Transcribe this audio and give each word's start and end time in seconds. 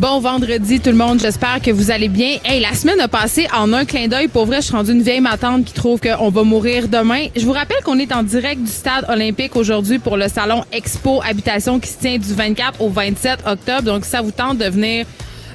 Bon 0.00 0.18
vendredi 0.18 0.80
tout 0.80 0.88
le 0.88 0.96
monde, 0.96 1.20
j'espère 1.20 1.60
que 1.60 1.70
vous 1.70 1.90
allez 1.90 2.08
bien. 2.08 2.38
Hey, 2.42 2.58
la 2.58 2.72
semaine 2.72 2.98
a 3.00 3.08
passé 3.08 3.46
en 3.54 3.70
un 3.74 3.84
clin 3.84 4.08
d'œil. 4.08 4.28
Pour 4.28 4.46
vrai, 4.46 4.62
je 4.62 4.68
suis 4.68 4.74
rendue 4.74 4.92
une 4.92 5.02
vieille 5.02 5.20
matante 5.20 5.66
qui 5.66 5.74
trouve 5.74 6.00
qu'on 6.00 6.30
va 6.30 6.42
mourir 6.42 6.88
demain. 6.88 7.26
Je 7.36 7.44
vous 7.44 7.52
rappelle 7.52 7.82
qu'on 7.84 7.98
est 7.98 8.10
en 8.10 8.22
direct 8.22 8.62
du 8.62 8.70
stade 8.70 9.04
olympique 9.10 9.56
aujourd'hui 9.56 9.98
pour 9.98 10.16
le 10.16 10.28
salon 10.28 10.64
Expo 10.72 11.20
Habitation 11.22 11.78
qui 11.78 11.90
se 11.90 11.98
tient 11.98 12.16
du 12.16 12.32
24 12.32 12.80
au 12.80 12.88
27 12.88 13.40
octobre. 13.46 13.82
Donc, 13.82 14.06
ça 14.06 14.22
vous 14.22 14.30
tente 14.30 14.56
de 14.56 14.64
venir 14.70 15.04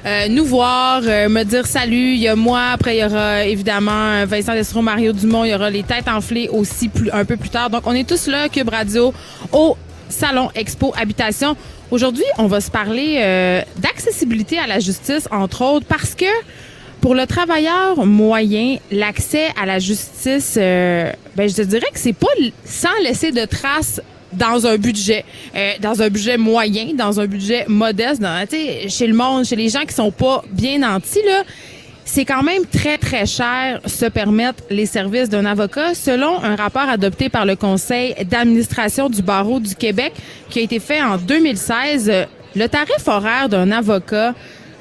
euh, 0.06 0.28
nous 0.28 0.44
voir, 0.44 1.00
euh, 1.04 1.28
me 1.28 1.42
dire 1.42 1.66
salut. 1.66 2.12
Il 2.12 2.20
y 2.20 2.28
a 2.28 2.36
moi, 2.36 2.68
après 2.74 2.98
il 2.98 3.00
y 3.00 3.04
aura 3.04 3.44
évidemment 3.46 4.24
Vincent 4.26 4.52
Destro, 4.52 4.80
Mario 4.80 5.12
Dumont, 5.12 5.42
il 5.42 5.50
y 5.50 5.54
aura 5.56 5.70
les 5.70 5.82
têtes 5.82 6.06
enflées 6.06 6.48
aussi 6.52 6.88
un 7.12 7.24
peu 7.24 7.36
plus 7.36 7.50
tard. 7.50 7.68
Donc 7.68 7.82
on 7.86 7.92
est 7.92 8.08
tous 8.08 8.28
là, 8.28 8.48
Cube 8.48 8.68
Radio, 8.68 9.12
au 9.50 9.76
Salon 10.08 10.50
Expo 10.54 10.92
Habitation. 10.96 11.56
Aujourd'hui, 11.90 12.24
on 12.38 12.46
va 12.46 12.60
se 12.60 12.70
parler 12.70 13.16
euh, 13.18 13.62
d'accessibilité 13.78 14.58
à 14.58 14.66
la 14.66 14.80
justice, 14.80 15.28
entre 15.30 15.62
autres, 15.62 15.86
parce 15.86 16.14
que 16.14 16.24
pour 17.00 17.14
le 17.14 17.26
travailleur 17.26 18.04
moyen, 18.04 18.78
l'accès 18.90 19.48
à 19.60 19.66
la 19.66 19.78
justice, 19.78 20.56
euh, 20.56 21.12
ben, 21.36 21.48
je 21.48 21.54
te 21.54 21.62
dirais 21.62 21.86
que 21.92 21.98
c'est 21.98 22.12
pas 22.12 22.26
sans 22.64 22.88
laisser 23.02 23.32
de 23.32 23.44
traces 23.44 24.00
dans 24.32 24.66
un 24.66 24.76
budget, 24.76 25.24
euh, 25.54 25.72
dans 25.80 26.02
un 26.02 26.08
budget 26.08 26.36
moyen, 26.36 26.94
dans 26.94 27.20
un 27.20 27.26
budget 27.26 27.64
modeste, 27.68 28.20
dans, 28.20 28.44
chez 28.88 29.06
le 29.06 29.14
monde, 29.14 29.44
chez 29.44 29.56
les 29.56 29.68
gens 29.68 29.84
qui 29.84 29.94
sont 29.94 30.10
pas 30.10 30.42
bien 30.50 30.78
nantis, 30.78 31.22
là, 31.24 31.44
c'est 32.06 32.24
quand 32.24 32.42
même 32.42 32.64
très, 32.64 32.96
très 32.96 33.26
cher 33.26 33.80
se 33.84 34.06
permettre 34.06 34.62
les 34.70 34.86
services 34.86 35.28
d'un 35.28 35.44
avocat. 35.44 35.94
Selon 35.94 36.42
un 36.42 36.54
rapport 36.56 36.88
adopté 36.88 37.28
par 37.28 37.44
le 37.44 37.56
Conseil 37.56 38.14
d'administration 38.30 39.10
du 39.10 39.20
barreau 39.20 39.60
du 39.60 39.74
Québec 39.74 40.14
qui 40.48 40.60
a 40.60 40.62
été 40.62 40.78
fait 40.78 41.02
en 41.02 41.18
2016, 41.18 42.10
le 42.54 42.68
tarif 42.68 43.06
horaire 43.06 43.48
d'un 43.48 43.70
avocat 43.72 44.34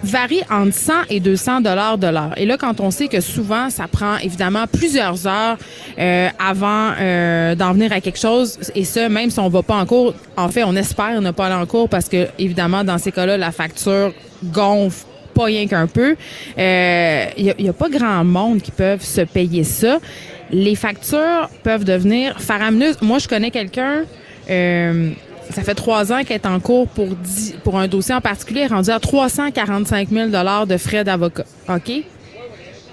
varie 0.04 0.44
entre 0.52 0.74
100 0.74 0.94
et 1.10 1.20
200 1.20 1.62
dollars 1.62 1.98
de 1.98 2.08
l'heure. 2.08 2.34
Et 2.38 2.46
là, 2.46 2.58
quand 2.58 2.80
on 2.80 2.92
sait 2.92 3.08
que 3.08 3.22
souvent, 3.22 3.72
ça 3.72 3.88
prend 3.88 4.18
évidemment 4.18 4.66
plusieurs 4.72 5.26
heures 5.26 5.58
euh, 5.98 6.30
avant 6.38 6.92
euh, 7.00 7.56
d'en 7.56 7.74
venir 7.74 7.92
à 7.92 8.02
quelque 8.02 8.20
chose, 8.20 8.60
et 8.76 8.86
ça, 8.86 9.10
même 9.10 9.32
si 9.32 9.40
on 9.40 9.50
va 9.50 9.64
pas 9.64 9.76
en 9.76 9.86
cours, 9.88 10.14
en 10.38 10.50
fait, 10.50 10.64
on 10.64 10.76
espère 10.76 11.20
ne 11.22 11.32
pas 11.32 11.48
aller 11.48 11.56
en 11.56 11.66
cours 11.66 11.90
parce 11.90 12.08
que, 12.08 12.28
évidemment, 12.38 12.84
dans 12.84 13.00
ces 13.00 13.12
cas-là, 13.12 13.38
la 13.38 13.52
facture 13.52 14.14
gonfle 14.44 15.06
pas 15.36 15.46
rien 15.46 15.68
qu'un 15.68 15.88
peu. 15.88 16.16
Il 16.58 16.62
euh, 16.62 17.26
y, 17.38 17.70
a, 17.70 17.74
pas 17.74 17.90
grand 17.90 18.24
monde 18.24 18.62
qui 18.62 18.72
peuvent 18.72 19.04
se 19.04 19.22
payer 19.22 19.64
ça. 19.64 20.00
Les 20.52 20.76
factures 20.76 21.50
peuvent 21.64 21.84
devenir 21.84 22.40
faramineuses. 22.40 22.98
Moi, 23.02 23.20
je 23.20 23.28
connais 23.28 23.52
quelqu'un. 23.52 24.04
Euh, 24.50 25.12
ça 25.52 25.62
fait 25.62 25.76
trois 25.76 26.12
ans 26.12 26.24
qu'elle 26.24 26.38
est 26.38 26.48
en 26.48 26.60
cours 26.60 26.88
pour 26.88 27.10
pour 27.64 27.78
un 27.78 27.88
dossier 27.88 28.16
en 28.16 28.22
particulier, 28.22 28.66
rendu 28.66 28.90
à 28.90 29.00
345 29.00 30.10
000 30.10 30.30
dollars 30.30 30.66
de 30.66 30.78
frais 30.78 31.04
d'avocat. 31.04 31.46
Ok? 31.70 31.92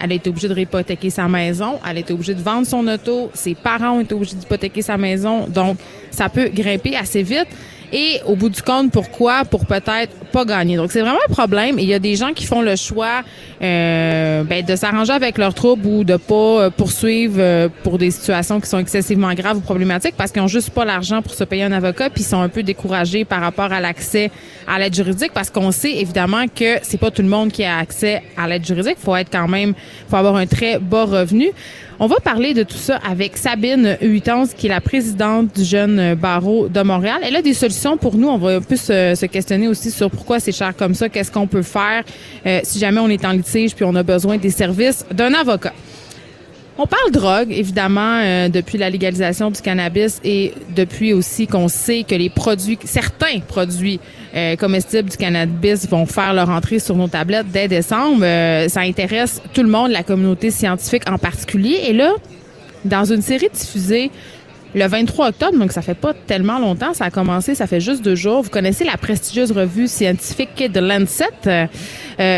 Elle 0.01 0.11
a 0.11 0.15
été 0.15 0.31
obligée 0.31 0.49
de 0.49 0.55
réhypothéquer 0.55 1.11
sa 1.11 1.29
maison. 1.29 1.79
Elle 1.89 1.99
a 1.99 2.01
été 2.01 2.13
obligée 2.13 2.35
de 2.35 2.43
vendre 2.43 2.67
son 2.67 2.87
auto. 2.89 3.31
Ses 3.35 3.55
parents 3.55 3.99
ont 3.99 4.01
été 4.01 4.15
obligés 4.15 4.35
d'hypothéquer 4.35 4.83
sa 4.83 4.99
maison. 4.99 5.47
Donc, 5.47 5.77
ça 6.11 6.29
peut 6.29 6.49
grimper 6.53 6.97
assez 6.97 7.23
vite. 7.23 7.47
Et 7.93 8.21
au 8.27 8.37
bout 8.37 8.49
du 8.49 8.63
compte, 8.63 8.91
pourquoi? 8.91 9.45
Pour 9.45 9.67
peut-être 9.67 10.13
pas 10.33 10.45
gagner. 10.47 10.77
Donc, 10.77 10.91
c'est 10.91 11.03
vraiment 11.03 11.19
un 11.29 11.33
problème. 11.33 11.79
il 11.79 11.85
y 11.85 11.93
a 11.93 11.99
des 11.99 12.17
gens 12.17 12.33
qui 12.33 12.47
font 12.47 12.63
le 12.63 12.75
choix 12.75 13.23
euh, 13.63 14.45
ben, 14.45 14.65
de 14.65 14.77
s'arranger 14.77 15.13
avec 15.13 15.37
leurs 15.37 15.53
troubles 15.53 15.87
ou 15.87 16.05
de 16.05 16.17
pas 16.17 16.35
euh, 16.35 16.71
poursuivre 16.71 17.37
euh, 17.39 17.69
pour 17.83 17.99
des 17.99 18.11
situations 18.11 18.61
qui 18.61 18.69
sont 18.69 18.79
excessivement 18.79 19.33
graves 19.35 19.59
ou 19.59 19.61
problématiques 19.61 20.15
parce 20.17 20.33
qu'ils 20.33 20.43
ont 20.43 20.49
juste 20.49 20.71
pas 20.71 20.85
l'argent 20.85 21.21
pour 21.21 21.35
se 21.35 21.45
payer 21.45 21.65
un 21.65 21.73
avocat 21.73 22.09
puis 22.09 22.23
ils 22.23 22.27
sont 22.27 22.41
un 22.41 22.49
peu 22.49 22.63
découragés 22.63 23.25
par 23.25 23.41
rapport 23.41 23.73
à 23.73 23.81
l'accès 23.81 24.31
à 24.67 24.79
l'aide 24.79 24.95
juridique 24.95 25.33
parce 25.33 25.51
qu'on 25.51 25.71
sait 25.73 25.93
évidemment 25.93 26.47
que 26.49 26.79
c'est 26.83 26.99
pas 26.99 27.11
tout 27.11 27.23
le 27.23 27.29
monde 27.29 27.51
qui 27.53 27.65
a 27.65 27.79
accès 27.79 28.23
à 28.37 28.49
l'aide 28.49 28.67
juridique. 28.67 28.97
Faut 28.99 29.17
être 29.17 29.31
quand 29.31 29.49
même, 29.49 29.75
faut 30.09 30.17
avoir 30.17 30.37
un 30.37 30.47
très 30.47 30.79
bas 30.79 31.05
revenu. 31.05 31.51
On 31.99 32.07
va 32.07 32.17
parler 32.17 32.53
de 32.53 32.63
tout 32.63 32.79
ça 32.79 32.99
avec 33.09 33.37
Sabine 33.37 33.97
Huitons, 34.01 34.49
qui 34.57 34.67
est 34.67 34.71
la 34.71 34.81
présidente 34.81 35.55
du 35.55 35.65
Jeune 35.65 36.15
Barreau 36.15 36.69
de 36.69 36.83
Montréal. 36.83 37.21
Elle 37.23 37.37
a 37.37 37.43
des 37.43 37.55
solutions 37.55 37.97
pour 37.97 38.17
nous. 38.17 38.29
On 38.29 38.39
va 38.39 38.57
un 38.57 38.61
peu 38.61 38.77
se, 38.77 39.27
questionner 39.27 39.69
aussi 39.69 39.91
sur 39.91 40.11
pourquoi 40.11 40.41
c'est 40.41 40.53
cher 40.53 40.75
comme 40.77 40.95
ça, 40.95 41.09
qu'est-ce 41.09 41.31
qu'on 41.31 41.47
peut 41.47 41.63
faire 41.63 42.03
euh, 42.47 42.61
si 42.65 42.79
jamais 42.79 43.01
on 43.01 43.09
est 43.09 43.25
en 43.25 43.33
litige 43.33 43.75
puis 43.75 43.85
on 43.85 43.95
a 43.95 44.03
besoin 44.03 44.37
des 44.37 44.51
services 44.51 45.07
d'un 45.13 45.33
avocat. 45.35 45.73
On 46.79 46.87
parle 46.87 47.11
drogue, 47.11 47.49
évidemment, 47.51 48.21
euh, 48.23 48.49
depuis 48.49 48.79
la 48.79 48.89
légalisation 48.89 49.51
du 49.51 49.61
cannabis 49.61 50.21
et 50.25 50.55
depuis 50.75 51.13
aussi 51.13 51.47
qu'on 51.47 51.69
sait 51.69 52.03
que 52.03 52.15
les 52.15 52.31
produits, 52.31 52.79
certains 52.85 53.41
produits 53.47 54.01
euh, 54.35 54.57
comestibles 54.57 55.11
du 55.11 55.19
cannabis 55.19 55.87
vont 55.87 56.07
faire 56.07 56.33
leur 56.33 56.49
entrée 56.49 56.79
sur 56.79 56.97
nos 56.97 57.09
tablettes 57.09 57.49
dès 57.53 57.69
décembre. 57.69 58.21
Euh, 58.23 58.69
ça 58.69 58.81
intéresse 58.81 59.43
tout 59.53 59.63
le 59.63 59.69
monde, 59.69 59.91
la 59.91 60.03
communauté 60.03 60.51
scientifique 60.51 61.03
en 61.11 61.19
particulier. 61.19 61.79
Et 61.89 61.93
là, 61.93 62.13
dans 62.87 63.05
une 63.05 63.21
série 63.21 63.51
diffusée 63.53 64.11
le 64.75 64.87
23 64.87 65.29
octobre, 65.29 65.59
donc 65.59 65.73
ça 65.73 65.83
fait 65.83 65.93
pas 65.93 66.15
tellement 66.15 66.59
longtemps, 66.59 66.95
ça 66.95 67.05
a 67.05 67.11
commencé, 67.11 67.55
ça 67.55 67.67
fait 67.67 67.81
juste 67.81 68.03
deux 68.03 68.15
jours. 68.15 68.41
Vous 68.41 68.51
connaissez 68.51 68.85
la 68.85 68.97
prestigieuse 68.97 69.53
revue 69.53 69.89
scientifique 69.89 70.73
de 70.73 70.81
Lancet. 70.81 71.69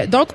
donc, 0.09 0.31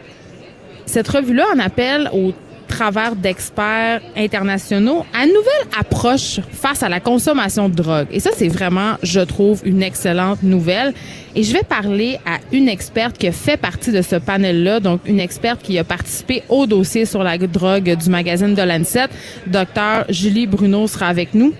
cette 0.85 1.09
revue-là 1.09 1.43
en 1.53 1.59
appelle 1.59 2.09
au 2.13 2.33
travers 2.79 3.13
d'experts 3.13 3.99
internationaux 4.15 5.05
à 5.13 5.25
une 5.25 5.33
nouvelle 5.33 5.67
approche 5.77 6.39
face 6.49 6.81
à 6.81 6.87
la 6.87 7.01
consommation 7.01 7.67
de 7.67 7.75
drogue. 7.75 8.07
Et 8.09 8.21
ça, 8.21 8.29
c'est 8.33 8.47
vraiment, 8.47 8.93
je 9.03 9.19
trouve, 9.19 9.61
une 9.65 9.83
excellente 9.83 10.43
nouvelle. 10.43 10.93
Et 11.35 11.43
je 11.43 11.51
vais 11.51 11.63
parler 11.63 12.19
à 12.25 12.37
une 12.53 12.69
experte 12.69 13.17
qui 13.17 13.29
fait 13.33 13.57
partie 13.57 13.91
de 13.91 14.01
ce 14.01 14.15
panel-là, 14.15 14.79
donc 14.79 15.01
une 15.05 15.19
experte 15.19 15.61
qui 15.61 15.77
a 15.77 15.83
participé 15.83 16.43
au 16.47 16.65
dossier 16.67 17.05
sur 17.05 17.21
la 17.21 17.37
drogue 17.37 17.97
du 17.97 18.09
magazine 18.09 18.53
de 18.53 18.61
Lancet. 18.61 19.09
Docteur 19.45 20.05
Julie 20.07 20.47
Bruno 20.47 20.87
sera 20.87 21.07
avec 21.07 21.33
nous. 21.33 21.53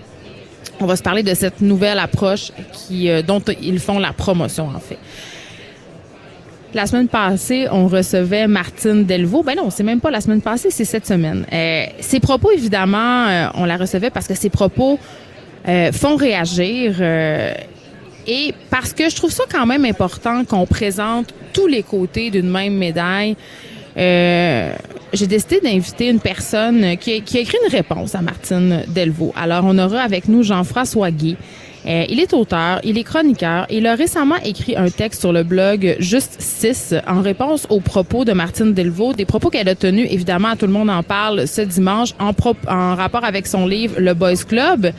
On 0.80 0.86
va 0.86 0.96
se 0.96 1.02
parler 1.02 1.22
de 1.22 1.34
cette 1.34 1.60
nouvelle 1.60 1.98
approche 1.98 2.50
euh, 2.92 3.20
dont 3.20 3.42
ils 3.60 3.78
font 3.78 3.98
la 3.98 4.14
promotion, 4.14 4.68
en 4.74 4.80
fait. 4.80 4.98
La 6.72 6.86
semaine 6.86 7.08
passée, 7.08 7.66
on 7.72 7.88
recevait 7.88 8.46
Martine 8.46 9.04
Delvaux. 9.04 9.42
Ben 9.42 9.56
non, 9.56 9.70
c'est 9.70 9.82
même 9.82 10.00
pas 10.00 10.10
la 10.12 10.20
semaine 10.20 10.40
passée, 10.40 10.70
c'est 10.70 10.84
cette 10.84 11.04
semaine. 11.04 11.44
Euh, 11.52 11.84
ses 11.98 12.20
propos, 12.20 12.52
évidemment, 12.52 13.26
euh, 13.26 13.48
on 13.54 13.64
la 13.64 13.76
recevait 13.76 14.10
parce 14.10 14.28
que 14.28 14.34
ses 14.34 14.50
propos 14.50 14.96
euh, 15.66 15.90
font 15.90 16.14
réagir. 16.14 17.02
Et 18.26 18.54
parce 18.70 18.92
que 18.92 19.10
je 19.10 19.16
trouve 19.16 19.32
ça 19.32 19.44
quand 19.50 19.66
même 19.66 19.84
important 19.84 20.44
qu'on 20.44 20.64
présente 20.64 21.34
tous 21.52 21.66
les 21.66 21.82
côtés 21.82 22.30
d'une 22.30 22.48
même 22.48 22.74
médaille. 22.74 23.34
j'ai 23.96 25.26
décidé 25.26 25.60
d'inviter 25.60 26.08
une 26.08 26.20
personne 26.20 26.96
qui, 26.98 27.20
qui, 27.22 27.38
a 27.38 27.40
écrit 27.40 27.58
une 27.66 27.72
réponse 27.72 28.14
à 28.14 28.22
Martine 28.22 28.84
Delvaux. 28.86 29.32
Alors, 29.34 29.64
on 29.64 29.76
aura 29.76 30.02
avec 30.02 30.28
nous 30.28 30.44
Jean-François 30.44 31.10
Guy, 31.10 31.36
euh, 31.86 32.04
il 32.08 32.20
est 32.20 32.32
auteur, 32.34 32.80
il 32.84 32.98
est 32.98 33.04
chroniqueur. 33.04 33.66
Il 33.70 33.86
a 33.86 33.94
récemment 33.94 34.36
écrit 34.44 34.76
un 34.76 34.90
texte 34.90 35.20
sur 35.20 35.32
le 35.32 35.42
blog 35.42 35.96
Juste 35.98 36.36
6 36.38 36.94
en 37.06 37.22
réponse 37.22 37.66
aux 37.70 37.80
propos 37.80 38.24
de 38.24 38.32
Martine 38.32 38.74
Delvaux, 38.74 39.14
des 39.14 39.24
propos 39.24 39.48
qu'elle 39.50 39.68
a 39.68 39.74
tenus, 39.74 40.06
évidemment, 40.10 40.56
tout 40.56 40.66
le 40.66 40.72
monde 40.72 40.90
en 40.90 41.02
parle 41.02 41.46
ce 41.46 41.62
dimanche, 41.62 42.10
en, 42.18 42.32
en 42.68 42.94
rapport 42.94 43.24
avec 43.24 43.46
son 43.46 43.66
livre 43.66 43.94
Le 43.98 44.12
Boys 44.14 44.44
Club, 44.46 44.92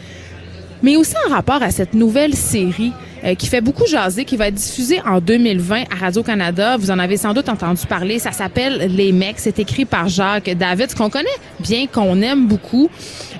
mais 0.81 0.95
aussi 0.95 1.13
en 1.28 1.33
rapport 1.33 1.62
à 1.62 1.69
cette 1.69 1.94
nouvelle 1.94 2.33
série 2.33 2.94
euh, 3.24 3.36
qui 3.36 3.48
fait 3.48 3.62
beaucoup 3.62 3.86
jaser, 3.86 4.26
qui 4.26 4.38
va 4.38 4.48
être 4.48 4.56
diffusée 4.56 5.00
en 5.06 5.20
2020 5.20 5.84
à 5.92 5.96
Radio-Canada. 5.96 6.78
Vous 6.78 6.92
en 6.92 7.00
avez 7.00 7.18
sans 7.18 7.34
doute 7.34 7.50
entendu 7.50 7.86
parler. 7.86 8.20
Ça 8.20 8.32
s'appelle 8.32 8.96
Les 8.96 9.12
Mecs. 9.12 9.40
C'est 9.40 9.60
écrit 9.60 9.86
par 9.86 10.08
Jacques 10.08 10.50
David, 10.50 10.94
qu'on 10.96 11.10
connaît 11.10 11.30
bien, 11.60 11.86
qu'on 11.88 12.22
aime 12.22 12.48
beaucoup. 12.48 12.90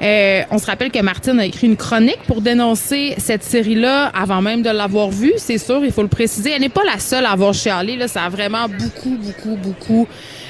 Euh, 0.02 0.42
on 0.52 0.58
se 0.58 0.66
rappelle 0.66 0.92
que 0.92 1.02
Martine 1.02 1.40
a 1.40 1.46
écrit 1.46 1.68
une 1.68 1.78
chronique 1.78 2.20
pour 2.28 2.42
dénoncer 2.42 3.16
cette 3.18 3.44
série-là 3.44 4.12
avant 4.14 4.42
même 4.42 4.62
de 4.62 4.70
l'avoir 4.70 5.10
vue. 5.10 5.34
C'est 5.38 5.58
sûr, 5.58 5.84
il 5.84 5.92
faut 5.92 6.04
le 6.04 6.08
préciser. 6.08 6.52
Elle 6.52 6.62
n'est 6.62 6.70
pas 6.70 6.84
la 6.84 7.00
seule 7.00 7.26
à 7.26 7.32
avoir 7.32 7.54
chialé. 7.54 7.96
Là. 7.96 8.08
Ça 8.08 8.24
a 8.24 8.30
vraiment 8.30 8.68
beaucoup, 8.68 9.18
beaucoup, 9.18 9.56
beaucoup 9.56 10.08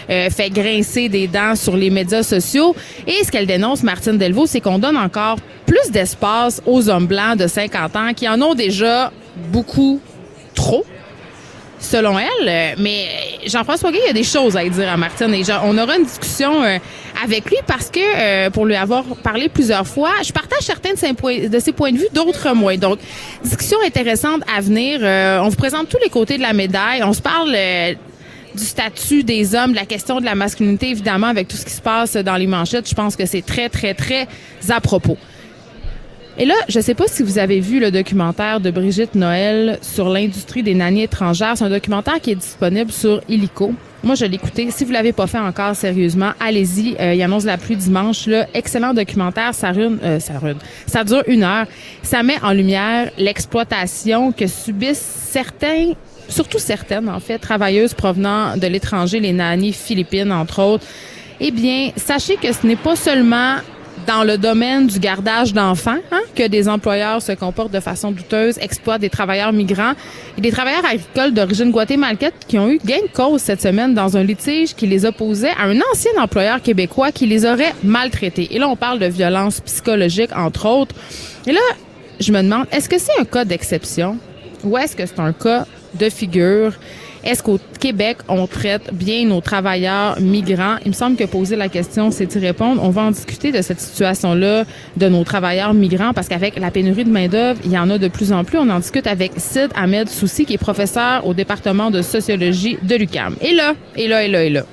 euh, 0.10 0.30
fait 0.30 0.50
grincer 0.50 1.08
des 1.08 1.28
dents 1.28 1.56
sur 1.56 1.78
les 1.78 1.90
médias 1.90 2.24
sociaux. 2.24 2.76
Et 3.08 3.24
ce 3.24 3.32
qu'elle 3.32 3.48
dénonce, 3.48 3.84
Martine 3.84 4.18
Delvaux, 4.18 4.46
c'est 4.46 4.60
qu'on 4.60 4.80
donne 4.80 4.98
encore 4.98 5.38
plus 5.66 5.92
d'espace 5.92 6.62
aux 6.66 6.90
hommes 6.90 7.08
blancs 7.08 7.38
de 7.38 7.48
50 7.48 7.96
ans 7.96 8.14
qui 8.14 8.28
en 8.28 8.42
ont 8.42 8.56
déjà 8.56 9.12
beaucoup 9.36 10.00
trop 10.56 10.86
selon 11.82 12.18
elle. 12.18 12.48
Euh, 12.48 12.76
mais 12.78 13.08
Jean-François 13.46 13.92
Gay, 13.92 14.00
il 14.04 14.08
y 14.08 14.10
a 14.10 14.14
des 14.14 14.24
choses 14.24 14.56
à 14.56 14.64
dire 14.68 14.90
à 14.90 14.98
Martine. 14.98 15.34
Et 15.34 15.44
on 15.64 15.78
aura 15.78 15.98
une 15.98 16.06
discussion 16.06 16.64
euh, 16.64 16.78
avec 17.24 17.50
lui 17.50 17.58
parce 17.68 17.90
que, 17.90 18.00
euh, 18.00 18.50
pour 18.50 18.66
lui 18.66 18.76
avoir 18.76 19.04
parlé 19.24 19.50
plusieurs 19.50 19.88
fois, 19.88 20.12
je 20.24 20.32
partage 20.32 20.62
certains 20.62 20.94
de 20.94 20.98
ses 20.98 21.14
points 21.14 21.48
de, 21.48 21.60
ses 21.60 21.72
points 21.72 21.92
de 21.92 21.98
vue, 21.98 22.08
d'autres 22.14 22.54
moins. 22.54 22.78
Donc, 22.78 23.00
discussion 23.44 23.78
intéressante 23.86 24.44
à 24.56 24.62
venir. 24.62 25.02
on 25.44 25.50
vous 25.50 25.56
présente 25.56 25.90
tous 25.90 26.00
les 26.02 26.10
côtés 26.10 26.38
de 26.38 26.44
la 26.44 26.54
médaille. 26.54 27.04
On 27.04 27.14
se 27.14 27.22
parle 27.22 27.56
du 28.56 28.64
statut 28.64 29.24
des 29.24 29.56
hommes, 29.56 29.72
de 29.72 29.78
la 29.78 29.86
question 29.86 30.20
de 30.20 30.26
la 30.26 30.36
masculinité, 30.36 30.90
évidemment, 30.90 31.28
avec 31.28 31.48
tout 31.48 31.58
ce 31.58 31.66
qui 31.66 31.72
se 31.72 31.82
passe 31.82 32.16
dans 32.16 32.36
les 32.36 32.48
manchettes. 32.48 32.88
Je 32.88 32.96
pense 32.96 33.16
que 33.16 33.26
c'est 33.26 33.46
très, 33.46 33.70
très, 33.70 33.94
très 33.94 34.28
à 34.70 34.82
propos. 34.82 35.18
Et 36.38 36.46
là, 36.46 36.54
je 36.70 36.80
ne 36.80 36.84
sais 36.84 36.94
pas 36.94 37.08
si 37.08 37.24
vous 37.24 37.38
avez 37.38 37.60
vu 37.60 37.80
le 37.80 37.92
documentaire 37.92 38.62
de 38.62 38.72
Brigitte 38.72 39.16
Noël 39.16 39.78
sur 39.82 40.10
l'industrie 40.10 40.64
des 40.64 40.74
nannies 40.74 41.04
étrangères. 41.04 41.58
C'est 41.58 41.66
un 41.66 41.70
documentaire 41.70 42.22
qui 42.22 42.32
est 42.32 42.36
disponible 42.36 42.92
sur 42.92 43.22
Illico. 43.28 43.74
Moi, 44.04 44.16
je 44.16 44.26
l'ai 44.26 44.36
écouté. 44.36 44.72
Si 44.72 44.86
vous 44.86 44.92
l'avez 44.92 45.12
pas 45.12 45.28
fait 45.28 45.38
encore, 45.38 45.76
sérieusement, 45.76 46.32
allez-y. 46.40 46.96
Euh, 47.00 47.14
il 47.14 47.22
annonce 47.22 47.44
la 47.44 47.58
pluie 47.58 47.76
dimanche. 47.76 48.28
Là. 48.28 48.48
Excellent 48.54 48.94
documentaire. 48.94 49.54
Ça 49.54 49.72
rune, 49.72 50.00
euh, 50.04 50.20
ça 50.20 50.40
rune. 50.40 50.58
Ça 50.88 51.04
dure 51.04 51.24
une 51.28 51.44
heure. 51.44 51.68
Ça 52.02 52.24
met 52.24 52.42
en 52.42 52.54
lumière 52.54 53.12
l'exploitation 53.18 54.32
que 54.32 54.48
subissent 54.48 55.00
certains 55.00 55.94
surtout 56.30 56.60
certaines, 56.60 57.10
en 57.10 57.20
fait, 57.20 57.38
travailleuses 57.40 57.94
provenant 57.94 58.56
de 58.56 58.66
l'étranger, 58.66 59.20
les 59.20 59.34
nannies 59.34 59.74
philippines, 59.74 60.32
entre 60.32 60.64
autres. 60.64 60.86
Eh 61.42 61.52
bien, 61.52 61.92
sachez 61.98 62.38
que 62.38 62.54
ce 62.54 62.66
n'est 62.66 62.76
pas 62.76 62.96
seulement 62.96 63.56
dans 64.08 64.24
le 64.24 64.38
domaine 64.38 64.88
du 64.88 65.00
gardage 65.00 65.54
d'enfants 65.54 66.00
hein, 66.12 66.22
que 66.36 66.48
des 66.48 66.68
employeurs 66.68 67.22
se 67.22 67.32
comportent 67.34 67.74
de 67.74 67.80
façon 67.80 68.12
douteuse, 68.12 68.58
exploitent 68.60 69.02
des 69.02 69.10
travailleurs 69.10 69.54
migrants 69.54 69.94
et 70.38 70.42
des 70.42 70.52
travailleurs 70.52 70.86
agricoles 70.86 71.34
d'origine 71.34 71.72
guatémaltaise 71.72 72.32
qui 72.48 72.58
ont 72.58 72.70
eu 72.70 72.80
gain 72.86 73.02
de 73.02 73.12
cause 73.14 73.42
cette 73.42 73.62
semaine 73.62 73.94
dans 73.94 74.18
un 74.18 74.24
litige 74.24 74.76
qui 74.76 74.88
les 74.88 75.06
opposait 75.06 75.52
à 75.52 75.64
un 75.64 75.78
ancien 75.92 76.12
employeur 76.20 76.62
québécois 76.62 77.12
qui 77.12 77.28
les 77.28 77.46
aurait 77.46 77.74
maltraités. 77.84 78.48
Et 78.52 78.60
là, 78.60 78.68
on 78.68 78.76
parle 78.76 79.00
de 79.00 79.08
violence 79.08 79.62
psychologique, 79.62 80.32
entre 80.36 80.68
autres. 80.68 80.96
Et 81.48 81.52
là, 81.52 81.62
je 82.20 82.32
me 82.32 82.42
demande, 82.42 82.68
est-ce 82.72 82.88
que 82.88 82.98
c'est 82.98 83.20
un 83.20 83.26
cas 83.26 83.46
d'exception 83.46 84.18
ou 84.64 84.78
est-ce 84.78 84.96
que 84.96 85.06
c'est 85.06 85.20
un 85.20 85.34
cas 85.34 85.66
de 85.94 86.10
figure? 86.10 86.74
Est-ce 87.24 87.44
qu'au 87.44 87.60
Québec, 87.80 88.18
on 88.28 88.48
traite 88.48 88.94
bien 88.94 89.26
nos 89.26 89.42
travailleurs 89.42 90.20
migrants? 90.20 90.78
Il 90.86 90.90
me 90.90 90.96
semble 90.96 91.16
que 91.16 91.24
poser 91.26 91.56
la 91.56 91.70
question, 91.70 92.10
c'est 92.10 92.34
y 92.34 92.40
répondre. 92.40 92.82
On 92.84 92.90
va 92.90 93.04
en 93.04 93.12
discuter 93.12 93.52
de 93.52 93.62
cette 93.62 93.80
situation-là 93.80 94.66
de 94.98 95.08
nos 95.08 95.24
travailleurs 95.24 95.74
migrants 95.76 96.14
parce 96.14 96.28
qu'avec 96.28 96.58
la 96.58 96.72
pénurie 96.72 97.04
de 97.04 97.12
main-d'œuvre, 97.12 97.60
il 97.64 97.72
y 97.72 97.78
en 97.78 97.90
a 97.92 98.00
de 98.00 98.08
plus 98.08 98.32
en 98.32 98.44
plus. 98.44 98.58
On 98.58 98.70
en 98.70 98.80
discute 98.80 99.06
avec 99.06 99.34
Sid 99.38 99.70
Ahmed 99.76 100.10
Soussi, 100.10 100.46
qui 100.46 100.56
est 100.56 100.58
professeur 100.58 101.28
au 101.28 101.36
département 101.36 101.92
de 101.92 102.02
sociologie 102.02 102.78
de 102.82 102.96
l'UCAM. 102.96 103.36
Et 103.40 103.54
là, 103.54 103.74
et 103.96 104.08
là, 104.08 104.24
et 104.24 104.28
là, 104.28 104.44
et 104.44 104.50
là. 104.50 104.64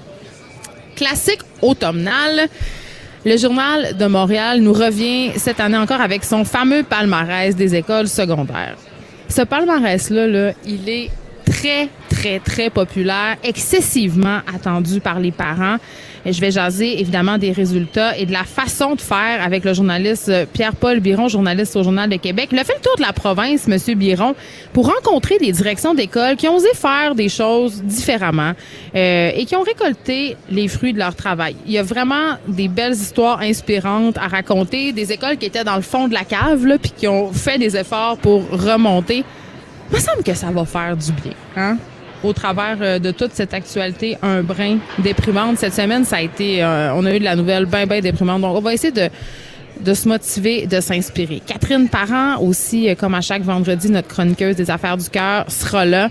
Classique 0.97 1.41
automnal. 1.61 2.49
Le 3.27 3.37
journal 3.37 3.97
de 3.97 4.06
Montréal 4.06 4.61
nous 4.61 4.73
revient 4.73 5.33
cette 5.37 5.61
année 5.61 5.77
encore 5.77 6.00
avec 6.00 6.25
son 6.25 6.45
fameux 6.45 6.83
palmarès 6.83 7.55
des 7.55 7.75
écoles 7.75 8.09
secondaires. 8.09 8.77
Ce 9.29 9.43
palmarès-là, 9.43 10.27
là, 10.27 10.53
il 10.65 10.89
est 10.89 11.11
très, 11.45 11.89
très, 12.19 12.41
très 12.41 12.70
populaire, 12.70 13.37
excessivement 13.44 14.38
attendu 14.53 15.00
par 15.00 15.20
les 15.20 15.31
parents. 15.31 15.76
Je 16.26 16.41
vais 16.41 16.50
jaser 16.50 17.00
évidemment 17.00 17.38
des 17.38 17.53
résultats 17.53 18.19
et 18.19 18.26
de 18.26 18.32
la 18.32 18.43
façon 18.43 18.97
de 18.97 19.00
faire 19.00 19.41
avec 19.41 19.65
le 19.65 19.73
journaliste 19.73 20.31
Pierre-Paul 20.53 20.99
Biron, 20.99 21.29
journaliste 21.29 21.76
au 21.76 21.85
Journal 21.85 22.11
de 22.11 22.17
Québec. 22.17 22.49
Il 22.50 22.59
a 22.59 22.65
fait 22.65 22.75
le 22.75 22.81
tour 22.81 22.97
de 22.97 23.03
la 23.03 23.12
province, 23.12 23.69
Monsieur 23.69 23.94
Biron, 23.94 24.35
pour 24.73 24.93
rencontrer 24.93 25.38
des 25.38 25.53
directions 25.53 25.94
d'école 25.94 26.35
qui 26.37 26.49
ont 26.49 26.56
osé 26.56 26.69
faire 26.75 27.15
des 27.15 27.29
choses 27.29 27.82
différemment 27.85 28.53
euh, 28.97 29.31
et 29.35 29.44
qui 29.44 29.55
ont 29.55 29.62
récolté 29.62 30.37
les 30.50 30.67
fruits 30.67 30.93
de 30.93 30.99
leur 30.99 31.14
travail. 31.14 31.55
Il 31.67 31.73
y 31.73 31.79
a 31.79 31.85
vraiment 31.85 32.37
des 32.49 32.67
belles 32.67 32.94
histoires 32.94 33.41
inspirantes 33.41 34.19
à 34.19 34.26
raconter, 34.26 34.93
des 34.93 35.12
écoles 35.12 35.37
qui 35.37 35.47
étaient 35.47 35.64
dans 35.64 35.76
le 35.76 35.82
fond 35.82 36.09
de 36.09 36.14
la 36.14 36.25
cave, 36.25 36.67
là, 36.67 36.79
puis 36.79 36.93
qui 36.97 37.06
ont 37.06 37.32
fait 37.32 37.59
des 37.59 37.76
efforts 37.76 38.19
pour 38.19 38.43
remonter. 38.50 39.25
Il 39.91 39.94
me 39.94 40.00
semble 40.00 40.23
que 40.23 40.35
ça 40.35 40.50
va 40.50 40.64
faire 40.64 40.97
du 40.97 41.12
bien. 41.12 41.32
Hein? 41.56 41.79
Au 42.25 42.32
travers 42.32 42.79
euh, 42.81 42.99
de 42.99 43.12
toute 43.12 43.32
cette 43.32 43.55
actualité, 43.55 44.19
un 44.23 44.43
brin 44.43 44.79
déprimante. 44.99 45.59
Cette 45.59 45.75
semaine, 45.75 46.05
ça 46.05 46.17
a 46.17 46.20
été, 46.20 46.62
euh, 46.62 46.93
on 46.94 47.06
a 47.06 47.15
eu 47.15 47.20
de 47.20 47.25
la 47.25 47.37
nouvelle 47.37 47.67
bien, 47.67 47.87
bien 47.87 48.00
déprimante. 48.00 48.41
Donc, 48.41 48.56
on 48.56 48.61
va 48.61 48.75
essayer 48.75 48.93
de, 48.93 49.09
de 49.81 49.94
se 49.94 50.09
motiver, 50.09 50.67
de 50.67 50.81
s'inspirer. 50.81 51.41
Catherine 51.47 51.88
Parent 51.88 52.41
aussi, 52.41 52.88
euh, 52.88 52.97
comme 52.97 53.15
à 53.15 53.20
chaque 53.20 53.43
vendredi, 53.43 53.88
notre 53.88 54.09
chroniqueuse 54.09 54.56
des 54.56 54.69
affaires 54.69 54.97
du 54.97 55.09
cœur, 55.09 55.44
sera 55.49 55.85
là. 55.85 56.09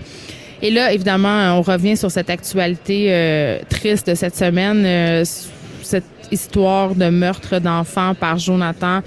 Et 0.62 0.70
là, 0.70 0.92
évidemment, 0.92 1.58
on 1.58 1.62
revient 1.62 1.96
sur 1.96 2.10
cette 2.10 2.30
actualité 2.30 3.60
triste 3.68 4.08
de 4.10 4.16
cette 4.16 4.34
semaine, 4.34 5.24
cette 5.24 6.02
histoire 6.32 6.96
de 6.96 7.10
meurtre 7.10 7.60
d'enfants 7.60 8.12
par 8.18 8.38
Jonathan 8.38 9.02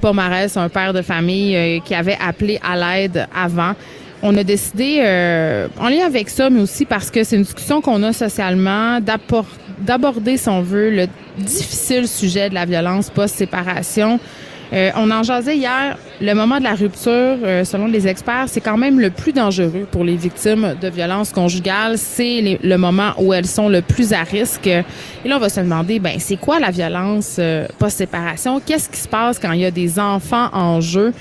Pomarès, 0.00 0.56
un 0.56 0.70
père 0.70 0.94
de 0.94 1.02
famille 1.02 1.82
qui 1.84 1.94
avait 1.94 2.16
appelé 2.18 2.58
à 2.62 2.76
l'aide 2.76 3.28
avant 3.36 3.74
on 4.26 4.36
a 4.36 4.42
décidé, 4.42 4.98
euh, 5.00 5.68
en 5.78 5.88
lien 5.88 6.04
avec 6.04 6.28
ça, 6.28 6.50
mais 6.50 6.60
aussi 6.60 6.84
parce 6.84 7.10
que 7.10 7.22
c'est 7.22 7.36
une 7.36 7.42
discussion 7.42 7.80
qu'on 7.80 8.02
a 8.02 8.12
socialement, 8.12 8.98
d'aborder, 9.78 10.36
si 10.36 10.48
on 10.48 10.62
veut, 10.62 10.90
le 10.90 11.06
difficile 11.38 12.08
sujet 12.08 12.48
de 12.50 12.54
la 12.54 12.64
violence 12.64 13.08
post-séparation. 13.08 14.18
Euh, 14.72 14.90
on 14.96 15.10
en 15.10 15.22
jasait 15.22 15.56
hier. 15.56 15.96
Le 16.20 16.32
moment 16.34 16.58
de 16.58 16.64
la 16.64 16.74
rupture, 16.74 17.12
euh, 17.12 17.64
selon 17.64 17.86
les 17.86 18.08
experts, 18.08 18.46
c'est 18.48 18.60
quand 18.60 18.78
même 18.78 18.98
le 18.98 19.10
plus 19.10 19.32
dangereux 19.32 19.86
pour 19.90 20.02
les 20.02 20.16
victimes 20.16 20.74
de 20.80 20.88
violences 20.88 21.30
conjugales. 21.32 21.98
C'est 21.98 22.58
le 22.62 22.76
moment 22.76 23.12
où 23.18 23.32
elles 23.32 23.46
sont 23.46 23.68
le 23.68 23.82
plus 23.82 24.12
à 24.12 24.22
risque. 24.22 24.66
Et 24.66 24.84
là, 25.24 25.36
on 25.36 25.40
va 25.40 25.48
se 25.48 25.60
demander, 25.60 25.98
ben, 25.98 26.18
c'est 26.18 26.36
quoi 26.36 26.58
la 26.58 26.70
violence 26.70 27.36
euh, 27.38 27.66
post-séparation? 27.78 28.60
Qu'est-ce 28.64 28.88
qui 28.88 28.98
se 28.98 29.08
passe 29.08 29.38
quand 29.38 29.52
il 29.52 29.60
y 29.60 29.66
a 29.66 29.70
des 29.70 29.98
enfants 29.98 30.48
en 30.52 30.80
jeu? 30.80 31.12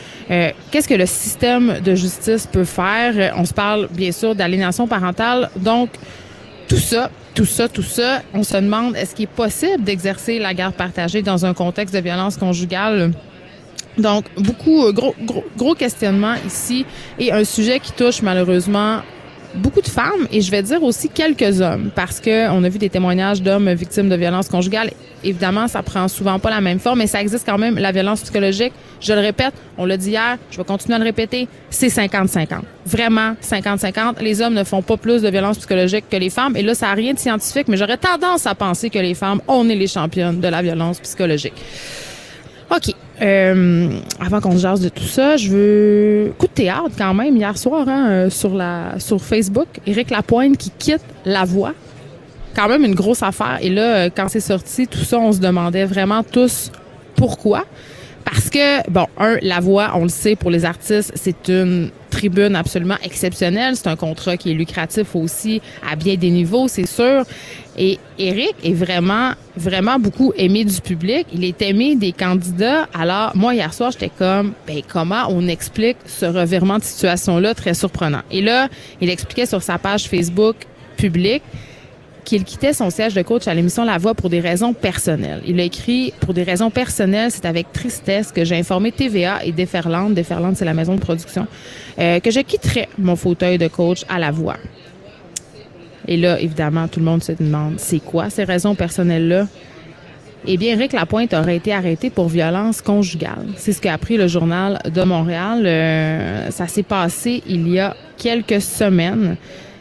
Qu'est-ce 0.71 0.87
que 0.87 0.95
le 0.95 1.05
système 1.05 1.79
de 1.83 1.93
justice 1.93 2.47
peut 2.47 2.63
faire? 2.63 3.33
On 3.37 3.45
se 3.45 3.53
parle, 3.53 3.87
bien 3.91 4.11
sûr, 4.11 4.33
d'aliénation 4.33 4.87
parentale. 4.87 5.49
Donc, 5.57 5.89
tout 6.67 6.77
ça, 6.77 7.11
tout 7.35 7.45
ça, 7.45 7.69
tout 7.69 7.83
ça, 7.83 8.21
on 8.33 8.43
se 8.43 8.55
demande, 8.55 8.95
est-ce 8.95 9.13
qu'il 9.13 9.25
est 9.25 9.27
possible 9.27 9.83
d'exercer 9.83 10.39
la 10.39 10.53
garde 10.53 10.73
partagée 10.73 11.21
dans 11.21 11.45
un 11.45 11.53
contexte 11.53 11.93
de 11.93 11.99
violence 11.99 12.37
conjugale? 12.37 13.11
Donc, 13.97 14.25
beaucoup, 14.37 14.85
euh, 14.85 14.91
gros, 14.91 15.15
gros, 15.21 15.43
gros 15.57 15.75
questionnement 15.75 16.35
ici 16.45 16.85
et 17.19 17.31
un 17.31 17.43
sujet 17.43 17.79
qui 17.79 17.91
touche 17.91 18.21
malheureusement 18.21 19.01
beaucoup 19.55 19.81
de 19.81 19.87
femmes 19.87 20.27
et 20.31 20.41
je 20.41 20.51
vais 20.51 20.61
dire 20.61 20.83
aussi 20.83 21.09
quelques 21.09 21.61
hommes 21.61 21.89
parce 21.95 22.19
que 22.19 22.49
on 22.49 22.63
a 22.63 22.69
vu 22.69 22.77
des 22.77 22.89
témoignages 22.89 23.41
d'hommes 23.41 23.71
victimes 23.73 24.09
de 24.09 24.15
violences 24.15 24.49
conjugales. 24.49 24.91
Évidemment, 25.23 25.67
ça 25.67 25.81
prend 25.81 26.07
souvent 26.07 26.39
pas 26.39 26.49
la 26.49 26.61
même 26.61 26.79
forme, 26.79 26.99
mais 26.99 27.07
ça 27.07 27.21
existe 27.21 27.45
quand 27.45 27.57
même 27.57 27.77
la 27.77 27.91
violence 27.91 28.21
psychologique. 28.21 28.73
Je 28.99 29.13
le 29.13 29.19
répète, 29.19 29.53
on 29.77 29.85
l'a 29.85 29.97
dit 29.97 30.11
hier, 30.11 30.37
je 30.51 30.57
vais 30.57 30.63
continuer 30.63 30.95
à 30.95 30.99
le 30.99 31.05
répéter, 31.05 31.47
c'est 31.69 31.87
50-50. 31.87 32.61
Vraiment 32.85 33.35
50-50. 33.41 34.21
Les 34.21 34.41
hommes 34.41 34.53
ne 34.53 34.63
font 34.63 34.81
pas 34.81 34.97
plus 34.97 35.21
de 35.21 35.29
violences 35.29 35.57
psychologiques 35.57 36.05
que 36.09 36.17
les 36.17 36.29
femmes 36.29 36.55
et 36.55 36.61
là 36.61 36.75
ça 36.75 36.89
a 36.89 36.93
rien 36.93 37.13
de 37.13 37.19
scientifique, 37.19 37.67
mais 37.67 37.77
j'aurais 37.77 37.97
tendance 37.97 38.45
à 38.45 38.55
penser 38.55 38.89
que 38.89 38.99
les 38.99 39.13
femmes, 39.13 39.41
on 39.47 39.67
est 39.69 39.75
les 39.75 39.87
championnes 39.87 40.39
de 40.39 40.47
la 40.47 40.61
violence 40.61 40.99
psychologique. 40.99 41.53
OK. 42.69 42.93
Euh, 43.21 43.99
avant 44.19 44.41
qu'on 44.41 44.57
jase 44.57 44.81
de 44.81 44.89
tout 44.89 45.03
ça, 45.03 45.37
je 45.37 45.49
veux 45.49 46.33
coup 46.37 46.47
de 46.47 46.51
théâtre 46.51 46.91
quand 46.97 47.13
même 47.13 47.37
hier 47.37 47.57
soir 47.57 47.87
hein, 47.87 48.09
euh, 48.09 48.29
sur 48.29 48.53
la 48.53 48.99
sur 48.99 49.21
Facebook. 49.21 49.67
Éric 49.87 50.09
Lapointe 50.09 50.57
qui 50.57 50.71
quitte 50.77 51.03
La 51.23 51.45
Voix. 51.45 51.73
Quand 52.55 52.67
même 52.67 52.83
une 52.83 52.95
grosse 52.95 53.23
affaire. 53.23 53.59
Et 53.61 53.69
là, 53.69 53.95
euh, 53.95 54.09
quand 54.13 54.27
c'est 54.27 54.39
sorti, 54.39 54.87
tout 54.87 55.03
ça, 55.03 55.17
on 55.17 55.31
se 55.31 55.39
demandait 55.39 55.85
vraiment 55.85 56.23
tous 56.23 56.71
pourquoi. 57.15 57.65
Parce 58.25 58.49
que, 58.49 58.89
bon, 58.89 59.05
un, 59.17 59.37
La 59.41 59.59
Voix, 59.59 59.91
on 59.95 60.03
le 60.03 60.09
sait, 60.09 60.35
pour 60.35 60.49
les 60.49 60.65
artistes, 60.65 61.11
c'est 61.15 61.47
une 61.47 61.91
tribune 62.09 62.55
absolument 62.55 62.97
exceptionnelle. 63.03 63.75
C'est 63.75 63.87
un 63.87 63.95
contrat 63.95 64.35
qui 64.35 64.51
est 64.51 64.53
lucratif 64.53 65.15
aussi 65.15 65.61
à 65.89 65.95
bien 65.95 66.15
des 66.15 66.31
niveaux, 66.31 66.67
c'est 66.67 66.87
sûr. 66.87 67.23
Et 67.77 67.99
Eric 68.17 68.55
est 68.63 68.73
vraiment, 68.73 69.31
vraiment 69.57 69.99
beaucoup 69.99 70.33
aimé 70.37 70.63
du 70.63 70.79
public. 70.79 71.27
Il 71.33 71.43
est 71.43 71.61
aimé 71.61 71.95
des 71.95 72.11
candidats. 72.13 72.87
Alors, 72.93 73.35
moi, 73.35 73.53
hier 73.53 73.73
soir, 73.73 73.91
j'étais 73.91 74.11
comme, 74.17 74.53
ben, 74.65 74.81
comment 74.87 75.25
on 75.29 75.47
explique 75.47 75.97
ce 76.05 76.25
revirement 76.25 76.77
de 76.77 76.83
situation-là? 76.83 77.53
Très 77.53 77.73
surprenant? 77.73 78.21
Et 78.31 78.41
là, 78.41 78.69
il 79.01 79.09
expliquait 79.09 79.45
sur 79.45 79.61
sa 79.61 79.77
page 79.77 80.05
Facebook 80.05 80.55
publique 80.95 81.43
qu'il 82.23 82.43
quittait 82.43 82.73
son 82.73 82.89
siège 82.89 83.13
de 83.13 83.21
coach 83.21 83.47
à 83.47 83.53
l'émission 83.53 83.85
La 83.85 83.97
Voix 83.97 84.15
pour 84.15 84.29
des 84.29 84.39
raisons 84.39 84.73
personnelles. 84.73 85.41
Il 85.45 85.59
a 85.59 85.63
écrit 85.63 86.11
pour 86.19 86.33
des 86.33 86.43
raisons 86.43 86.71
personnelles, 86.71 87.31
c'est 87.31 87.45
avec 87.45 87.71
tristesse 87.71 88.31
que 88.31 88.43
j'ai 88.43 88.57
informé 88.57 88.91
TVA 88.91 89.45
et 89.45 89.51
Déferlante, 89.51 90.15
Déferlante 90.15 90.57
c'est 90.57 90.65
la 90.65 90.73
maison 90.73 90.95
de 90.95 90.99
production, 90.99 91.45
euh, 91.99 92.19
que 92.19 92.31
je 92.31 92.39
quitterais 92.39 92.89
mon 92.97 93.15
fauteuil 93.15 93.59
de 93.59 93.67
coach 93.67 94.03
à 94.09 94.17
La 94.17 94.31
Voix. 94.31 94.57
Et 96.07 96.17
là, 96.17 96.39
évidemment, 96.39 96.87
tout 96.87 96.99
le 96.99 97.05
monde 97.05 97.23
se 97.23 97.31
demande, 97.31 97.75
c'est 97.77 97.99
quoi 97.99 98.29
ces 98.29 98.43
raisons 98.43 98.75
personnelles-là? 98.75 99.47
Eh 100.47 100.57
bien, 100.57 100.77
Rick 100.77 100.93
Lapointe 100.93 101.33
aurait 101.33 101.55
été 101.55 101.73
arrêté 101.73 102.11
pour 102.11 102.27
violence 102.27 102.81
conjugale. 102.81 103.47
C'est 103.57 103.73
ce 103.73 103.81
qu'a 103.81 103.93
appris 103.93 104.15
le 104.15 104.27
journal 104.27 104.79
de 104.93 105.01
Montréal. 105.01 105.63
Euh, 105.65 106.51
ça 106.51 106.67
s'est 106.67 106.83
passé 106.83 107.41
il 107.47 107.67
y 107.67 107.79
a 107.79 107.95
quelques 108.17 108.61
semaines. 108.61 109.37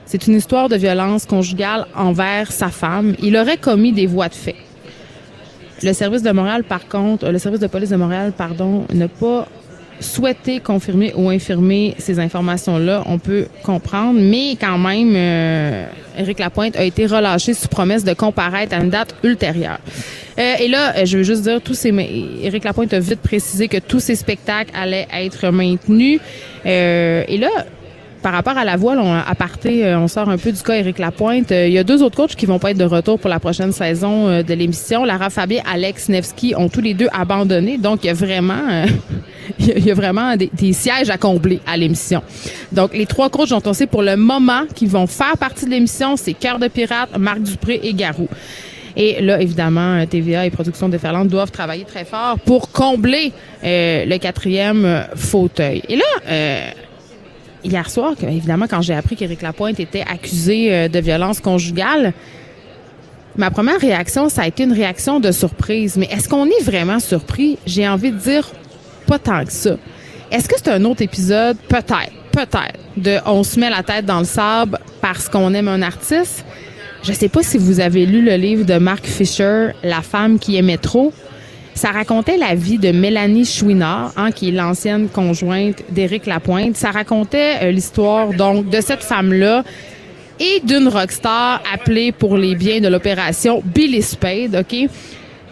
C'est 0.06 0.26
une 0.26 0.34
histoire 0.34 0.70
de 0.70 0.76
violence 0.76 1.26
conjugale 1.26 1.86
envers 1.94 2.50
sa 2.50 2.68
femme. 2.68 3.14
Il 3.22 3.36
aurait 3.36 3.58
commis 3.58 3.92
des 3.92 4.06
voies 4.06 4.28
de 4.28 4.34
fait. 4.34 4.56
Le 5.82 5.92
service 5.92 6.22
de 6.22 6.30
Montréal, 6.30 6.64
par 6.64 6.88
contre, 6.88 7.28
le 7.28 7.38
service 7.38 7.60
de 7.60 7.66
police 7.66 7.90
de 7.90 7.96
Montréal, 7.96 8.32
pardon, 8.36 8.86
n'a 8.94 9.08
pas 9.08 9.46
souhaité 10.00 10.60
confirmer 10.60 11.12
ou 11.16 11.28
infirmer 11.30 11.94
ces 11.98 12.18
informations-là. 12.18 13.02
On 13.06 13.18
peut 13.18 13.46
comprendre, 13.62 14.18
mais 14.20 14.56
quand 14.60 14.78
même, 14.78 15.12
euh, 15.14 15.86
Éric 16.18 16.38
Lapointe 16.38 16.76
a 16.76 16.84
été 16.84 17.06
relâché 17.06 17.54
sous 17.54 17.68
promesse 17.68 18.04
de 18.04 18.14
comparaître 18.14 18.74
à 18.74 18.80
une 18.80 18.90
date 18.90 19.14
ultérieure. 19.22 19.78
Euh, 20.38 20.54
et 20.58 20.68
là, 20.68 20.96
euh, 20.96 21.04
je 21.04 21.18
veux 21.18 21.22
juste 21.22 21.42
dire, 21.42 21.60
tous 21.60 21.74
ces, 21.74 21.90
Éric 22.42 22.64
Lapointe 22.64 22.92
a 22.92 23.00
vite 23.00 23.20
précisé 23.20 23.68
que 23.68 23.78
tous 23.78 24.00
ces 24.00 24.16
spectacles 24.16 24.72
allaient 24.74 25.06
être 25.12 25.50
maintenus. 25.50 26.20
Euh, 26.66 27.24
et 27.28 27.38
là, 27.38 27.50
par 28.24 28.32
rapport 28.32 28.56
à 28.56 28.64
la 28.64 28.76
voile, 28.76 29.00
on, 29.00 29.12
à 29.12 29.34
parté, 29.34 29.84
euh, 29.84 29.98
on 29.98 30.08
sort 30.08 30.30
un 30.30 30.38
peu 30.38 30.50
du 30.50 30.62
cas 30.62 30.76
Éric 30.76 30.98
Lapointe. 30.98 31.52
Euh, 31.52 31.66
il 31.66 31.74
y 31.74 31.78
a 31.78 31.84
deux 31.84 32.02
autres 32.02 32.16
coachs 32.16 32.34
qui 32.34 32.46
vont 32.46 32.58
pas 32.58 32.70
être 32.70 32.78
de 32.78 32.84
retour 32.84 33.18
pour 33.18 33.28
la 33.28 33.38
prochaine 33.38 33.70
saison 33.70 34.28
euh, 34.28 34.42
de 34.42 34.54
l'émission. 34.54 35.04
Lara 35.04 35.28
Fabier, 35.28 35.60
Alex 35.70 36.08
Nevsky 36.08 36.54
ont 36.56 36.70
tous 36.70 36.80
les 36.80 36.94
deux 36.94 37.08
abandonné. 37.12 37.76
Donc, 37.76 38.02
il 38.02 38.06
y 38.06 38.10
a 38.10 38.14
vraiment, 38.14 38.86
il 39.58 39.84
y 39.84 39.90
a 39.90 39.94
vraiment 39.94 40.36
des, 40.38 40.72
sièges 40.72 41.10
à 41.10 41.18
combler 41.18 41.60
à 41.66 41.76
l'émission. 41.76 42.22
Donc, 42.72 42.94
les 42.94 43.04
trois 43.04 43.28
coachs 43.28 43.50
dont 43.50 43.60
on 43.66 43.74
sait 43.74 43.86
pour 43.86 44.00
le 44.00 44.16
moment 44.16 44.62
qui 44.74 44.86
vont 44.86 45.06
faire 45.06 45.36
partie 45.36 45.66
de 45.66 45.70
l'émission, 45.70 46.16
c'est 46.16 46.32
Cœur 46.32 46.58
de 46.58 46.68
Pirate, 46.68 47.10
Marc 47.18 47.42
Dupré 47.42 47.78
et 47.82 47.92
Garou. 47.92 48.28
Et 48.96 49.20
là, 49.20 49.38
évidemment, 49.38 50.02
TVA 50.06 50.46
et 50.46 50.50
Production 50.50 50.88
de 50.88 50.96
Ferland 50.96 51.26
doivent 51.26 51.50
travailler 51.50 51.84
très 51.84 52.06
fort 52.06 52.38
pour 52.38 52.70
combler 52.70 53.32
le 53.62 54.16
quatrième 54.16 55.04
fauteuil. 55.14 55.82
Et 55.88 55.96
là, 55.96 56.72
hier 57.64 57.88
soir, 57.90 58.14
évidemment, 58.22 58.66
quand 58.68 58.82
j'ai 58.82 58.94
appris 58.94 59.16
qu'Éric 59.16 59.42
Lapointe 59.42 59.80
était 59.80 60.02
accusé 60.02 60.72
euh, 60.72 60.88
de 60.88 60.98
violence 60.98 61.40
conjugale, 61.40 62.12
ma 63.36 63.50
première 63.50 63.80
réaction, 63.80 64.28
ça 64.28 64.42
a 64.42 64.46
été 64.46 64.64
une 64.64 64.72
réaction 64.72 65.20
de 65.20 65.32
surprise. 65.32 65.96
Mais 65.96 66.06
est-ce 66.06 66.28
qu'on 66.28 66.46
est 66.46 66.62
vraiment 66.62 67.00
surpris? 67.00 67.58
J'ai 67.66 67.88
envie 67.88 68.12
de 68.12 68.18
dire 68.18 68.50
pas 69.06 69.18
tant 69.18 69.44
que 69.44 69.52
ça. 69.52 69.76
Est-ce 70.30 70.48
que 70.48 70.54
c'est 70.56 70.70
un 70.70 70.84
autre 70.84 71.02
épisode? 71.02 71.56
Peut-être, 71.68 72.12
peut-être. 72.32 72.78
De 72.96 73.18
on 73.26 73.42
se 73.42 73.58
met 73.58 73.70
la 73.70 73.82
tête 73.82 74.06
dans 74.06 74.20
le 74.20 74.24
sable 74.24 74.78
parce 75.00 75.28
qu'on 75.28 75.52
aime 75.54 75.68
un 75.68 75.82
artiste. 75.82 76.44
Je 77.02 77.12
sais 77.12 77.28
pas 77.28 77.42
si 77.42 77.58
vous 77.58 77.80
avez 77.80 78.06
lu 78.06 78.24
le 78.24 78.34
livre 78.36 78.64
de 78.64 78.78
Mark 78.78 79.04
Fisher, 79.04 79.68
La 79.82 80.00
femme 80.00 80.38
qui 80.38 80.56
aimait 80.56 80.78
trop. 80.78 81.12
Ça 81.74 81.90
racontait 81.90 82.36
la 82.36 82.54
vie 82.54 82.78
de 82.78 82.92
Mélanie 82.92 83.44
Chouinard, 83.44 84.12
hein, 84.16 84.30
qui 84.30 84.48
est 84.48 84.52
l'ancienne 84.52 85.08
conjointe 85.08 85.82
d'Éric 85.90 86.26
Lapointe. 86.26 86.76
Ça 86.76 86.92
racontait 86.92 87.56
euh, 87.62 87.70
l'histoire 87.72 88.32
donc 88.32 88.70
de 88.70 88.80
cette 88.80 89.02
femme-là 89.02 89.64
et 90.38 90.60
d'une 90.64 90.88
rockstar 90.88 91.62
appelée 91.72 92.12
pour 92.12 92.36
les 92.36 92.54
biens 92.54 92.80
de 92.80 92.88
l'opération 92.88 93.62
Billy 93.64 94.02
Spade, 94.02 94.56
OK? 94.56 94.88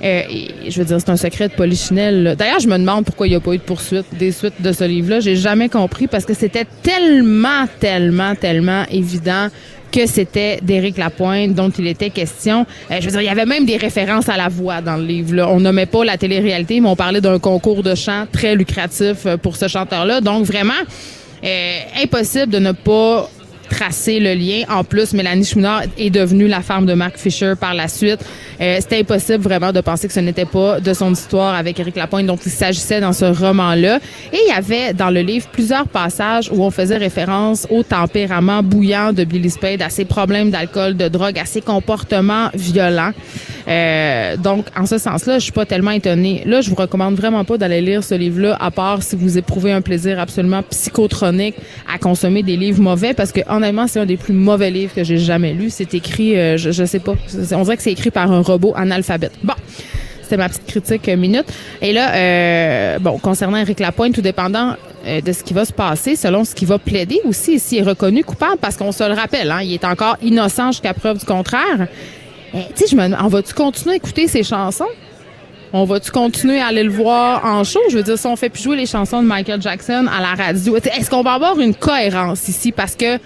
Euh, 0.02 0.22
je 0.68 0.78
veux 0.78 0.84
dire, 0.84 1.00
c'est 1.00 1.10
un 1.10 1.16
secret 1.16 1.48
de 1.48 1.54
polichinelle. 1.54 2.34
D'ailleurs, 2.36 2.58
je 2.58 2.66
me 2.66 2.76
demande 2.76 3.04
pourquoi 3.04 3.26
il 3.28 3.30
n'y 3.30 3.36
a 3.36 3.40
pas 3.40 3.52
eu 3.52 3.58
de 3.58 3.62
poursuite 3.62 4.06
des 4.18 4.32
suites 4.32 4.60
de 4.60 4.72
ce 4.72 4.84
livre-là. 4.84 5.20
J'ai 5.20 5.36
jamais 5.36 5.68
compris 5.68 6.08
parce 6.08 6.24
que 6.24 6.34
c'était 6.34 6.66
tellement, 6.82 7.66
tellement, 7.78 8.34
tellement 8.34 8.84
évident 8.90 9.48
que 9.92 10.06
c'était 10.06 10.58
d'Éric 10.62 10.96
Lapointe 10.96 11.54
dont 11.54 11.70
il 11.70 11.86
était 11.86 12.10
question. 12.10 12.66
Euh, 12.90 12.96
je 12.98 13.04
veux 13.04 13.10
dire, 13.12 13.20
il 13.20 13.26
y 13.26 13.28
avait 13.28 13.46
même 13.46 13.66
des 13.66 13.76
références 13.76 14.28
à 14.28 14.36
la 14.36 14.48
voix 14.48 14.80
dans 14.80 14.96
le 14.96 15.04
livre. 15.04 15.34
Là. 15.34 15.48
On 15.48 15.60
nommait 15.60 15.86
pas 15.86 16.04
la 16.04 16.16
télé-réalité, 16.16 16.80
mais 16.80 16.88
on 16.88 16.96
parlait 16.96 17.20
d'un 17.20 17.38
concours 17.38 17.82
de 17.82 17.94
chant 17.94 18.26
très 18.32 18.56
lucratif 18.56 19.26
euh, 19.26 19.36
pour 19.36 19.56
ce 19.56 19.68
chanteur-là. 19.68 20.20
Donc 20.20 20.46
vraiment, 20.46 20.72
euh, 21.44 21.78
impossible 22.02 22.48
de 22.48 22.58
ne 22.58 22.72
pas 22.72 23.28
tracer 23.72 24.20
le 24.20 24.34
lien. 24.34 24.64
En 24.68 24.84
plus, 24.84 25.14
Mélanie 25.14 25.44
Schmunard 25.44 25.84
est 25.96 26.10
devenue 26.10 26.46
la 26.46 26.60
femme 26.60 26.84
de 26.84 26.92
Mark 26.92 27.16
Fisher 27.16 27.54
par 27.58 27.72
la 27.74 27.88
suite. 27.88 28.20
Euh, 28.60 28.76
C'était 28.80 29.00
impossible 29.00 29.42
vraiment 29.42 29.72
de 29.72 29.80
penser 29.80 30.06
que 30.06 30.12
ce 30.12 30.20
n'était 30.20 30.44
pas 30.44 30.78
de 30.78 30.92
son 30.92 31.12
histoire 31.12 31.54
avec 31.54 31.80
Eric 31.80 31.96
Lapointe 31.96 32.26
dont 32.26 32.36
il 32.36 32.50
s'agissait 32.52 33.00
dans 33.00 33.14
ce 33.14 33.24
roman-là. 33.24 33.98
Et 34.32 34.38
il 34.44 34.48
y 34.48 34.56
avait 34.56 34.92
dans 34.92 35.10
le 35.10 35.20
livre 35.20 35.46
plusieurs 35.50 35.88
passages 35.88 36.50
où 36.52 36.62
on 36.62 36.70
faisait 36.70 36.98
référence 36.98 37.66
au 37.70 37.82
tempérament 37.82 38.62
bouillant 38.62 39.12
de 39.12 39.24
Billy 39.24 39.50
Spade, 39.50 39.80
à 39.80 39.88
ses 39.88 40.04
problèmes 40.04 40.50
d'alcool, 40.50 40.96
de 40.96 41.08
drogue, 41.08 41.38
à 41.38 41.46
ses 41.46 41.62
comportements 41.62 42.50
violents. 42.54 43.12
Euh, 43.68 44.36
donc, 44.36 44.66
en 44.76 44.86
ce 44.86 44.98
sens-là, 44.98 45.38
je 45.38 45.44
suis 45.44 45.52
pas 45.52 45.66
tellement 45.66 45.92
étonnée. 45.92 46.42
Là, 46.46 46.60
je 46.60 46.68
vous 46.68 46.76
recommande 46.76 47.14
vraiment 47.14 47.44
pas 47.44 47.56
d'aller 47.56 47.80
lire 47.80 48.04
ce 48.04 48.14
livre-là, 48.14 48.56
à 48.60 48.70
part 48.70 49.02
si 49.02 49.16
vous 49.16 49.38
éprouvez 49.38 49.72
un 49.72 49.80
plaisir 49.80 50.18
absolument 50.18 50.62
psychotronique 50.64 51.54
à 51.92 51.98
consommer 51.98 52.42
des 52.42 52.56
livres 52.56 52.82
mauvais, 52.82 53.14
parce 53.14 53.32
que 53.32 53.40
c'est 53.86 54.00
un 54.00 54.06
des 54.06 54.16
plus 54.16 54.32
mauvais 54.32 54.70
livres 54.70 54.94
que 54.94 55.04
j'ai 55.04 55.18
jamais 55.18 55.52
lu. 55.52 55.70
C'est 55.70 55.94
écrit, 55.94 56.36
euh, 56.36 56.56
je, 56.56 56.70
je 56.70 56.84
sais 56.84 56.98
pas, 56.98 57.14
on 57.52 57.62
dirait 57.62 57.76
que 57.76 57.82
c'est 57.82 57.92
écrit 57.92 58.10
par 58.10 58.30
un 58.30 58.42
robot 58.42 58.72
analphabète. 58.76 59.32
Bon. 59.42 59.54
C'était 60.22 60.36
ma 60.36 60.48
petite 60.48 60.66
critique 60.66 61.08
euh, 61.08 61.16
minute. 61.16 61.44
Et 61.82 61.92
là, 61.92 62.14
euh, 62.14 62.98
bon, 62.98 63.18
concernant 63.18 63.58
Eric 63.58 63.80
Lapointe, 63.80 64.14
tout 64.14 64.22
dépendant 64.22 64.76
de 65.04 65.32
ce 65.32 65.42
qui 65.42 65.52
va 65.52 65.64
se 65.64 65.72
passer, 65.72 66.14
selon 66.14 66.44
ce 66.44 66.54
qui 66.54 66.64
va 66.64 66.78
plaider 66.78 67.20
aussi, 67.24 67.58
s'il 67.58 67.78
est 67.78 67.82
reconnu 67.82 68.22
coupable, 68.22 68.58
parce 68.60 68.76
qu'on 68.76 68.92
se 68.92 69.02
le 69.02 69.14
rappelle, 69.14 69.50
hein, 69.50 69.60
il 69.60 69.74
est 69.74 69.84
encore 69.84 70.16
innocent 70.22 70.70
jusqu'à 70.70 70.94
preuve 70.94 71.18
du 71.18 71.24
contraire. 71.24 71.88
Eh, 72.54 72.58
tu 72.74 72.84
sais, 72.84 72.86
je 72.86 72.96
me 72.96 73.02
on 73.20 73.28
va-tu 73.28 73.52
continuer 73.52 73.94
à 73.94 73.96
écouter 73.96 74.28
ses 74.28 74.44
chansons? 74.44 74.86
On 75.74 75.84
va-tu 75.84 76.10
continuer 76.10 76.60
à 76.60 76.66
aller 76.66 76.82
le 76.82 76.92
voir 76.92 77.44
en 77.46 77.64
show? 77.64 77.80
Je 77.90 77.96
veux 77.96 78.02
dire, 78.02 78.18
si 78.18 78.26
on 78.26 78.36
fait 78.36 78.50
plus 78.50 78.62
jouer 78.62 78.76
les 78.76 78.84
chansons 78.84 79.22
de 79.22 79.26
Michael 79.26 79.62
Jackson 79.62 80.06
à 80.06 80.20
la 80.20 80.34
radio, 80.34 80.76
est-ce 80.76 81.08
qu'on 81.08 81.22
va 81.22 81.32
avoir 81.32 81.58
une 81.58 81.74
cohérence 81.74 82.46
ici? 82.48 82.72
Parce 82.72 82.94
que 82.94 83.18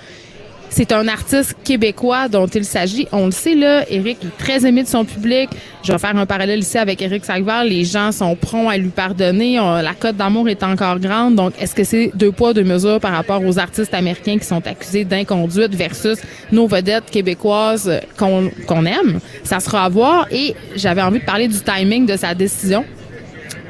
c'est 0.69 0.93
un 0.93 1.09
artiste 1.09 1.57
québécois 1.65 2.29
dont 2.29 2.47
il 2.47 2.65
s'agit. 2.65 3.07
On 3.13 3.27
le 3.27 3.33
sait, 3.33 3.55
là, 3.55 3.85
Eric 3.91 4.19
est 4.25 4.39
très 4.39 4.67
aimé 4.67 4.83
de 4.83 4.89
son 4.89 5.05
public. 5.05 5.49
Je 5.83 5.93
vais 5.93 5.99
faire 5.99 6.17
un 6.17 6.27
parallèle 6.27 6.61
ici 6.61 6.77
avec 6.79 7.01
Eric 7.01 7.25
Sagval. 7.25 7.69
Les 7.69 7.85
gens 7.85 8.13
sont 8.13 8.35
prompts 8.35 8.71
à 8.71 8.77
lui 8.77 8.89
pardonner. 8.89 9.57
la 9.57 9.95
cote 9.95 10.17
d'amour 10.17 10.49
est 10.49 10.63
encore 10.63 10.99
grande. 10.99 11.37
Donc, 11.37 11.53
est-ce 11.61 11.75
que 11.75 11.85
c'est 11.85 12.11
deux 12.15 12.33
poids, 12.33 12.53
deux 12.53 12.65
mesures 12.65 13.01
par 13.01 13.13
rapport 13.13 13.43
aux 13.45 13.59
artistes 13.59 13.95
américains 13.95 14.39
qui 14.39 14.45
sont 14.45 14.67
accusés 14.67 15.05
d'inconduite 15.05 15.75
versus 15.75 16.19
nos 16.53 16.67
vedettes 16.67 17.11
québécoises 17.11 18.01
qu'on 18.19 18.87
aime? 18.87 19.21
Ça 19.45 19.61
sera 19.61 19.85
à 19.85 19.89
voir. 19.89 20.27
Et 20.31 20.55
j'avais 20.75 21.03
envie 21.03 21.21
de 21.21 21.25
parler 21.25 21.49
du 21.49 21.61
timing 21.61 22.07
de 22.07 22.17
sa 22.17 22.35
décision. 22.35 22.85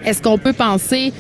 Est-ce 0.05 0.23
qu'on 0.23 0.39
peut 0.39 0.53
penser 0.53 1.13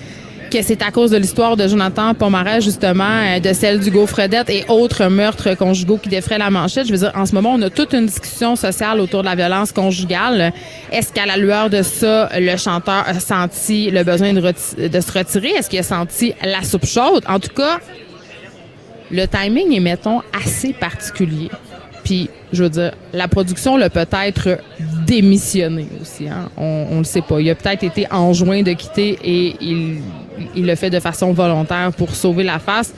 que 0.51 0.63
c'est 0.63 0.83
à 0.83 0.91
cause 0.91 1.11
de 1.11 1.17
l'histoire 1.17 1.57
de 1.57 1.67
Jonathan 1.67 2.15
Pomaret, 2.15 2.61
justement, 2.61 3.05
euh, 3.05 3.41
de 3.41 3.53
celle 3.53 3.81
du 3.81 3.91
Fredette 4.07 4.51
et 4.51 4.65
autres 4.69 5.07
meurtres 5.07 5.55
conjugaux 5.55 5.99
qui 5.99 6.09
défraient 6.09 6.39
la 6.39 6.51
manchette. 6.51 6.87
Je 6.87 6.93
veux 6.93 6.99
dire, 6.99 7.13
en 7.15 7.27
ce 7.27 7.35
moment, 7.35 7.55
on 7.55 7.63
a 7.63 7.71
toute 7.71 7.93
une 7.93 8.07
discussion 8.07 8.57
sociale 8.57 9.01
autour 9.01 9.21
de 9.21 9.27
la 9.27 9.35
violence 9.35 9.73
conjugale. 9.73 10.53
Est-ce 10.93 11.13
qu'à 11.13 11.27
la 11.27 11.37
lueur 11.37 11.71
de 11.71 11.83
ça, 11.83 12.29
le 12.39 12.57
chanteur 12.57 13.05
a 13.07 13.19
senti 13.21 13.91
le 13.91 14.05
besoin 14.05 14.33
de, 14.33 14.41
de 14.41 15.01
se 15.01 15.13
retirer? 15.13 15.51
Est-ce 15.51 15.71
qu'il 15.71 15.79
a 15.79 15.83
senti 15.83 16.35
la 16.43 16.63
soupe 16.63 16.87
chaude? 16.87 17.25
En 17.29 17.41
tout 17.41 17.55
cas, 17.55 17.81
le 19.11 19.27
timing 19.27 19.73
est, 19.75 19.81
mettons, 19.81 20.23
assez 20.45 20.73
particulier. 20.73 21.51
Puis, 22.05 22.31
je 22.53 22.63
veux 22.63 22.71
dire, 22.71 22.93
la 23.13 23.29
production 23.29 23.77
l'a 23.77 23.91
peut-être 23.91 24.59
démissionné 25.07 25.87
aussi. 26.01 26.29
Hein? 26.29 26.51
On, 26.57 26.87
on 26.91 26.99
le 26.99 27.05
sait 27.05 27.23
pas. 27.23 27.41
Il 27.41 27.49
a 27.51 27.55
peut-être 27.55 27.85
été 27.85 28.07
enjoint 28.11 28.63
de 28.63 28.73
quitter 28.73 29.19
et 29.23 29.57
il, 29.61 30.01
il 30.55 30.67
le 30.67 30.75
fait 30.75 30.91
de 30.91 31.01
façon 31.01 31.33
volontaire 31.33 31.93
pour 31.97 32.15
sauver 32.15 32.45
la 32.45 32.59
face. 32.59 32.93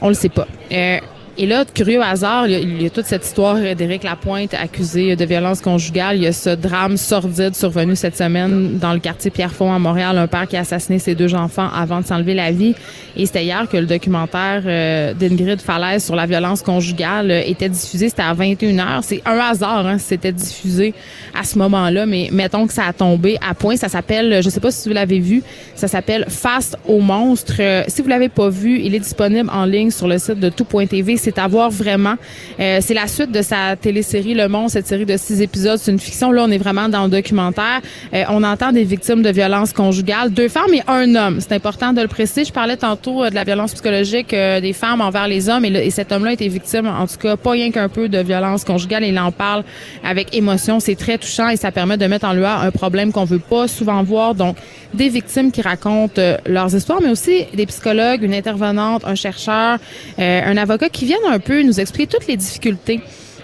On 0.00 0.08
le 0.08 0.14
sait 0.14 0.28
pas. 0.28 0.46
Euh, 0.72 0.98
et 1.40 1.46
là, 1.46 1.64
curieux 1.72 2.02
hasard, 2.02 2.48
il 2.48 2.82
y, 2.82 2.86
a, 2.86 2.90
toute 2.90 3.04
cette 3.06 3.24
histoire 3.24 3.54
d'Éric 3.54 4.02
Lapointe 4.02 4.54
accusé 4.54 5.14
de 5.14 5.24
violence 5.24 5.60
conjugale. 5.60 6.16
Il 6.16 6.24
y 6.24 6.26
a 6.26 6.32
ce 6.32 6.50
drame 6.50 6.96
sordide 6.96 7.54
survenu 7.54 7.94
cette 7.94 8.16
semaine 8.16 8.76
dans 8.78 8.92
le 8.92 8.98
quartier 8.98 9.30
Pierrefonds 9.30 9.72
à 9.72 9.78
Montréal, 9.78 10.18
un 10.18 10.26
père 10.26 10.48
qui 10.48 10.56
a 10.56 10.60
assassiné 10.60 10.98
ses 10.98 11.14
deux 11.14 11.36
enfants 11.36 11.68
avant 11.72 12.00
de 12.00 12.06
s'enlever 12.06 12.34
la 12.34 12.50
vie. 12.50 12.74
Et 13.16 13.24
c'était 13.24 13.44
hier 13.44 13.68
que 13.70 13.76
le 13.76 13.86
documentaire 13.86 14.62
euh, 14.66 15.14
d'Ingrid 15.14 15.60
Falaise 15.60 16.04
sur 16.04 16.16
la 16.16 16.26
violence 16.26 16.60
conjugale 16.60 17.30
euh, 17.30 17.42
était 17.46 17.68
diffusé. 17.68 18.08
C'était 18.08 18.22
à 18.22 18.34
21h. 18.34 19.02
C'est 19.02 19.22
un 19.24 19.38
hasard, 19.38 19.86
hein, 19.86 19.98
c'était 19.98 20.32
diffusé 20.32 20.92
à 21.38 21.44
ce 21.44 21.56
moment-là, 21.58 22.04
mais 22.06 22.30
mettons 22.32 22.66
que 22.66 22.72
ça 22.72 22.84
a 22.84 22.92
tombé 22.92 23.38
à 23.48 23.54
point. 23.54 23.76
Ça 23.76 23.88
s'appelle, 23.88 24.42
je 24.42 24.50
sais 24.50 24.60
pas 24.60 24.72
si 24.72 24.88
vous 24.88 24.94
l'avez 24.94 25.20
vu, 25.20 25.44
ça 25.76 25.86
s'appelle 25.86 26.24
Fast 26.28 26.76
au 26.88 26.98
monstre. 26.98 27.54
Euh, 27.60 27.84
si 27.86 28.02
vous 28.02 28.08
l'avez 28.08 28.28
pas 28.28 28.48
vu, 28.48 28.80
il 28.80 28.94
est 28.96 29.00
disponible 29.00 29.48
en 29.52 29.64
ligne 29.66 29.92
sur 29.92 30.08
le 30.08 30.18
site 30.18 30.40
de 30.40 30.48
tout.tv 30.48 31.16
c'est 31.28 31.38
à 31.38 31.46
voir 31.46 31.70
vraiment. 31.70 32.14
Euh, 32.58 32.78
c'est 32.80 32.94
la 32.94 33.06
suite 33.06 33.30
de 33.30 33.42
sa 33.42 33.76
télésérie 33.76 34.32
Le 34.32 34.48
Monde, 34.48 34.70
cette 34.70 34.86
série 34.86 35.04
de 35.04 35.16
six 35.18 35.42
épisodes. 35.42 35.78
C'est 35.78 35.92
une 35.92 35.98
fiction. 35.98 36.32
Là, 36.32 36.44
on 36.46 36.50
est 36.50 36.58
vraiment 36.58 36.88
dans 36.88 37.04
le 37.04 37.10
documentaire. 37.10 37.80
Euh, 38.14 38.24
on 38.30 38.42
entend 38.42 38.72
des 38.72 38.84
victimes 38.84 39.22
de 39.22 39.28
violences 39.30 39.74
conjugales, 39.74 40.30
deux 40.30 40.48
femmes 40.48 40.72
et 40.72 40.82
un 40.88 41.14
homme. 41.14 41.40
C'est 41.40 41.52
important 41.52 41.92
de 41.92 42.00
le 42.00 42.08
préciser. 42.08 42.44
Je 42.44 42.52
parlais 42.52 42.78
tantôt 42.78 43.24
euh, 43.24 43.30
de 43.30 43.34
la 43.34 43.44
violence 43.44 43.74
psychologique 43.74 44.30
des 44.30 44.72
femmes 44.72 45.02
envers 45.02 45.28
les 45.28 45.50
hommes 45.50 45.64
et, 45.64 45.68
et 45.68 45.90
cet 45.90 46.12
homme-là 46.12 46.32
été 46.32 46.48
victime, 46.48 46.86
en 46.86 47.06
tout 47.06 47.18
cas, 47.18 47.36
pas 47.36 47.50
rien 47.50 47.70
qu'un 47.70 47.88
peu 47.90 48.08
de 48.08 48.18
violence 48.18 48.64
conjugale. 48.64 49.04
Il 49.04 49.18
en 49.18 49.32
parle 49.32 49.64
avec 50.02 50.34
émotion. 50.34 50.80
C'est 50.80 50.96
très 50.96 51.18
touchant 51.18 51.48
et 51.48 51.56
ça 51.56 51.72
permet 51.72 51.98
de 51.98 52.06
mettre 52.06 52.26
en 52.26 52.32
lueur 52.32 52.60
un 52.60 52.70
problème 52.70 53.12
qu'on 53.12 53.24
veut 53.24 53.38
pas 53.38 53.68
souvent 53.68 54.02
voir. 54.02 54.34
Donc, 54.34 54.56
des 54.94 55.10
victimes 55.10 55.52
qui 55.52 55.60
racontent 55.60 56.22
leurs 56.46 56.74
histoires, 56.74 57.00
mais 57.02 57.10
aussi 57.10 57.44
des 57.52 57.66
psychologues, 57.66 58.22
une 58.22 58.34
intervenante, 58.34 59.04
un 59.04 59.14
chercheur, 59.14 59.78
un 60.18 60.56
avocat 60.56 60.88
qui 60.88 61.04
vient 61.04 61.17
un 61.28 61.38
peu 61.38 61.62
nous 61.62 61.80
expliquer 61.80 62.18
toutes 62.18 62.26
les 62.26 62.36
difficultés 62.36 63.00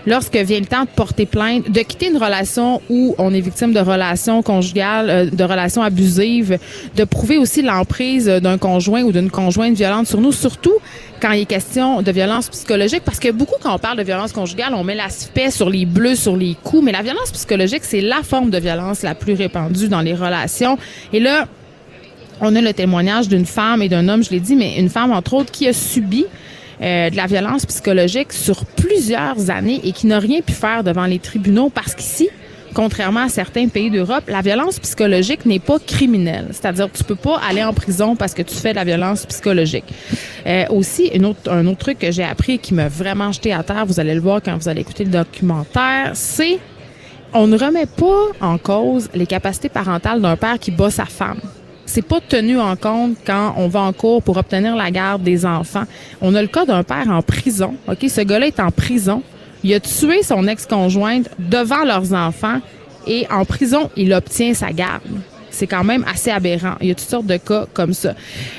lorsque 0.06 0.36
vient 0.36 0.60
le 0.60 0.66
temps 0.66 0.82
de 0.82 0.88
porter 0.88 1.26
plainte, 1.26 1.70
de 1.70 1.80
quitter 1.80 2.08
une 2.08 2.18
relation 2.18 2.80
où 2.90 3.14
on 3.18 3.32
est 3.32 3.40
victime 3.40 3.72
de 3.72 3.80
relations 3.80 4.42
conjugales, 4.42 5.10
euh, 5.10 5.30
de 5.30 5.44
relations 5.44 5.82
abusives, 5.82 6.58
de 6.94 7.04
prouver 7.04 7.38
aussi 7.38 7.62
l'emprise 7.62 8.26
d'un 8.26 8.58
conjoint 8.58 9.02
ou 9.02 9.12
d'une 9.12 9.30
conjointe 9.30 9.74
violente 9.74 10.06
sur 10.06 10.20
nous, 10.20 10.32
surtout 10.32 10.74
quand 11.20 11.32
il 11.32 11.42
est 11.42 11.46
question 11.46 12.02
de 12.02 12.12
violence 12.12 12.48
psychologique, 12.48 13.02
parce 13.04 13.18
que 13.18 13.30
beaucoup, 13.30 13.54
quand 13.62 13.74
on 13.74 13.78
parle 13.78 13.98
de 13.98 14.02
violence 14.02 14.32
conjugale, 14.32 14.74
on 14.74 14.84
met 14.84 14.94
l'aspect 14.94 15.50
sur 15.50 15.70
les 15.70 15.86
bleus, 15.86 16.16
sur 16.16 16.36
les 16.36 16.54
coups, 16.62 16.84
mais 16.84 16.92
la 16.92 17.02
violence 17.02 17.30
psychologique, 17.30 17.82
c'est 17.82 18.02
la 18.02 18.22
forme 18.22 18.50
de 18.50 18.58
violence 18.58 19.02
la 19.02 19.14
plus 19.14 19.32
répandue 19.32 19.88
dans 19.88 20.02
les 20.02 20.14
relations. 20.14 20.76
Et 21.12 21.20
là, 21.20 21.46
on 22.40 22.54
a 22.54 22.60
le 22.60 22.72
témoignage 22.74 23.28
d'une 23.28 23.46
femme 23.46 23.80
et 23.80 23.88
d'un 23.88 24.08
homme, 24.08 24.22
je 24.22 24.30
l'ai 24.30 24.40
dit, 24.40 24.56
mais 24.56 24.78
une 24.78 24.90
femme, 24.90 25.12
entre 25.12 25.34
autres, 25.34 25.52
qui 25.52 25.66
a 25.66 25.72
subi 25.72 26.26
euh, 26.82 27.10
de 27.10 27.16
la 27.16 27.26
violence 27.26 27.66
psychologique 27.66 28.32
sur 28.32 28.64
plusieurs 28.64 29.50
années 29.50 29.80
et 29.84 29.92
qui 29.92 30.06
n'a 30.06 30.18
rien 30.18 30.40
pu 30.40 30.52
faire 30.52 30.84
devant 30.84 31.06
les 31.06 31.18
tribunaux 31.18 31.70
parce 31.70 31.94
qu'ici, 31.94 32.28
contrairement 32.74 33.20
à 33.20 33.28
certains 33.28 33.68
pays 33.68 33.90
d'Europe, 33.90 34.24
la 34.28 34.40
violence 34.40 34.78
psychologique 34.80 35.46
n'est 35.46 35.60
pas 35.60 35.78
criminelle. 35.78 36.48
C'est-à-dire, 36.50 36.88
tu 36.92 37.04
peux 37.04 37.14
pas 37.14 37.40
aller 37.48 37.62
en 37.62 37.72
prison 37.72 38.16
parce 38.16 38.34
que 38.34 38.42
tu 38.42 38.54
fais 38.54 38.70
de 38.70 38.76
la 38.76 38.84
violence 38.84 39.24
psychologique. 39.26 39.84
Euh, 40.46 40.64
aussi, 40.70 41.06
une 41.14 41.26
autre, 41.26 41.50
un 41.50 41.66
autre 41.66 41.78
truc 41.78 41.98
que 41.98 42.10
j'ai 42.10 42.24
appris 42.24 42.58
qui 42.58 42.74
m'a 42.74 42.88
vraiment 42.88 43.32
jeté 43.32 43.52
à 43.52 43.62
terre, 43.62 43.86
vous 43.86 44.00
allez 44.00 44.14
le 44.14 44.20
voir 44.20 44.42
quand 44.42 44.56
vous 44.56 44.68
allez 44.68 44.80
écouter 44.80 45.04
le 45.04 45.10
documentaire, 45.10 46.10
c'est 46.14 46.58
on 47.32 47.48
ne 47.48 47.58
remet 47.58 47.86
pas 47.86 48.28
en 48.40 48.58
cause 48.58 49.08
les 49.12 49.26
capacités 49.26 49.68
parentales 49.68 50.20
d'un 50.20 50.36
père 50.36 50.58
qui 50.58 50.70
bat 50.70 50.90
sa 50.90 51.04
femme 51.04 51.40
c'est 51.86 52.02
pas 52.02 52.20
tenu 52.20 52.58
en 52.58 52.76
compte 52.76 53.16
quand 53.26 53.54
on 53.56 53.68
va 53.68 53.80
en 53.80 53.92
cours 53.92 54.22
pour 54.22 54.36
obtenir 54.36 54.76
la 54.76 54.90
garde 54.90 55.22
des 55.22 55.44
enfants. 55.44 55.84
On 56.20 56.34
a 56.34 56.42
le 56.42 56.48
cas 56.48 56.64
d'un 56.64 56.82
père 56.82 57.08
en 57.08 57.22
prison. 57.22 57.74
OK, 57.88 58.06
ce 58.08 58.20
gars-là 58.20 58.46
est 58.46 58.60
en 58.60 58.70
prison. 58.70 59.22
Il 59.62 59.72
a 59.74 59.80
tué 59.80 60.22
son 60.22 60.46
ex-conjointe 60.46 61.28
devant 61.38 61.84
leurs 61.84 62.12
enfants 62.12 62.60
et 63.06 63.26
en 63.30 63.44
prison, 63.44 63.90
il 63.96 64.12
obtient 64.12 64.54
sa 64.54 64.72
garde 64.72 65.02
c'est 65.54 65.66
quand 65.66 65.84
même 65.84 66.04
assez 66.12 66.30
aberrant. 66.30 66.74
Il 66.80 66.88
y 66.88 66.90
a 66.90 66.94
toutes 66.94 67.08
sortes 67.08 67.26
de 67.26 67.36
cas 67.36 67.66
comme 67.72 67.94
ça. 67.94 68.14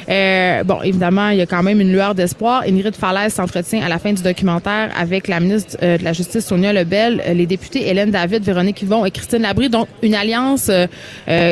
Euh, 0.10 0.64
bon, 0.64 0.82
évidemment, 0.82 1.30
il 1.30 1.38
y 1.38 1.42
a 1.42 1.46
quand 1.46 1.64
même 1.64 1.82
une 1.82 1.92
lueur 1.92 2.16
d'espoir. 2.16 2.64
Ingrid 2.68 2.96
Falaise 2.96 3.34
s'entretient 3.34 3.84
à 3.84 3.90
la 3.90 4.00
fin 4.00 4.14
du 4.14 4.24
documentaire 4.24 4.92
avec 4.98 5.28
la 5.28 5.40
ministre 5.40 5.78
euh, 5.84 5.98
de 5.98 6.04
la 6.04 6.14
Justice, 6.14 6.46
Sonia 6.46 6.72
Lebel, 6.72 7.22
euh, 7.26 7.34
les 7.34 7.46
députés 7.46 7.88
Hélène 7.90 8.12
David, 8.12 8.44
Véronique 8.44 8.82
Yvon 8.82 9.06
et 9.06 9.12
Christine 9.12 9.42
Labrie. 9.42 9.70
Donc, 9.70 9.88
une 10.02 10.16
alliance 10.16 10.72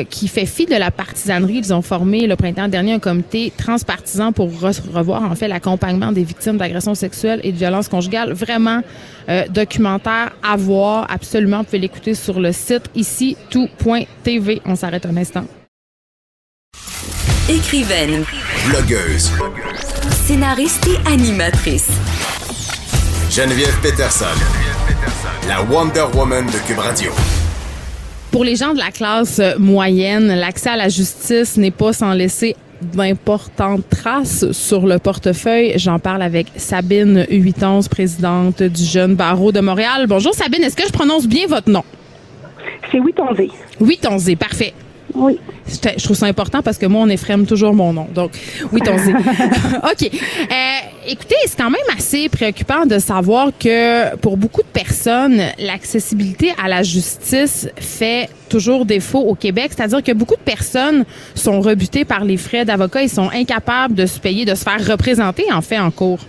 qui 0.09 0.27
fait 0.27 0.45
fi 0.45 0.65
de 0.65 0.75
la 0.75 0.91
partisanerie. 0.91 1.57
Ils 1.57 1.73
ont 1.73 1.81
formé 1.81 2.27
le 2.27 2.35
printemps 2.35 2.67
dernier 2.67 2.93
un 2.93 2.99
comité 2.99 3.51
transpartisan 3.57 4.31
pour 4.31 4.49
revoir, 4.61 5.23
en 5.23 5.35
fait, 5.35 5.47
l'accompagnement 5.47 6.11
des 6.11 6.23
victimes 6.23 6.57
d'agressions 6.57 6.95
sexuelles 6.95 7.41
et 7.43 7.51
de 7.51 7.57
violences 7.57 7.89
conjugales. 7.89 8.33
Vraiment, 8.33 8.81
documentaire 9.49 10.31
à 10.43 10.55
voir. 10.55 11.07
Absolument, 11.09 11.59
vous 11.59 11.63
pouvez 11.65 11.79
l'écouter 11.79 12.13
sur 12.13 12.39
le 12.39 12.51
site 12.51 12.89
ici 12.95 13.35
tout.tv. 13.49 14.61
On 14.65 14.75
s'arrête 14.75 15.05
un 15.05 15.17
instant. 15.17 15.32
Écrivaine. 17.49 18.23
Blogueuse. 18.67 19.31
Scénariste 20.11 20.87
et 20.87 21.07
animatrice. 21.11 21.89
Geneviève 23.29 23.77
Peterson. 23.81 24.25
La 25.47 25.61
Wonder 25.63 26.05
Woman 26.15 26.45
de 26.45 26.57
Cube 26.67 26.79
Radio. 26.79 27.11
Pour 28.31 28.43
les 28.43 28.55
gens 28.55 28.73
de 28.73 28.79
la 28.79 28.91
classe 28.91 29.41
moyenne, 29.59 30.27
l'accès 30.33 30.69
à 30.69 30.77
la 30.77 30.89
justice 30.89 31.57
n'est 31.57 31.71
pas 31.71 31.93
sans 31.93 32.13
laisser 32.13 32.55
d'importantes 32.81 33.87
traces 33.89 34.51
sur 34.51 34.87
le 34.87 34.99
portefeuille. 34.99 35.73
J'en 35.77 35.99
parle 35.99 36.21
avec 36.21 36.47
Sabine 36.55 37.25
Huitons, 37.29 37.81
présidente 37.89 38.63
du 38.63 38.83
Jeune 38.83 39.15
Barreau 39.15 39.51
de 39.51 39.59
Montréal. 39.59 40.07
Bonjour 40.07 40.33
Sabine, 40.33 40.63
est-ce 40.63 40.75
que 40.75 40.85
je 40.85 40.91
prononce 40.91 41.27
bien 41.27 41.47
votre 41.47 41.69
nom? 41.69 41.83
C'est 42.91 42.99
Huitonzé. 42.99 43.49
Huitonzé, 43.79 44.35
parfait. 44.35 44.73
Oui. 45.15 45.39
Je 45.67 46.03
trouve 46.03 46.15
ça 46.17 46.25
important 46.25 46.61
parce 46.61 46.77
que 46.77 46.85
moi, 46.85 47.01
on 47.01 47.09
effrème 47.09 47.45
toujours 47.45 47.73
mon 47.73 47.93
nom. 47.93 48.07
Donc, 48.13 48.31
oui, 48.71 48.81
ton 48.81 48.95
OK. 48.95 50.03
Euh, 50.03 50.55
écoutez, 51.07 51.35
c'est 51.45 51.57
quand 51.57 51.69
même 51.69 51.81
assez 51.95 52.29
préoccupant 52.29 52.85
de 52.85 52.99
savoir 52.99 53.51
que 53.57 54.15
pour 54.17 54.37
beaucoup 54.37 54.61
de 54.61 54.67
personnes, 54.67 55.41
l'accessibilité 55.59 56.51
à 56.61 56.67
la 56.67 56.83
justice 56.83 57.69
fait 57.77 58.29
toujours 58.49 58.85
défaut 58.85 59.21
au 59.21 59.35
Québec. 59.35 59.71
C'est-à-dire 59.75 60.03
que 60.03 60.11
beaucoup 60.11 60.35
de 60.35 60.41
personnes 60.41 61.05
sont 61.35 61.61
rebutées 61.61 62.05
par 62.05 62.23
les 62.23 62.37
frais 62.37 62.65
d'avocat 62.65 63.03
et 63.03 63.07
sont 63.07 63.29
incapables 63.33 63.95
de 63.95 64.05
se 64.05 64.19
payer, 64.19 64.45
de 64.45 64.55
se 64.55 64.63
faire 64.63 64.85
représenter, 64.85 65.51
en 65.51 65.61
fait, 65.61 65.79
en 65.79 65.91
cours. 65.91 66.19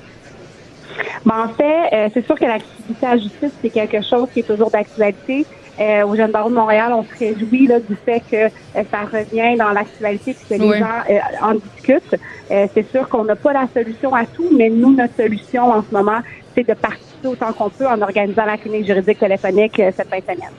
Ben, 1.25 1.47
en 1.47 1.49
fait, 1.55 1.89
euh, 1.93 2.09
c'est 2.13 2.25
sûr 2.25 2.39
que 2.39 2.45
l'accessibilité 2.45 3.07
à 3.07 3.17
la 3.17 3.23
justice, 3.23 3.51
c'est 3.61 3.71
quelque 3.71 4.03
chose 4.03 4.29
qui 4.33 4.41
est 4.41 4.47
toujours 4.47 4.71
d'actualité. 4.71 5.47
Euh, 5.81 6.07
au 6.07 6.15
Jeune 6.15 6.31
Barreau 6.31 6.51
de 6.51 6.55
Montréal, 6.55 6.93
on 6.95 7.03
se 7.03 7.19
réjouit 7.19 7.67
là, 7.67 7.81
du 7.81 7.97
fait 7.97 8.23
que 8.31 8.37
euh, 8.37 8.83
ça 8.91 9.01
revient 9.13 9.57
dans 9.59 9.71
l'actualité 9.71 10.31
et 10.31 10.35
que 10.57 10.63
les 10.63 10.79
gens 10.79 11.03
euh, 11.11 11.19
en 11.43 11.55
discutent. 11.55 12.17
c'est 12.49 12.91
sûr 12.93 13.09
qu'on 13.09 13.25
n'a 13.25 13.35
pas 13.35 13.53
la 13.53 13.67
solution 13.75 14.15
à 14.15 14.25
tout, 14.25 14.49
mais 14.57 14.69
nous, 14.69 14.95
notre 14.95 15.17
solution 15.17 15.73
en 15.73 15.83
ce 15.83 15.93
moment, 15.93 16.21
c'est 16.55 16.67
de 16.67 16.75
participer 16.75 17.27
autant 17.27 17.53
qu'on 17.53 17.71
peut 17.71 17.87
en 17.87 18.01
organisant 18.03 18.45
la 18.45 18.57
clinique 18.57 18.87
juridique 18.87 19.19
téléphonique 19.19 19.77
cette 19.77 20.09
fin 20.09 20.19
de 20.19 20.23
semaine. 20.23 20.53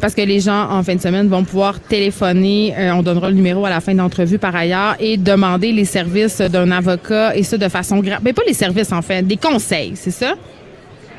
Parce 0.00 0.14
que 0.14 0.22
les 0.22 0.40
gens, 0.40 0.68
en 0.70 0.82
fin 0.82 0.96
de 0.96 1.00
semaine, 1.00 1.28
vont 1.28 1.44
pouvoir 1.44 1.78
téléphoner, 1.78 2.74
on 2.94 3.02
donnera 3.02 3.28
le 3.28 3.36
numéro 3.36 3.64
à 3.64 3.70
la 3.70 3.80
fin 3.80 3.94
d'entrevue 3.94 4.38
par 4.38 4.56
ailleurs, 4.56 4.96
et 4.98 5.16
demander 5.16 5.70
les 5.70 5.84
services 5.84 6.40
d'un 6.40 6.70
avocat, 6.70 7.36
et 7.36 7.42
ça 7.42 7.58
de 7.58 7.68
façon 7.68 7.98
grave. 7.98 8.20
Mais 8.24 8.32
pas 8.32 8.42
les 8.46 8.54
services, 8.54 8.90
en 8.90 9.02
fait, 9.02 9.22
des 9.22 9.36
conseils, 9.36 9.92
c'est 9.94 10.10
ça? 10.10 10.34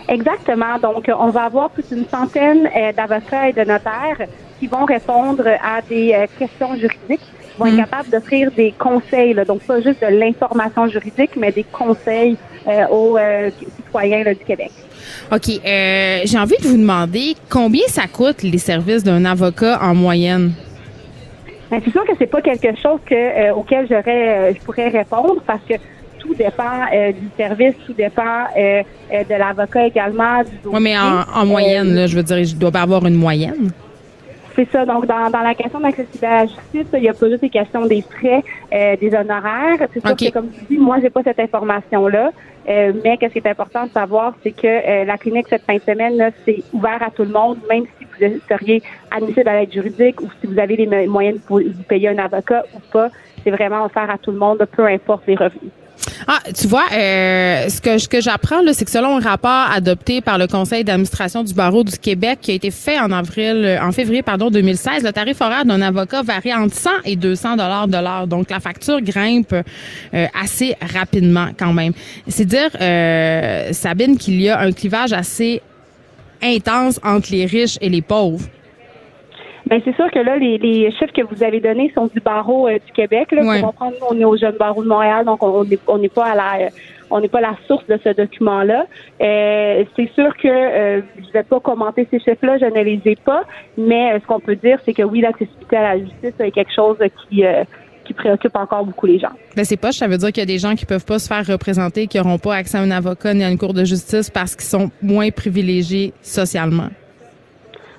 Exactement. 0.09 0.79
Donc, 0.81 1.09
on 1.15 1.29
va 1.29 1.43
avoir 1.43 1.69
plus 1.69 1.87
d'une 1.87 2.07
centaine 2.07 2.67
euh, 2.75 2.91
d'avocats 2.91 3.49
et 3.49 3.53
de 3.53 3.59
notaires 3.59 4.27
qui 4.59 4.67
vont 4.67 4.85
répondre 4.85 5.47
à 5.47 5.81
des 5.87 6.13
euh, 6.13 6.25
questions 6.37 6.75
juridiques, 6.75 7.21
vont 7.57 7.67
être 7.67 7.73
mhm. 7.73 7.85
capables 7.85 8.09
d'offrir 8.09 8.51
des 8.51 8.71
conseils, 8.71 9.35
donc 9.47 9.61
pas 9.61 9.81
juste 9.81 10.01
de 10.01 10.07
l'information 10.07 10.87
juridique, 10.87 11.31
mais 11.37 11.51
des 11.51 11.63
conseils 11.63 12.37
euh, 12.67 12.87
aux 12.87 13.17
citoyens 13.75 14.23
du 14.23 14.43
Québec. 14.45 14.71
OK. 15.31 15.45
J'ai 15.45 16.39
envie 16.39 16.57
de 16.57 16.67
vous 16.67 16.77
demander 16.77 17.35
combien 17.49 17.85
ça 17.87 18.03
coûte 18.11 18.41
les 18.41 18.57
services 18.57 19.03
d'un 19.03 19.25
avocat 19.25 19.79
en 19.81 19.93
moyenne? 19.93 20.53
Ben, 21.69 21.79
c'est 21.85 21.91
sûr 21.91 22.03
que 22.03 22.13
c'est 22.17 22.27
pas 22.27 22.41
quelque 22.41 22.75
chose 22.81 22.99
que, 23.05 23.51
auquel 23.51 23.87
j'aurais, 23.87 24.55
je 24.55 24.59
pourrais 24.61 24.87
répondre 24.87 25.41
parce 25.45 25.61
que 25.69 25.75
tout 26.29 26.35
dépend 26.35 26.85
euh, 26.93 27.11
du 27.11 27.27
service, 27.35 27.75
tout 27.85 27.93
dépend 27.93 28.45
euh, 28.55 28.83
euh, 29.11 29.23
de 29.23 29.35
l'avocat 29.35 29.87
également. 29.87 30.41
Oui, 30.65 30.79
mais 30.81 30.95
en, 30.97 31.45
moyenne, 31.45 31.95
là, 31.95 32.07
je 32.07 32.15
veux 32.15 32.23
dire, 32.23 32.43
je 32.43 32.55
dois 32.55 32.71
pas 32.71 32.81
avoir 32.81 33.05
une 33.05 33.15
moyenne. 33.15 33.71
C'est 34.55 34.69
ça. 34.71 34.85
Donc, 34.85 35.05
dans, 35.05 35.29
dans 35.29 35.41
la 35.41 35.55
question 35.55 35.79
d'accessibilité 35.79 36.25
à 36.25 36.41
la 36.41 36.45
justice, 36.45 36.87
il 36.93 37.01
n'y 37.01 37.09
a 37.09 37.13
pas 37.13 37.29
juste 37.29 37.41
les 37.41 37.49
questions 37.49 37.85
des 37.85 38.01
frais, 38.03 38.43
des 38.97 39.15
honoraires. 39.15 39.87
C'est 39.93 40.05
sûr 40.05 40.15
que, 40.15 40.31
comme 40.31 40.49
tu 40.51 40.65
dis, 40.69 40.77
moi, 40.77 40.97
j'ai 41.01 41.09
pas 41.09 41.23
cette 41.23 41.39
information-là. 41.39 42.31
mais 42.67 43.17
qu'est-ce 43.17 43.33
qui 43.33 43.39
est 43.39 43.47
important 43.47 43.85
de 43.85 43.91
savoir, 43.91 44.33
c'est 44.43 44.51
que 44.51 45.05
la 45.05 45.17
clinique 45.17 45.47
cette 45.49 45.63
fin 45.63 45.75
de 45.75 45.81
semaine, 45.81 46.31
c'est 46.45 46.61
ouvert 46.73 47.01
à 47.01 47.09
tout 47.09 47.23
le 47.23 47.31
monde, 47.31 47.57
même 47.69 47.85
si 47.97 48.05
vous 48.05 48.39
seriez 48.49 48.83
admissible 49.09 49.47
à 49.47 49.61
l'aide 49.61 49.71
juridique 49.71 50.21
ou 50.21 50.27
si 50.41 50.47
vous 50.47 50.59
avez 50.59 50.75
les 50.75 51.07
moyens 51.07 51.37
de 51.37 51.41
vous 51.47 51.83
payer 51.87 52.09
un 52.09 52.17
avocat 52.17 52.63
ou 52.75 52.79
pas. 52.91 53.09
C'est 53.43 53.51
vraiment 53.51 53.85
offert 53.85 54.09
à 54.09 54.17
tout 54.17 54.31
le 54.31 54.37
monde, 54.37 54.67
peu 54.75 54.85
importe 54.85 55.23
les 55.25 55.35
revenus. 55.35 55.71
Ah, 56.27 56.39
tu 56.57 56.67
vois, 56.67 56.85
euh, 56.93 57.69
ce 57.69 57.81
que, 57.81 57.97
ce 57.97 58.07
que 58.07 58.21
j'apprends, 58.21 58.61
c'est 58.73 58.85
que 58.85 58.91
selon 58.91 59.17
un 59.17 59.19
rapport 59.19 59.71
adopté 59.71 60.21
par 60.21 60.37
le 60.37 60.47
Conseil 60.47 60.83
d'administration 60.83 61.43
du 61.43 61.53
barreau 61.53 61.83
du 61.83 61.97
Québec 61.97 62.39
qui 62.41 62.51
a 62.51 62.53
été 62.53 62.71
fait 62.71 62.99
en 62.99 63.11
avril, 63.11 63.63
euh, 63.65 63.81
en 63.81 63.91
février, 63.91 64.21
pardon, 64.21 64.49
2016, 64.49 65.03
le 65.03 65.11
tarif 65.11 65.41
horaire 65.41 65.65
d'un 65.65 65.81
avocat 65.81 66.21
varie 66.21 66.53
entre 66.53 66.75
100 66.75 66.89
et 67.05 67.15
200 67.15 67.51
dollars 67.51 67.87
de 67.87 67.97
l'heure. 67.97 68.27
Donc, 68.27 68.49
la 68.49 68.59
facture 68.59 69.01
grimpe 69.01 69.53
euh, 69.53 70.27
assez 70.39 70.75
rapidement 70.81 71.49
quand 71.57 71.73
même. 71.73 71.93
C'est 72.27 72.45
dire, 72.45 72.69
euh, 72.79 73.73
Sabine, 73.73 74.17
qu'il 74.17 74.41
y 74.41 74.49
a 74.49 74.59
un 74.59 74.71
clivage 74.71 75.13
assez 75.13 75.61
intense 76.41 76.99
entre 77.03 77.31
les 77.31 77.45
riches 77.45 77.77
et 77.81 77.89
les 77.89 78.01
pauvres. 78.01 78.45
Ben 79.69 79.81
c'est 79.85 79.95
sûr 79.95 80.09
que 80.11 80.19
là, 80.19 80.37
les, 80.37 80.57
les, 80.57 80.91
chiffres 80.91 81.13
que 81.13 81.21
vous 81.21 81.43
avez 81.43 81.59
donnés 81.59 81.91
sont 81.93 82.07
du 82.07 82.19
barreau 82.19 82.67
euh, 82.67 82.79
du 82.85 82.91
Québec. 82.91 83.31
Là, 83.31 83.43
ouais. 83.43 83.61
comprendre, 83.61 83.95
on 84.09 84.19
est 84.19 84.25
au 84.25 84.35
jeune 84.35 84.57
barreau 84.57 84.83
de 84.83 84.89
Montréal, 84.89 85.25
donc 85.25 85.43
on 85.43 85.63
n'est 85.63 85.79
on 85.87 85.99
pas 86.07 86.25
à 86.25 86.35
la 86.35 86.69
on 87.11 87.19
n'est 87.19 87.27
pas 87.27 87.41
la 87.41 87.55
source 87.67 87.85
de 87.87 87.99
ce 88.03 88.09
document-là. 88.09 88.85
Euh, 89.21 89.83
c'est 89.95 90.09
sûr 90.13 90.35
que 90.37 90.47
euh, 90.47 91.01
je 91.17 91.27
ne 91.27 91.33
vais 91.33 91.43
pas 91.43 91.59
commenter 91.59 92.07
ces 92.09 92.19
chiffres-là, 92.19 92.57
je 92.59 92.65
ne 92.65 92.83
les 92.83 93.01
ai 93.05 93.15
pas, 93.15 93.43
mais 93.77 94.13
euh, 94.13 94.19
ce 94.21 94.27
qu'on 94.27 94.39
peut 94.39 94.55
dire, 94.55 94.79
c'est 94.85 94.93
que 94.93 95.03
oui, 95.03 95.21
l'accessibilité 95.21 95.77
à 95.77 95.95
la 95.95 95.99
justice 95.99 96.33
est 96.39 96.51
quelque 96.51 96.73
chose 96.73 96.97
qui 97.29 97.43
qui 98.05 98.13
préoccupe 98.15 98.55
encore 98.55 98.83
beaucoup 98.85 99.05
les 99.05 99.19
gens. 99.19 99.29
Ben 99.55 99.63
c'est 99.63 99.77
pas, 99.77 99.91
ça 99.91 100.07
veut 100.07 100.17
dire 100.17 100.29
qu'il 100.29 100.41
y 100.41 100.41
a 100.41 100.47
des 100.47 100.57
gens 100.57 100.73
qui 100.73 100.87
peuvent 100.87 101.05
pas 101.05 101.19
se 101.19 101.27
faire 101.27 101.45
représenter, 101.45 102.07
qui 102.07 102.17
n'auront 102.17 102.39
pas 102.39 102.55
accès 102.55 102.79
à 102.79 102.81
un 102.81 102.89
avocat 102.89 103.35
ni 103.35 103.43
à 103.43 103.51
une 103.51 103.57
cour 103.59 103.75
de 103.75 103.85
justice 103.85 104.31
parce 104.31 104.55
qu'ils 104.55 104.65
sont 104.65 104.89
moins 105.03 105.29
privilégiés 105.29 106.11
socialement. 106.23 106.87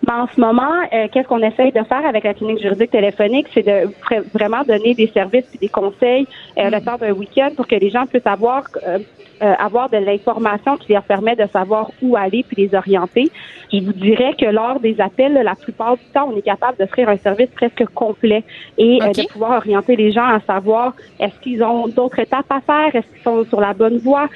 Ben, 0.02 0.22
en 0.22 0.26
ce 0.34 0.40
moment, 0.40 0.72
euh, 0.92 1.08
qu'est-ce 1.12 1.28
qu'on 1.28 1.42
essaye 1.42 1.72
de 1.72 1.82
faire 1.84 2.06
avec 2.06 2.24
la 2.24 2.32
clinique 2.32 2.62
juridique 2.62 2.90
téléphonique, 2.90 3.48
c'est 3.52 3.66
de 3.66 3.90
vraiment 4.32 4.62
donner 4.62 4.94
des 4.94 5.08
services 5.08 5.44
et 5.54 5.58
des 5.58 5.68
conseils 5.68 6.26
euh, 6.56 6.70
le 6.70 6.78
mm. 6.78 6.84
temps 6.84 6.96
d'un 6.96 7.12
week-end 7.12 7.50
pour 7.54 7.66
que 7.66 7.74
les 7.74 7.90
gens 7.90 8.06
puissent 8.06 8.26
avoir 8.26 8.64
euh, 8.86 8.98
euh, 9.42 9.54
avoir 9.58 9.90
de 9.90 9.98
l'information 9.98 10.78
qui 10.78 10.94
leur 10.94 11.02
permet 11.02 11.36
de 11.36 11.46
savoir 11.52 11.90
où 12.00 12.16
aller 12.16 12.44
puis 12.48 12.62
les 12.62 12.74
orienter. 12.74 13.30
Je 13.70 13.80
vous 13.80 13.92
dirais 13.92 14.34
que 14.38 14.46
lors 14.46 14.80
des 14.80 14.98
appels, 15.00 15.34
la 15.34 15.54
plupart 15.54 15.96
du 15.96 16.04
temps, 16.14 16.30
on 16.32 16.36
est 16.36 16.42
capable 16.42 16.78
d'offrir 16.78 17.08
un 17.10 17.18
service 17.18 17.50
presque 17.50 17.84
complet 17.94 18.42
et 18.78 18.98
de 18.98 19.32
pouvoir 19.32 19.58
orienter 19.58 19.96
les 19.96 20.12
gens 20.12 20.26
à 20.26 20.40
savoir 20.40 20.94
est-ce 21.18 21.38
qu'ils 21.40 21.62
ont 21.62 21.88
d'autres 21.88 22.18
étapes 22.18 22.50
à 22.50 22.60
faire, 22.60 22.94
est-ce 22.94 23.06
qu'ils 23.06 23.22
sont 23.22 23.44
sur 23.44 23.60
la 23.60 23.72
bonne 23.74 23.98
voie. 23.98 24.28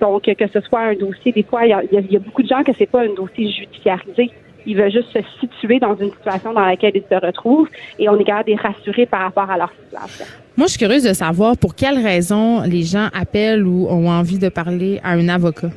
donc, 0.00 0.22
que 0.22 0.46
ce 0.48 0.60
soit 0.60 0.80
un 0.80 0.94
dossier, 0.94 1.32
des 1.32 1.42
fois, 1.42 1.66
il 1.66 1.70
y 1.70 1.72
a, 1.72 1.82
il 1.84 2.12
y 2.12 2.16
a 2.16 2.20
beaucoup 2.20 2.42
de 2.42 2.48
gens 2.48 2.64
que 2.64 2.72
c'est 2.76 2.90
pas 2.90 3.02
un 3.02 3.14
dossier 3.14 3.50
judiciarisé 3.50 4.30
il 4.66 4.76
veut 4.76 4.90
juste 4.90 5.12
se 5.12 5.20
situer 5.40 5.78
dans 5.78 5.96
une 5.96 6.10
situation 6.10 6.52
dans 6.52 6.64
laquelle 6.64 6.92
il 6.94 7.02
se 7.08 7.24
retrouve 7.24 7.68
et 7.98 8.08
on 8.08 8.18
est 8.18 8.24
capable 8.24 8.50
de 8.50 8.56
les 8.56 8.60
rassurer 8.60 9.06
par 9.06 9.20
rapport 9.20 9.50
à 9.50 9.56
leur 9.56 9.70
situation. 9.70 10.26
Moi, 10.56 10.66
je 10.66 10.72
suis 10.72 10.78
curieuse 10.78 11.04
de 11.04 11.12
savoir 11.12 11.56
pour 11.56 11.74
quelles 11.74 11.98
raisons 11.98 12.62
les 12.62 12.82
gens 12.82 13.08
appellent 13.14 13.64
ou 13.64 13.86
ont 13.88 14.08
envie 14.08 14.38
de 14.38 14.48
parler 14.48 15.00
à 15.04 15.10
un 15.12 15.28
avocat. 15.28 15.68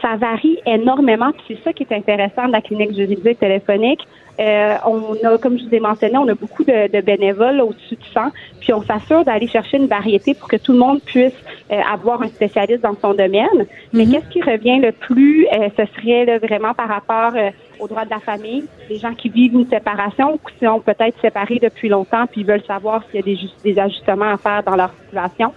Ça 0.00 0.16
varie 0.16 0.58
énormément. 0.66 1.32
C'est 1.46 1.58
ça 1.62 1.72
qui 1.72 1.84
est 1.84 1.94
intéressant 1.94 2.46
de 2.46 2.52
la 2.52 2.60
clinique 2.60 2.94
juridique 2.94 3.38
téléphonique. 3.38 4.00
Euh, 4.42 4.76
on 4.86 5.14
a, 5.24 5.38
comme 5.38 5.58
je 5.58 5.64
vous 5.64 5.74
ai 5.74 5.80
mentionné, 5.80 6.16
on 6.16 6.26
a 6.26 6.34
beaucoup 6.34 6.64
de, 6.64 7.00
bénévoles 7.00 7.60
au-dessus 7.60 7.94
de 7.94 8.04
100, 8.12 8.20
puis 8.60 8.72
on 8.72 8.82
s'assure 8.82 9.24
d'aller 9.24 9.46
chercher 9.46 9.76
une 9.76 9.86
variété 9.86 10.34
pour 10.34 10.48
que 10.48 10.56
tout 10.56 10.72
le 10.72 10.78
monde 10.78 11.00
puisse 11.00 11.34
euh, 11.70 11.80
avoir 11.92 12.22
un 12.22 12.28
spécialiste 12.28 12.82
dans 12.82 12.96
son 13.00 13.14
domaine. 13.14 13.66
Mais 13.92 14.04
mhm. 14.04 14.12
qu'est-ce 14.12 14.28
qui 14.30 14.42
revient 14.42 14.80
le 14.80 14.92
plus, 14.92 15.46
euh, 15.46 15.68
ce 15.76 15.84
serait 15.94 16.38
vraiment 16.38 16.74
par 16.74 16.88
rapport 16.88 17.32
aux 17.78 17.86
droits 17.86 18.04
de 18.04 18.10
la 18.10 18.20
famille, 18.20 18.64
les 18.88 18.98
gens 18.98 19.14
qui 19.14 19.28
vivent 19.28 19.54
une 19.54 19.68
séparation 19.68 20.34
ou 20.34 20.38
qui 20.38 20.64
sont 20.64 20.80
peut-être 20.80 21.20
séparés 21.20 21.60
depuis 21.62 21.88
longtemps 21.88 22.26
puis 22.26 22.42
veulent 22.42 22.64
savoir 22.64 23.02
s'il 23.10 23.20
y 23.20 23.22
a 23.22 23.22
des, 23.22 23.38
des 23.64 23.78
ajustements 23.78 24.32
à 24.32 24.36
faire 24.38 24.62
dans 24.62 24.76
leur 24.76 24.90
situation. 25.06 25.52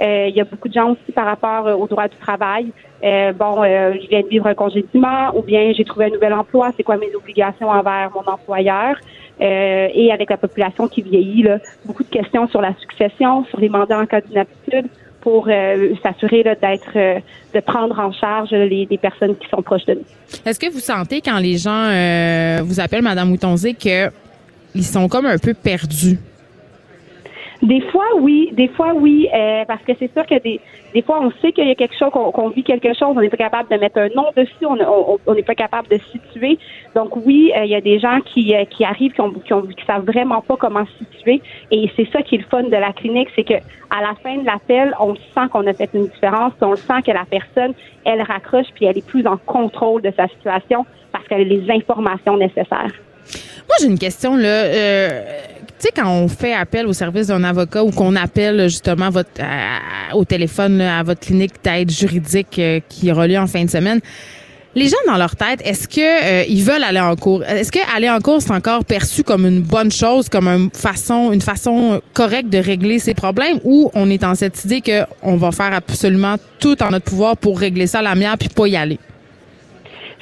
Il 0.00 0.34
y 0.34 0.40
a 0.40 0.44
beaucoup 0.44 0.68
de 0.68 0.74
gens 0.74 0.90
aussi 0.90 1.12
par 1.12 1.26
rapport 1.26 1.78
aux 1.78 1.86
droits 1.86 2.08
du 2.08 2.16
travail. 2.16 2.72
Euh, 3.04 3.32
bon, 3.32 3.62
euh, 3.62 3.92
je 4.02 4.08
viens 4.08 4.22
de 4.22 4.28
vivre 4.28 4.46
un 4.46 4.54
congédiement 4.54 5.36
ou 5.36 5.42
bien 5.42 5.72
j'ai 5.76 5.84
trouvé 5.84 6.06
un 6.06 6.10
nouvel 6.10 6.32
emploi, 6.32 6.72
c'est 6.76 6.82
quoi 6.82 6.96
mes 6.96 7.14
obligations 7.14 7.68
envers 7.68 8.10
mon 8.14 8.22
employeur? 8.30 8.96
Euh, 9.38 9.88
et 9.92 10.10
avec 10.12 10.30
la 10.30 10.38
population 10.38 10.88
qui 10.88 11.02
vieillit, 11.02 11.42
là, 11.42 11.58
beaucoup 11.84 12.02
de 12.02 12.08
questions 12.08 12.48
sur 12.48 12.62
la 12.62 12.74
succession, 12.80 13.44
sur 13.46 13.60
les 13.60 13.68
mandats 13.68 14.00
en 14.00 14.06
cas 14.06 14.22
d'inaptitude 14.22 14.86
pour 15.20 15.48
s'assurer 16.04 16.44
d'être, 16.44 16.92
de 17.52 17.60
prendre 17.60 17.98
en 17.98 18.12
charge 18.12 18.50
les, 18.50 18.86
les, 18.88 18.96
personnes 18.96 19.36
qui 19.36 19.48
sont 19.48 19.60
proches 19.60 19.84
de 19.84 19.94
nous. 19.94 20.04
Est-ce 20.44 20.60
que 20.60 20.70
vous 20.70 20.78
sentez 20.78 21.20
quand 21.20 21.38
les 21.38 21.58
gens 21.58 21.88
vous 22.62 22.78
appellent 22.78 23.02
Madame 23.02 23.30
Moutonzé 23.30 23.74
que 23.74 24.08
ils 24.76 24.84
sont 24.84 25.08
comme 25.08 25.26
un 25.26 25.38
peu 25.38 25.52
perdus? 25.52 26.20
Des 27.62 27.80
fois, 27.80 28.06
oui. 28.20 28.50
Des 28.52 28.68
fois, 28.68 28.92
oui. 28.94 29.28
Euh, 29.34 29.64
parce 29.66 29.82
que 29.82 29.92
c'est 29.98 30.12
sûr 30.12 30.26
que 30.26 30.38
des, 30.40 30.60
des 30.94 31.02
fois, 31.02 31.20
on 31.22 31.30
sait 31.40 31.52
qu'il 31.52 31.66
y 31.66 31.70
a 31.70 31.74
quelque 31.74 31.96
chose, 31.96 32.10
qu'on 32.10 32.48
vit 32.50 32.62
quelque 32.62 32.92
chose, 32.94 33.14
on 33.16 33.20
n'est 33.20 33.28
pas 33.28 33.36
capable 33.36 33.70
de 33.70 33.76
mettre 33.76 33.98
un 33.98 34.08
nom 34.08 34.26
dessus, 34.36 34.66
on 34.66 35.34
n'est 35.34 35.42
pas 35.42 35.54
capable 35.54 35.88
de 35.88 35.98
situer. 36.12 36.58
Donc, 36.94 37.16
oui, 37.16 37.52
euh, 37.56 37.64
il 37.64 37.70
y 37.70 37.74
a 37.74 37.80
des 37.80 37.98
gens 37.98 38.20
qui, 38.20 38.54
euh, 38.54 38.64
qui 38.64 38.84
arrivent, 38.84 39.12
qui, 39.12 39.20
ont, 39.20 39.32
qui, 39.32 39.52
ont, 39.52 39.62
qui 39.62 39.84
savent 39.86 40.04
vraiment 40.04 40.40
pas 40.40 40.56
comment 40.56 40.84
situer. 40.98 41.40
Et 41.70 41.90
c'est 41.96 42.08
ça 42.12 42.22
qui 42.22 42.36
est 42.36 42.38
le 42.38 42.44
fun 42.44 42.64
de 42.64 42.70
la 42.70 42.92
clinique, 42.92 43.28
c'est 43.34 43.44
que 43.44 43.54
à 43.54 44.00
la 44.00 44.14
fin 44.22 44.36
de 44.36 44.44
l'appel, 44.44 44.94
on 45.00 45.14
sent 45.14 45.48
qu'on 45.52 45.66
a 45.66 45.72
fait 45.72 45.90
une 45.94 46.08
différence, 46.08 46.52
on 46.60 46.76
sent 46.76 47.02
que 47.06 47.12
la 47.12 47.24
personne, 47.24 47.72
elle 48.04 48.22
raccroche, 48.22 48.66
puis 48.74 48.86
elle 48.86 48.98
est 48.98 49.06
plus 49.06 49.26
en 49.26 49.36
contrôle 49.36 50.02
de 50.02 50.12
sa 50.16 50.28
situation 50.28 50.84
parce 51.12 51.26
qu'elle 51.28 51.40
a 51.40 51.44
les 51.44 51.70
informations 51.70 52.36
nécessaires. 52.36 52.92
Moi, 53.68 53.76
j'ai 53.80 53.86
une 53.86 53.98
question, 53.98 54.36
là. 54.36 54.64
Euh, 54.64 55.22
sais, 55.78 55.90
quand 55.94 56.08
on 56.08 56.28
fait 56.28 56.54
appel 56.54 56.86
au 56.86 56.92
service 56.92 57.28
d'un 57.28 57.44
avocat 57.44 57.84
ou 57.84 57.90
qu'on 57.90 58.16
appelle 58.16 58.62
justement 58.62 59.10
votre, 59.10 59.30
au 60.14 60.24
téléphone 60.24 60.80
à 60.80 61.02
votre 61.02 61.20
clinique 61.20 61.54
d'aide 61.62 61.90
juridique 61.90 62.58
euh, 62.58 62.80
qui 62.88 63.10
aura 63.10 63.26
lieu 63.26 63.38
en 63.38 63.46
fin 63.46 63.64
de 63.64 63.70
semaine, 63.70 64.00
les 64.74 64.88
gens 64.88 64.96
dans 65.06 65.16
leur 65.16 65.36
tête, 65.36 65.66
est-ce 65.66 65.88
que 65.88 66.00
euh, 66.42 66.44
ils 66.48 66.62
veulent 66.62 66.84
aller 66.84 67.00
en 67.00 67.16
cours? 67.16 67.42
Est-ce 67.44 67.72
que 67.72 67.78
aller 67.96 68.10
en 68.10 68.20
cours 68.20 68.42
c'est 68.42 68.52
encore 68.52 68.84
perçu 68.84 69.22
comme 69.22 69.46
une 69.46 69.62
bonne 69.62 69.90
chose, 69.90 70.28
comme 70.28 70.48
une 70.48 70.70
façon, 70.70 71.32
une 71.32 71.40
façon 71.40 72.00
correcte 72.12 72.50
de 72.50 72.58
régler 72.58 72.98
ces 72.98 73.14
problèmes, 73.14 73.58
ou 73.64 73.90
on 73.94 74.10
est 74.10 74.18
dans 74.18 74.34
cette 74.34 74.62
idée 74.66 74.82
que 74.82 75.04
on 75.22 75.36
va 75.36 75.50
faire 75.50 75.72
absolument 75.72 76.36
tout 76.60 76.82
en 76.82 76.90
notre 76.90 77.06
pouvoir 77.06 77.36
pour 77.38 77.58
régler 77.58 77.86
ça 77.86 78.00
à 78.00 78.02
la 78.02 78.14
mienne 78.14 78.34
puis 78.38 78.50
pas 78.50 78.66
y 78.66 78.76
aller? 78.76 78.98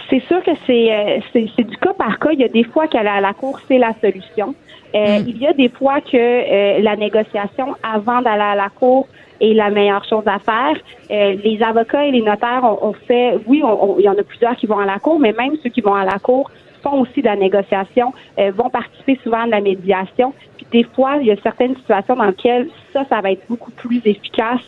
C'est 0.09 0.23
sûr 0.29 0.43
que 0.45 0.53
c'est, 0.67 1.23
c'est, 1.33 1.65
du 1.65 1.77
cas 1.79 1.95
par 1.95 2.19
cas. 2.21 2.31
Il 2.33 2.41
y 2.41 2.45
a 2.45 2.49
des 2.49 2.65
fois 2.65 2.87
qu'aller 2.87 3.09
à 3.09 3.21
la 3.21 3.33
cour, 3.33 3.59
c'est 3.67 3.79
la 3.79 3.93
solution. 4.01 4.55
Euh, 4.95 5.21
mm. 5.21 5.25
Il 5.27 5.39
y 5.39 5.47
a 5.47 5.53
des 5.53 5.69
fois 5.69 6.01
que 6.01 6.17
euh, 6.17 6.81
la 6.81 6.97
négociation 6.97 7.75
avant 7.83 8.23
d'aller 8.23 8.43
à 8.43 8.55
la 8.55 8.69
cour 8.69 9.09
est 9.41 9.53
la 9.53 9.71
meilleure 9.71 10.05
chose 10.05 10.25
à 10.27 10.39
faire. 10.39 10.77
Euh, 11.11 11.37
les 11.43 11.63
avocats 11.63 12.07
et 12.07 12.13
les 12.13 12.23
notaires 12.23 12.65
ont, 12.65 12.95
fait, 13.07 13.39
oui, 13.47 13.63
il 13.99 14.05
y 14.05 14.09
en 14.09 14.17
a 14.17 14.23
plusieurs 14.23 14.57
qui 14.57 14.67
vont 14.67 14.79
à 14.79 14.87
la 14.87 14.99
cour, 14.99 15.19
mais 15.19 15.33
même 15.33 15.57
ceux 15.63 15.71
qui 15.71 15.81
vont 15.81 15.95
à 15.95 16.05
la 16.05 16.19
cour 16.19 16.51
font 16.83 17.01
aussi 17.01 17.21
de 17.21 17.27
la 17.27 17.37
négociation, 17.37 18.13
vont 18.53 18.69
participer 18.69 19.19
souvent 19.25 19.47
de 19.47 19.51
la 19.51 19.63
médiation. 19.63 20.35
Puis 20.59 20.67
des 20.71 20.85
fois, 20.85 21.17
il 21.19 21.27
y 21.27 21.31
a 21.31 21.37
certaines 21.43 21.75
situations 21.77 22.15
dans 22.15 22.27
lesquelles 22.27 22.69
ça, 22.93 23.07
ça 23.09 23.23
va 23.23 23.33
être 23.33 23.43
beaucoup 23.49 23.71
plus 23.71 24.03
efficace 24.05 24.61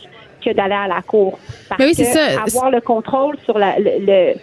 que 0.43 0.51
d'aller 0.51 0.73
à 0.73 0.87
la 0.87 1.03
cour. 1.03 1.37
Parce 1.69 1.79
oui, 1.79 1.95
que 1.95 2.43
avoir 2.43 2.71
le 2.71 2.81
contrôle 2.81 3.37
sur 3.45 3.59
la, 3.59 3.75
le, 3.77 4.33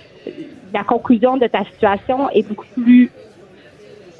la 0.72 0.84
conclusion 0.84 1.36
de 1.36 1.46
ta 1.46 1.64
situation 1.64 2.30
est 2.30 2.46
beaucoup 2.46 2.66
plus 2.74 3.10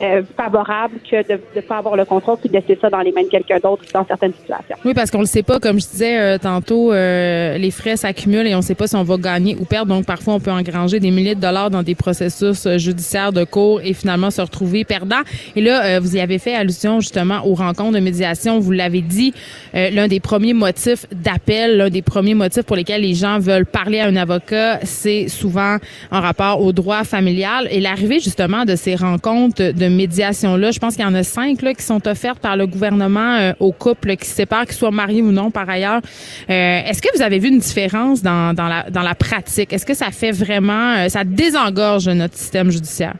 euh, 0.04 0.22
favorable 0.36 0.96
que 1.08 1.26
de 1.26 1.40
ne 1.56 1.60
pas 1.60 1.78
avoir 1.78 1.96
le 1.96 2.04
contrôle 2.04 2.36
puis 2.38 2.48
de 2.48 2.54
laisser 2.54 2.76
ça 2.80 2.90
dans 2.90 3.00
les 3.00 3.12
mains 3.12 3.22
de 3.22 3.28
quelqu'un 3.28 3.58
d'autre 3.58 3.84
dans 3.92 4.06
certaines 4.06 4.34
situations. 4.34 4.76
Oui, 4.84 4.92
parce 4.92 5.10
qu'on 5.10 5.20
le 5.20 5.26
sait 5.26 5.42
pas, 5.42 5.58
comme 5.60 5.80
je 5.80 5.86
disais 5.86 6.18
euh, 6.18 6.38
tantôt, 6.38 6.92
euh, 6.92 7.56
les 7.56 7.70
frais 7.70 7.96
s'accumulent 7.96 8.46
et 8.46 8.54
on 8.54 8.58
ne 8.58 8.62
sait 8.62 8.74
pas 8.74 8.86
si 8.86 8.96
on 8.96 9.02
va 9.02 9.16
gagner 9.16 9.56
ou 9.58 9.64
perdre. 9.64 9.94
Donc 9.94 10.04
parfois, 10.04 10.34
on 10.34 10.40
peut 10.40 10.50
engranger 10.50 11.00
des 11.00 11.10
milliers 11.10 11.34
de 11.34 11.40
dollars 11.40 11.70
dans 11.70 11.82
des 11.82 11.94
processus 11.94 12.68
judiciaires 12.76 13.32
de 13.32 13.44
cours 13.44 13.80
et 13.82 13.94
finalement 13.94 14.30
se 14.30 14.42
retrouver 14.42 14.84
perdant. 14.84 15.22
Et 15.56 15.62
là, 15.62 16.00
vous 16.00 16.16
y 16.16 16.20
avez 16.20 16.38
fait 16.38 16.54
allusion 16.54 17.00
justement 17.00 17.46
aux 17.46 17.54
rencontres 17.54 17.92
de 17.92 18.00
médiation. 18.00 18.58
Vous 18.58 18.72
l'avez 18.72 19.00
dit, 19.00 19.32
l'un 19.72 20.08
des 20.08 20.20
premiers 20.20 20.54
motifs 20.54 21.06
d'appel, 21.12 21.78
l'un 21.78 21.90
des 21.90 22.02
premiers 22.02 22.34
motifs 22.34 22.64
pour 22.64 22.76
lesquels 22.76 23.02
les 23.02 23.14
gens 23.14 23.38
veulent 23.38 23.66
parler 23.66 24.00
à 24.00 24.06
un 24.06 24.16
avocat, 24.16 24.80
c'est 24.82 25.28
souvent 25.28 25.76
en 26.10 26.20
rapport 26.20 26.60
au 26.60 26.72
droit 26.72 27.04
familial. 27.04 27.68
Et 27.70 27.80
l'arrivée 27.80 28.20
justement 28.20 28.64
de 28.64 28.76
ces 28.76 28.94
rencontres 28.94 29.72
de 29.72 29.93
médiation-là. 29.94 30.70
Je 30.70 30.78
pense 30.78 30.96
qu'il 30.96 31.04
y 31.04 31.08
en 31.08 31.14
a 31.14 31.22
cinq 31.22 31.62
là, 31.62 31.74
qui 31.74 31.82
sont 31.82 32.06
offertes 32.06 32.40
par 32.40 32.56
le 32.56 32.66
gouvernement 32.66 33.36
euh, 33.36 33.52
aux 33.60 33.72
couples 33.72 34.16
qui 34.16 34.26
se 34.26 34.34
séparent, 34.34 34.66
qu'ils 34.66 34.74
soient 34.74 34.90
mariés 34.90 35.22
ou 35.22 35.32
non 35.32 35.50
par 35.50 35.68
ailleurs. 35.68 36.00
Euh, 36.50 36.80
est-ce 36.88 37.00
que 37.00 37.08
vous 37.16 37.22
avez 37.22 37.38
vu 37.38 37.48
une 37.48 37.58
différence 37.58 38.22
dans, 38.22 38.54
la 38.56 39.14
pratique? 39.14 39.72
Est-ce 39.72 39.86
que 39.86 39.94
ça 39.94 40.10
fait 40.10 40.32
vraiment, 40.32 40.94
euh, 40.98 41.08
ça 41.08 41.24
désengorge 41.24 42.08
notre 42.08 42.34
système 42.34 42.70
judiciaire? 42.70 43.14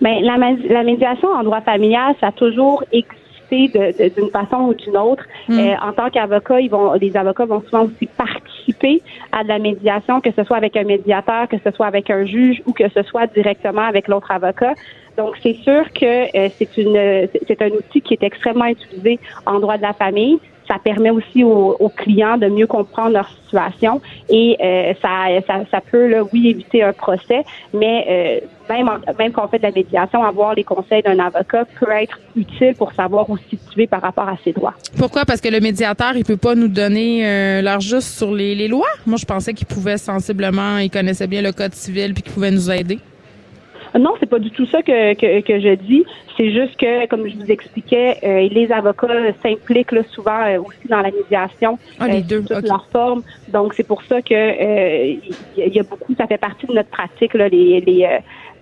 Bien, 0.00 0.20
la, 0.20 0.36
la 0.68 0.82
médiation 0.82 1.28
en 1.28 1.42
droit 1.42 1.62
familial, 1.62 2.14
ça 2.20 2.28
a 2.28 2.32
toujours 2.32 2.84
existé 2.92 3.15
d'une 3.50 4.30
façon 4.30 4.56
ou 4.68 4.74
d'une 4.74 4.96
autre. 4.96 5.24
Hmm. 5.48 5.58
en 5.82 5.92
tant 5.92 6.10
qu'avocat, 6.10 6.60
ils 6.60 6.70
vont, 6.70 6.92
les 6.94 7.16
avocats 7.16 7.44
vont 7.44 7.62
souvent 7.62 7.84
aussi 7.84 8.06
participer 8.06 9.02
à 9.32 9.42
de 9.42 9.48
la 9.48 9.58
médiation, 9.58 10.20
que 10.20 10.30
ce 10.32 10.44
soit 10.44 10.56
avec 10.56 10.76
un 10.76 10.84
médiateur, 10.84 11.48
que 11.48 11.56
ce 11.64 11.70
soit 11.70 11.86
avec 11.86 12.10
un 12.10 12.24
juge 12.24 12.62
ou 12.66 12.72
que 12.72 12.88
ce 12.88 13.02
soit 13.02 13.26
directement 13.28 13.82
avec 13.82 14.08
l'autre 14.08 14.30
avocat. 14.30 14.74
Donc, 15.16 15.36
c'est 15.42 15.54
sûr 15.54 15.84
que 15.92 16.36
euh, 16.36 16.48
c'est 16.58 16.76
une 16.76 17.28
c'est 17.46 17.62
un 17.62 17.70
outil 17.70 18.00
qui 18.02 18.14
est 18.14 18.22
extrêmement 18.22 18.66
utilisé 18.66 19.18
en 19.46 19.60
droit 19.60 19.76
de 19.76 19.82
la 19.82 19.94
famille. 19.94 20.38
Ça 20.68 20.76
permet 20.82 21.10
aussi 21.10 21.44
aux, 21.44 21.92
clients 21.96 22.38
de 22.38 22.48
mieux 22.48 22.66
comprendre 22.66 23.10
leur 23.10 23.28
situation 23.28 24.00
et 24.28 24.56
euh, 24.60 24.94
ça, 25.00 25.26
ça, 25.46 25.64
ça, 25.70 25.80
peut, 25.80 26.08
là, 26.08 26.22
oui, 26.32 26.48
éviter 26.48 26.82
un 26.82 26.92
procès, 26.92 27.44
mais 27.72 28.04
euh, 28.08 28.46
même, 28.68 28.90
même 29.18 29.32
quand 29.32 29.44
on 29.44 29.48
fait 29.48 29.58
de 29.58 29.62
la 29.62 29.70
médiation, 29.70 30.24
avoir 30.24 30.54
les 30.54 30.64
conseils 30.64 31.02
d'un 31.02 31.18
avocat 31.18 31.64
peut 31.78 31.90
être 31.92 32.18
utile 32.34 32.74
pour 32.74 32.92
savoir 32.92 33.30
où 33.30 33.36
se 33.36 33.44
situer 33.50 33.86
par 33.86 34.02
rapport 34.02 34.28
à 34.28 34.36
ses 34.42 34.52
droits. 34.52 34.74
Pourquoi? 34.98 35.24
Parce 35.24 35.40
que 35.40 35.48
le 35.48 35.60
médiateur, 35.60 36.16
il 36.16 36.24
peut 36.24 36.36
pas 36.36 36.54
nous 36.54 36.68
donner 36.68 37.26
euh, 37.26 37.62
sur 38.00 38.34
les, 38.34 38.54
les 38.54 38.68
lois? 38.68 38.88
Moi, 39.06 39.18
je 39.18 39.24
pensais 39.24 39.54
qu'il 39.54 39.66
pouvait 39.66 39.98
sensiblement, 39.98 40.78
il 40.78 40.90
connaissait 40.90 41.26
bien 41.26 41.42
le 41.42 41.52
code 41.52 41.74
civil 41.74 42.14
puis 42.14 42.22
qu'il 42.22 42.32
pouvait 42.32 42.50
nous 42.50 42.70
aider. 42.70 42.98
Non, 43.98 44.14
c'est 44.20 44.28
pas 44.28 44.38
du 44.38 44.50
tout 44.50 44.66
ça 44.66 44.82
que, 44.82 45.14
que, 45.14 45.40
que 45.40 45.60
je 45.60 45.74
dis. 45.74 46.04
C'est 46.36 46.52
juste 46.52 46.76
que, 46.76 47.06
comme 47.06 47.26
je 47.28 47.36
vous 47.36 47.50
expliquais, 47.50 48.18
euh, 48.22 48.48
les 48.50 48.70
avocats 48.70 49.32
s'impliquent 49.42 49.94
souvent 50.10 50.42
euh, 50.44 50.60
aussi 50.60 50.88
dans 50.88 51.00
la 51.00 51.10
médiation 51.10 51.78
ah, 51.98 52.08
les 52.08 52.22
euh, 52.32 52.40
toutes 52.40 52.68
leurs 52.68 52.86
formes. 52.92 53.22
Donc, 53.48 53.74
c'est 53.74 53.86
pour 53.86 54.02
ça 54.04 54.20
que 54.20 55.12
il 55.12 55.74
y 55.74 55.80
a 55.80 55.82
beaucoup, 55.82 56.14
ça 56.14 56.26
fait 56.26 56.38
partie 56.38 56.66
de 56.66 56.74
notre 56.74 56.90
pratique, 56.90 57.34
là, 57.34 57.48
les, 57.48 57.80
les 57.80 58.06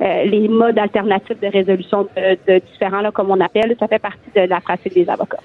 les 0.01 0.49
modes 0.49 0.79
alternatifs 0.79 1.41
de 1.41 1.47
résolution 1.47 2.09
de, 2.17 2.61
différents, 2.71 3.01
là, 3.01 3.11
comme 3.11 3.31
on 3.31 3.41
appelle. 3.41 3.75
Ça 3.79 3.89
fait 3.89 3.99
partie 3.99 4.31
de 4.35 4.43
la 4.43 4.61
pratique 4.61 4.95
des 4.95 5.09
avocats. 5.09 5.39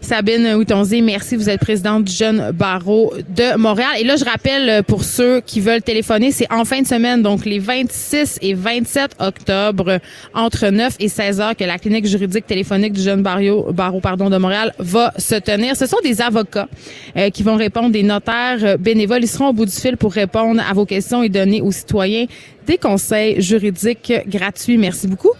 Sabine 0.00 0.54
Houtonzé, 0.56 1.00
merci. 1.00 1.36
Vous 1.36 1.48
êtes 1.48 1.60
présidente 1.60 2.04
du 2.04 2.12
Jeune 2.12 2.50
Barreau 2.50 3.12
de 3.28 3.56
Montréal. 3.56 3.90
Et 4.00 4.04
là, 4.04 4.16
je 4.16 4.24
rappelle 4.24 4.82
pour 4.82 5.04
ceux 5.04 5.40
qui 5.40 5.60
veulent 5.60 5.82
téléphoner, 5.82 6.32
c'est 6.32 6.52
en 6.52 6.64
fin 6.64 6.82
de 6.82 6.86
semaine, 6.86 7.22
donc 7.22 7.44
les 7.44 7.60
26 7.60 8.40
et 8.42 8.54
27 8.54 9.16
octobre, 9.20 10.00
entre 10.34 10.68
9 10.68 10.96
et 10.98 11.08
16 11.08 11.40
heures, 11.40 11.56
que 11.56 11.64
la 11.64 11.78
clinique 11.78 12.06
juridique 12.06 12.46
téléphonique 12.46 12.92
du 12.92 13.00
Jeune 13.00 13.22
Barreau, 13.22 13.72
Barreau 13.72 14.00
pardon, 14.00 14.28
de 14.28 14.36
Montréal 14.36 14.74
va 14.78 15.12
se 15.16 15.36
tenir. 15.36 15.76
Ce 15.76 15.86
sont 15.86 15.98
des 16.02 16.20
avocats 16.20 16.68
euh, 17.16 17.30
qui 17.30 17.42
vont 17.42 17.56
répondre, 17.56 17.90
des 17.90 18.02
notaires 18.02 18.58
euh, 18.64 18.76
bénévoles. 18.76 19.22
Ils 19.22 19.28
seront 19.28 19.48
au 19.48 19.52
bout 19.52 19.66
du 19.66 19.72
fil 19.72 19.96
pour 19.96 20.12
répondre 20.12 20.60
à 20.68 20.72
vos 20.72 20.84
questions 20.84 21.22
et 21.22 21.28
donner 21.28 21.60
aux 21.60 21.72
citoyens 21.72 22.26
des 22.66 22.78
conseils 22.78 23.40
juridiques 23.40 24.12
gratuits. 24.26 24.78
Merci 24.78 25.06
beaucoup. 25.08 25.32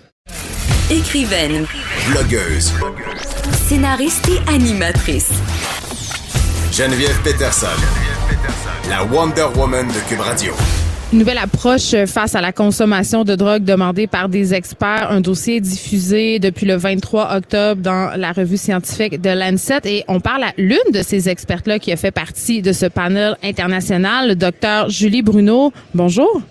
Écrivaine. 0.90 1.66
Blogueuse. 2.10 2.72
Scénariste 3.66 4.28
et 4.28 4.50
animatrice. 4.52 5.30
Geneviève 6.72 7.18
Peterson. 7.22 7.66
La 8.88 9.04
Wonder 9.04 9.46
Woman 9.56 9.86
de 9.88 10.08
Cube 10.08 10.20
Radio. 10.20 10.52
nouvelle 11.12 11.38
approche 11.38 11.94
face 12.06 12.34
à 12.34 12.40
la 12.40 12.52
consommation 12.52 13.22
de 13.24 13.34
drogue 13.36 13.64
demandée 13.64 14.06
par 14.06 14.28
des 14.28 14.54
experts. 14.54 15.10
Un 15.10 15.20
dossier 15.20 15.60
diffusé 15.60 16.38
depuis 16.38 16.66
le 16.66 16.74
23 16.76 17.36
octobre 17.36 17.80
dans 17.82 18.16
la 18.16 18.32
revue 18.32 18.56
scientifique 18.56 19.20
de 19.20 19.30
Lancet. 19.30 19.80
Et 19.84 20.04
on 20.08 20.20
parle 20.20 20.44
à 20.44 20.52
l'une 20.56 20.78
de 20.92 21.02
ces 21.02 21.28
expertes-là 21.28 21.78
qui 21.78 21.92
a 21.92 21.96
fait 21.96 22.10
partie 22.10 22.62
de 22.62 22.72
ce 22.72 22.86
panel 22.86 23.36
international, 23.42 24.28
le 24.28 24.34
docteur 24.34 24.88
Julie 24.88 25.22
Bruno. 25.22 25.72
Bonjour. 25.94 26.42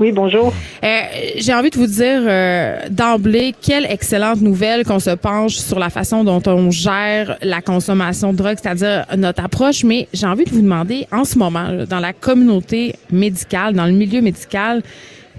Oui, 0.00 0.12
bonjour. 0.12 0.54
Euh, 0.82 1.00
J'ai 1.36 1.52
envie 1.52 1.68
de 1.68 1.76
vous 1.76 1.86
dire 1.86 2.22
euh, 2.26 2.78
d'emblée, 2.88 3.54
quelle 3.60 3.84
excellente 3.84 4.40
nouvelle 4.40 4.86
qu'on 4.86 4.98
se 4.98 5.10
penche 5.10 5.56
sur 5.56 5.78
la 5.78 5.90
façon 5.90 6.24
dont 6.24 6.42
on 6.46 6.70
gère 6.70 7.36
la 7.42 7.60
consommation 7.60 8.32
de 8.32 8.38
drogue, 8.38 8.56
c'est-à-dire 8.60 9.04
notre 9.18 9.44
approche. 9.44 9.84
Mais 9.84 10.08
j'ai 10.14 10.26
envie 10.26 10.44
de 10.44 10.50
vous 10.50 10.62
demander, 10.62 11.06
en 11.12 11.24
ce 11.24 11.36
moment, 11.36 11.84
dans 11.86 12.00
la 12.00 12.14
communauté 12.14 12.94
médicale, 13.12 13.74
dans 13.74 13.84
le 13.84 13.92
milieu 13.92 14.22
médical, 14.22 14.82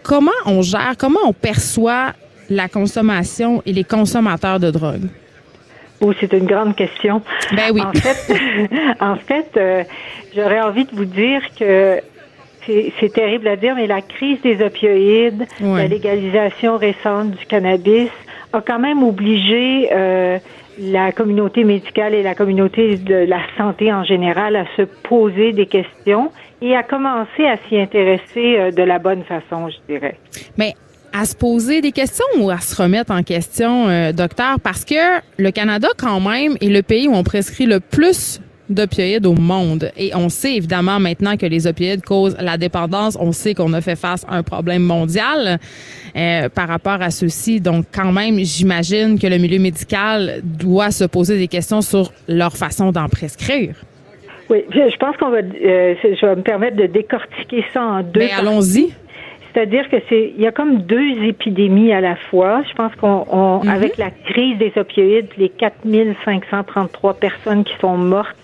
comment 0.03 0.29
on 0.45 0.61
gère, 0.61 0.93
comment 0.95 1.21
on 1.25 1.33
perçoit 1.33 2.13
la 2.47 2.67
consommation 2.67 3.63
et 3.65 3.73
les 3.73 3.83
consommateurs 3.83 4.59
de 4.59 4.69
drogue? 4.69 5.09
Oh, 6.01 6.13
c'est 6.19 6.33
une 6.33 6.45
grande 6.45 6.75
question. 6.75 7.23
Ben 7.55 7.71
oui. 7.73 7.81
En 7.81 7.93
fait, 7.93 8.35
en 8.99 9.15
fait 9.15 9.49
euh, 9.57 9.83
j'aurais 10.35 10.61
envie 10.61 10.85
de 10.85 10.95
vous 10.95 11.05
dire 11.05 11.41
que 11.57 11.99
c'est 12.65 13.13
terrible 13.13 13.47
à 13.47 13.55
dire, 13.55 13.75
mais 13.75 13.87
la 13.87 14.01
crise 14.01 14.41
des 14.41 14.63
opioïdes, 14.63 15.45
la 15.59 15.87
légalisation 15.87 16.77
récente 16.77 17.31
du 17.31 17.45
cannabis 17.45 18.09
a 18.53 18.61
quand 18.61 18.79
même 18.79 19.03
obligé 19.03 19.89
euh, 19.91 20.37
la 20.79 21.11
communauté 21.11 21.63
médicale 21.63 22.13
et 22.13 22.23
la 22.23 22.35
communauté 22.35 22.97
de 22.97 23.15
la 23.15 23.39
santé 23.57 23.91
en 23.91 24.03
général 24.03 24.55
à 24.55 24.65
se 24.77 24.83
poser 24.83 25.53
des 25.53 25.65
questions 25.65 26.31
et 26.61 26.75
à 26.75 26.83
commencer 26.83 27.45
à 27.45 27.57
s'y 27.67 27.79
intéresser 27.79 28.57
euh, 28.57 28.71
de 28.71 28.83
la 28.83 28.99
bonne 28.99 29.23
façon, 29.23 29.69
je 29.69 29.93
dirais. 29.93 30.17
Mais 30.57 30.73
à 31.13 31.25
se 31.25 31.35
poser 31.35 31.81
des 31.81 31.91
questions 31.91 32.25
ou 32.39 32.49
à 32.49 32.59
se 32.59 32.81
remettre 32.81 33.11
en 33.11 33.23
question, 33.23 33.87
euh, 33.87 34.11
docteur, 34.11 34.59
parce 34.61 34.85
que 34.85 35.21
le 35.37 35.51
Canada, 35.51 35.89
quand 35.97 36.19
même, 36.19 36.55
est 36.61 36.69
le 36.69 36.81
pays 36.83 37.07
où 37.07 37.13
on 37.13 37.23
prescrit 37.23 37.65
le 37.65 37.79
plus 37.79 38.39
d'opioïdes 38.73 39.25
au 39.25 39.35
monde. 39.35 39.91
Et 39.97 40.11
on 40.15 40.29
sait 40.29 40.55
évidemment 40.55 40.99
maintenant 40.99 41.37
que 41.37 41.45
les 41.45 41.67
opioïdes 41.67 42.03
causent 42.03 42.37
la 42.39 42.57
dépendance. 42.57 43.17
On 43.19 43.31
sait 43.31 43.53
qu'on 43.53 43.73
a 43.73 43.81
fait 43.81 43.95
face 43.95 44.25
à 44.27 44.35
un 44.35 44.43
problème 44.43 44.83
mondial 44.83 45.59
euh, 46.15 46.49
par 46.49 46.67
rapport 46.67 47.01
à 47.01 47.11
ceci. 47.11 47.61
Donc 47.61 47.85
quand 47.93 48.11
même, 48.11 48.39
j'imagine 48.39 49.19
que 49.19 49.27
le 49.27 49.37
milieu 49.37 49.59
médical 49.59 50.41
doit 50.43 50.91
se 50.91 51.03
poser 51.03 51.37
des 51.37 51.47
questions 51.47 51.81
sur 51.81 52.11
leur 52.27 52.55
façon 52.57 52.91
d'en 52.91 53.07
prescrire. 53.07 53.75
Oui, 54.49 54.65
je 54.73 54.97
pense 54.97 55.15
qu'on 55.15 55.29
va, 55.29 55.37
euh, 55.37 55.95
je 56.03 56.25
vais 56.25 56.35
me 56.35 56.41
permettre 56.41 56.75
de 56.75 56.85
décortiquer 56.85 57.63
ça 57.73 57.81
en 57.81 58.03
deux. 58.03 58.19
Mais 58.19 58.27
ben, 58.27 58.47
allons-y. 58.47 58.93
C'est-à-dire 59.53 59.89
que 59.89 59.97
c'est, 60.07 60.33
il 60.35 60.41
y 60.41 60.47
a 60.47 60.51
comme 60.51 60.83
deux 60.83 61.23
épidémies 61.23 61.91
à 61.91 62.01
la 62.01 62.15
fois. 62.15 62.63
Je 62.69 62.73
pense 62.73 62.95
qu'on, 62.95 63.25
on, 63.29 63.63
mhm. 63.63 63.69
avec 63.69 63.97
la 63.97 64.11
crise 64.11 64.57
des 64.57 64.71
opioïdes, 64.75 65.27
les 65.37 65.49
4533 65.49 67.15
personnes 67.15 67.63
qui 67.63 67.73
sont 67.79 67.97
mortes 67.97 68.35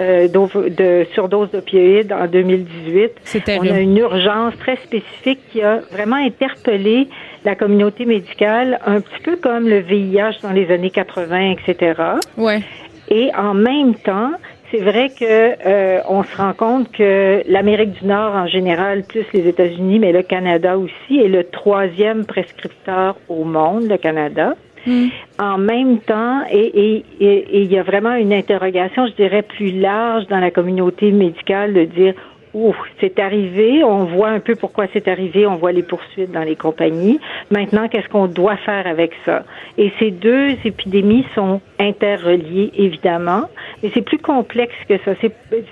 euh, 0.00 0.28
de 0.28 1.06
surdose 1.14 1.50
d'opioïdes 1.50 2.12
en 2.12 2.26
2018, 2.26 3.12
on 3.60 3.66
a 3.66 3.80
une 3.80 3.96
urgence 3.96 4.56
très 4.58 4.76
spécifique 4.76 5.40
qui 5.50 5.62
a 5.62 5.80
vraiment 5.90 6.16
interpellé 6.16 7.08
la 7.44 7.54
communauté 7.54 8.04
médicale, 8.04 8.78
un 8.86 9.00
petit 9.00 9.22
peu 9.24 9.36
comme 9.36 9.68
le 9.68 9.80
VIH 9.80 10.42
dans 10.42 10.52
les 10.52 10.70
années 10.70 10.90
80, 10.90 11.52
etc. 11.52 12.00
Ouais. 12.36 12.60
Et 13.08 13.30
en 13.36 13.54
même 13.54 13.94
temps, 13.94 14.32
c'est 14.72 14.80
vrai 14.80 15.10
que 15.10 15.24
euh, 15.66 16.00
on 16.08 16.22
se 16.24 16.34
rend 16.34 16.54
compte 16.54 16.90
que 16.90 17.42
l'Amérique 17.46 17.92
du 18.00 18.06
Nord 18.06 18.34
en 18.34 18.46
général, 18.46 19.04
plus 19.04 19.26
les 19.34 19.46
États-Unis, 19.46 19.98
mais 19.98 20.12
le 20.12 20.22
Canada 20.22 20.78
aussi, 20.78 21.20
est 21.20 21.28
le 21.28 21.44
troisième 21.44 22.24
prescripteur 22.24 23.16
au 23.28 23.44
monde, 23.44 23.84
le 23.88 23.98
Canada. 23.98 24.54
Hmm. 24.86 25.08
En 25.38 25.58
même 25.58 25.98
temps, 25.98 26.40
et 26.50 27.04
il 27.20 27.72
y 27.72 27.78
a 27.78 27.82
vraiment 27.82 28.14
une 28.14 28.32
interrogation, 28.32 29.06
je 29.06 29.12
dirais, 29.12 29.42
plus 29.42 29.70
large 29.78 30.26
dans 30.26 30.40
la 30.40 30.50
communauté 30.50 31.12
médicale 31.12 31.74
de 31.74 31.84
dire 31.84 32.14
Ouf, 32.54 32.76
c'est 33.00 33.18
arrivé, 33.18 33.82
on 33.82 34.04
voit 34.04 34.28
un 34.28 34.40
peu 34.40 34.54
pourquoi 34.54 34.86
c'est 34.92 35.08
arrivé, 35.08 35.46
on 35.46 35.56
voit 35.56 35.72
les 35.72 35.82
poursuites 35.82 36.30
dans 36.30 36.42
les 36.42 36.56
compagnies. 36.56 37.18
Maintenant, 37.50 37.88
qu'est-ce 37.88 38.08
qu'on 38.08 38.26
doit 38.26 38.58
faire 38.58 38.86
avec 38.86 39.12
ça? 39.24 39.44
Et 39.78 39.90
ces 39.98 40.10
deux 40.10 40.50
épidémies 40.64 41.24
sont 41.34 41.62
interreliées, 41.78 42.70
évidemment, 42.76 43.48
mais 43.82 43.90
c'est 43.94 44.02
plus 44.02 44.18
complexe 44.18 44.74
que 44.86 44.98
ça. 44.98 45.12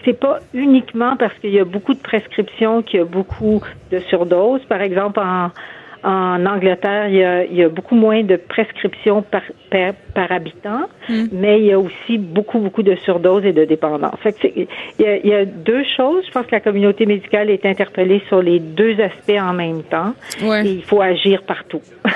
C'est, 0.04 0.18
pas 0.18 0.38
uniquement 0.54 1.16
parce 1.16 1.34
qu'il 1.34 1.50
y 1.50 1.60
a 1.60 1.64
beaucoup 1.64 1.94
de 1.94 2.00
prescriptions 2.00 2.82
qu'il 2.82 3.00
y 3.00 3.02
a 3.02 3.06
beaucoup 3.06 3.60
de 3.90 3.98
surdoses. 4.00 4.64
Par 4.64 4.80
exemple, 4.80 5.20
en, 5.20 5.50
en 6.02 6.46
Angleterre, 6.46 7.08
il 7.08 7.16
y, 7.16 7.24
a, 7.24 7.44
il 7.44 7.54
y 7.54 7.62
a, 7.62 7.68
beaucoup 7.68 7.94
moins 7.94 8.22
de 8.22 8.36
prescriptions 8.36 9.22
par, 9.22 9.42
par, 9.70 10.32
habitant, 10.32 10.88
hmm. 11.08 11.26
mais 11.32 11.60
il 11.60 11.66
y 11.66 11.72
a 11.72 11.78
aussi 11.78 12.18
beaucoup, 12.18 12.58
beaucoup 12.58 12.82
de 12.82 12.94
surdoses 12.96 13.44
et 13.44 13.52
de 13.52 13.64
dépendance. 13.64 14.18
Fait 14.22 14.32
que 14.32 14.46
il, 14.46 14.66
y 14.98 15.06
a, 15.06 15.16
il 15.16 15.26
y 15.26 15.34
a 15.34 15.44
deux 15.44 15.84
choses. 15.96 16.24
Je 16.26 16.32
pense 16.32 16.46
que 16.46 16.52
la 16.52 16.60
communauté 16.60 17.06
médicale 17.06 17.50
est 17.50 17.66
interpellée 17.66 18.22
sur 18.28 18.42
les 18.42 18.60
deux 18.60 18.96
aspects 19.00 19.40
en 19.40 19.52
même 19.52 19.82
temps. 19.82 20.14
Ouais. 20.42 20.66
Et 20.66 20.72
il 20.72 20.82
faut 20.82 21.02
agir 21.02 21.42
partout. 21.42 21.82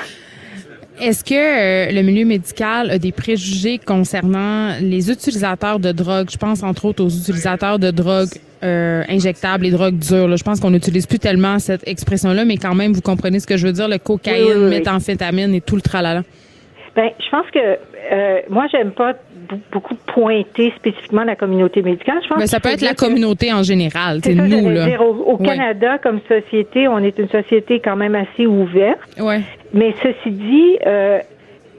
Est-ce 1.01 1.25
que 1.25 1.33
euh, 1.33 1.91
le 1.91 2.01
milieu 2.03 2.25
médical 2.25 2.89
a 2.89 2.97
des 2.97 3.11
préjugés 3.11 3.79
concernant 3.79 4.77
les 4.79 5.11
utilisateurs 5.11 5.79
de 5.79 5.91
drogue? 5.91 6.29
Je 6.31 6.37
pense 6.37 6.63
entre 6.63 6.85
autres 6.85 7.03
aux 7.03 7.09
utilisateurs 7.09 7.79
de 7.79 7.91
drogue 7.91 8.29
euh, 8.65 9.03
injectables, 9.09 9.63
les 9.63 9.71
drogues 9.71 9.97
dures. 9.97 10.35
Je 10.35 10.43
pense 10.43 10.59
qu'on 10.59 10.71
n'utilise 10.71 11.05
plus 11.05 11.19
tellement 11.19 11.59
cette 11.59 11.87
expression-là, 11.87 12.45
mais 12.45 12.57
quand 12.57 12.75
même, 12.75 12.93
vous 12.93 13.01
comprenez 13.01 13.39
ce 13.39 13.47
que 13.47 13.57
je 13.57 13.67
veux 13.67 13.73
dire, 13.73 13.87
le 13.87 13.97
cocaïne, 13.97 14.63
oui, 14.65 14.69
méthamphétamine 14.69 15.53
et 15.53 15.61
tout 15.61 15.75
le 15.75 15.81
tralala. 15.81 16.23
Ben, 16.95 17.09
je 17.19 17.29
pense 17.29 17.49
que 17.51 17.59
euh, 18.11 18.39
moi, 18.49 18.67
j'aime 18.71 18.91
pas 18.91 19.13
beaucoup 19.71 19.95
pointer 20.07 20.73
spécifiquement 20.77 21.23
la 21.23 21.35
communauté 21.35 21.81
médicale. 21.81 22.17
Je 22.23 22.29
pense 22.29 22.39
Mais 22.39 22.47
ça 22.47 22.59
peut 22.59 22.69
être 22.69 22.81
la 22.81 22.93
communauté 22.93 23.53
en 23.53 23.63
général. 23.63 24.19
C'est 24.23 24.33
nous 24.33 24.69
là. 24.69 24.85
Dire, 24.85 25.01
au, 25.01 25.37
Canada, 25.37 25.97
comme 25.99 26.19
société, 26.27 26.87
on 26.87 26.99
est 26.99 27.17
une 27.19 27.29
société 27.29 27.79
quand 27.79 27.95
même 27.95 28.15
assez 28.15 28.47
ouverte. 28.47 28.99
Ouais. 29.19 29.41
Mais 29.73 29.93
ceci 30.01 30.31
dit, 30.31 30.77
euh, 30.85 31.19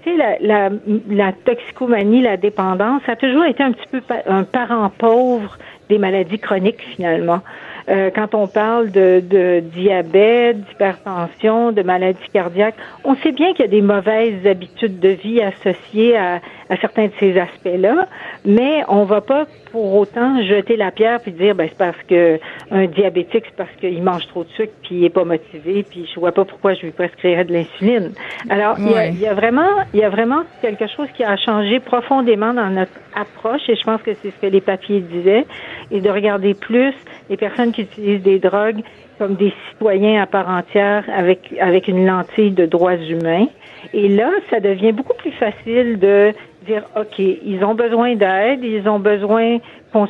la, 0.06 0.36
la, 0.40 0.70
la 1.08 1.32
toxicomanie, 1.32 2.22
la 2.22 2.36
dépendance, 2.36 3.02
ça 3.06 3.12
a 3.12 3.16
toujours 3.16 3.44
été 3.44 3.62
un 3.62 3.72
petit 3.72 3.88
peu 3.90 4.00
un 4.26 4.44
parent 4.44 4.90
pauvre 4.96 5.58
des 5.88 5.98
maladies 5.98 6.38
chroniques 6.38 6.82
finalement. 6.94 7.40
Euh, 7.88 8.10
quand 8.12 8.34
on 8.34 8.48
parle 8.48 8.90
de, 8.90 9.20
de 9.20 9.60
diabète, 9.60 10.58
d'hypertension, 10.66 11.70
de 11.70 11.82
maladies 11.82 12.18
cardiaques, 12.32 12.74
on 13.04 13.14
sait 13.16 13.30
bien 13.30 13.52
qu'il 13.52 13.64
y 13.64 13.68
a 13.68 13.70
des 13.70 13.82
mauvaises 13.82 14.44
habitudes 14.44 14.98
de 14.98 15.10
vie 15.10 15.40
associées 15.40 16.16
à, 16.16 16.40
à 16.68 16.76
certains 16.76 17.06
de 17.06 17.12
ces 17.20 17.38
aspects-là, 17.38 18.08
mais 18.44 18.82
on 18.88 19.04
va 19.04 19.20
pas 19.20 19.46
pour 19.70 19.94
autant 19.94 20.42
jeter 20.42 20.76
la 20.76 20.90
pierre 20.90 21.20
puis 21.20 21.32
dire 21.32 21.54
ben 21.54 21.68
c'est 21.68 21.78
parce 21.78 22.02
que 22.08 22.38
un 22.70 22.86
diabétique 22.86 23.44
c'est 23.46 23.56
parce 23.56 23.70
qu'il 23.80 24.02
mange 24.02 24.26
trop 24.28 24.44
de 24.44 24.48
sucre 24.50 24.72
puis 24.82 24.96
il 24.96 25.04
est 25.04 25.10
pas 25.10 25.24
motivé 25.24 25.84
puis 25.88 26.08
je 26.12 26.18
vois 26.18 26.32
pas 26.32 26.44
pourquoi 26.44 26.74
je 26.74 26.82
lui 26.82 26.92
prescrirais 26.92 27.44
de 27.44 27.52
l'insuline. 27.52 28.12
Alors 28.48 28.76
il, 28.78 29.18
y 29.18 29.22
y, 29.22 29.26
a, 29.26 29.34
vraiment 29.34 29.68
il 29.92 30.00
y 30.00 30.04
a 30.04 30.10
vraiment 30.10 30.42
quelque 30.62 30.86
chose 30.88 31.08
qui 31.16 31.24
a 31.24 31.36
changé 31.36 31.80
profondément 31.80 32.54
dans 32.54 32.70
notre 32.70 32.92
approche 33.14 33.62
et 33.68 33.76
je 33.76 33.84
pense 33.84 34.02
que 34.02 34.14
c'est 34.14 34.30
ce 34.30 34.40
que 34.40 34.46
les 34.46 34.60
papiers 34.60 35.00
disaient 35.00 35.46
et 35.90 36.00
de 36.00 36.10
regarder 36.10 36.54
plus 36.54 36.94
les 37.30 37.36
personnes 37.36 37.72
qui 37.72 37.82
utilisent 37.82 38.22
des 38.22 38.38
drogues 38.38 38.82
comme 39.18 39.34
des 39.34 39.52
citoyens 39.70 40.22
à 40.22 40.26
part 40.26 40.48
entière 40.48 41.04
avec 41.14 41.54
avec 41.60 41.88
une 41.88 42.06
lentille 42.06 42.50
de 42.50 42.66
droits 42.66 42.96
humains. 42.96 43.46
Et 43.92 44.08
là, 44.08 44.30
ça 44.50 44.60
devient 44.60 44.92
beaucoup 44.92 45.14
plus 45.14 45.32
facile 45.32 45.98
de 45.98 46.32
dire, 46.66 46.82
OK, 46.96 47.18
ils 47.18 47.64
ont 47.64 47.74
besoin 47.74 48.16
d'aide, 48.16 48.64
ils 48.64 48.88
ont 48.88 48.98
besoin 48.98 49.58
qu'on 49.92 50.08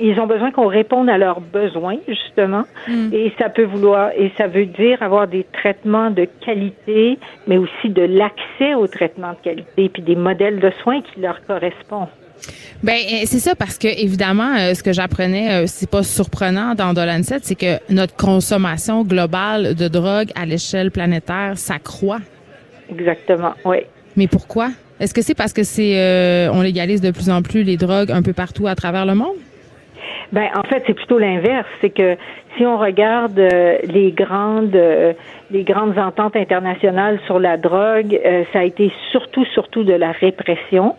ils 0.00 0.18
ont 0.20 0.26
besoin 0.26 0.50
qu'on 0.50 0.66
réponde 0.66 1.08
à 1.08 1.16
leurs 1.16 1.40
besoins 1.40 1.96
justement 2.08 2.64
mm. 2.88 3.08
et 3.12 3.32
ça 3.38 3.48
peut 3.48 3.64
vouloir 3.64 4.10
et 4.16 4.30
ça 4.36 4.48
veut 4.48 4.66
dire 4.66 5.02
avoir 5.02 5.28
des 5.28 5.44
traitements 5.44 6.10
de 6.10 6.26
qualité 6.44 7.18
mais 7.46 7.56
aussi 7.56 7.88
de 7.88 8.02
l'accès 8.02 8.74
aux 8.74 8.86
traitements 8.86 9.32
de 9.32 9.42
qualité 9.42 9.88
puis 9.88 10.02
des 10.02 10.16
modèles 10.16 10.58
de 10.58 10.70
soins 10.82 11.00
qui 11.00 11.20
leur 11.20 11.44
correspondent. 11.46 12.08
Ben 12.82 12.94
euh, 12.94 13.22
c'est 13.24 13.38
ça 13.38 13.54
parce 13.54 13.78
que 13.78 13.88
évidemment 13.88 14.54
euh, 14.54 14.74
ce 14.74 14.82
que 14.82 14.92
j'apprenais 14.92 15.50
euh, 15.50 15.64
c'est 15.66 15.90
pas 15.90 16.02
surprenant 16.02 16.74
dans 16.74 16.92
Dolancet 16.92 17.38
c'est 17.42 17.54
que 17.54 17.78
notre 17.92 18.14
consommation 18.16 19.02
globale 19.02 19.74
de 19.74 19.88
drogue 19.88 20.28
à 20.34 20.44
l'échelle 20.44 20.90
planétaire 20.90 21.56
s'accroît. 21.56 22.18
Exactement, 22.90 23.54
oui. 23.64 23.78
Mais 24.16 24.28
pourquoi? 24.28 24.68
Est-ce 25.00 25.12
que 25.12 25.22
c'est 25.22 25.34
parce 25.34 25.52
que 25.52 25.62
c'est 25.62 26.48
on 26.52 26.62
légalise 26.62 27.00
de 27.00 27.10
plus 27.10 27.30
en 27.30 27.42
plus 27.42 27.62
les 27.62 27.76
drogues 27.76 28.10
un 28.10 28.22
peu 28.22 28.32
partout 28.32 28.66
à 28.66 28.74
travers 28.74 29.06
le 29.06 29.14
monde? 29.14 29.36
Ben 30.32 30.48
en 30.54 30.62
fait 30.62 30.82
c'est 30.86 30.94
plutôt 30.94 31.18
l'inverse, 31.18 31.66
c'est 31.80 31.90
que 31.90 32.16
si 32.56 32.64
on 32.64 32.78
regarde 32.78 33.38
les 33.38 34.12
grandes 34.12 34.78
les 35.50 35.64
grandes 35.64 35.98
ententes 35.98 36.36
internationales 36.36 37.18
sur 37.26 37.38
la 37.38 37.56
drogue, 37.56 38.18
ça 38.52 38.60
a 38.60 38.64
été 38.64 38.92
surtout 39.12 39.44
surtout 39.46 39.84
de 39.84 39.92
la 39.92 40.12
répression 40.12 40.94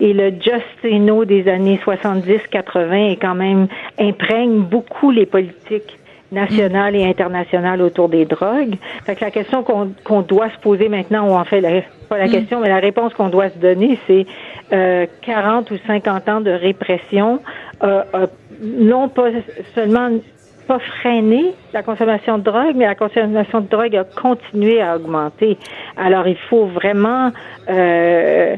et 0.00 0.12
le 0.12 0.30
Justino 0.30 1.24
des 1.24 1.48
années 1.48 1.80
70-80 1.84 3.12
est 3.12 3.16
quand 3.16 3.34
même 3.34 3.68
imprègne 3.98 4.60
beaucoup 4.60 5.10
les 5.10 5.26
politiques 5.26 5.98
nationales 6.32 6.96
et 6.96 7.04
internationales 7.04 7.82
autour 7.82 8.08
des 8.08 8.24
drogues. 8.24 8.76
Fait 9.04 9.14
que 9.14 9.24
la 9.24 9.30
question 9.30 9.62
qu'on 9.62 10.22
doit 10.22 10.50
se 10.50 10.58
poser 10.58 10.88
maintenant, 10.88 11.28
ou 11.28 11.32
en 11.32 11.44
fait, 11.44 11.60
la, 11.60 11.82
pas 12.08 12.18
la 12.18 12.26
mm. 12.26 12.30
question, 12.30 12.60
mais 12.60 12.68
la 12.68 12.78
réponse 12.78 13.12
qu'on 13.14 13.28
doit 13.28 13.50
se 13.50 13.58
donner, 13.58 13.98
c'est 14.06 14.26
euh, 14.72 15.06
40 15.22 15.70
ou 15.70 15.76
50 15.86 16.28
ans 16.28 16.40
de 16.40 16.50
répression, 16.50 17.40
euh, 17.82 18.02
euh, 18.14 18.26
non 18.62 19.08
pas 19.08 19.28
seulement 19.74 20.08
pas 20.66 20.78
freiné 20.78 21.54
la 21.72 21.82
consommation 21.82 22.38
de 22.38 22.44
drogue, 22.44 22.74
mais 22.76 22.86
la 22.86 22.94
consommation 22.94 23.60
de 23.60 23.68
drogue 23.68 23.96
a 23.96 24.04
continué 24.04 24.80
à 24.80 24.96
augmenter. 24.96 25.58
Alors, 25.96 26.26
il 26.28 26.36
faut 26.48 26.66
vraiment 26.66 27.32
euh, 27.68 28.56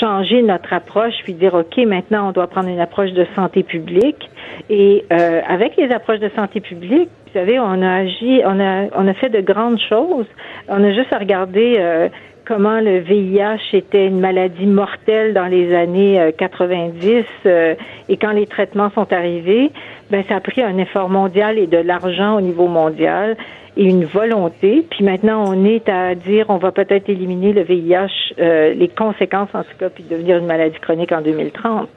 changer 0.00 0.42
notre 0.42 0.72
approche 0.72 1.14
puis 1.24 1.34
dire 1.34 1.54
ok 1.54 1.76
maintenant 1.86 2.28
on 2.28 2.32
doit 2.32 2.46
prendre 2.46 2.68
une 2.68 2.80
approche 2.80 3.12
de 3.12 3.26
santé 3.34 3.62
publique. 3.62 4.30
Et 4.70 5.04
euh, 5.12 5.40
avec 5.46 5.76
les 5.76 5.90
approches 5.92 6.20
de 6.20 6.30
santé 6.34 6.60
publique 6.60 7.10
vous 7.26 7.32
savez 7.32 7.58
on 7.58 7.82
a 7.82 7.92
agi 8.00 8.42
on 8.44 8.60
a 8.60 8.86
on 8.96 9.06
a 9.06 9.14
fait 9.14 9.30
de 9.30 9.40
grandes 9.40 9.80
choses. 9.80 10.26
On 10.68 10.82
a 10.82 10.92
juste 10.92 11.12
à 11.12 11.18
regarder 11.18 11.76
euh, 11.78 12.08
comment 12.44 12.80
le 12.80 12.98
VIH 12.98 13.74
était 13.74 14.06
une 14.06 14.20
maladie 14.20 14.66
mortelle 14.66 15.34
dans 15.34 15.46
les 15.46 15.74
années 15.74 16.32
90 16.36 17.24
euh, 17.46 17.74
et 18.08 18.16
quand 18.16 18.32
les 18.32 18.46
traitements 18.46 18.90
sont 18.90 19.12
arrivés 19.12 19.70
ben 20.10 20.24
ça 20.28 20.36
a 20.36 20.40
pris 20.40 20.62
un 20.62 20.78
effort 20.78 21.10
mondial 21.10 21.58
et 21.58 21.66
de 21.66 21.78
l'argent 21.78 22.36
au 22.36 22.40
niveau 22.40 22.66
mondial 22.66 23.36
et 23.78 23.84
une 23.84 24.04
volonté. 24.04 24.84
Puis 24.90 25.04
maintenant, 25.04 25.44
on 25.46 25.64
est 25.64 25.88
à 25.88 26.14
dire 26.14 26.46
on 26.48 26.58
va 26.58 26.72
peut-être 26.72 27.08
éliminer 27.08 27.52
le 27.52 27.62
VIH, 27.62 28.34
euh, 28.38 28.74
les 28.74 28.88
conséquences 28.88 29.48
en 29.54 29.62
tout 29.62 29.76
cas, 29.78 29.88
puis 29.88 30.04
devenir 30.04 30.36
une 30.36 30.46
maladie 30.46 30.78
chronique 30.80 31.12
en 31.12 31.22
2030. 31.22 31.88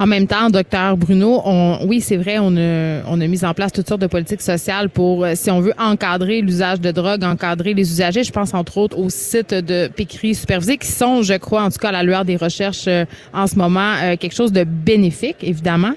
En 0.00 0.06
même 0.06 0.28
temps, 0.28 0.48
docteur 0.48 0.96
Bruno, 0.96 1.42
on, 1.44 1.80
oui, 1.86 2.00
c'est 2.00 2.16
vrai, 2.16 2.38
on 2.38 2.56
a, 2.56 3.02
on 3.08 3.20
a 3.20 3.26
mis 3.26 3.44
en 3.44 3.52
place 3.52 3.72
toutes 3.72 3.88
sortes 3.88 4.00
de 4.00 4.06
politiques 4.06 4.42
sociales 4.42 4.90
pour, 4.90 5.24
euh, 5.24 5.32
si 5.34 5.50
on 5.50 5.60
veut 5.60 5.72
encadrer 5.76 6.40
l'usage 6.40 6.80
de 6.80 6.92
drogue, 6.92 7.24
encadrer 7.24 7.74
les 7.74 7.90
usagers. 7.90 8.22
Je 8.22 8.30
pense 8.30 8.54
entre 8.54 8.78
autres 8.78 8.96
aux 8.96 9.10
sites 9.10 9.54
de 9.54 9.88
pécris 9.88 10.36
supervisés 10.36 10.76
qui 10.76 10.86
sont, 10.86 11.22
je 11.22 11.34
crois, 11.34 11.62
en 11.62 11.70
tout 11.70 11.78
cas 11.78 11.88
à 11.88 11.92
la 11.92 12.04
lueur 12.04 12.24
des 12.24 12.36
recherches 12.36 12.84
euh, 12.86 13.04
en 13.32 13.48
ce 13.48 13.56
moment, 13.56 13.94
euh, 14.00 14.16
quelque 14.16 14.34
chose 14.34 14.52
de 14.52 14.62
bénéfique, 14.62 15.38
évidemment. 15.42 15.94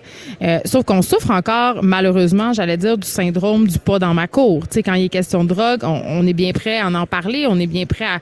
sauf 0.65 0.83
qu'on 0.83 1.03
souffre 1.03 1.29
encore, 1.29 1.83
malheureusement, 1.83 2.53
j'allais 2.53 2.77
dire, 2.77 2.97
du 2.97 3.07
syndrome 3.07 3.67
du 3.67 3.77
pas 3.77 3.99
dans 3.99 4.13
ma 4.15 4.27
cour. 4.27 4.67
Tu 4.67 4.75
sais, 4.75 4.83
quand 4.83 4.95
il 4.95 5.05
est 5.05 5.09
question 5.09 5.43
de 5.43 5.49
drogue, 5.49 5.81
on, 5.83 6.01
on 6.07 6.25
est 6.25 6.33
bien 6.33 6.51
prêt 6.53 6.79
à 6.79 6.87
en 6.87 7.05
parler, 7.05 7.45
on 7.47 7.59
est 7.59 7.67
bien 7.67 7.85
prêt 7.85 8.05
à, 8.05 8.15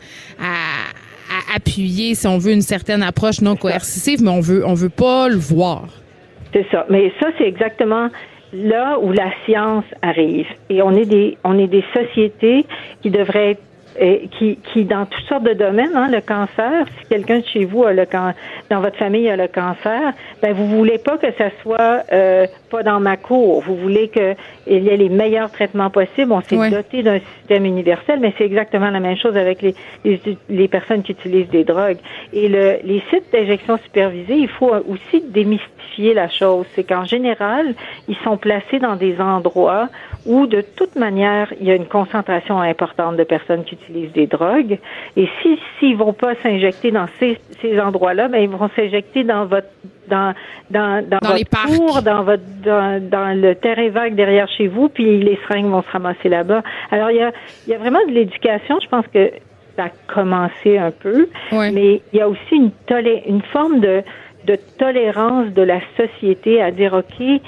à 0.43 1.08
à 1.29 1.55
appuyer, 1.55 2.15
si 2.15 2.27
on 2.27 2.37
veut, 2.37 2.51
une 2.51 2.61
certaine 2.61 3.03
approche 3.03 3.41
non 3.41 3.55
coercitive, 3.55 4.23
mais 4.23 4.31
on 4.31 4.41
veut, 4.41 4.65
on 4.65 4.73
veut 4.73 4.89
pas 4.89 5.29
le 5.29 5.37
voir. 5.37 5.85
C'est 6.53 6.65
ça. 6.71 6.85
Mais 6.89 7.11
ça, 7.19 7.27
c'est 7.37 7.47
exactement 7.47 8.09
là 8.53 8.99
où 8.99 9.11
la 9.11 9.31
science 9.45 9.85
arrive. 10.01 10.47
Et 10.69 10.81
on 10.81 10.91
est 10.91 11.05
des, 11.05 11.37
on 11.43 11.57
est 11.59 11.67
des 11.67 11.83
sociétés 11.93 12.65
qui 13.01 13.11
devraient 13.11 13.51
être 13.51 13.61
qui, 14.37 14.57
qui, 14.71 14.85
dans 14.85 15.05
toutes 15.05 15.25
sortes 15.25 15.43
de 15.43 15.53
domaines, 15.53 15.95
hein, 15.95 16.09
le 16.09 16.21
cancer, 16.21 16.85
si 16.99 17.07
quelqu'un 17.09 17.39
de 17.39 17.45
chez 17.45 17.65
vous 17.65 17.83
a 17.83 17.93
le 17.93 18.05
can 18.05 18.33
dans 18.69 18.79
votre 18.79 18.97
famille 18.97 19.29
a 19.29 19.35
le 19.35 19.47
cancer, 19.47 20.13
ben 20.41 20.53
vous 20.53 20.67
voulez 20.67 20.97
pas 20.97 21.17
que 21.17 21.31
ça 21.37 21.49
soit 21.61 22.03
euh, 22.13 22.47
pas 22.69 22.83
dans 22.83 22.99
ma 22.99 23.17
cour. 23.17 23.61
Vous 23.61 23.75
voulez 23.75 24.09
qu'il 24.09 24.35
y 24.67 24.89
ait 24.89 24.97
les 24.97 25.09
meilleurs 25.09 25.51
traitements 25.51 25.89
possibles. 25.89 26.31
On 26.31 26.41
s'est 26.41 26.69
doté 26.69 27.03
d'un 27.03 27.19
système 27.19 27.65
universel, 27.65 28.19
mais 28.19 28.33
c'est 28.37 28.45
exactement 28.45 28.89
la 28.89 28.99
même 28.99 29.17
chose 29.17 29.35
avec 29.35 29.61
les, 29.61 29.75
les, 30.49 30.67
personnes 30.67 31.03
qui 31.03 31.13
utilisent 31.13 31.49
des 31.49 31.63
drogues. 31.63 31.97
Et 32.33 32.47
le, 32.47 32.77
les 32.83 33.01
sites 33.09 33.31
d'injection 33.33 33.77
supervisée, 33.77 34.35
il 34.35 34.49
faut 34.49 34.71
aussi 34.87 35.21
démystifier 35.21 36.13
la 36.13 36.29
chose. 36.29 36.65
C'est 36.75 36.83
qu'en 36.83 37.05
général, 37.05 37.73
ils 38.07 38.17
sont 38.23 38.37
placés 38.37 38.79
dans 38.79 38.95
des 38.95 39.19
endroits 39.19 39.89
où 40.25 40.47
de 40.47 40.61
toute 40.61 40.95
manière, 40.95 41.51
il 41.59 41.67
y 41.67 41.71
a 41.71 41.75
une 41.75 41.87
concentration 41.87 42.59
importante 42.59 43.17
de 43.17 43.23
personnes 43.23 43.63
qui 43.63 43.75
utilisent 43.75 44.13
des 44.13 44.27
drogues. 44.27 44.77
Et 45.15 45.27
si 45.41 45.59
s'ils 45.79 45.97
vont 45.97 46.13
pas 46.13 46.35
s'injecter 46.35 46.91
dans 46.91 47.07
ces, 47.19 47.39
ces 47.61 47.79
endroits-là, 47.79 48.27
ben 48.27 48.41
ils 48.43 48.49
vont 48.49 48.69
s'injecter 48.75 49.23
dans 49.23 49.45
votre 49.45 49.67
dans 50.07 50.33
dans 50.69 51.05
dans, 51.05 51.19
dans 51.21 51.29
votre 51.29 51.77
cour, 51.77 52.01
dans 52.01 52.23
votre 52.23 52.43
dans, 52.63 53.01
dans, 53.01 53.39
le 53.39 53.55
terrain 53.55 53.89
vague 53.89 54.15
derrière 54.15 54.47
chez 54.49 54.67
vous, 54.67 54.89
puis 54.89 55.19
les 55.19 55.37
seringues 55.47 55.69
vont 55.69 55.81
se 55.81 55.91
ramasser 55.91 56.29
là-bas. 56.29 56.63
Alors 56.91 57.11
il 57.11 57.17
y 57.17 57.21
a 57.21 57.31
il 57.67 57.71
y 57.71 57.75
a 57.75 57.77
vraiment 57.77 58.05
de 58.07 58.11
l'éducation. 58.11 58.79
Je 58.81 58.87
pense 58.87 59.05
que 59.07 59.31
ça 59.75 59.85
a 59.85 60.13
commencé 60.13 60.77
un 60.77 60.91
peu, 60.91 61.29
mais 61.51 62.01
il 62.13 62.19
y 62.19 62.21
a 62.21 62.27
aussi 62.27 62.55
une 62.55 62.71
tolé 62.87 63.23
une 63.27 63.41
forme 63.41 63.79
de 63.79 64.03
de 64.45 64.57
tolérance 64.77 65.53
de 65.53 65.61
la 65.61 65.79
société 65.97 66.61
à 66.61 66.71
dire 66.71 66.93
ok 66.93 67.41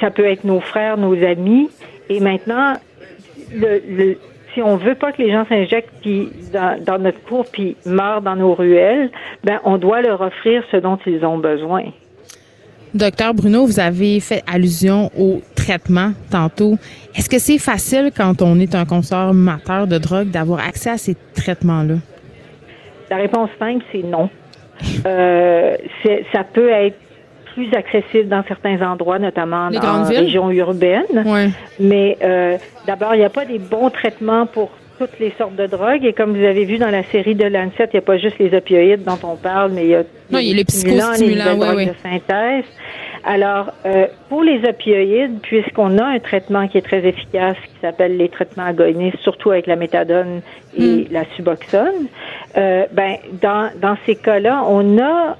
ça 0.00 0.10
peut 0.10 0.24
être 0.24 0.44
nos 0.44 0.60
frères, 0.60 0.96
nos 0.96 1.14
amis. 1.24 1.68
Et 2.08 2.20
maintenant, 2.20 2.74
le, 3.52 4.16
si 4.54 4.62
on 4.62 4.76
veut 4.76 4.94
pas 4.94 5.12
que 5.12 5.22
les 5.22 5.30
gens 5.30 5.44
s'injectent 5.46 6.06
dans, 6.52 6.82
dans, 6.82 6.98
notre 6.98 7.22
cour 7.22 7.44
puis 7.50 7.76
meurent 7.84 8.22
dans 8.22 8.36
nos 8.36 8.54
ruelles, 8.54 9.10
ben 9.44 9.60
on 9.64 9.76
doit 9.76 10.00
leur 10.00 10.20
offrir 10.20 10.62
ce 10.70 10.76
dont 10.76 10.98
ils 11.06 11.24
ont 11.24 11.38
besoin. 11.38 11.84
Docteur 12.94 13.34
Bruno, 13.34 13.66
vous 13.66 13.80
avez 13.80 14.18
fait 14.20 14.42
allusion 14.46 15.10
au 15.18 15.40
traitement 15.54 16.12
tantôt. 16.30 16.78
Est-ce 17.14 17.28
que 17.28 17.38
c'est 17.38 17.58
facile 17.58 18.10
quand 18.16 18.42
on 18.42 18.58
est 18.58 18.74
un 18.74 18.84
consommateur 18.84 19.86
de 19.86 19.98
drogue 19.98 20.30
d'avoir 20.30 20.60
accès 20.60 20.90
à 20.90 20.98
ces 20.98 21.16
traitements-là? 21.34 21.96
La 23.10 23.16
réponse 23.16 23.50
simple, 23.58 23.84
c'est 23.92 24.02
non. 24.02 24.30
Euh, 25.06 25.76
ça 26.32 26.44
peut 26.44 26.70
être 26.70 26.96
plus 27.54 27.72
accessible 27.74 28.28
dans 28.28 28.44
certains 28.46 28.80
endroits, 28.80 29.18
notamment 29.18 29.70
dans 29.70 30.08
les 30.08 30.18
régions 30.18 30.50
urbaines. 30.50 31.24
Mais 31.80 32.16
euh, 32.22 32.56
d'abord, 32.86 33.14
il 33.14 33.18
n'y 33.18 33.24
a 33.24 33.30
pas 33.30 33.44
des 33.44 33.58
bons 33.58 33.90
traitements 33.90 34.46
pour 34.46 34.70
toutes 34.98 35.18
les 35.18 35.32
sortes 35.38 35.56
de 35.56 35.66
drogues. 35.66 36.04
Et 36.04 36.12
comme 36.12 36.36
vous 36.36 36.44
avez 36.44 36.64
vu 36.64 36.78
dans 36.78 36.90
la 36.90 37.02
série 37.04 37.34
de 37.34 37.44
Lancet, 37.44 37.88
il 37.92 37.94
n'y 37.94 37.98
a 37.98 38.02
pas 38.02 38.18
juste 38.18 38.38
les 38.38 38.56
opioïdes 38.56 39.04
dont 39.04 39.18
on 39.22 39.36
parle, 39.36 39.72
mais 39.72 39.84
il 39.84 39.90
y 39.90 39.94
a, 39.94 40.02
non, 40.30 40.38
il 40.38 40.48
y 40.48 40.52
a 40.52 40.54
les 40.54 40.64
psychostimulants, 40.64 41.74
les 41.76 41.86
de 41.86 41.92
synthèse. 42.02 42.64
Alors, 43.24 43.72
euh, 43.84 44.06
pour 44.28 44.42
les 44.42 44.60
opioïdes, 44.68 45.40
puisqu'on 45.42 45.98
a 45.98 46.04
un 46.04 46.18
traitement 46.18 46.68
qui 46.68 46.78
est 46.78 46.82
très 46.82 47.04
efficace, 47.06 47.56
qui 47.64 47.80
s'appelle 47.80 48.16
les 48.16 48.28
traitements 48.28 48.64
agonistes, 48.64 49.18
surtout 49.22 49.50
avec 49.50 49.66
la 49.66 49.76
méthadone 49.76 50.40
et 50.76 50.82
hmm. 50.82 51.04
la 51.10 51.24
suboxone, 51.36 52.06
euh, 52.56 52.86
ben 52.92 53.16
dans, 53.40 53.70
dans 53.80 53.96
ces 54.06 54.16
cas-là, 54.16 54.64
on 54.66 54.98
a 54.98 55.36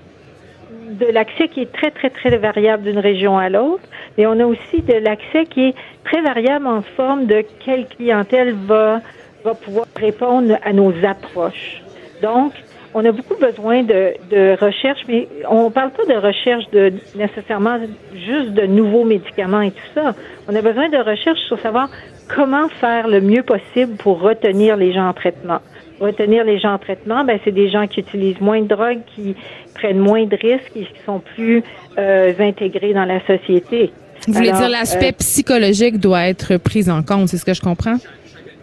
de 0.91 1.07
l'accès 1.07 1.49
qui 1.49 1.61
est 1.61 1.73
très, 1.73 1.91
très, 1.91 2.11
très 2.11 2.37
variable 2.37 2.83
d'une 2.83 2.99
région 2.99 3.39
à 3.39 3.49
l'autre, 3.49 3.83
et 4.17 4.27
on 4.27 4.39
a 4.41 4.45
aussi 4.45 4.83
de 4.83 4.95
l'accès 4.95 5.47
qui 5.47 5.69
est 5.69 5.75
très 6.05 6.21
variable 6.23 6.67
en 6.67 6.83
forme 6.83 7.27
de 7.27 7.45
quelle 7.65 7.87
clientèle 7.87 8.55
va, 8.67 9.01
va 9.49 9.55
pouvoir 9.55 9.87
répondre 9.97 10.57
à 10.65 10.73
nos 10.73 10.93
approches. 11.05 11.83
Donc, 12.23 12.53
on 12.95 13.05
a 13.05 13.13
beaucoup 13.13 13.37
besoin 13.37 13.83
de, 13.83 14.15
de 14.31 14.57
recherche, 14.59 15.01
mais 15.09 15.29
on 15.49 15.71
parle 15.71 15.91
pas 15.91 16.05
de 16.07 16.19
recherche 16.19 16.65
de 16.73 16.93
nécessairement 17.15 17.79
juste 18.15 18.53
de 18.53 18.67
nouveaux 18.67 19.05
médicaments 19.05 19.61
et 19.61 19.71
tout 19.71 19.91
ça. 19.95 20.15
On 20.49 20.55
a 20.55 20.63
besoin 20.63 20.89
de 20.89 20.97
recherche 20.99 21.41
sur 21.49 21.59
savoir 21.61 21.89
comment 22.35 22.69
faire 22.69 23.09
le 23.09 23.21
mieux 23.21 23.43
possible 23.43 23.97
pour 23.97 24.21
retenir 24.21 24.77
les 24.77 24.93
gens 24.93 25.09
en 25.09 25.13
traitement 25.13 25.61
retenir 26.01 26.45
les 26.45 26.59
gens 26.59 26.75
en 26.75 26.79
traitement, 26.79 27.25
ben, 27.25 27.39
c'est 27.45 27.53
des 27.53 27.71
gens 27.71 27.87
qui 27.87 28.01
utilisent 28.01 28.41
moins 28.41 28.63
de 28.63 28.69
drogue, 28.69 29.01
qui 29.15 29.35
prennent 29.75 29.99
moins 29.99 30.25
de 30.25 30.37
risques 30.37 30.73
et 30.77 30.85
qui 30.85 31.01
sont 31.05 31.21
plus 31.35 31.63
euh, 31.99 32.33
intégrés 32.39 32.95
dans 32.95 33.05
la 33.05 33.21
société. 33.27 33.93
Vous 34.27 34.35
voulez 34.35 34.53
dire 34.53 34.69
l'aspect 34.69 35.09
euh, 35.09 35.19
psychologique 35.19 35.99
doit 35.99 36.29
être 36.29 36.57
pris 36.57 36.91
en 36.91 37.03
compte, 37.03 37.29
c'est 37.29 37.39
ce 37.39 37.45
que 37.45 37.55
je 37.55 37.61
comprends? 37.61 37.97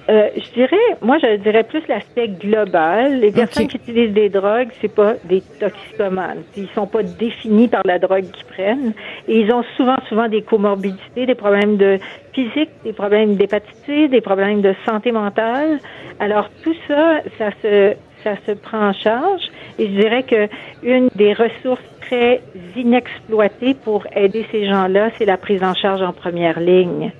Euh, 0.07 0.29
je 0.35 0.53
dirais, 0.53 0.97
moi, 1.01 1.17
je 1.17 1.37
dirais 1.37 1.63
plus 1.63 1.81
l'aspect 1.87 2.27
global. 2.27 3.19
Les 3.19 3.31
personnes 3.31 3.67
qui 3.67 3.77
utilisent 3.77 4.13
des 4.13 4.29
drogues, 4.29 4.69
c'est 4.79 4.93
pas 4.93 5.15
des 5.23 5.41
toxicomanes. 5.59 6.43
Ils 6.55 6.69
sont 6.69 6.85
pas 6.85 7.01
définis 7.01 7.67
par 7.67 7.81
la 7.85 7.97
drogue 7.97 8.25
qu'ils 8.31 8.45
prennent. 8.45 8.93
Et 9.27 9.39
ils 9.39 9.51
ont 9.51 9.63
souvent, 9.75 9.97
souvent 10.07 10.27
des 10.27 10.43
comorbidités, 10.43 11.25
des 11.25 11.35
problèmes 11.35 11.77
de 11.77 11.97
physique, 12.33 12.69
des 12.83 12.93
problèmes 12.93 13.35
d'hépatite, 13.35 14.11
des 14.11 14.21
problèmes 14.21 14.61
de 14.61 14.75
santé 14.85 15.11
mentale. 15.11 15.79
Alors, 16.19 16.49
tout 16.63 16.75
ça, 16.87 17.21
ça 17.39 17.49
se, 17.63 17.93
ça 18.23 18.35
se 18.45 18.51
prend 18.51 18.89
en 18.89 18.93
charge. 18.93 19.49
Et 19.79 19.87
je 19.87 19.99
dirais 19.99 20.23
que 20.23 20.47
une 20.83 21.09
des 21.15 21.33
ressources 21.33 21.81
très 22.01 22.41
inexploitées 22.75 23.73
pour 23.73 24.05
aider 24.15 24.45
ces 24.51 24.67
gens-là, 24.67 25.09
c'est 25.17 25.25
la 25.25 25.37
prise 25.37 25.63
en 25.63 25.73
charge 25.73 26.03
en 26.03 26.13
première 26.13 26.59
ligne. 26.59 27.11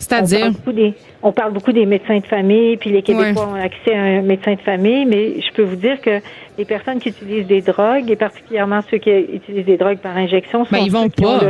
C'est-à-dire? 0.00 0.50
On, 1.22 1.30
parle 1.30 1.52
beaucoup 1.52 1.72
des 1.72 1.84
médecins 1.84 2.18
de 2.18 2.26
famille, 2.26 2.78
puis 2.78 2.90
les 2.90 3.02
Québécois 3.02 3.48
ont 3.52 3.54
accès 3.54 3.94
à 3.94 4.00
un 4.00 4.22
médecin 4.22 4.54
de 4.54 4.60
famille, 4.60 5.04
mais 5.04 5.40
je 5.40 5.52
peux 5.52 5.62
vous 5.62 5.76
dire 5.76 6.00
que 6.00 6.20
les 6.56 6.64
personnes 6.64 6.98
qui 6.98 7.10
utilisent 7.10 7.46
des 7.46 7.60
drogues, 7.60 8.10
et 8.10 8.16
particulièrement 8.16 8.80
ceux 8.90 8.96
qui 8.96 9.10
utilisent 9.10 9.66
des 9.66 9.76
drogues 9.76 9.98
par 9.98 10.16
injection, 10.16 10.64
sont 10.64 10.74
mais 10.74 10.84
ils 10.84 10.90
vont 10.90 11.10
pas. 11.10 11.40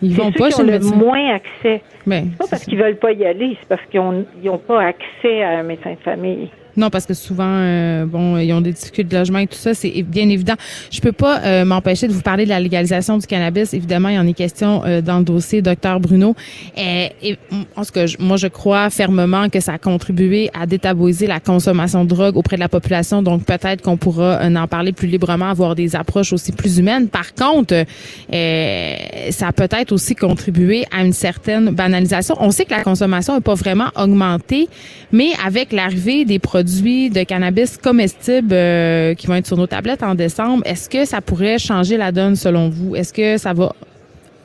ils 0.00 0.16
vont 0.16 0.32
pas 0.32 0.48
qui 0.48 0.60
ont 0.60 0.64
le 0.64 0.78
moins 0.78 1.34
accès. 1.34 1.82
Mais 2.06 2.24
c'est 2.30 2.38
pas 2.38 2.46
parce 2.48 2.64
qu'ils 2.64 2.78
veulent 2.78 2.96
pas 2.96 3.12
y 3.12 3.26
aller, 3.26 3.58
c'est 3.60 3.68
parce 3.68 3.82
qu'ils 3.90 4.00
n'ont 4.00 4.58
pas 4.58 4.80
accès 4.82 5.42
à 5.42 5.58
un 5.58 5.62
médecin 5.62 5.92
de 5.92 6.00
famille. 6.02 6.48
Non, 6.76 6.90
parce 6.90 7.06
que 7.06 7.14
souvent, 7.14 7.44
euh, 7.48 8.06
bon, 8.06 8.38
ils 8.38 8.52
ont 8.52 8.60
des 8.60 8.72
difficultés 8.72 9.10
de 9.10 9.18
logement 9.18 9.38
et 9.38 9.46
tout 9.46 9.58
ça, 9.58 9.74
c'est 9.74 10.02
bien 10.02 10.28
évident. 10.28 10.54
Je 10.90 11.00
peux 11.00 11.12
pas 11.12 11.40
euh, 11.40 11.64
m'empêcher 11.64 12.08
de 12.08 12.12
vous 12.12 12.22
parler 12.22 12.44
de 12.44 12.50
la 12.50 12.60
légalisation 12.60 13.18
du 13.18 13.26
cannabis. 13.26 13.74
Évidemment, 13.74 14.08
il 14.08 14.16
y 14.16 14.18
en 14.18 14.26
est 14.26 14.32
question 14.32 14.82
euh, 14.84 15.00
dans 15.00 15.18
le 15.18 15.24
dossier, 15.24 15.62
docteur 15.62 16.00
Bruno. 16.00 16.34
Et, 16.76 17.36
en 17.76 17.84
ce 17.84 17.92
que 17.92 18.22
moi, 18.22 18.36
je 18.36 18.46
crois 18.46 18.90
fermement 18.90 19.48
que 19.48 19.60
ça 19.60 19.74
a 19.74 19.78
contribué 19.78 20.50
à 20.58 20.66
détabouiser 20.66 21.26
la 21.26 21.40
consommation 21.40 22.04
de 22.04 22.08
drogue 22.08 22.36
auprès 22.36 22.56
de 22.56 22.60
la 22.60 22.68
population. 22.68 23.22
Donc, 23.22 23.44
peut-être 23.44 23.82
qu'on 23.82 23.96
pourra 23.96 24.40
en 24.42 24.68
parler 24.68 24.92
plus 24.92 25.08
librement, 25.08 25.50
avoir 25.50 25.74
des 25.74 25.96
approches 25.96 26.32
aussi 26.32 26.52
plus 26.52 26.78
humaines. 26.78 27.08
Par 27.08 27.34
contre, 27.34 27.84
ça 28.30 29.48
a 29.48 29.52
peut-être 29.52 29.92
aussi 29.92 30.14
contribué 30.14 30.84
à 30.90 31.02
une 31.02 31.12
certaine 31.12 31.70
banalisation. 31.70 32.36
On 32.40 32.50
sait 32.50 32.64
que 32.64 32.70
la 32.70 32.82
consommation 32.82 33.34
n'est 33.34 33.40
pas 33.40 33.54
vraiment 33.54 33.88
augmentée, 33.96 34.68
mais 35.12 35.30
avec 35.44 35.72
l'arrivée 35.72 36.24
des 36.24 36.38
produits 36.38 36.59
de 36.62 37.24
cannabis 37.24 37.76
comestibles 37.76 38.52
euh, 38.52 39.14
qui 39.14 39.26
vont 39.26 39.34
être 39.34 39.46
sur 39.46 39.56
nos 39.56 39.66
tablettes 39.66 40.02
en 40.02 40.14
décembre, 40.14 40.62
est-ce 40.66 40.88
que 40.88 41.04
ça 41.04 41.20
pourrait 41.20 41.58
changer 41.58 41.96
la 41.96 42.12
donne 42.12 42.36
selon 42.36 42.68
vous? 42.68 42.96
Est-ce 42.96 43.12
que 43.12 43.36
ça 43.38 43.52
va 43.52 43.72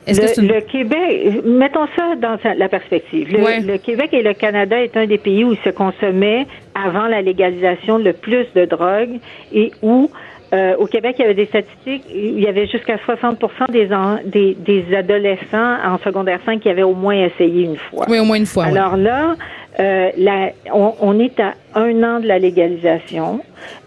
le, 0.08 0.14
que 0.14 0.40
le, 0.40 0.60
Québec, 0.60 1.44
mettons 1.44 1.86
ça 1.96 2.14
dans 2.14 2.38
la 2.56 2.68
perspective. 2.68 3.28
Le, 3.32 3.66
le, 3.66 3.78
Québec 3.78 4.10
et 4.12 4.22
le 4.22 4.34
Canada 4.34 4.80
est 4.80 4.96
un 4.96 5.06
des 5.06 5.18
pays 5.18 5.42
où 5.42 5.52
il 5.52 5.58
se 5.58 5.70
consommait 5.70 6.46
avant 6.74 7.08
la 7.08 7.22
légalisation 7.22 7.98
le 7.98 8.12
plus 8.12 8.46
de 8.54 8.66
drogue 8.66 9.18
et 9.52 9.72
où 9.82 10.08
euh, 10.52 10.76
au 10.78 10.86
Québec, 10.86 11.16
il 11.18 11.22
y 11.22 11.24
avait 11.24 11.34
des 11.34 11.46
statistiques, 11.46 12.04
il 12.08 12.38
y 12.38 12.46
avait 12.46 12.68
jusqu'à 12.68 12.98
60 13.04 13.42
des, 13.70 13.88
des, 14.24 14.54
des, 14.54 14.96
adolescents 14.96 15.76
en 15.84 15.98
secondaire 15.98 16.38
5 16.46 16.60
qui 16.60 16.68
avaient 16.68 16.84
au 16.84 16.94
moins 16.94 17.16
essayé 17.16 17.64
une 17.64 17.76
fois. 17.76 18.06
Oui, 18.08 18.20
au 18.20 18.24
moins 18.24 18.36
une 18.36 18.46
fois. 18.46 18.66
Alors 18.66 18.96
là, 18.96 19.34
euh, 19.78 20.10
la, 20.16 20.52
on, 20.72 20.94
on, 21.00 21.18
est 21.18 21.38
à 21.38 21.54
un 21.74 22.02
an 22.02 22.20
de 22.20 22.26
la 22.26 22.38
légalisation. 22.38 23.40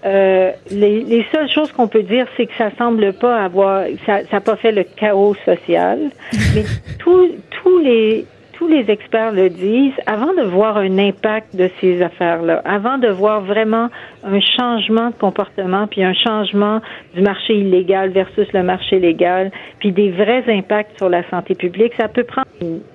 Euh, 0.06 0.52
les, 0.70 1.02
les, 1.04 1.26
seules 1.32 1.50
choses 1.50 1.72
qu'on 1.72 1.88
peut 1.88 2.04
dire, 2.04 2.28
c'est 2.38 2.46
que 2.46 2.56
ça 2.58 2.70
semble 2.78 3.14
pas 3.14 3.44
avoir, 3.44 3.86
ça 4.06 4.22
n'a 4.32 4.42
pas 4.42 4.56
fait 4.56 4.72
le 4.72 4.84
chaos 4.84 5.36
social, 5.46 6.12
mais 6.54 6.64
tous 7.00 7.30
tous 7.50 7.80
les 7.80 8.26
tous 8.60 8.68
les 8.68 8.91
experts 8.91 9.32
le 9.32 9.49
disent, 9.49 9.93
avant 10.05 10.34
de 10.34 10.41
voir 10.41 10.76
un 10.76 10.97
impact 10.97 11.55
de 11.55 11.70
ces 11.80 12.01
affaires-là, 12.01 12.62
avant 12.66 12.97
de 12.97 13.07
voir 13.07 13.41
vraiment 13.41 13.88
un 14.26 14.39
changement 14.41 15.12
de 15.12 15.16
comportement, 15.16 15.88
puis 15.88 16.03
un 16.03 16.14
changement 16.14 16.82
du 17.16 17.22
marché 17.22 17.55
illégal 17.55 18.10
versus 18.10 18.51
le 18.53 18.62
marché 18.62 18.99
légal, 18.99 19.49
puis 19.80 19.93
des 19.93 20.12
vrais 20.12 20.43
impacts 20.49 20.97
sur 20.97 21.07
la 21.07 21.28
santé 21.30 21.55
publique, 21.55 21.93
ça 21.97 22.10
peut 22.10 22.26
prendre 22.26 22.47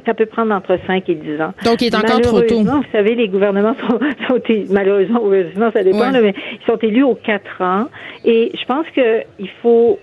ça 0.05 0.13
peut 0.13 0.27
prendre 0.27 0.55
entre 0.55 0.79
5 0.87 1.09
et 1.09 1.15
10 1.15 1.41
ans. 1.41 1.55
Donc, 1.65 1.81
il 1.81 1.87
est 1.87 1.95
encore 1.95 2.21
trop 2.21 2.43
tôt. 2.43 2.63
Vous 2.63 2.83
savez, 2.93 3.15
les 3.15 3.29
gouvernements 3.29 3.75
sont, 3.89 3.99
sont 4.29 4.39
malheureusement, 4.69 5.23
heureusement, 5.25 5.71
ça 5.73 5.83
dépend, 5.83 6.13
mais 6.13 6.35
ils 6.53 6.67
sont 6.67 6.77
élus 6.77 7.05
aux 7.05 7.15
4 7.15 7.63
ans. 7.63 7.87
Et 8.27 8.53
je 8.55 8.65
pense 8.67 8.85
que 8.95 9.23
il 9.39 9.49
faut 9.63 9.99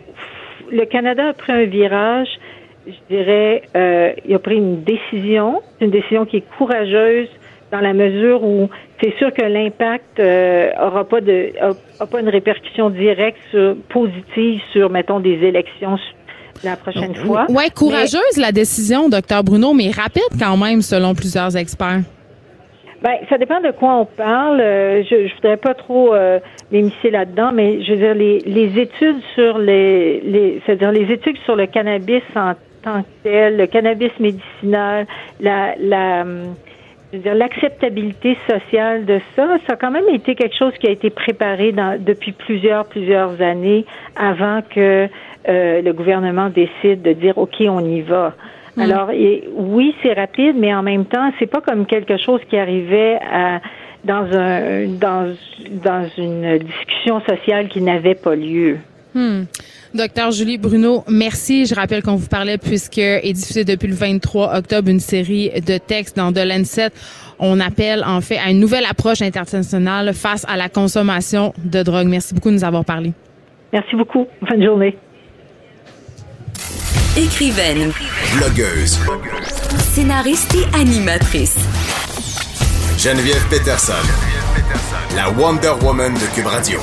le 0.72 0.86
Canada 0.86 1.28
a 1.28 1.34
pris 1.34 1.52
un 1.52 1.66
virage 1.66 2.30
je 2.88 3.16
dirais, 3.16 3.64
euh, 3.76 4.14
il 4.26 4.34
a 4.34 4.40
pris 4.40 4.56
une 4.56 4.84
décision, 4.84 5.62
une 5.80 5.92
décision 5.92 6.26
qui 6.26 6.38
est 6.38 6.46
courageuse 6.58 7.28
dans 7.72 7.80
la 7.80 7.94
mesure 7.94 8.44
où 8.44 8.70
c'est 9.02 9.16
sûr 9.18 9.34
que 9.34 9.44
l'impact 9.44 10.20
euh, 10.20 10.72
aura 10.80 11.06
pas 11.06 11.22
de 11.22 11.52
a, 12.00 12.06
pas 12.06 12.20
une 12.20 12.30
répercussion 12.30 12.90
directe 12.90 13.40
sur, 13.50 13.76
positive 13.90 14.62
sur, 14.74 14.90
mettons, 14.90 15.20
des 15.20 15.40
élections 15.44 15.98
la 16.64 16.76
prochaine 16.76 17.16
fois. 17.16 17.48
Ouais, 17.50 17.70
courageuse 17.70 18.38
la 18.38 18.52
décision, 18.52 19.10
docteur 19.10 19.44
Bruno, 19.44 19.74
mais 19.74 19.90
rapide 19.90 20.22
quand 20.40 20.58
même, 20.58 20.82
selon 20.82 21.16
plusieurs 21.16 21.58
experts. 21.58 22.02
Ben, 23.02 23.16
ça 23.30 23.40
dépend 23.40 23.60
de 23.62 23.72
quoi 23.72 23.96
on 23.96 24.06
parle. 24.06 24.62
Euh, 24.62 25.04
je, 25.04 25.28
je 25.28 25.36
voudrais 25.36 25.58
pas 25.58 25.74
trop 25.74 26.14
euh, 26.14 26.40
m'émisser 26.72 27.10
là-dedans, 27.10 27.52
mais 27.52 27.84
je 27.84 27.94
veux 27.94 27.98
dire 27.98 28.14
les, 28.14 28.40
les 28.46 28.80
études 28.80 29.22
sur 29.34 29.58
les, 29.58 30.22
les 30.22 30.62
c'est-à-dire 30.66 30.92
les 30.92 31.12
études 31.12 31.38
sur 31.46 31.56
le 31.56 31.66
cannabis 31.66 32.22
en 32.36 32.54
tant 32.84 33.04
que 33.04 33.08
tel, 33.24 33.58
le 33.58 33.68
cannabis 33.68 34.12
médicinal, 34.20 35.06
la, 35.40 35.76
la 35.78 36.26
je 37.12 37.18
veux 37.18 37.24
dire, 37.24 37.36
l'acceptabilité 37.36 38.38
sociale 38.50 39.06
de 39.06 39.20
ça, 39.36 39.58
ça 39.68 39.74
a 39.74 39.76
quand 39.76 39.92
même 39.92 40.08
été 40.10 40.36
quelque 40.36 40.56
chose 40.56 40.74
qui 40.80 40.88
a 40.88 40.92
été 40.92 41.10
préparé 41.10 41.74
dans, 41.74 42.02
depuis 42.02 42.32
plusieurs, 42.32 42.86
plusieurs 42.86 43.42
années 43.42 43.86
avant 44.16 44.62
que 44.62 45.10
euh, 45.50 45.82
le 45.82 45.94
gouvernement 45.94 46.50
décide 46.50 47.02
de 47.02 47.14
dire, 47.14 47.38
OK, 47.38 47.56
on 47.62 47.84
y 47.84 48.02
va. 48.02 48.34
Mm. 48.78 48.82
Alors, 48.82 49.10
oui, 49.56 49.94
c'est 50.02 50.14
rapide, 50.14 50.56
mais 50.58 50.74
en 50.74 50.84
même 50.84 51.06
temps, 51.06 51.32
c'est 51.40 51.48
pas 51.48 51.60
comme 51.62 51.86
quelque 51.86 52.18
chose 52.18 52.40
qui 52.50 52.58
arrivait 52.58 53.20
à, 53.30 53.60
dans 54.06 54.26
un, 54.34 54.88
dans, 54.88 55.36
dans 55.84 56.08
une 56.18 56.60
discussion 56.60 57.20
sociale 57.22 57.68
qui 57.68 57.82
n'avait 57.82 58.16
pas 58.16 58.36
lieu. 58.36 58.78
Hmm. 59.14 59.44
Docteur 59.94 60.32
Julie 60.32 60.58
Bruno, 60.58 61.04
merci. 61.10 61.66
Je 61.66 61.76
rappelle 61.76 62.02
qu'on 62.02 62.16
vous 62.16 62.28
parlait 62.28 62.58
puisque 62.58 62.98
est 62.98 63.34
diffusé 63.34 63.66
depuis 63.66 63.88
le 63.88 63.96
23 63.96 64.56
octobre 64.56 64.90
une 64.90 65.02
série 65.02 65.50
de 65.50 65.78
textes 65.78 66.16
dans 66.16 66.32
The 66.32 66.46
Lancet. 66.46 66.92
On 67.40 67.60
appelle 67.60 68.04
en 68.06 68.22
fait 68.22 68.38
à 68.38 68.52
une 68.52 68.60
nouvelle 68.60 68.86
approche 68.86 69.22
internationale 69.22 70.14
face 70.14 70.46
à 70.48 70.56
la 70.56 70.70
consommation 70.70 71.54
de 71.58 71.84
drogue. 71.84 72.08
Merci 72.08 72.34
beaucoup 72.34 72.50
de 72.50 72.56
nous 72.56 72.64
avoir 72.64 72.86
parlé. 72.86 73.12
Merci 73.74 73.96
beaucoup. 73.96 74.28
Bonne 74.50 74.64
journée. 74.64 74.98
Écrivaine. 77.18 77.92
Blogueuse. 78.38 79.00
Scénariste 79.78 80.56
et 80.56 80.78
animatrice. 80.78 81.58
Geneviève 82.98 83.46
Peterson. 83.50 83.94
Geneviève 83.94 84.64
Peterson. 84.64 85.16
La 85.16 85.30
Wonder 85.32 85.74
Woman 85.84 86.14
de 86.14 86.34
Cube 86.34 86.46
Radio 86.46 86.80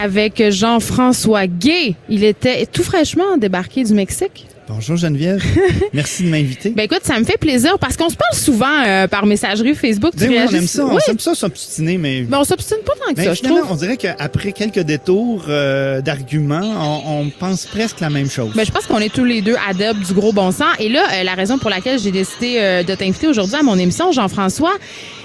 avec 0.00 0.50
Jean-François 0.50 1.46
Gay. 1.46 1.94
Il 2.08 2.24
était 2.24 2.66
tout 2.66 2.82
fraîchement 2.82 3.36
débarqué 3.36 3.84
du 3.84 3.94
Mexique. 3.94 4.46
Bonjour 4.66 4.96
Geneviève. 4.96 5.44
Merci 5.92 6.22
de 6.24 6.28
m'inviter. 6.28 6.70
Ben 6.70 6.84
écoute, 6.84 7.02
ça 7.02 7.18
me 7.18 7.24
fait 7.24 7.36
plaisir 7.36 7.78
parce 7.78 7.98
qu'on 7.98 8.08
se 8.08 8.16
parle 8.16 8.34
souvent 8.34 8.82
euh, 8.86 9.06
par 9.06 9.26
messagerie 9.26 9.74
Facebook. 9.74 10.14
Ben 10.16 10.30
oui, 10.30 10.38
on 10.48 10.54
aime 10.54 10.66
ça, 10.66 10.86
on 10.86 10.98
aime 10.98 11.18
ça 11.18 11.34
s'obstiner, 11.34 11.98
mais. 11.98 12.22
Ben 12.22 12.38
on 12.38 12.44
s'obstine 12.44 12.78
pas 12.84 12.94
tant 12.94 13.12
que 13.12 13.16
ben, 13.16 13.24
ça, 13.24 13.34
je 13.34 13.42
trouve. 13.42 13.60
On 13.70 13.74
dirait 13.74 13.98
qu'après 13.98 14.52
quelques 14.52 14.80
détours 14.80 15.44
euh, 15.48 16.00
d'arguments, 16.00 17.02
on, 17.06 17.28
pense 17.28 17.66
presque 17.66 18.00
la 18.00 18.08
même 18.08 18.30
chose. 18.30 18.52
Ben 18.54 18.64
je 18.64 18.70
pense 18.70 18.86
qu'on 18.86 19.00
est 19.00 19.12
tous 19.12 19.24
les 19.24 19.42
deux 19.42 19.56
adeptes 19.68 20.06
du 20.06 20.14
gros 20.14 20.32
bon 20.32 20.50
sens. 20.50 20.74
Et 20.78 20.88
là, 20.88 21.04
euh, 21.12 21.24
la 21.24 21.34
raison 21.34 21.58
pour 21.58 21.68
laquelle 21.68 21.98
j'ai 21.98 22.12
décidé 22.12 22.84
de 22.86 22.94
t'inviter 22.94 23.26
aujourd'hui 23.26 23.56
à 23.56 23.62
mon 23.62 23.78
émission, 23.78 24.12
Jean-François, 24.12 24.74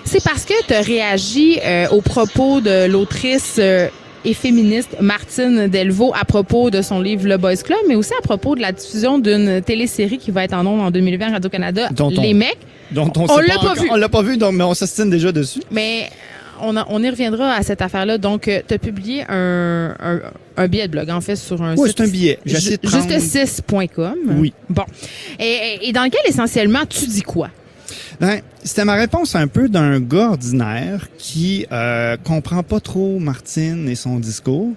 c'est 0.03 0.23
parce 0.23 0.43
que 0.43 0.53
tu 0.67 0.73
as 0.73 0.81
réagi 0.81 1.59
aux 1.91 2.01
propos 2.01 2.59
de 2.59 2.87
l'autrice 2.87 3.59
et 4.25 4.33
féministe 4.33 4.97
Martine 5.01 5.67
Delvaux 5.67 6.13
à 6.19 6.25
propos 6.25 6.69
de 6.69 6.81
son 6.81 6.99
livre 6.99 7.27
Le 7.27 7.37
Boys 7.37 7.57
Club, 7.57 7.79
mais 7.87 7.95
aussi 7.95 8.13
à 8.17 8.21
propos 8.21 8.55
de 8.55 8.61
la 8.61 8.71
diffusion 8.71 9.19
d'une 9.19 9.61
télésérie 9.61 10.17
qui 10.17 10.31
va 10.31 10.43
être 10.43 10.53
en 10.53 10.65
ondes 10.65 10.81
en 10.81 10.91
2020 10.91 11.31
Radio-Canada, 11.31 11.89
Les 12.21 12.33
Mecs. 12.33 12.57
Dont 12.91 13.11
on, 13.15 13.37
l'a 13.37 13.59
pas, 13.59 13.73
vu. 13.75 13.87
On 13.91 13.95
l'a 13.95 14.09
pas 14.09 14.23
vu, 14.23 14.37
donc, 14.37 14.53
mais 14.53 14.63
on 14.63 14.73
s'astine 14.73 15.09
déjà 15.11 15.31
dessus. 15.31 15.59
Mais 15.69 16.09
on, 16.61 16.75
on 16.75 17.03
y 17.03 17.09
reviendra 17.09 17.53
à 17.53 17.61
cette 17.61 17.83
affaire-là. 17.83 18.17
Donc, 18.17 18.47
euh, 18.47 18.61
tu 18.67 18.73
as 18.73 18.79
publié 18.79 19.23
un, 19.29 19.93
un, 20.57 20.67
billet 20.67 20.87
de 20.87 20.91
blog, 20.91 21.09
en 21.11 21.21
fait, 21.21 21.35
sur 21.35 21.61
un 21.61 21.75
oui, 21.75 21.91
c'est 21.95 22.03
un 22.03 22.07
billet. 22.07 22.39
Juste6.com. 22.47 24.15
Oui. 24.37 24.53
Bon. 24.69 24.83
Et, 25.39 25.79
et 25.83 25.93
dans 25.93 26.03
lequel, 26.03 26.21
essentiellement, 26.25 26.85
tu 26.89 27.05
dis 27.05 27.21
quoi? 27.21 27.49
Ben, 28.19 28.41
c'était 28.63 28.85
ma 28.85 28.95
réponse 28.95 29.35
un 29.35 29.47
peu 29.47 29.69
d'un 29.69 29.99
gars 29.99 30.29
ordinaire 30.29 31.07
qui 31.17 31.65
euh, 31.71 32.17
comprend 32.23 32.63
pas 32.63 32.79
trop 32.79 33.19
Martine 33.19 33.87
et 33.89 33.95
son 33.95 34.19
discours. 34.19 34.71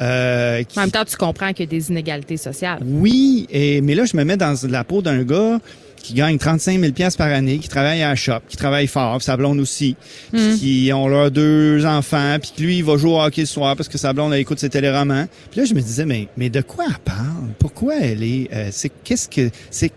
Euh, 0.00 0.62
En 0.76 0.80
même 0.80 0.90
temps, 0.90 1.04
tu 1.04 1.16
comprends 1.16 1.52
qu'il 1.52 1.60
y 1.66 1.68
a 1.68 1.70
des 1.78 1.90
inégalités 1.90 2.36
sociales. 2.36 2.80
Oui, 2.84 3.46
et 3.50 3.80
mais 3.80 3.94
là, 3.94 4.04
je 4.04 4.16
me 4.16 4.24
mets 4.24 4.36
dans 4.36 4.54
la 4.68 4.84
peau 4.84 5.02
d'un 5.02 5.22
gars 5.22 5.60
qui 5.96 6.14
gagnent 6.14 6.38
35 6.38 6.80
000 6.80 6.92
pièces 6.92 7.14
par 7.16 7.28
année, 7.28 7.58
qui 7.58 7.68
travaillent 7.68 8.02
à 8.02 8.08
la 8.08 8.16
shop, 8.16 8.40
qui 8.48 8.56
travaillent 8.56 8.88
fort, 8.88 9.22
sa 9.22 9.36
blonde 9.36 9.60
aussi, 9.60 9.94
puis 10.32 10.40
Mm. 10.42 10.56
qui 10.58 10.92
ont 10.92 11.06
leurs 11.06 11.30
deux 11.30 11.86
enfants, 11.86 12.38
puis 12.42 12.52
que 12.56 12.62
lui, 12.62 12.78
il 12.78 12.84
va 12.84 12.96
jouer 12.96 13.12
au 13.12 13.20
hockey 13.20 13.42
le 13.42 13.46
soir 13.46 13.76
parce 13.76 13.88
que 13.88 13.98
sa 13.98 14.12
blonde, 14.12 14.32
elle 14.34 14.40
écoute 14.40 14.58
ses 14.58 14.70
téléromans. 14.70 15.26
Puis 15.52 15.60
là, 15.60 15.66
je 15.66 15.74
me 15.74 15.80
disais, 15.80 16.04
mais, 16.04 16.26
mais 16.36 16.50
de 16.50 16.60
quoi 16.60 16.86
elle 16.88 16.98
parle? 17.04 17.50
Pourquoi 17.60 17.94
elle 18.00 18.24
est... 18.24 18.48
euh, 18.52 18.68
c'est 18.72 18.90
qu'est-ce 19.04 19.28
que... 19.28 19.50
c'est 19.70 19.92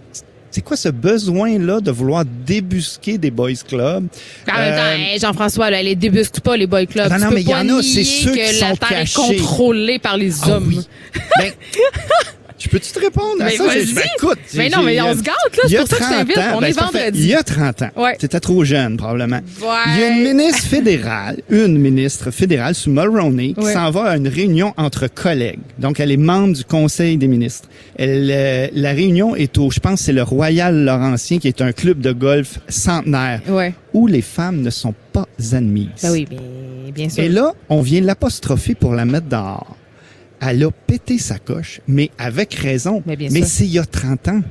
c'est 0.56 0.62
quoi 0.62 0.78
ce 0.78 0.88
besoin-là 0.88 1.82
de 1.82 1.92
vouloir 1.92 2.24
débusquer 2.26 3.18
des 3.18 3.30
boys 3.30 3.52
clubs? 3.68 4.08
En 4.50 4.58
même 4.58 4.74
temps, 4.76 4.82
Euh, 4.84 4.96
hey, 4.96 5.20
Jean-François, 5.20 5.70
là, 5.70 5.84
les 5.84 5.96
débusquent 5.96 6.40
pas 6.40 6.56
les 6.56 6.66
boy 6.66 6.88
clubs? 6.88 7.12
Non, 7.12 7.20
non, 7.20 7.28
mais 7.34 7.42
il 7.42 7.50
y 7.50 7.54
en 7.54 7.68
a, 7.68 7.82
c'est 7.84 8.06
ceux 8.06 8.32
qui 8.32 8.38
que 8.38 8.62
la 8.62 8.70
sont 8.70 8.76
Terre 8.78 8.92
est 8.92 8.96
cachés. 9.02 9.36
contrôlée 9.36 10.00
par 10.00 10.16
les 10.16 10.32
Ah 10.44 10.52
hommes. 10.52 10.68
oui. 10.70 10.80
Ben, 11.38 11.52
je 12.58 12.70
peux-tu 12.70 12.92
te 12.92 13.00
répondre 13.00 13.42
à 13.42 13.46
Mais 13.46 13.58
ça? 13.58 13.66
vas-y. 13.68 13.94
Ben, 13.94 14.02
écoute, 14.18 14.40
Mais 14.56 14.70
non, 14.70 14.82
mais 14.84 15.00
on 15.02 15.14
se 15.14 15.22
gâte, 15.22 15.36
là. 15.58 15.64
il 15.66 15.68
y 15.68 15.70
C'est 15.72 15.78
a 15.78 15.80
pour 15.82 15.88
ça 15.90 15.98
que 15.98 16.04
je 16.04 16.08
30 16.10 16.18
t'invite. 16.20 16.38
ans, 16.38 16.42
On 16.56 16.62
ben, 16.62 16.68
est 16.68 16.80
vendredi. 16.80 17.20
Il 17.20 17.28
y 17.28 17.34
a 17.36 17.44
30 17.44 17.82
ans. 17.82 17.90
Ouais. 17.98 18.16
T'étais 18.18 18.40
trop 18.40 18.64
jeune, 18.64 18.98
probablement. 18.98 19.40
Ouais. 19.62 19.68
Il 19.96 20.00
y 20.00 20.04
a 20.04 20.08
une 20.10 20.24
ministre 20.24 20.64
fédérale, 20.64 21.42
une 21.50 21.78
ministre 21.78 22.32
fédérale 22.32 22.74
sous 22.76 22.90
Mulroney, 22.90 23.54
qui 23.54 23.60
Ouais. 23.66 23.74
s'en 23.74 23.92
va 23.92 24.04
à 24.12 24.18
une 24.18 24.28
réunion 24.28 24.74
entre 24.78 25.08
collègues. 25.08 25.60
Donc, 25.80 26.00
elle 26.00 26.12
est 26.12 26.18
membre 26.18 26.54
du 26.56 26.64
Conseil 26.64 27.18
des 27.18 27.28
ministres. 27.28 27.68
Elle, 27.98 28.30
euh, 28.32 28.68
la 28.74 28.92
réunion 28.92 29.36
est 29.36 29.58
au, 29.58 29.70
je 29.72 29.80
pense, 29.80 30.02
c'est 30.02 30.14
le 30.14 30.24
Royal 30.24 30.84
Laurentien, 30.86 31.40
qui 31.40 31.48
est 31.48 31.62
un 31.62 31.72
club 31.74 32.00
de 32.00 32.12
golf 32.14 32.60
centenaire, 32.70 33.42
Ouais. 33.50 33.74
où 33.94 34.08
les 34.08 34.22
femmes 34.22 34.62
ne 34.62 34.70
sont 34.70 34.94
pas 35.14 35.26
admises. 35.54 35.88
Ben 36.04 36.12
oui, 36.12 36.28
mais 36.30 36.92
bien 36.92 37.10
sûr. 37.10 37.24
Et 37.24 37.30
là, 37.30 37.52
on 37.70 37.82
vient 37.82 38.02
l'apostropher 38.02 38.76
pour 38.76 38.94
la 38.94 39.06
mettre 39.06 39.28
dehors. 39.28 39.76
Elle 40.48 40.64
a 40.64 40.72
pété 40.72 41.18
sa 41.18 41.40
coche, 41.40 41.82
mais 41.88 42.12
avec 42.18 42.54
raison. 42.54 43.02
Mais 43.06 43.16
bien 43.16 43.30
sûr. 43.30 43.46
c'est 43.46 43.66
il 43.66 43.72
y 43.72 43.80
a 43.80 43.86
30 43.86 44.28
ans. 44.30 44.42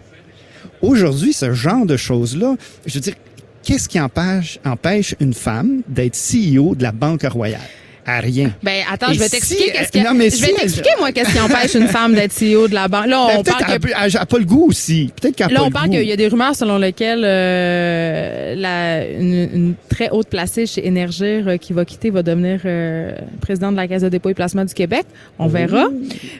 Aujourd'hui, 0.82 1.32
ce 1.32 1.52
genre 1.52 1.86
de 1.86 1.96
choses-là, 1.96 2.56
je 2.84 2.94
veux 2.94 3.00
dire, 3.00 3.14
qu'est-ce 3.62 3.88
qui 3.88 4.00
empêche, 4.00 4.58
empêche 4.64 5.14
une 5.20 5.34
femme 5.34 5.82
d'être 5.88 6.16
CEO 6.16 6.74
de 6.74 6.82
la 6.82 6.92
Banque 6.92 7.22
Royale? 7.22 7.60
À 8.06 8.20
rien. 8.20 8.50
Ben 8.62 8.82
attends, 8.92 9.10
Et 9.10 9.14
je 9.14 9.18
vais 9.18 9.28
t'expliquer 9.30 9.72
qu'est-ce 9.72 9.90
qui 9.90 10.02
non, 10.02 10.12
mais 10.12 10.28
je 10.28 10.36
vais 10.36 10.46
si 10.48 10.50
elle- 10.50 10.56
t'expliquer 10.56 10.90
moi 10.98 11.10
qu'est-ce 11.12 11.32
qui 11.32 11.40
empêche 11.40 11.74
une 11.74 11.88
femme 11.88 12.14
d'être 12.14 12.32
CEO 12.38 12.68
de 12.68 12.74
la 12.74 12.86
banque. 12.86 13.06
Là, 13.06 13.26
Ben, 13.28 13.34
on 13.38 13.42
peut-être 13.42 13.58
parle 13.58 13.70
qu'elle 13.72 13.80
que 13.90 13.96
a- 13.96 14.06
elle 14.06 14.16
a 14.18 14.26
pas 14.26 14.38
le 14.38 14.44
goût 14.44 14.66
aussi. 14.68 15.10
Peut-être 15.20 15.36
qu'elle 15.36 15.46
a 15.46 15.50
Là, 15.50 15.56
pas 15.56 15.62
on 15.62 15.66
le 15.68 15.72
parle 15.72 15.88
qu'il 15.90 16.02
y 16.04 16.12
a 16.12 16.16
des 16.16 16.28
rumeurs 16.28 16.54
selon 16.54 16.76
lesquelles 16.76 17.22
euh, 17.24 18.54
la, 18.56 19.06
une, 19.06 19.48
une 19.54 19.74
très 19.88 20.10
haute 20.10 20.28
placée 20.28 20.66
chez 20.66 20.86
Énergir 20.86 21.48
euh, 21.48 21.56
qui 21.56 21.72
va 21.72 21.84
quitter 21.86 22.10
va 22.10 22.22
devenir 22.22 22.60
euh, 22.66 23.12
présidente 23.40 23.72
de 23.72 23.76
la 23.76 23.88
Caisse 23.88 24.02
de 24.02 24.08
dépôt 24.10 24.28
et 24.28 24.34
placement 24.34 24.64
du 24.66 24.74
Québec. 24.74 25.04
On 25.38 25.46
verra. 25.46 25.86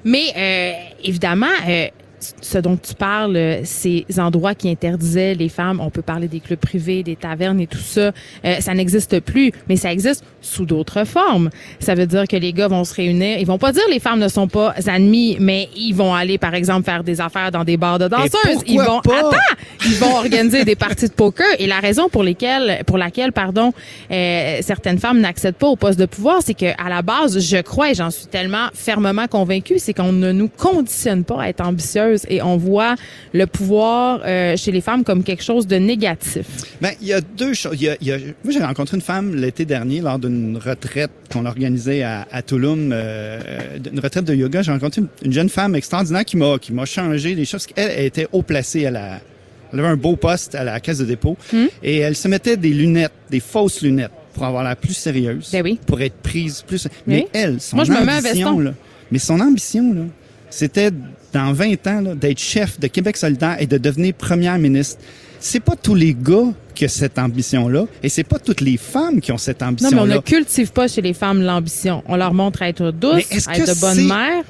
Mais 0.04 0.24
euh, 0.36 0.72
évidemment, 1.02 1.46
euh, 1.68 1.86
ce 2.40 2.58
dont 2.58 2.76
tu 2.76 2.94
parles, 2.94 3.36
euh, 3.36 3.60
ces 3.64 4.04
endroits 4.18 4.54
qui 4.54 4.68
interdisaient 4.68 5.34
les 5.34 5.48
femmes, 5.48 5.80
on 5.80 5.90
peut 5.90 6.02
parler 6.02 6.28
des 6.28 6.40
clubs 6.40 6.58
privés, 6.58 7.02
des 7.02 7.16
tavernes 7.16 7.60
et 7.60 7.66
tout 7.66 7.78
ça, 7.78 8.12
euh, 8.44 8.60
ça 8.60 8.74
n'existe 8.74 9.20
plus, 9.20 9.52
mais 9.68 9.76
ça 9.76 9.92
existe 9.92 10.24
sous 10.40 10.64
d'autres 10.64 11.04
formes. 11.04 11.50
Ça 11.80 11.94
veut 11.94 12.06
dire 12.06 12.26
que 12.28 12.36
les 12.36 12.52
gars 12.52 12.68
vont 12.68 12.84
se 12.84 12.94
réunir, 12.94 13.38
ils 13.38 13.46
vont 13.46 13.58
pas 13.58 13.72
dire 13.72 13.82
les 13.90 14.00
femmes 14.00 14.20
ne 14.20 14.28
sont 14.28 14.48
pas 14.48 14.74
admis, 14.86 15.36
mais 15.40 15.68
ils 15.76 15.92
vont 15.92 16.14
aller 16.14 16.38
par 16.38 16.54
exemple 16.54 16.84
faire 16.84 17.04
des 17.04 17.20
affaires 17.20 17.50
dans 17.50 17.64
des 17.64 17.76
bars 17.76 17.98
de 17.98 18.08
danseuses. 18.08 18.62
Ils 18.66 18.80
vont 18.80 19.00
pas? 19.00 19.18
attends, 19.18 19.36
ils 19.86 19.96
vont 19.96 20.16
organiser 20.16 20.64
des 20.64 20.76
parties 20.76 21.08
de 21.08 21.14
poker 21.14 21.46
et 21.58 21.66
la 21.66 21.80
raison 21.80 22.08
pour 22.08 22.22
lesquelles 22.22 22.82
pour 22.86 22.98
laquelle 22.98 23.32
pardon 23.32 23.72
euh, 24.10 24.58
certaines 24.60 24.98
femmes 24.98 25.20
n'accèdent 25.20 25.56
pas 25.56 25.68
au 25.68 25.76
poste 25.76 25.98
de 25.98 26.06
pouvoir, 26.06 26.40
c'est 26.44 26.54
que 26.54 26.66
à 26.78 26.88
la 26.88 27.02
base, 27.02 27.38
je 27.38 27.58
crois 27.58 27.90
et 27.90 27.94
j'en 27.94 28.10
suis 28.10 28.26
tellement 28.26 28.68
fermement 28.74 29.26
convaincue, 29.26 29.78
c'est 29.78 29.94
qu'on 29.94 30.12
ne 30.12 30.32
nous 30.32 30.48
conditionne 30.48 31.24
pas 31.24 31.42
à 31.42 31.48
être 31.48 31.60
et 32.28 32.42
on 32.42 32.56
voit 32.56 32.94
le 33.32 33.46
pouvoir 33.46 34.20
euh, 34.24 34.56
chez 34.56 34.72
les 34.72 34.80
femmes 34.80 35.04
comme 35.04 35.22
quelque 35.24 35.42
chose 35.42 35.66
de 35.66 35.76
négatif. 35.76 36.46
Ben, 36.80 36.92
il 37.00 37.08
y 37.08 37.12
a 37.12 37.20
deux 37.20 37.54
choses. 37.54 37.74
Il 37.74 37.82
y 37.82 37.88
a, 37.88 37.96
il 38.00 38.06
y 38.06 38.12
a- 38.12 38.18
moi, 38.18 38.52
j'ai 38.52 38.62
rencontré 38.62 38.96
une 38.96 39.02
femme 39.02 39.34
l'été 39.34 39.64
dernier 39.64 40.00
lors 40.00 40.18
d'une 40.18 40.56
retraite 40.56 41.10
qu'on 41.32 41.46
organisait 41.46 42.02
à, 42.02 42.26
à 42.30 42.42
Tulum, 42.42 42.90
euh, 42.92 43.38
une 43.92 44.00
retraite 44.00 44.24
de 44.24 44.34
yoga. 44.34 44.62
J'ai 44.62 44.72
rencontré 44.72 45.00
une, 45.02 45.08
une 45.24 45.32
jeune 45.32 45.48
femme 45.48 45.74
extraordinaire 45.74 46.24
qui 46.24 46.36
m'a 46.36 46.58
qui 46.58 46.72
m'a 46.72 46.84
changé 46.84 47.34
les 47.34 47.44
choses. 47.44 47.66
Elle, 47.76 47.90
elle 47.96 48.04
était 48.06 48.28
haut 48.32 48.42
placée 48.42 48.86
à 48.86 48.90
la 48.90 49.20
elle 49.72 49.80
avait 49.80 49.88
un 49.88 49.96
beau 49.96 50.14
poste 50.14 50.54
à 50.54 50.62
la 50.62 50.78
caisse 50.78 50.98
de 50.98 51.04
dépôt 51.04 51.36
Hmm. 51.52 51.66
et 51.82 51.98
elle 51.98 52.14
se 52.14 52.28
mettait 52.28 52.56
des 52.56 52.68
lunettes, 52.68 53.10
des 53.28 53.40
fausses 53.40 53.82
lunettes 53.82 54.12
pour 54.32 54.44
avoir 54.44 54.62
l'air 54.62 54.76
plus 54.76 54.94
sérieuse, 54.94 55.48
Ben 55.52 55.62
oui. 55.64 55.80
pour 55.84 56.00
être 56.00 56.14
prise 56.22 56.62
plus. 56.66 56.86
Mais 57.08 57.22
Oui. 57.22 57.26
elle, 57.32 57.60
son 57.60 57.76
Moi, 57.76 57.84
je 57.84 57.90
me 57.92 58.04
mets 58.04 58.12
ambition 58.18 58.60
là, 58.60 58.72
mais 59.10 59.18
son 59.18 59.40
ambition 59.40 59.92
là, 59.92 60.02
c'était 60.48 60.90
dans 61.34 61.52
20 61.52 61.86
ans 61.88 62.02
d'être 62.14 62.38
chef 62.38 62.80
de 62.80 62.86
Québec 62.86 63.16
solidaire 63.16 63.56
et 63.60 63.66
de 63.66 63.76
devenir 63.76 64.14
première 64.14 64.58
ministre. 64.58 64.98
C'est 65.40 65.60
pas 65.60 65.74
tous 65.76 65.94
les 65.94 66.14
gars 66.14 66.46
qui 66.74 66.86
ont 66.86 66.88
cette 66.88 67.18
ambition-là, 67.18 67.84
et 68.02 68.08
c'est 68.08 68.24
pas 68.24 68.38
toutes 68.38 68.62
les 68.62 68.76
femmes 68.78 69.20
qui 69.20 69.30
ont 69.30 69.38
cette 69.38 69.60
Non, 69.60 69.66
mais 69.66 69.72
ambition-là. 69.72 70.02
on 70.02 70.06
ne 70.06 70.18
cultive 70.18 70.72
pas 70.72 70.88
chez 70.88 71.02
les 71.02 71.12
femmes 71.12 71.42
l'ambition. 71.42 72.02
On 72.08 72.16
leur 72.16 72.32
montre 72.32 72.62
à 72.62 72.68
être 72.70 72.92
est-ce 73.30 73.48
à 73.50 73.56
être 73.58 73.74
de 73.74 73.80
bonnes 73.80 73.94
c'est 73.94 74.02
mères. 74.02 74.44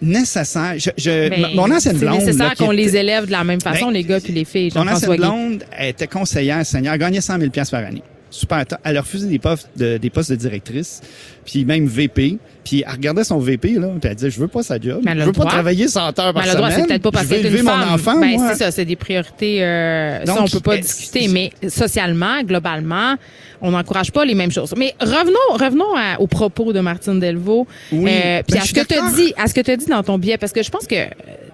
Nécessaire? 0.00 0.74
Je, 0.78 0.90
je- 0.96 1.54
mon 1.54 1.70
ancienne 1.70 1.96
blonde. 1.98 2.16
C'est 2.20 2.26
nécessaire 2.26 2.54
qu'on 2.56 2.70
les 2.72 2.96
élève 2.96 3.26
de 3.26 3.30
la 3.32 3.44
même 3.44 3.60
façon, 3.60 3.86
Ben, 3.86 3.92
les 3.92 4.02
gars 4.04 4.20
puis 4.20 4.32
les 4.32 4.44
filles. 4.44 4.72
Mon 4.74 4.88
ancienne 4.88 5.16
blonde 5.16 5.64
était 5.78 6.08
conseillère 6.08 6.64
senior, 6.66 6.96
gagnait 6.96 7.20
100 7.20 7.38
000 7.38 7.50
pièces 7.50 7.70
par 7.70 7.84
année. 7.84 8.02
Super. 8.32 8.64
Elle 8.82 8.96
a 8.96 9.02
refusé 9.02 9.28
des 9.28 9.38
postes 9.38 9.68
de, 9.76 9.98
des 9.98 10.10
postes 10.10 10.30
de 10.30 10.36
directrice, 10.36 11.00
puis 11.44 11.64
même 11.64 11.86
VP. 11.86 12.38
Puis 12.64 12.82
elle 12.86 12.92
regardait 12.92 13.24
son 13.24 13.38
VP, 13.38 13.72
là, 13.72 13.88
puis 14.00 14.08
elle 14.08 14.14
disait, 14.14 14.30
je 14.30 14.38
veux 14.40 14.46
pas 14.48 14.62
sa 14.62 14.80
job. 14.80 15.02
Je 15.04 15.10
veux 15.18 15.32
pas 15.32 15.40
droit. 15.40 15.50
travailler 15.50 15.88
100 15.88 16.00
heures 16.00 16.12
par 16.14 16.32
Mais 16.34 16.46
le 16.48 16.54
droit, 16.54 16.70
semaine. 16.70 16.80
c'est 16.82 16.86
peut-être 16.88 17.02
pas 17.02 17.10
parce 17.10 17.24
je 17.26 17.30
veux 17.30 17.36
élever 17.40 17.58
une 17.58 17.64
mon 17.64 17.70
femme. 17.72 17.92
enfant, 17.94 18.20
ben, 18.20 18.30
moi. 18.38 18.48
c'est 18.52 18.58
ça, 18.64 18.70
c'est 18.70 18.84
des 18.84 18.94
priorités. 18.96 19.62
Euh, 19.64 20.24
ça, 20.24 20.32
Donc, 20.34 20.42
on 20.44 20.48
peut 20.48 20.60
pas 20.60 20.76
est-ce- 20.76 20.96
discuter, 20.96 21.28
mais 21.28 21.50
socialement, 21.68 22.42
globalement, 22.44 23.16
on 23.60 23.72
n'encourage 23.72 24.12
pas 24.12 24.24
les 24.24 24.34
mêmes 24.34 24.52
choses. 24.52 24.72
Mais 24.76 24.94
revenons, 25.00 25.34
revenons 25.64 25.94
à- 25.96 26.20
aux 26.20 26.28
propos 26.28 26.72
de 26.72 26.80
Martine 26.80 27.18
Delvaux. 27.20 27.66
Oui. 27.90 28.08
Euh, 28.10 28.42
puis 28.46 28.54
Ben, 28.54 28.60
à 28.60 28.62
je 28.62 28.68
ce 28.68 28.74
que 28.74 28.86
tu 28.86 28.94
as 28.94 28.96
d'accord. 28.98 29.12
dit, 29.16 29.34
à 29.36 29.46
ce 29.48 29.54
que 29.54 29.60
tu 29.60 29.70
as 29.72 29.76
dit 29.76 29.86
dans 29.86 30.02
ton 30.04 30.18
billet, 30.18 30.38
parce 30.38 30.52
que 30.52 30.62
je 30.62 30.70
pense 30.70 30.86
que 30.86 30.94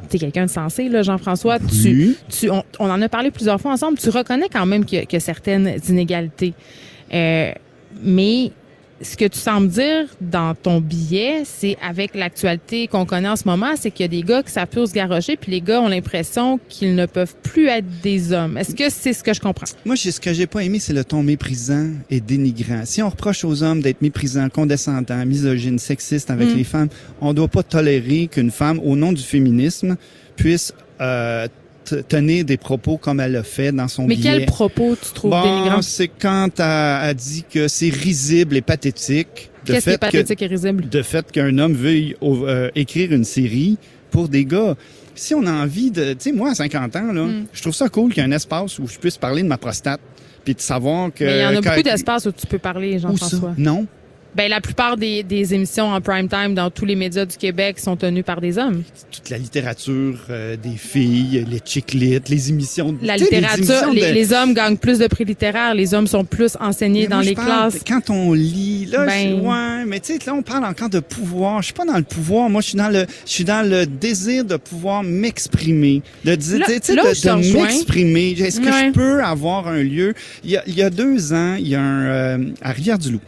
tu 0.09 0.17
es 0.17 0.19
quelqu'un 0.19 0.47
de 0.47 0.51
sensé, 0.51 0.89
là, 0.89 1.03
Jean-François. 1.03 1.59
Tu, 1.59 2.17
tu, 2.29 2.51
on, 2.51 2.63
on 2.79 2.91
en 2.91 3.01
a 3.01 3.09
parlé 3.09 3.31
plusieurs 3.31 3.61
fois 3.61 3.73
ensemble. 3.73 3.99
Tu 3.99 4.11
reconnais 4.11 4.49
quand 4.51 4.67
même 4.67 4.85
qu'il 4.85 5.07
y, 5.11 5.17
a 5.17 5.21
certaines 5.21 5.79
inégalités. 5.89 6.55
Euh, 7.13 7.53
mais 8.03 8.53
ce 9.01 9.17
que 9.17 9.27
tu 9.27 9.39
sembles 9.39 9.69
dire 9.69 10.07
dans 10.21 10.55
ton 10.55 10.81
billet, 10.81 11.43
c'est 11.45 11.77
avec 11.87 12.15
l'actualité 12.15 12.89
qu'on 12.89 13.07
connaît 13.07 13.29
en 13.29 13.37
ce 13.37 13.47
moment, 13.47 13.75
c'est 13.77 13.91
qu'il 13.91 14.05
y 14.05 14.05
a 14.05 14.09
des 14.09 14.23
gars 14.23 14.43
qui 14.43 14.53
savent 14.53 14.67
plus 14.67 14.89
se 14.89 14.93
garrocher, 14.93 15.37
puis 15.37 15.53
les 15.53 15.61
gars 15.61 15.81
ont 15.81 15.89
l'impression 15.89 16.59
qu'ils 16.69 16.95
ne 16.95 17.07
peuvent 17.07 17.35
plus 17.43 17.69
être 17.69 17.87
des 18.03 18.33
hommes. 18.33 18.57
Est-ce 18.57 18.75
que 18.75 18.91
c'est 18.91 19.13
ce 19.13 19.23
que 19.23 19.33
je 19.33 19.41
comprends? 19.41 19.67
Moi, 19.85 19.97
ce 19.97 20.19
que 20.21 20.33
j'ai 20.33 20.47
pas 20.47 20.65
aimé, 20.65 20.79
c'est 20.81 20.93
le 20.93 21.05
ton 21.05 21.23
méprisant 21.23 21.91
et 22.11 22.21
dénigrant. 22.21 22.83
Si 22.85 23.03
on 23.03 23.09
reproche 23.09 23.45
aux 23.45 23.63
hommes 23.63 23.81
d'être 23.83 24.03
méprisants, 24.03 24.49
condescendants, 24.49 25.25
misogynes, 25.25 25.79
sexistes 25.79 26.31
avec 26.31 26.49
Mm. 26.49 26.57
les 26.57 26.65
femmes, 26.65 26.89
on 27.21 27.33
doit 27.33 27.49
pas 27.49 27.63
tolérer 27.63 28.29
qu'une 28.31 28.51
femme, 28.51 28.81
au 28.85 28.97
nom 28.97 29.13
du 29.13 29.23
féminisme, 29.23 29.97
puisse 30.37 30.73
euh, 31.01 31.47
tenir 31.97 32.45
des 32.45 32.57
propos 32.57 32.97
comme 32.97 33.21
elle 33.21 33.33
l'a 33.33 33.43
fait 33.43 33.73
dans 33.73 33.89
son 33.89 34.07
Mais 34.07 34.17
billet. 34.17 34.31
quel 34.39 34.47
propos 34.47 34.97
tu 35.01 35.13
trouves 35.13 35.31
Bon, 35.31 35.83
c'est 35.83 36.09
quand 36.09 36.49
elle 36.59 36.63
a 36.65 37.15
dit 37.15 37.45
que 37.53 37.69
c'est 37.69 37.91
risible 37.91 38.57
et 38.57 38.61
pathétique. 38.63 39.51
de 39.67 39.73
Qu'est-ce 39.75 39.85
qui 39.85 39.91
est 39.91 39.95
que- 39.95 39.99
pathétique 39.99 40.43
et 40.43 40.47
risible? 40.47 40.89
de 40.89 41.03
fait 41.03 41.31
qu'un 41.31 41.59
homme 41.59 41.75
veuille 41.75 42.17
euh, 42.23 42.71
écrire 42.75 43.13
une 43.13 43.25
série 43.25 43.77
pour 44.11 44.29
des 44.29 44.45
gars. 44.45 44.75
Si 45.15 45.35
on 45.35 45.45
a 45.47 45.53
envie 45.53 45.91
de... 45.91 46.13
Tu 46.13 46.17
sais, 46.21 46.33
moi, 46.33 46.51
à 46.51 46.55
50 46.55 46.95
ans, 46.97 47.13
là, 47.13 47.25
Mm. 47.25 47.47
je 47.53 47.61
trouve 47.61 47.75
ça 47.75 47.89
cool 47.89 48.13
qu'il 48.15 48.23
y 48.23 48.27
ait 48.27 48.29
un 48.29 48.33
espace 48.37 48.79
où 48.79 48.87
je 48.87 48.97
puisse 48.99 49.17
parler 49.19 49.43
de 49.43 49.49
ma 49.49 49.59
prostate 49.59 50.01
puis 50.45 50.55
de 50.55 50.61
savoir 50.61 51.13
que... 51.13 51.25
Mais 51.25 51.39
il 51.39 51.43
y 51.43 51.45
en 51.45 51.57
a 51.57 51.61
beaucoup 51.61 51.83
d'espaces 51.83 52.25
où 52.27 52.33
tu 52.33 52.47
peux 52.47 52.59
parler? 52.59 52.99
Jean-François. 52.99 53.53
Non. 53.59 53.87
Ben, 54.35 54.49
la 54.51 54.61
plupart 54.61 54.97
des, 54.97 55.23
des 55.25 55.55
émissions 55.55 55.87
en 55.91 56.01
prime 56.01 56.29
time 56.29 56.55
dans 56.55 56.71
tous 56.71 56.85
les 56.85 56.95
médias 56.95 57.25
du 57.25 57.37
Québec 57.37 57.79
sont 57.81 57.97
tenues 57.97 58.23
par 58.23 58.41
des 58.41 58.57
hommes. 58.59 58.83
Toute 59.11 59.31
la 59.31 59.39
littérature 59.39 60.19
euh, 60.31 60.55
des 60.57 60.77
filles, 60.77 61.45
les 61.51 61.61
chick 61.65 61.93
lit, 61.93 62.19
les 62.29 62.49
émissions... 62.51 62.95
La 63.03 63.17
littérature, 63.17 63.65
émissions 63.65 63.93
les, 63.93 64.01
de- 64.09 64.15
les 64.15 64.33
hommes 64.33 64.55
gagnent 64.55 64.77
plus 64.77 64.99
de 64.99 65.07
prix 65.09 65.25
littéraires, 65.25 65.75
les 65.75 65.93
hommes 65.95 66.07
sont 66.07 66.25
plus 66.25 66.57
enseignés 66.61 67.03
Mais 67.03 67.09
dans 67.09 67.17
moi, 67.17 67.25
les 67.25 67.35
parle 67.35 67.71
classes. 67.73 67.83
Quand 67.89 68.11
on 68.11 68.33
lit, 68.33 68.87
là, 68.87 69.07
Ben- 69.07 69.39
je- 69.39 69.43
ouais, 69.43 69.85
mais 69.87 69.99
tu 69.99 70.13
sais, 70.13 70.19
là, 70.27 70.35
on 70.35 70.43
parle 70.43 70.65
encore 70.67 70.91
de 70.91 71.01
pouvoir. 71.01 71.61
Je 71.63 71.67
suis 71.67 71.75
pas 71.75 71.87
dans 71.87 71.97
le 71.97 72.05
pouvoir. 72.05 72.49
Moi, 72.49 72.61
je 72.61 72.69
suis 72.69 72.79
dans 72.79 72.91
le, 72.91 73.07
je 73.27 73.31
suis 73.33 73.45
dans 73.45 73.69
le 73.69 73.87
désir 73.87 74.45
de 74.45 74.57
pouvoir 74.57 75.03
m'exprimer, 75.03 76.03
de 76.25 76.35
dire, 76.35 76.59
de, 76.59 76.65
de 76.75 77.53
m'exprimer. 77.55 78.31
Est-ce 78.39 78.61
que 78.61 78.67
Ouais. 78.67 78.89
je 78.89 78.93
peux 78.93 79.25
avoir 79.25 79.67
un 79.69 79.83
lieu? 79.83 80.15
Il 80.45 80.51
y 80.51 80.57
a, 80.59 80.63
il 80.67 80.75
y 80.75 80.83
a 80.83 80.91
deux 80.91 81.33
ans, 81.33 81.55
il 81.59 81.69
y 81.69 81.75
a 81.75 81.81
un 81.81 82.07
euh, 82.07 82.39
à 82.63 82.71
Rivière-du-Loup. 82.73 83.21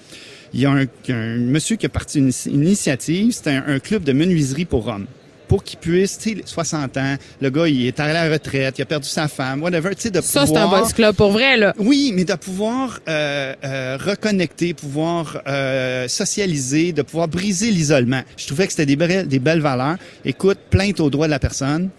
Il 0.53 0.61
y 0.61 0.67
a 0.67 0.71
un, 0.71 0.87
un 1.09 1.37
monsieur 1.37 1.77
qui 1.77 1.87
a 1.87 1.89
parti 1.89 2.19
une, 2.19 2.33
une 2.47 2.65
initiative. 2.65 3.33
C'était 3.33 3.51
un, 3.51 3.65
un 3.67 3.79
club 3.79 4.05
de 4.05 4.13
menuiserie 4.13 4.65
pour 4.65 4.87
hommes 4.89 5.07
pour 5.51 5.65
qu'il 5.65 5.81
puisse, 5.81 6.17
tu 6.17 6.37
sais, 6.37 6.43
60 6.45 6.97
ans, 6.97 7.17
le 7.41 7.51
gars, 7.51 7.67
il 7.67 7.85
est 7.85 7.99
à 7.99 8.13
la 8.13 8.31
retraite, 8.31 8.79
il 8.79 8.83
a 8.83 8.85
perdu 8.85 9.09
sa 9.09 9.27
femme, 9.27 9.61
whatever, 9.61 9.97
tu 9.97 10.03
sais, 10.03 10.11
de 10.11 10.21
Ça, 10.21 10.43
c'est 10.47 10.53
pouvoir... 10.53 10.75
un 10.75 10.79
boss 10.79 10.93
club 10.93 11.17
pour 11.17 11.33
vrai, 11.33 11.57
là. 11.57 11.75
Oui, 11.77 12.13
mais 12.15 12.25
de 12.25 12.35
pouvoir 12.35 13.01
euh, 13.09 13.53
euh, 13.65 13.99
reconnecter, 14.01 14.75
pouvoir 14.75 15.43
euh, 15.49 16.07
socialiser, 16.07 16.93
de 16.93 17.03
pouvoir 17.03 17.27
briser 17.27 17.73
l'isolement. 17.73 18.23
Je 18.37 18.47
trouvais 18.47 18.69
que 18.69 18.73
c'était 18.73 18.95
des 18.95 19.25
des 19.25 19.39
belles 19.41 19.61
valeurs. 19.61 19.97
Écoute, 20.25 20.59
plainte 20.71 21.01
aux 21.01 21.11
droits 21.11 21.27
de 21.27 21.33
la 21.33 21.41
personne. 21.41 21.91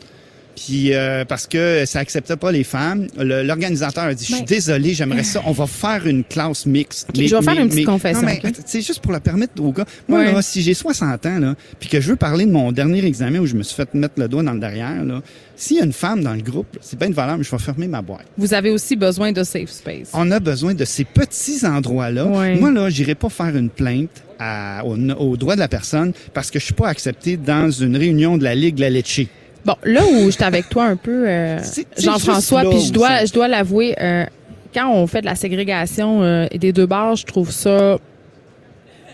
Puis 0.66 0.94
euh, 0.94 1.26
parce 1.26 1.48
que 1.48 1.84
ça 1.86 2.00
acceptait 2.00 2.36
pas 2.36 2.52
les 2.52 2.64
femmes, 2.64 3.08
le- 3.18 3.44
l'organisateur 3.44 4.04
a 4.06 4.14
dit 4.14 4.24
je 4.26 4.32
suis 4.34 4.42
Mais- 4.42 4.46
désolé, 4.46 4.94
j'aimerais 4.94 5.24
ça, 5.24 5.42
on 5.46 5.52
va 5.52 5.66
faire 5.68 6.06
une 6.06 6.24
classe 6.24 6.66
mixte. 6.66 7.10
Ok, 7.10 7.16
je 7.26 7.36
vais 7.36 7.42
faire 7.42 7.60
une 7.60 7.70
petite 7.70 7.86
confession, 7.86 8.22
Non, 8.22 8.28
mais 8.28 8.40
attends, 8.46 8.62
c'est 8.66 8.82
juste 8.82 9.00
pour 9.00 9.12
la 9.12 9.20
permettre 9.20 9.54
aux 9.62 9.72
gars. 9.72 9.86
Moi 10.08 10.20
Ouais. 10.20 10.32
là, 10.34 10.42
si 10.42 10.62
j'ai 10.62 10.74
60 10.74 11.26
ans 11.26 11.40
là, 11.40 11.56
puis 11.80 11.90
que 11.90 12.00
je 12.00 12.10
veux 12.10 12.16
parler 12.16 12.46
de 12.46 12.52
mon 12.52 12.72
dernier 12.72 13.04
examen 13.06 13.40
où 13.40 13.46
je 13.46 13.56
me 13.56 13.64
suis 13.64 13.76
fait 13.76 13.94
mettre 13.94 14.16
le 14.18 14.28
doigt 14.28 14.44
dans 14.44 14.54
le 14.54 14.60
derrière 14.60 15.04
là, 15.04 15.22
s'il 15.56 15.78
y 15.78 15.82
a 15.82 15.86
une 15.86 15.94
femme 15.94 16.24
dans 16.24 16.34
le 16.34 16.42
groupe, 16.42 16.78
c'est 16.82 16.98
bien 16.98 17.08
une 17.08 17.14
valeur, 17.14 17.38
mais 17.38 17.44
je 17.44 17.52
vais 17.52 17.58
fermer 17.60 17.88
ma 17.88 18.02
boîte. 18.02 18.26
Vous 18.38 18.54
avez 18.54 18.72
aussi 18.72 18.96
besoin 18.96 19.32
de 19.32 19.44
safe 19.44 19.70
space. 19.70 20.10
On 20.14 20.30
a 20.32 20.40
besoin 20.40 20.74
de 20.74 20.86
ces 20.86 21.04
petits 21.06 21.66
endroits-là. 21.66 22.26
Ouais. 22.26 22.56
Moi, 22.56 22.72
là, 22.72 22.90
j'irai 22.90 23.16
pas 23.16 23.30
faire 23.30 23.56
une 23.56 23.70
plainte 23.70 24.10
à- 24.40 24.84
au, 24.86 24.96
au 24.98 25.38
droit 25.38 25.56
de 25.56 25.60
la 25.60 25.68
personne 25.68 26.14
parce 26.34 26.50
que 26.50 26.60
je 26.60 26.66
suis 26.66 26.74
pas 26.74 26.88
accepté 26.88 27.38
dans 27.38 27.70
une 27.70 27.96
réunion 27.96 28.38
de 28.38 28.44
la 28.44 28.56
Ligue 28.56 28.80
La 28.80 28.90
Lecce. 28.90 29.22
Bon, 29.66 29.76
là 29.84 30.02
où 30.06 30.32
j'étais 30.32 30.44
avec 30.44 30.70
toi 30.70 30.86
un 30.86 30.96
peu, 30.96 31.28
euh, 31.28 31.60
Jean-François, 31.98 32.62
puis 32.70 32.80
je 32.80 32.92
dois, 32.92 33.26
je 33.26 33.34
dois 33.34 33.48
l'avouer, 33.48 33.96
euh, 34.02 34.26
quand 34.74 34.92
on 34.92 35.06
fait 35.08 35.22
de 35.22 35.26
la 35.26 35.36
ségrégation 35.36 36.24
euh, 36.24 36.48
des 36.48 36.72
deux 36.72 36.86
bars, 36.86 37.16
je 37.16 37.26
trouve 37.26 37.52
ça 37.52 37.98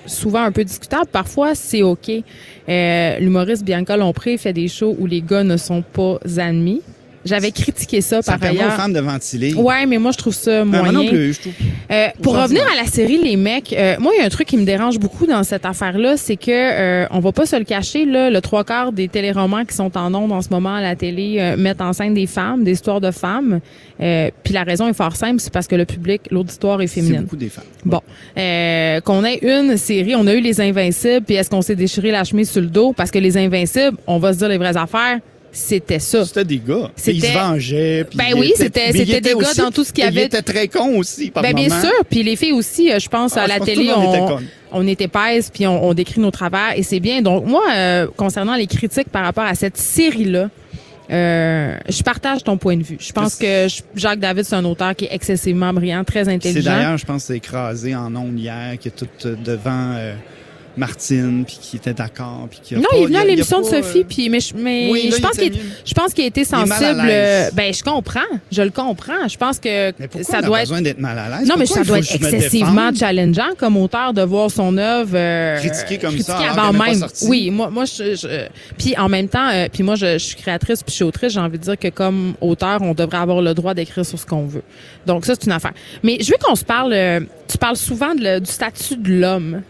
souvent 0.05 0.43
un 0.43 0.51
peu 0.51 0.63
discutable. 0.63 1.07
Parfois, 1.11 1.55
c'est 1.55 1.81
OK. 1.81 2.09
Euh, 2.09 3.19
L'humoriste 3.19 3.63
Bianca 3.63 3.97
Lompré 3.97 4.37
fait 4.37 4.53
des 4.53 4.67
shows 4.67 4.95
où 4.99 5.05
les 5.05 5.21
gars 5.21 5.43
ne 5.43 5.57
sont 5.57 5.81
pas 5.81 6.17
admis. 6.37 6.81
J'avais 7.25 7.51
critiqué 7.51 7.99
ça, 8.01 8.21
Ça 8.21 8.33
par 8.33 8.39
permet 8.39 8.63
aux 8.65 8.69
femmes 8.69 8.93
de 8.93 8.99
ventiler. 8.99 9.53
Ouais, 9.53 9.85
mais 9.85 9.97
moi, 9.97 10.11
je 10.11 10.17
trouve 10.17 10.33
ça 10.33 10.63
Ben, 10.63 10.65
moyen. 10.65 10.83
moi 10.83 10.91
non 11.03 11.07
plus, 11.09 11.33
je 11.33 11.41
trouve. 11.41 11.53
Euh, 11.91 12.07
pour 12.21 12.35
revenir 12.37 12.63
à 12.71 12.75
la 12.81 12.85
série 12.89 13.17
Les 13.17 13.35
Mecs, 13.35 13.73
euh, 13.73 13.95
moi 13.99 14.13
il 14.15 14.19
y 14.19 14.23
a 14.23 14.25
un 14.25 14.29
truc 14.29 14.47
qui 14.47 14.57
me 14.57 14.63
dérange 14.65 14.97
beaucoup 14.99 15.25
dans 15.25 15.43
cette 15.43 15.65
affaire-là, 15.65 16.15
c'est 16.17 16.35
que 16.37 16.51
euh, 16.51 17.05
on 17.11 17.19
va 17.19 17.31
pas 17.31 17.45
se 17.45 17.55
le 17.55 17.63
cacher 17.65 18.05
là, 18.05 18.29
le 18.29 18.39
trois 18.41 18.63
quarts 18.63 18.91
des 18.91 19.07
téléromans 19.07 19.65
qui 19.65 19.75
sont 19.75 19.97
en 19.97 20.13
ondes 20.13 20.31
en 20.31 20.41
ce 20.41 20.49
moment 20.49 20.75
à 20.75 20.81
la 20.81 20.95
télé 20.95 21.37
euh, 21.39 21.57
mettent 21.57 21.81
en 21.81 21.91
scène 21.93 22.13
des 22.13 22.27
femmes, 22.27 22.63
des 22.63 22.73
histoires 22.73 23.01
de 23.01 23.11
femmes. 23.11 23.59
Euh, 24.01 24.29
Puis 24.43 24.53
la 24.53 24.63
raison 24.63 24.87
est 24.87 24.93
fort 24.93 25.15
simple, 25.15 25.39
c'est 25.39 25.51
parce 25.51 25.67
que 25.67 25.75
le 25.75 25.85
public, 25.85 26.21
l'auditoire 26.31 26.81
est 26.81 26.87
C'est 26.87 27.01
féminine. 27.01 27.21
beaucoup 27.23 27.35
des 27.35 27.49
femmes. 27.49 27.63
Bon, 27.85 28.01
euh, 28.37 28.99
qu'on 29.01 29.23
ait 29.25 29.39
une 29.41 29.75
série, 29.77 30.15
on 30.15 30.27
a 30.27 30.33
eu 30.33 30.39
les 30.41 30.61
Invincibles, 30.61 31.25
puis 31.25 31.35
est-ce 31.35 31.49
qu'on 31.49 31.61
s'est 31.61 31.75
déchiré 31.75 32.11
la 32.11 32.23
chemise 32.23 32.49
sur 32.51 32.61
le 32.61 32.67
dos? 32.67 32.93
Parce 32.95 33.11
que 33.11 33.19
les 33.19 33.37
Invincibles, 33.37 33.97
on 34.07 34.19
va 34.19 34.33
se 34.33 34.37
dire 34.39 34.49
les 34.49 34.57
vraies 34.57 34.77
affaires, 34.77 35.19
c'était 35.51 35.99
ça. 35.99 36.25
C'était 36.25 36.45
des 36.45 36.57
gars. 36.59 36.91
Ils 37.07 37.21
se 37.21 37.33
vengeaient. 37.33 38.03
puis 38.09 38.17
Ben 38.17 38.25
ils 38.29 38.35
oui, 38.35 38.53
c'était- 38.55 38.91
ils 38.91 39.05
des 39.05 39.21
gars 39.21 39.35
aussi- 39.35 39.57
dans 39.61 39.71
tout 39.71 39.83
ce 39.83 39.91
qu'il 39.93 40.03
y 40.03 40.07
Ils 40.07 40.09
avait. 40.17 40.25
étaient 40.25 40.41
très 40.41 40.67
cons 40.67 40.97
aussi, 40.97 41.31
par 41.31 41.41
Ben 41.43 41.53
bien 41.53 41.69
sûr, 41.69 41.91
puis 42.09 42.23
les 42.23 42.35
filles 42.35 42.51
aussi, 42.53 42.91
euh, 42.91 42.99
je 42.99 43.07
pense 43.09 43.35
Ah, 43.37 43.43
à 43.43 43.47
la 43.47 43.57
pense 43.57 43.65
télé, 43.67 43.83
était 43.85 43.93
on, 43.95 44.39
on 44.71 44.87
est 44.87 45.01
épaisse 45.01 45.49
puis 45.53 45.65
on, 45.65 45.83
on 45.83 45.93
décrit 45.93 46.21
nos 46.21 46.31
travers 46.31 46.73
et 46.77 46.83
c'est 46.83 46.99
bien. 46.99 47.21
Donc 47.21 47.45
moi, 47.45 47.63
euh, 47.75 48.07
concernant 48.15 48.55
les 48.55 48.67
critiques 48.67 49.09
par 49.09 49.23
rapport 49.23 49.45
à 49.45 49.55
cette 49.55 49.77
série-là, 49.77 50.49
euh, 51.09 51.77
je 51.87 52.03
partage 52.03 52.43
ton 52.43 52.57
point 52.57 52.75
de 52.75 52.83
vue. 52.83 52.97
Je 52.99 53.13
pense 53.13 53.35
que 53.35 53.67
Jacques 53.95 54.19
David, 54.19 54.43
c'est 54.43 54.55
un 54.55 54.65
auteur 54.65 54.93
qui 54.95 55.05
est 55.05 55.13
excessivement 55.13 55.71
brillant, 55.73 56.03
très 56.03 56.25
C'est 56.25 56.31
intelligent. 56.31 56.69
d'ailleurs, 56.71 56.97
je 56.97 57.05
pense, 57.05 57.23
c'est 57.25 57.37
écrasé 57.37 57.95
en 57.95 58.13
ondes 58.15 58.37
hier, 58.37 58.77
qui 58.79 58.89
est 58.89 58.91
tout 58.91 59.07
euh, 59.25 59.35
devant 59.43 59.93
euh, 59.95 60.13
Martine, 60.77 61.43
puis 61.45 61.57
qui 61.61 61.75
était 61.77 61.93
d'accord, 61.93 62.47
puis 62.49 62.59
qui 62.63 62.75
a 62.75 62.77
Non, 62.77 62.83
pas- 62.89 62.97
il 62.97 63.01
est 63.01 63.05
venu 63.05 63.15
y 63.15 63.17
a- 63.17 63.21
à 63.21 63.25
l'émission 63.25 63.59
de 63.61 63.65
Sophie, 63.65 63.99
euh, 63.99 64.03
puis 64.07 64.29
mais 64.29 64.39
je, 64.39 64.53
mais 64.55 64.89
Oui, 64.91 65.09
là, 65.09 65.17
je 65.17 65.21
pense 65.21 65.37
qu'il 65.37 65.53
je 65.85 65.93
pense 65.93 66.13
qu'il 66.13 66.23
a 66.23 66.27
été 66.27 66.43
sensible. 66.45 67.01
euh, 67.09 67.49
Ben 67.53 67.73
je 67.73 67.83
comprends, 67.83 68.19
je 68.51 68.61
le 68.61 68.69
comprends. 68.69 69.27
Je 69.27 69.37
pense 69.37 69.59
que 69.59 69.91
Mais 69.99 70.23
ça 70.23 70.37
on 70.37 70.39
a 70.39 70.41
doit 70.43 70.57
être 70.59 70.65
besoin 70.67 70.81
d'être 70.81 70.99
mal 70.99 71.17
à 71.17 71.39
l'aise? 71.39 71.47
Non, 71.47 71.55
mais 71.57 71.65
ça 71.65 71.83
doit 71.83 71.99
être 71.99 72.13
excessivement 72.15 72.91
challengeant 72.93 73.55
comme 73.57 73.77
auteur 73.77 74.13
de 74.13 74.21
voir 74.21 74.51
son 74.51 74.77
œuvre 74.77 75.11
euh, 75.15 75.57
Critiquée 75.57 75.97
comme 75.97 76.17
ça, 76.19 76.33
critiquée 76.35 76.49
avant 76.49 76.71
pas 76.77 76.85
même. 76.85 77.03
Oui, 77.23 77.49
moi, 77.51 77.69
moi, 77.69 77.85
je, 77.85 78.15
je- 78.15 78.47
puis 78.77 78.95
en 78.97 79.09
même 79.09 79.27
temps, 79.27 79.49
euh, 79.49 79.67
puis 79.71 79.83
moi, 79.83 79.95
je, 79.95 80.13
je 80.13 80.17
suis 80.23 80.35
créatrice 80.35 80.83
puis 80.83 80.91
je 80.91 80.95
suis 80.95 81.03
autrice. 81.03 81.33
J'ai 81.33 81.39
envie 81.39 81.57
de 81.57 81.63
dire 81.63 81.77
que 81.77 81.87
comme 81.89 82.33
auteur, 82.41 82.81
on 82.81 82.93
devrait 82.93 83.17
avoir 83.17 83.41
le 83.41 83.53
droit 83.53 83.73
d'écrire 83.73 84.05
sur 84.05 84.19
ce 84.19 84.25
qu'on 84.25 84.45
veut. 84.45 84.63
Donc 85.05 85.25
ça, 85.25 85.33
c'est 85.37 85.45
une 85.45 85.51
affaire. 85.53 85.73
Mais 86.03 86.17
je 86.21 86.27
veux 86.31 86.37
qu'on 86.41 86.55
se 86.55 86.63
parle. 86.65 86.93
euh, 86.93 87.19
tu 87.47 87.57
parles 87.57 87.77
souvent 87.77 88.13
de 88.13 88.39
du 88.39 88.51
statut 88.51 88.95
de 88.97 89.13
l'homme. 89.13 89.61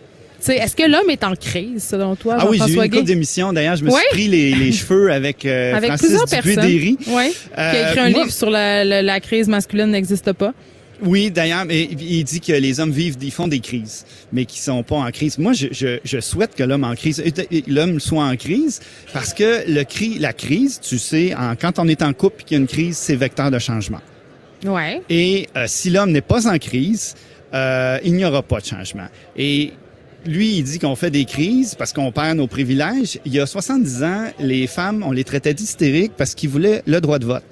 Est-ce 0.53 0.75
que 0.75 0.83
l'homme 0.89 1.09
est 1.09 1.23
en 1.23 1.35
crise, 1.35 1.83
selon 1.83 2.15
toi, 2.15 2.37
Ah 2.39 2.47
oui, 2.49 2.59
j'ai 2.65 2.73
eu 2.73 2.77
une 2.77 2.89
couple 2.89 3.03
d'émissions. 3.03 3.53
D'ailleurs, 3.53 3.75
je 3.75 3.83
me 3.83 3.89
suis 3.91 3.99
pris 4.11 4.27
les, 4.27 4.53
les 4.55 4.71
cheveux 4.71 5.11
avec, 5.11 5.45
euh, 5.45 5.73
Avec 5.75 5.89
Francis 5.89 6.07
plusieurs 6.07 6.25
personnes. 6.27 6.65
Oui. 6.65 6.97
qui 6.99 7.09
a 7.55 7.91
écrit 7.91 7.99
Euh, 7.99 8.03
un 8.03 8.09
moi- 8.09 8.19
livre 8.23 8.31
sur 8.31 8.49
la, 8.49 8.83
la- 8.83 9.01
la 9.01 9.19
crise 9.19 9.47
masculine 9.47 9.87
n'existe 9.91 10.31
pas. 10.33 10.53
Oui, 11.03 11.29
d'ailleurs, 11.29 11.63
mais 11.65 11.83
il 11.83 12.23
dit 12.23 12.39
que 12.41 12.53
les 12.53 12.79
hommes 12.79 12.89
vivent, 12.91 13.17
ils 13.21 13.29
font 13.31 13.47
des 13.47 13.59
crises, 13.59 14.03
mais 14.33 14.45
qui 14.45 14.59
sont 14.59 14.81
pas 14.81 14.95
en 14.95 15.11
crise. 15.11 15.37
Moi, 15.37 15.53
je, 15.53 15.67
je, 15.69 15.99
je 16.03 16.19
souhaite 16.19 16.55
que 16.55 16.63
l'homme 16.63 16.83
en 16.83 16.95
crise, 16.95 17.23
l'homme 17.67 17.99
soit 17.99 18.23
en 18.23 18.35
crise, 18.35 18.79
parce 19.13 19.31
que 19.31 19.69
le 19.71 19.83
cri, 19.83 20.17
la 20.17 20.33
crise, 20.33 20.79
tu 20.81 20.97
sais, 20.97 21.35
en, 21.35 21.55
quand 21.55 21.77
on 21.77 21.87
est 21.87 22.01
en 22.01 22.13
couple 22.13 22.41
et 22.41 22.45
qu'il 22.45 22.57
y 22.57 22.59
a 22.59 22.61
une 22.61 22.67
crise, 22.67 22.97
c'est 22.97 23.15
vecteur 23.15 23.51
de 23.51 23.59
changement. 23.59 24.01
Ouais. 24.65 25.03
Et 25.07 25.47
euh, 25.55 25.65
si 25.67 25.91
l'homme 25.91 26.11
n'est 26.11 26.21
pas 26.21 26.47
en 26.47 26.57
crise, 26.57 27.13
euh, 27.53 27.99
il 28.03 28.13
n'y 28.13 28.25
aura 28.25 28.41
pas 28.41 28.59
de 28.59 28.65
changement. 28.65 29.05
Et 29.37 29.73
lui, 30.27 30.57
il 30.57 30.63
dit 30.63 30.79
qu'on 30.79 30.95
fait 30.95 31.09
des 31.11 31.25
crises 31.25 31.73
parce 31.75 31.93
qu'on 31.93 32.11
perd 32.11 32.37
nos 32.37 32.47
privilèges. 32.47 33.19
Il 33.25 33.33
y 33.33 33.39
a 33.39 33.45
70 33.45 34.03
ans, 34.03 34.25
les 34.39 34.67
femmes, 34.67 35.03
on 35.05 35.11
les 35.11 35.23
traitait 35.23 35.53
d'hystériques 35.53 36.13
parce 36.17 36.35
qu'ils 36.35 36.49
voulaient 36.49 36.83
le 36.85 36.99
droit 37.01 37.19
de 37.19 37.25
vote. 37.25 37.43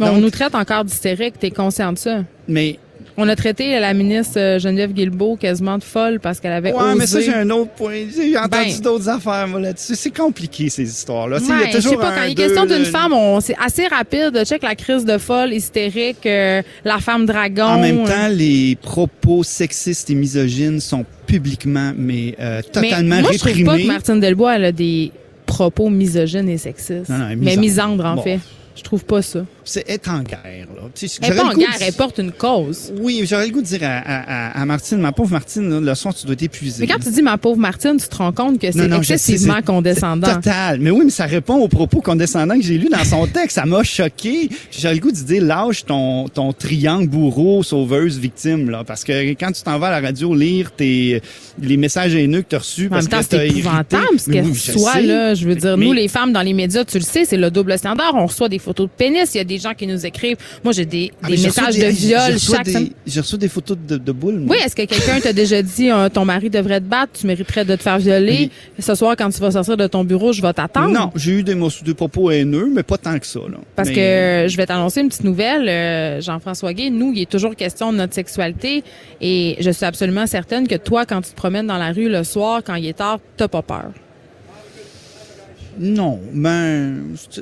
Bon, 0.00 0.06
Donc- 0.06 0.16
on 0.16 0.20
nous 0.20 0.30
traite 0.30 0.54
encore 0.54 0.84
d'hystérique. 0.84 1.38
T'es 1.38 1.50
conscient 1.50 1.92
de 1.92 1.98
ça? 1.98 2.24
Mais 2.48 2.78
On 3.18 3.28
a 3.28 3.36
traité 3.36 3.78
la 3.78 3.92
ministre 3.92 4.38
euh, 4.38 4.58
Geneviève 4.58 4.92
Guilbeault 4.92 5.36
quasiment 5.36 5.76
de 5.76 5.84
folle 5.84 6.18
parce 6.18 6.40
qu'elle 6.40 6.52
avait 6.52 6.72
Ouais, 6.72 6.82
osé. 6.82 6.94
mais 6.98 7.06
ça, 7.06 7.20
j'ai 7.20 7.34
un 7.34 7.50
autre 7.50 7.70
point. 7.72 8.06
J'ai 8.14 8.36
entendu 8.38 8.50
Ben. 8.72 8.80
d'autres 8.82 9.08
affaires, 9.10 9.46
moi, 9.48 9.60
là-dessus. 9.60 9.94
C'est 9.96 10.10
compliqué, 10.16 10.70
ces 10.70 10.84
histoires-là. 10.84 11.36
Ouais, 11.38 11.42
il 11.46 11.60
y 11.60 11.62
a 11.64 11.66
toujours 11.66 11.82
je 11.82 11.88
sais 11.88 11.96
pas, 11.96 12.08
un, 12.10 12.16
quand 12.16 12.22
il 12.24 12.30
est 12.32 12.34
question 12.34 12.64
d'une 12.64 12.78
le- 12.78 12.84
femme, 12.84 13.12
on, 13.12 13.40
c'est 13.40 13.56
assez 13.62 13.86
rapide. 13.86 14.42
Check 14.46 14.62
la 14.62 14.74
crise 14.74 15.04
de 15.04 15.18
folle, 15.18 15.52
hystérique, 15.52 16.24
euh, 16.24 16.62
la 16.84 16.98
femme 17.00 17.26
dragon. 17.26 17.64
En 17.64 17.78
même 17.80 18.00
euh, 18.00 18.06
temps, 18.06 18.28
les 18.30 18.76
propos 18.80 19.42
sexistes 19.42 20.08
et 20.08 20.14
misogynes 20.14 20.80
sont 20.80 21.04
publiquement, 21.26 21.92
mais 21.96 22.34
euh, 22.40 22.62
totalement 22.62 23.16
mais 23.16 23.22
moi, 23.22 23.30
je 23.32 23.38
trouve 23.38 23.50
pas 23.52 23.56
réprimés. 23.72 23.82
que 23.82 23.88
Martine 23.88 24.20
Delbois, 24.20 24.56
elle 24.56 24.64
a 24.64 24.72
des 24.72 25.12
propos 25.44 25.90
misogynes 25.90 26.48
et 26.48 26.56
sexistes. 26.58 27.10
Non, 27.10 27.18
non, 27.18 27.26
mais 27.28 27.36
misandre. 27.36 27.60
misandre, 27.60 28.04
en 28.06 28.14
Bon. 28.16 28.22
fait. 28.22 28.38
Je 28.74 28.82
trouve 28.82 29.04
pas 29.04 29.20
ça. 29.20 29.44
C'est 29.64 29.88
être 29.88 30.08
en 30.10 30.20
guerre, 30.22 30.66
là. 30.74 30.82
Elle 31.00 31.04
est 31.04 31.18
j'aurais 31.22 31.36
pas 31.36 31.44
en 31.44 31.54
guerre, 31.54 31.68
de- 31.78 31.84
elle 31.84 31.92
porte 31.92 32.18
une 32.18 32.32
cause. 32.32 32.92
Oui, 33.00 33.24
j'aurais 33.28 33.46
le 33.46 33.52
goût 33.52 33.60
de 33.60 33.66
dire 33.66 33.80
à, 33.84 33.98
à, 33.98 34.48
à- 34.58 34.60
à 34.62 34.66
Martine, 34.66 34.98
ma 34.98 35.12
pauvre 35.12 35.30
Martine, 35.30 35.68
là, 35.68 35.80
le 35.80 35.94
soir, 35.94 36.14
tu 36.14 36.26
dois 36.26 36.34
t'épuiser. 36.36 36.80
Mais 36.84 36.92
quand 36.92 36.98
tu 37.00 37.10
dis 37.10 37.22
ma 37.22 37.38
pauvre 37.38 37.58
Martine, 37.58 37.96
tu 37.96 38.08
te 38.08 38.16
rends 38.16 38.32
compte 38.32 38.58
que 38.60 38.70
c'est 38.72 38.78
sais, 38.88 38.96
excessivement 39.14 39.62
condescendant. 39.62 40.34
Total. 40.34 40.80
Mais 40.80 40.90
oui, 40.90 41.02
mais 41.04 41.10
ça 41.10 41.26
répond 41.26 41.56
aux 41.56 41.68
propos 41.68 42.00
condescendants 42.00 42.56
que 42.56 42.64
j'ai 42.64 42.76
lus 42.78 42.88
dans 42.88 43.04
son 43.04 43.26
texte. 43.26 43.56
Ça 43.56 43.64
m'a 43.64 43.82
choqué. 43.84 44.48
J'ai 44.70 44.92
le 44.92 44.98
goût 45.00 45.12
de 45.12 45.16
dire, 45.16 45.42
lâche 45.44 45.84
ton, 45.84 46.28
ton 46.28 46.52
triangle 46.52 47.08
bourreau, 47.08 47.62
sauveuse, 47.62 48.18
victime, 48.18 48.68
là. 48.70 48.82
Parce 48.84 49.04
que 49.04 49.30
quand 49.34 49.52
tu 49.52 49.62
t'en 49.62 49.78
vas 49.78 49.88
à 49.88 50.00
la 50.00 50.06
radio 50.08 50.34
lire 50.34 50.72
tes, 50.72 51.22
les 51.60 51.76
messages 51.76 52.14
haineux 52.14 52.42
que 52.42 52.48
tu 52.50 52.56
as 52.56 52.58
reçus 52.58 52.86
En 52.86 52.90
parce 52.90 53.04
même 53.04 53.10
temps, 53.22 53.28
que 53.28 53.36
c'est 53.42 53.48
épouvantable 53.48 54.18
ce 54.18 54.30
qu'elle 54.30 54.44
oui, 54.46 54.54
soit 54.56 54.92
sais. 54.94 55.02
là. 55.02 55.34
Je 55.34 55.46
veux 55.46 55.54
dire, 55.54 55.76
Mais- 55.76 55.86
nous, 55.86 55.92
les 55.92 56.08
femmes 56.08 56.32
dans 56.32 56.42
les 56.42 56.52
médias, 56.52 56.84
tu 56.84 56.98
le 56.98 57.04
sais, 57.04 57.24
c'est 57.24 57.36
le 57.36 57.50
double 57.50 57.78
standard. 57.78 58.12
On 58.14 58.26
reçoit 58.26 58.48
des 58.48 58.58
photos 58.58 58.86
de 58.88 58.92
pénis. 58.96 59.32
Il 59.34 59.38
y 59.38 59.40
a 59.40 59.44
des 59.44 59.51
gens 59.58 59.74
qui 59.74 59.86
nous 59.86 60.04
écrivent. 60.06 60.36
Moi, 60.64 60.72
j'ai 60.72 60.84
des, 60.84 61.10
Ah, 61.22 61.28
des 61.28 61.36
messages 61.38 61.74
des- 61.76 61.82
de 61.86 61.90
viol 61.90 62.38
chaque 62.38 62.64
des- 62.64 62.72
semaine. 62.72 62.90
J'ai 63.06 63.20
reçu 63.20 63.36
des 63.38 63.48
photos 63.48 63.76
de, 63.86 63.96
de 63.96 64.12
boules. 64.12 64.38
moi. 64.40 64.56
Oui, 64.56 64.62
est-ce 64.64 64.76
que 64.76 64.84
quelqu'un 64.84 65.20
t'a 65.20 65.32
déjà 65.32 65.62
dit 65.62 65.90
euh, 65.90 66.08
ton 66.08 66.24
mari 66.24 66.50
devrait 66.50 66.80
te 66.80 66.86
battre, 66.86 67.12
tu 67.20 67.26
mériterais 67.26 67.64
de 67.64 67.76
te 67.76 67.82
faire 67.82 67.98
violer? 67.98 68.50
Ce 68.78 68.94
soir, 68.94 69.14
quand 69.16 69.30
tu 69.30 69.40
vas 69.40 69.50
sortir 69.50 69.76
de 69.76 69.86
ton 69.86 70.04
bureau, 70.04 70.32
je 70.32 70.42
vais 70.42 70.52
t'attendre? 70.52 70.88
Non, 70.92 71.10
j'ai 71.16 71.32
eu 71.32 71.42
des, 71.42 71.54
des 71.84 71.94
propos 71.94 72.30
haineux, 72.30 72.70
mais 72.72 72.82
pas 72.82 72.98
tant 72.98 73.18
que 73.18 73.26
ça, 73.26 73.40
là. 73.40 73.58
Parce 73.76 73.88
Mais- 73.88 73.94
que 73.94 74.00
euh, 74.00 74.48
je 74.48 74.56
vais 74.56 74.66
t'annoncer 74.66 75.00
une 75.00 75.08
petite 75.08 75.24
nouvelle, 75.24 75.68
euh, 75.68 76.20
Jean-François 76.20 76.72
Gay. 76.74 76.90
Nous, 76.90 77.12
il 77.14 77.22
est 77.22 77.30
toujours 77.30 77.54
question 77.56 77.92
de 77.92 77.98
notre 77.98 78.14
sexualité 78.14 78.82
et 79.20 79.56
je 79.60 79.70
suis 79.70 79.84
absolument 79.84 80.26
certaine 80.26 80.66
que 80.68 80.76
toi, 80.76 81.06
quand 81.06 81.20
tu 81.22 81.30
te 81.30 81.36
promènes 81.36 81.66
dans 81.66 81.78
la 81.78 81.92
rue 81.92 82.08
le 82.08 82.24
soir, 82.24 82.62
quand 82.64 82.74
il 82.74 82.86
est 82.86 82.92
tard, 82.98 83.18
t'as 83.36 83.48
pas 83.48 83.62
peur. 83.62 83.90
Non, 85.84 86.20
ben, 86.32 86.94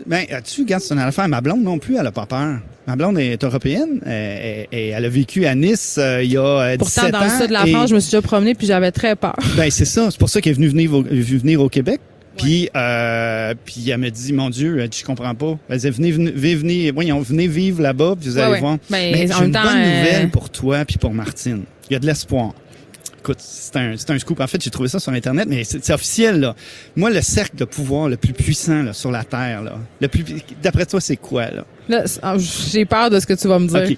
ben, 0.06 0.24
tu 0.42 0.62
regardes, 0.62 0.82
c'est 0.82 0.94
une 0.94 1.00
affaire. 1.00 1.28
Ma 1.28 1.40
blonde 1.42 1.62
non 1.62 1.78
plus, 1.78 1.96
elle 1.96 2.06
a 2.06 2.10
pas 2.12 2.24
peur. 2.24 2.58
Ma 2.86 2.96
blonde 2.96 3.18
est 3.18 3.44
européenne 3.44 4.00
euh, 4.06 4.64
et, 4.72 4.76
et 4.76 4.88
elle 4.88 5.04
a 5.04 5.08
vécu 5.10 5.44
à 5.46 5.54
Nice 5.54 5.96
euh, 6.00 6.22
il 6.24 6.32
y 6.32 6.36
a 6.38 6.42
euh, 6.42 6.76
17 6.76 6.78
Pourtant, 6.78 7.18
dans 7.18 7.24
ans. 7.24 7.24
le 7.34 7.38
sud 7.40 7.48
de 7.48 7.52
la 7.52 7.66
et- 7.66 7.72
France, 7.72 7.90
je 7.90 7.94
me 7.94 8.00
suis 8.00 8.10
déjà 8.10 8.22
promenée 8.22 8.54
puis 8.54 8.66
j'avais 8.66 8.90
très 8.92 9.14
peur. 9.14 9.36
Ben 9.56 9.70
c'est 9.70 9.84
ça, 9.84 10.10
c'est 10.10 10.18
pour 10.18 10.30
ça 10.30 10.40
qu'elle 10.40 10.52
est 10.52 10.54
venue 10.54 10.68
venir 10.68 10.94
au, 10.94 11.02
venue 11.02 11.22
venir 11.22 11.60
au 11.60 11.68
Québec. 11.68 12.00
Puis, 12.38 12.70
euh, 12.74 13.52
puis 13.66 13.90
elle 13.90 13.98
me 13.98 14.08
dit, 14.08 14.32
mon 14.32 14.48
Dieu, 14.48 14.88
je 14.90 15.04
comprends 15.04 15.34
pas. 15.34 15.58
Elle 15.68 15.76
disait, 15.76 15.90
venez, 15.90 16.10
venez, 16.10 16.30
venez, 16.54 16.90
voyons, 16.90 17.20
venez 17.20 17.46
vivre 17.48 17.82
là-bas, 17.82 18.14
puis 18.18 18.30
vous 18.30 18.36
Ouais, 18.36 18.42
allez 18.42 18.52
ouais. 18.54 18.60
voir. 18.60 18.78
Ben, 18.88 19.12
Mais 19.12 19.34
en 19.34 19.38
j'ai 19.40 19.44
une 19.44 19.52
temps, 19.52 19.62
bonne 19.62 19.76
euh, 19.76 19.98
nouvelle 20.04 20.30
pour 20.30 20.48
toi 20.48 20.84
puis 20.86 20.96
pour 20.96 21.12
Martine. 21.12 21.64
Il 21.90 21.92
y 21.92 21.96
a 21.96 21.98
de 21.98 22.06
l'espoir. 22.06 22.54
Écoute, 23.22 23.38
c'est 23.40 23.76
un, 23.76 23.94
c'est 23.96 24.10
un 24.10 24.18
scoop. 24.18 24.40
En 24.40 24.46
fait, 24.46 24.62
j'ai 24.62 24.70
trouvé 24.70 24.88
ça 24.88 24.98
sur 24.98 25.12
Internet, 25.12 25.46
mais 25.48 25.62
c'est 25.64 25.84
c'est 25.84 25.92
officiel, 25.92 26.40
là. 26.40 26.54
Moi, 26.96 27.10
le 27.10 27.20
cercle 27.20 27.54
de 27.56 27.64
pouvoir 27.66 28.08
le 28.08 28.16
plus 28.16 28.32
puissant 28.32 28.82
là, 28.82 28.92
sur 28.94 29.10
la 29.10 29.24
Terre, 29.24 29.62
là, 29.62 29.78
le 30.00 30.08
plus, 30.08 30.24
d'après 30.62 30.86
toi, 30.86 31.00
c'est 31.00 31.16
quoi, 31.16 31.50
là? 31.50 31.64
Là, 31.88 32.04
ah, 32.22 32.36
j'ai 32.38 32.84
peur 32.86 33.10
de 33.10 33.20
ce 33.20 33.26
que 33.26 33.34
tu 33.34 33.46
vas 33.46 33.58
me 33.58 33.66
dire. 33.66 33.90
OK. 33.90 33.96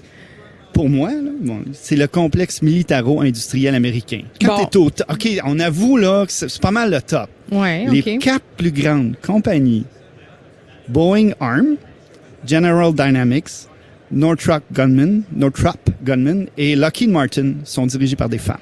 Pour 0.73 0.89
moi, 0.89 1.11
là, 1.11 1.31
bon, 1.41 1.62
c'est 1.73 1.97
le 1.97 2.07
complexe 2.09 2.62
militaro-industriel 2.62 3.75
américain. 3.75 4.23
Quand 4.41 4.57
Bon. 4.57 4.64
t'es 4.64 4.77
au 4.79 4.91
top, 4.91 5.07
OK, 5.12 5.29
on 5.45 5.61
avoue 5.61 5.97
là 5.99 6.25
que 6.27 6.33
c'est 6.33 6.49
c'est 6.49 6.62
pas 6.62 6.70
mal 6.70 6.91
le 6.91 7.01
top. 7.03 7.29
Ouais, 7.53 7.87
Les 7.91 8.18
quatre 8.18 8.45
plus 8.57 8.73
grandes 8.73 9.14
compagnies, 9.25 9.85
Boeing 10.89 11.31
Arm, 11.41 11.77
General 12.47 12.93
Dynamics, 12.93 13.68
Northrop 14.11 14.62
Gunman, 14.73 15.23
Northrop 15.35 15.79
Gunman 16.03 16.47
et 16.57 16.75
Lockheed 16.75 17.11
Martin 17.11 17.53
sont 17.64 17.87
dirigés 17.87 18.16
par 18.16 18.29
des 18.29 18.39
femmes. 18.39 18.57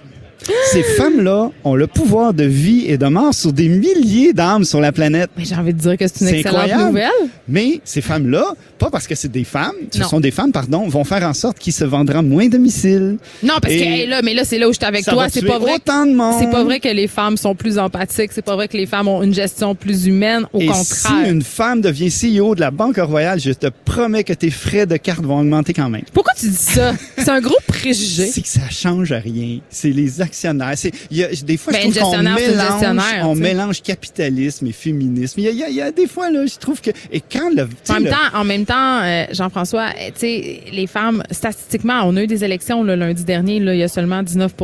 Ces 0.72 0.82
femmes-là 0.82 1.50
ont 1.64 1.74
le 1.74 1.86
pouvoir 1.86 2.32
de 2.34 2.44
vie 2.44 2.84
et 2.86 2.96
de 2.98 3.06
mort 3.06 3.34
sur 3.34 3.52
des 3.52 3.68
milliers 3.68 4.32
d'âmes 4.32 4.64
sur 4.64 4.80
la 4.80 4.92
planète. 4.92 5.30
Mais 5.36 5.44
j'ai 5.44 5.54
envie 5.54 5.74
de 5.74 5.78
dire 5.78 5.96
que 5.96 6.06
c'est 6.06 6.20
une 6.20 6.28
excellente 6.36 6.56
incroyable. 6.58 6.84
nouvelle. 6.88 7.10
Mais 7.48 7.80
ces 7.84 8.00
femmes-là, 8.00 8.44
pas 8.78 8.90
parce 8.90 9.06
que 9.06 9.14
c'est 9.14 9.30
des 9.30 9.44
femmes, 9.44 9.74
ce 9.92 9.98
Non. 10.00 10.08
sont 10.08 10.20
des 10.20 10.30
femmes, 10.30 10.52
pardon, 10.52 10.88
vont 10.88 11.04
faire 11.04 11.22
en 11.24 11.34
sorte 11.34 11.58
qu'ils 11.58 11.72
se 11.72 11.84
vendront 11.84 12.22
moins 12.22 12.48
de 12.48 12.58
missiles. 12.58 13.18
Non, 13.42 13.54
parce 13.60 13.74
que 13.74 13.78
hey, 13.80 14.06
là, 14.06 14.20
mais 14.22 14.34
là, 14.34 14.44
c'est 14.44 14.58
là 14.58 14.68
où 14.68 14.72
j'étais 14.72 14.86
avec 14.86 15.04
Ça 15.04 15.12
toi. 15.12 15.26
C'est 15.28 15.44
pas 15.44 15.58
vrai. 15.58 15.74
autant 15.74 16.06
de 16.06 16.14
monde. 16.14 16.36
C'est 16.38 16.50
pas 16.50 16.64
vrai 16.64 16.80
que 16.80 16.88
les 16.88 17.06
femmes 17.08 17.36
sont 17.36 17.54
plus 17.54 17.78
empathiques. 17.78 18.30
C'est 18.32 18.42
pas 18.44 18.54
vrai 18.56 18.68
que 18.68 18.76
les 18.76 18.86
femmes 18.86 19.08
ont 19.08 19.22
une 19.22 19.34
gestion 19.34 19.74
plus 19.74 20.06
humaine. 20.06 20.46
Au 20.52 20.60
Et 20.60 20.66
contraire. 20.66 20.84
si 21.24 21.30
une 21.30 21.42
femme 21.42 21.80
devient 21.80 22.10
CEO 22.10 22.54
de 22.54 22.60
la 22.60 22.70
Banque 22.70 22.96
Royale, 22.98 23.40
je 23.40 23.52
te 23.52 23.66
promets 23.84 24.24
que 24.24 24.32
tes 24.32 24.50
frais 24.50 24.86
de 24.86 24.96
carte 24.96 25.24
vont 25.24 25.40
augmenter 25.40 25.72
quand 25.74 25.88
même. 25.90 26.02
Pourquoi 26.12 26.32
tu 26.38 26.48
dis 26.48 26.56
ça? 26.56 26.94
C'est 27.18 27.28
un 27.28 27.40
gros 27.40 27.56
préjugé. 27.66 28.26
C'est 28.26 28.42
que 28.42 28.48
ça 28.48 28.68
change 28.70 29.12
rien. 29.12 29.58
C'est 29.70 29.90
les 29.90 30.20
C'est, 30.32 30.92
il 31.10 31.16
y 31.18 31.24
a, 31.24 31.28
des 31.28 31.56
fois, 31.56 31.72
Ben, 31.72 31.80
je 31.82 31.86
une 31.86 31.92
trouve 31.94 32.14
qu'on 32.16 32.22
mélange, 32.22 33.04
on 33.24 33.34
mélange 33.34 33.82
capitalisme 33.82 34.66
et 34.66 34.72
féminisme. 34.72 35.40
Il 35.40 35.44
y 35.44 35.48
a, 35.48 35.50
il 35.50 35.56
y 35.58 35.62
a- 35.64 35.68
il 35.68 35.74
y 35.76 35.80
a 35.82 35.90
des 35.92 36.06
fois, 36.06 36.30
là, 36.30 36.44
je 36.46 36.56
trouve 36.58 36.80
que, 36.80 36.90
et 37.12 37.20
quand 37.20 37.50
le, 37.50 37.66
tu 37.66 37.74
sais, 37.84 37.92
En 37.92 37.94
même 37.96 38.04
le- 38.04 38.10
temps, 38.10 38.38
en 38.38 38.44
même 38.44 38.64
temps, 38.64 39.00
euh, 39.02 39.24
Jean-François, 39.32 39.88
euh, 39.88 40.06
tu 40.14 40.20
sais, 40.20 40.60
les 40.72 40.86
femmes, 40.86 41.22
statistiquement, 41.30 42.02
on 42.04 42.16
a 42.16 42.22
eu 42.22 42.26
des 42.26 42.44
élections 42.44 42.82
le 42.82 42.94
lundi 42.94 43.24
dernier. 43.24 43.56
Il 43.56 43.64
y 43.76 43.82
a 43.82 43.88
seulement 43.88 44.22
19 44.22 44.54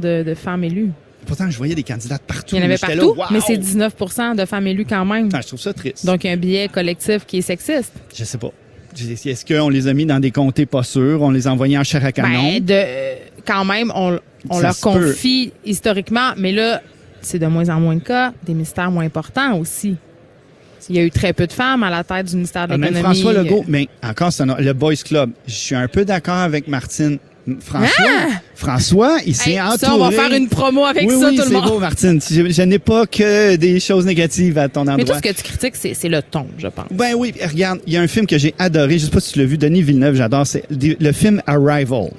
de, 0.00 0.22
de 0.22 0.34
femmes 0.34 0.64
élues. 0.64 0.90
pourtant, 1.26 1.50
je 1.50 1.56
voyais 1.56 1.74
des 1.74 1.82
candidates 1.82 2.22
partout. 2.26 2.54
Il 2.56 2.58
y 2.58 2.62
en 2.62 2.64
avait 2.64 2.78
partout, 2.78 2.96
là, 2.96 3.24
wow! 3.24 3.24
mais 3.30 3.40
c'est 3.40 3.56
19% 3.56 4.36
de 4.36 4.44
femmes 4.44 4.66
élues 4.66 4.86
quand 4.88 5.04
même. 5.04 5.28
Ah, 5.32 5.40
je 5.42 5.48
trouve 5.48 5.60
ça 5.60 5.72
triste. 5.72 6.06
Donc, 6.06 6.24
il 6.24 6.28
y 6.28 6.30
a 6.30 6.32
un 6.34 6.36
billet 6.36 6.68
collectif 6.68 7.26
qui 7.26 7.38
est 7.38 7.42
sexiste. 7.42 7.92
je 8.14 8.24
sais 8.24 8.38
pas. 8.38 8.50
Est-ce 8.98 9.44
qu'on 9.44 9.68
les 9.68 9.88
a 9.88 9.92
mis 9.92 10.06
dans 10.06 10.20
des 10.20 10.30
comtés 10.30 10.64
pas 10.64 10.82
sûrs? 10.82 11.20
On 11.20 11.30
les 11.30 11.46
a 11.46 11.52
envoyés 11.52 11.76
en 11.76 11.84
chair 11.84 12.02
à 12.04 12.12
canon? 12.12 12.52
Ben, 12.54 12.64
de, 12.64 12.82
quand 13.46 13.64
même, 13.64 13.92
on, 13.94 14.10
leur 14.10 14.20
peut. 14.74 14.74
confie 14.82 15.52
historiquement, 15.64 16.32
mais 16.36 16.52
là, 16.52 16.82
c'est 17.22 17.38
de 17.38 17.46
moins 17.46 17.68
en 17.68 17.80
moins 17.80 17.94
de 17.96 18.00
cas, 18.00 18.32
des 18.44 18.54
mystères 18.54 18.90
moins 18.90 19.04
importants 19.04 19.58
aussi. 19.58 19.96
Il 20.88 20.94
y 20.96 20.98
a 21.00 21.02
eu 21.02 21.10
très 21.10 21.32
peu 21.32 21.46
de 21.48 21.52
femmes 21.52 21.82
à 21.82 21.90
la 21.90 22.04
tête 22.04 22.26
du 22.26 22.36
ministère 22.36 22.68
de 22.68 22.74
Ah, 22.74 22.76
l'économie. 22.76 23.02
François 23.02 23.32
Legault, 23.32 23.64
mais 23.66 23.88
encore, 24.04 24.32
c'est 24.32 24.44
un- 24.44 24.56
le 24.56 24.72
Boys 24.72 24.94
Club. 25.04 25.30
Je 25.48 25.52
suis 25.54 25.74
un 25.74 25.88
peu 25.88 26.04
d'accord 26.04 26.36
avec 26.36 26.68
Martine. 26.68 27.18
François, 27.60 28.04
François, 28.56 29.18
il 29.24 29.34
s'est 29.34 29.52
Hey, 29.52 29.60
entouré. 29.60 29.78
ça, 29.78 29.94
on 29.94 29.98
va 29.98 30.10
faire 30.10 30.32
une 30.32 30.48
promo 30.48 30.84
avec 30.84 31.08
oui, 31.08 31.20
ça, 31.20 31.28
oui, 31.28 31.36
tout 31.36 31.42
le 31.42 31.48
c'est 31.48 31.60
beau, 31.62 31.78
Martine. 31.78 32.20
Je, 32.20 32.50
je 32.50 32.62
n'ai 32.62 32.78
pas 32.80 33.06
que 33.06 33.54
des 33.54 33.78
choses 33.78 34.04
négatives 34.04 34.58
à 34.58 34.68
ton 34.68 34.80
endroit. 34.80 34.96
Mais 34.96 35.04
tout 35.04 35.14
ce 35.14 35.20
que 35.20 35.28
tu 35.32 35.42
critiques, 35.42 35.76
c'est 35.76 36.08
le 36.08 36.22
ton, 36.22 36.46
je 36.58 36.66
pense. 36.66 36.86
Ben 36.90 37.14
oui, 37.16 37.32
regarde, 37.48 37.80
il 37.86 37.92
y 37.92 37.96
a 37.96 38.00
un 38.00 38.08
film 38.08 38.26
que 38.26 38.36
j'ai 38.38 38.52
adoré, 38.58 38.98
je 38.98 39.04
sais 39.04 39.10
pas 39.12 39.20
si 39.20 39.32
tu 39.34 39.38
l'as 39.38 39.44
vu, 39.44 39.58
Denis 39.58 39.82
Villeneuve, 39.82 40.16
j'adore, 40.16 40.44
c'est 40.46 40.64
le 40.70 40.96
le 40.98 41.12
film 41.12 41.40
Arrival, 41.46 42.10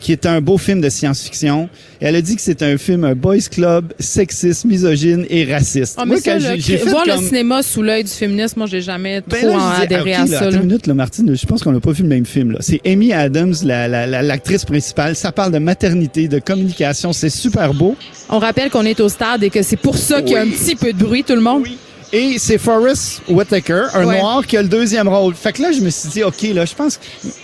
qui 0.00 0.12
est 0.12 0.26
un 0.26 0.40
beau 0.40 0.56
film 0.58 0.80
de 0.80 0.88
science-fiction. 0.88 1.68
Elle 2.00 2.16
a 2.16 2.22
dit 2.22 2.34
que 2.34 2.40
c'est 2.42 2.62
un 2.62 2.78
film, 2.78 3.04
un 3.04 3.14
boys 3.14 3.36
club, 3.50 3.92
sexiste, 3.98 4.64
misogyne 4.64 5.26
et 5.28 5.44
raciste. 5.52 5.96
Ah, 5.98 6.06
Moi, 6.06 6.16
ça, 6.16 6.32
quand 6.32 6.38
j'ai- 6.58 6.76
voir 6.78 7.04
comme- 7.04 7.20
le 7.20 7.26
cinéma 7.26 7.62
sous 7.62 7.82
l'œil 7.82 8.04
du 8.04 8.10
féminisme, 8.10 8.54
moi, 8.60 8.66
j'ai 8.66 8.80
jamais 8.80 9.20
Ben 9.28 9.38
trop 9.40 9.56
là, 9.58 9.74
adhéré 9.82 10.12
ok, 10.14 10.18
à 10.18 10.24
là, 10.26 10.38
ça. 10.38 10.50
là. 10.50 10.56
une 10.56 10.62
minute, 10.66 10.86
là, 10.86 10.94
Martine, 10.94 11.36
je 11.36 11.46
pense 11.46 11.62
qu'on 11.62 11.72
n'a 11.72 11.80
pas 11.80 11.92
vu 11.92 12.02
le 12.02 12.08
même 12.08 12.24
film. 12.24 12.56
C'est 12.60 12.80
Amy 12.86 13.12
Adams, 13.12 13.54
la- 13.64 13.86
la- 13.88 14.06
la- 14.06 14.22
l'actrice 14.22 14.64
principale. 14.64 15.14
Ça 15.14 15.32
parle 15.32 15.52
de 15.52 15.58
maternité, 15.58 16.26
de 16.28 16.38
communication. 16.38 17.12
C'est 17.12 17.28
super 17.30 17.74
beau. 17.74 17.94
On 18.30 18.38
rappelle 18.38 18.70
qu'on 18.70 18.84
est 18.86 19.00
au 19.00 19.08
stade 19.10 19.42
et 19.42 19.50
que 19.50 19.62
c'est 19.62 19.76
pour 19.76 19.96
ça 19.98 20.22
qu'il 20.22 20.32
y 20.32 20.36
a 20.36 20.40
un 20.40 20.44
Oui. 20.44 20.52
petit 20.52 20.76
peu 20.76 20.92
de 20.92 20.98
bruit, 20.98 21.24
tout 21.24 21.34
le 21.34 21.40
monde. 21.42 21.64
Et 22.12 22.38
c'est 22.38 22.58
Forrest 22.58 23.22
Whitaker, 23.28 23.84
un 23.94 24.04
Ouais. 24.04 24.18
noir, 24.18 24.44
qui 24.44 24.56
a 24.56 24.62
le 24.62 24.68
deuxième 24.68 25.06
rôle. 25.06 25.32
Fait 25.36 25.52
que 25.52 25.62
là, 25.62 25.70
je 25.70 25.80
me 25.80 25.90
suis 25.90 26.08
dit, 26.08 26.24
OK, 26.24 26.42
là, 26.52 26.64
je 26.64 26.74
pense 26.74 26.96
que 26.96 27.02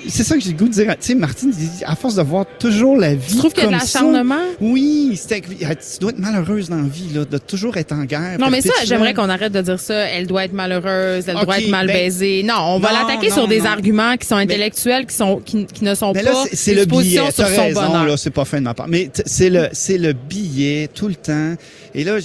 c'est 0.08 0.24
ça 0.24 0.34
que 0.34 0.40
j'ai 0.40 0.50
le 0.50 0.56
goût 0.56 0.66
de 0.66 0.72
dire. 0.72 0.86
Tu 1.00 1.06
sais, 1.06 1.14
Martine, 1.14 1.52
dit, 1.52 1.68
à 1.84 1.94
force 1.94 2.16
de 2.16 2.22
voir 2.22 2.46
toujours 2.58 2.96
la 2.96 3.14
vie 3.14 3.34
Tu 3.34 3.36
trouves 3.36 3.52
qu'il 3.52 3.62
y 3.62 3.66
a 3.66 3.68
de 3.68 3.74
l'acharnement? 3.74 4.34
Oui, 4.60 5.16
c'était- 5.20 5.40
tu 5.40 5.98
dois 6.00 6.10
être 6.10 6.18
malheureuse 6.18 6.68
dans 6.68 6.78
la 6.82 6.88
vie, 6.88 7.10
là, 7.14 7.24
de 7.24 7.38
toujours 7.38 7.76
être 7.76 7.92
en 7.92 8.02
guerre. 8.04 8.38
Non, 8.40 8.50
mais 8.50 8.60
ça, 8.60 8.72
j'aimerais 8.84 9.14
qu'on 9.14 9.28
arrête 9.28 9.52
de 9.52 9.60
dire 9.60 9.78
ça. 9.78 9.94
Elle 9.94 10.26
doit 10.26 10.44
être 10.46 10.52
malheureuse, 10.52 11.24
elle 11.28 11.44
doit 11.44 11.60
être 11.60 11.68
mal 11.70 11.86
ben- 11.86 11.92
baisée. 11.92 12.42
Non, 12.42 12.54
on 12.58 12.78
va 12.80 12.90
l'attaquer 12.92 13.30
sur 13.30 13.46
des 13.46 13.60
non. 13.60 13.66
arguments 13.66 14.16
qui 14.16 14.26
sont 14.26 14.34
intellectuels, 14.36 15.06
qui 15.06 15.14
sont 15.14 15.36
qui, 15.44 15.64
qui 15.66 15.84
ne 15.84 15.94
sont 15.94 16.12
Mais 16.12 16.24
pas 16.24 16.30
là, 16.32 16.44
c'est- 16.50 16.56
c'est 16.56 16.74
le 16.74 16.86
billet. 16.86 17.18
sur 17.18 17.32
T'as 17.32 17.54
son 17.54 17.62
raison, 17.62 17.82
bonheur. 17.86 18.04
là, 18.06 18.16
c'est 18.16 18.30
pas 18.30 18.44
fin 18.44 18.58
de 18.58 18.64
ma 18.64 18.74
part. 18.74 18.88
Mais 18.88 19.10
c'est 19.26 19.48
le, 19.50 19.68
c'est 19.72 19.98
le 19.98 20.12
billet 20.12 20.88
tout 20.92 21.06
le 21.06 21.14
temps. 21.14 21.54
Et 21.94 22.02
là, 22.02 22.16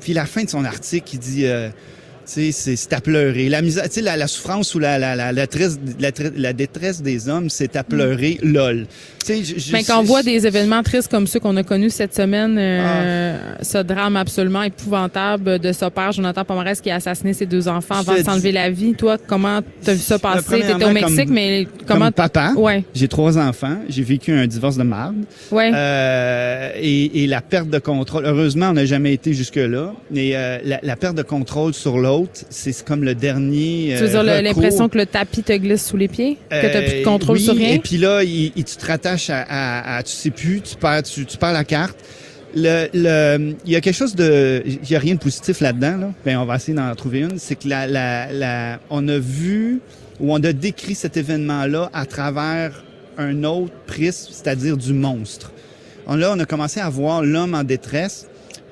puis 0.00 0.12
la 0.12 0.26
fin 0.26 0.42
de 0.42 0.50
son 0.50 0.64
article, 0.64 1.08
il 1.14 1.18
dit, 1.20 1.46
euh, 1.46 1.68
c'est, 2.24 2.52
c'est 2.52 2.92
à 2.92 3.00
pleurer. 3.00 3.48
La 3.48 3.62
misère, 3.62 3.84
la, 4.02 4.16
la 4.16 4.26
souffrance 4.26 4.74
ou 4.74 4.78
la, 4.78 4.98
la, 4.98 5.14
la, 5.16 5.32
la, 5.32 5.46
tresse- 5.46 5.78
la, 6.00 6.10
la 6.36 6.52
détresse 6.52 7.02
des 7.02 7.28
hommes, 7.28 7.50
c'est 7.50 7.76
à 7.76 7.84
pleurer, 7.84 8.38
lol. 8.42 8.86
Mais 9.72 9.82
quand 9.84 10.00
on 10.00 10.02
voit 10.02 10.22
des 10.22 10.46
événements 10.46 10.82
tristes 10.82 11.10
comme 11.10 11.26
ceux 11.26 11.40
qu'on 11.40 11.56
a 11.56 11.62
connus 11.62 11.88
cette 11.90 12.14
semaine, 12.14 12.56
euh, 12.58 13.54
Ah. 13.58 13.64
ce 13.64 13.78
drame 13.78 14.16
absolument 14.16 14.62
épouvantable 14.62 15.58
de 15.58 15.72
ce 15.72 15.86
père, 15.86 16.12
Jonathan 16.12 16.44
Pomarès, 16.44 16.78
qui 16.80 16.90
a 16.90 16.96
assassiné 16.96 17.32
ses 17.32 17.46
deux 17.46 17.66
enfants 17.66 17.96
avant 18.00 18.14
de 18.14 18.22
s'enlever 18.22 18.52
la 18.52 18.68
vie. 18.70 18.92
Toi, 18.92 19.16
comment 19.26 19.60
t'as 19.82 19.94
vu 19.94 20.00
ça 20.00 20.18
passer? 20.18 20.60
T'étais 20.60 20.84
au 20.84 20.90
Mexique, 20.90 21.24
comme- 21.26 21.34
mais 21.34 21.66
comment... 21.86 22.04
Comme 22.06 22.12
papa, 22.12 22.52
Ouais, 22.56 22.84
j'ai 22.94 23.08
trois 23.08 23.38
enfants, 23.38 23.78
j'ai 23.88 24.02
vécu 24.02 24.30
un 24.32 24.46
divorce 24.46 24.76
de 24.76 24.82
marde. 24.82 25.16
ouais. 25.50 25.70
Euh, 25.74 26.70
et, 26.80 27.24
et 27.24 27.26
la 27.26 27.40
perte 27.40 27.70
de 27.70 27.78
contrôle. 27.78 28.26
Heureusement, 28.26 28.68
on 28.70 28.74
n'a 28.74 28.84
jamais 28.84 29.12
été 29.14 29.32
jusque-là. 29.32 29.92
Mais 30.10 30.32
euh, 30.34 30.58
la, 30.64 30.80
la 30.82 30.96
perte 30.96 31.16
de 31.16 31.22
contrôle 31.22 31.72
sur 31.72 31.98
l'autre, 31.98 32.13
c'est 32.50 32.84
comme 32.84 33.04
le 33.04 33.14
dernier. 33.14 33.94
tu 33.98 34.04
veux 34.04 34.16
euh, 34.16 34.22
dire 34.22 34.34
recours. 34.34 34.42
l'impression 34.42 34.88
que 34.88 34.98
le 34.98 35.06
tapis 35.06 35.42
te 35.42 35.52
glisse 35.52 35.86
sous 35.86 35.96
les 35.96 36.08
pieds? 36.08 36.36
que 36.50 36.72
t'as 36.72 36.82
plus 36.82 36.92
de 36.92 37.00
Euh, 37.00 37.04
contrôle 37.04 37.36
oui, 37.38 37.44
sur 37.44 37.54
rien? 37.56 37.72
Et 37.74 37.78
puis 37.78 37.96
là, 37.98 38.22
il, 38.22 38.52
il- 38.56 38.64
tu 38.64 38.76
te 38.76 38.86
rattaches 38.86 39.30
à, 39.30 39.42
à- 39.42 39.96
à- 39.96 40.02
tu 40.02 40.12
sais 40.12 40.30
plus, 40.30 40.60
tu 40.60 40.76
perds, 40.76 41.02
tu, 41.02 41.24
tu 41.26 41.36
perds 41.36 41.52
la 41.52 41.64
carte. 41.64 41.96
Le, 42.56 42.86
le, 42.94 43.54
il 43.66 43.72
y 43.72 43.76
a 43.76 43.80
quelque 43.80 43.96
chose 43.96 44.14
de, 44.14 44.62
il 44.64 44.88
y 44.88 44.94
a 44.94 44.98
rien 45.00 45.14
de 45.14 45.18
positif 45.20 45.60
là-dedans. 45.60 45.96
Là. 45.96 46.10
Ben, 46.24 46.36
on 46.38 46.44
va 46.44 46.56
essayer 46.56 46.74
d'en 46.76 46.94
trouver 46.94 47.20
une. 47.20 47.38
C'est 47.38 47.56
que 47.56 47.68
la, 47.68 47.86
la, 47.88 48.32
la, 48.32 48.78
on 48.90 49.06
a 49.08 49.18
vu 49.18 49.80
ou 50.20 50.32
on 50.32 50.36
a 50.44 50.52
décrit 50.52 50.94
cet 50.94 51.16
événement-là 51.16 51.90
à 51.92 52.06
travers 52.06 52.84
un 53.18 53.42
autre 53.44 53.72
prisme, 53.86 54.28
c'est-à-dire 54.32 54.76
du 54.76 54.92
monstre. 54.92 55.50
On, 56.06 56.14
là, 56.14 56.32
on 56.36 56.38
a 56.38 56.44
commencé 56.44 56.78
à 56.80 56.88
voir 56.88 57.22
l'homme 57.22 57.54
en 57.54 57.64
détresse. 57.64 58.26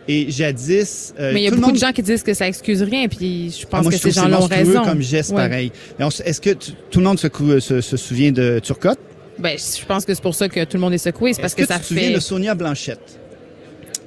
Et 0.09 0.31
jadis, 0.31 1.15
euh, 1.21 1.31
Mais 1.33 1.43
il 1.43 1.45
y 1.45 1.49
a 1.49 1.53
beaucoup 1.53 1.71
de 1.73 1.79
gens 1.79 1.93
qui 1.93 2.03
disent 2.03 2.25
que 2.25 2.35
ça 2.35 2.49
excuse 2.49 2.83
rien, 2.83 3.07
puis 3.07 3.55
je 3.57 3.65
ah, 3.65 3.69
pense 3.71 3.83
moi, 3.85 3.93
que 3.93 3.97
je 3.99 4.03
ces 4.03 4.09
que 4.09 4.15
gens-là 4.17 4.41
ont 4.43 4.47
raison. 4.47 4.83
comme 4.85 5.01
geste 5.01 5.31
Ouais. 5.31 5.37
pareil. 5.49 5.73
Est-ce 6.25 6.41
que 6.41 6.51
tu- 6.51 6.73
tout 6.91 6.99
le 6.99 7.05
monde 7.05 7.21
se, 7.21 7.29
cou- 7.29 7.61
se, 7.61 7.81
se 7.81 7.97
souvient 7.97 8.33
de 8.33 8.59
Turcotte? 8.61 8.99
Ben, 9.39 9.57
je 9.57 9.85
pense 9.87 10.05
que 10.05 10.13
c'est 10.13 10.23
pour 10.23 10.35
ça 10.35 10.49
que 10.49 10.65
tout 10.65 10.77
le 10.77 10.81
monde 10.81 10.93
est 10.93 10.99
secoué, 10.99 11.33
c'est 11.35 11.41
parce 11.41 11.53
Est-ce 11.53 11.63
que, 11.63 11.69
ça 11.69 11.77
tu 11.77 11.83
te 11.83 11.87
souviens 11.87 12.09
fait. 12.09 12.15
de 12.15 12.21
Sonia 12.21 12.55
Blanchette? 12.55 13.19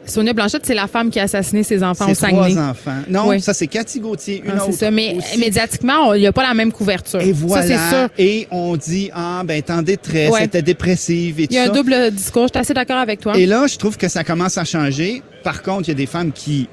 Sonia 0.08 0.34
Blanchette, 0.34 0.66
c'est 0.66 0.76
la 0.76 0.86
femme 0.88 1.10
qui 1.10 1.20
a 1.20 1.24
assassiné 1.24 1.64
ses 1.64 1.82
enfants 1.82 2.06
au 2.06 2.14
Ses 2.14 2.28
trois 2.28 2.44
Saguenay. 2.50 2.62
enfants. 2.62 3.02
Non, 3.10 3.30
Oui. 3.30 3.42
ça 3.42 3.56
c'est 3.56 3.66
Cathy 3.66 4.00
Gauthier, 4.00 4.44
une 4.46 4.52
Ah, 4.52 4.56
autre. 4.58 4.66
c'est 4.74 4.86
ça, 4.86 4.92
mais 4.92 5.16
aussi. 5.18 5.40
médiatiquement, 5.40 6.14
il 6.14 6.20
n'y 6.20 6.28
a 6.28 6.32
pas 6.32 6.44
la 6.48 6.54
même 6.54 6.72
couverture. 6.72 7.22
Et 7.22 7.32
voilà. 7.32 7.66
Ça, 7.66 7.90
sûr. 7.90 8.10
Et 8.20 8.48
on 8.52 8.76
dit, 8.78 9.10
ah, 9.16 9.42
ben, 9.44 9.60
t'es 9.64 9.74
en 9.74 9.82
détresse, 9.82 10.30
Ouais. 10.30 10.40
elle 10.42 10.46
était 10.46 10.62
dépressive 10.62 11.40
et 11.40 11.48
tout 11.48 11.54
Il 11.54 11.56
y 11.56 11.60
a 11.60 11.64
un 11.64 11.68
ça. 11.68 11.72
double 11.72 12.12
discours. 12.12 12.44
Je 12.44 12.50
suis 12.54 12.60
assez 12.60 12.74
d'accord 12.76 12.98
avec 12.98 13.20
toi. 13.20 13.36
Et 13.36 13.48
là, 13.48 13.66
je 13.66 13.78
trouve 13.78 13.98
que 13.98 14.08
ça 14.08 14.24
commence 14.24 14.58
à 14.60 14.64
changer. 14.64 15.24
Par 15.46 15.62
contre, 15.62 15.88
il 15.88 15.90
y 15.90 15.92
a 15.92 15.96
des 15.96 16.08
femmes 16.08 16.32
qui 16.32 16.68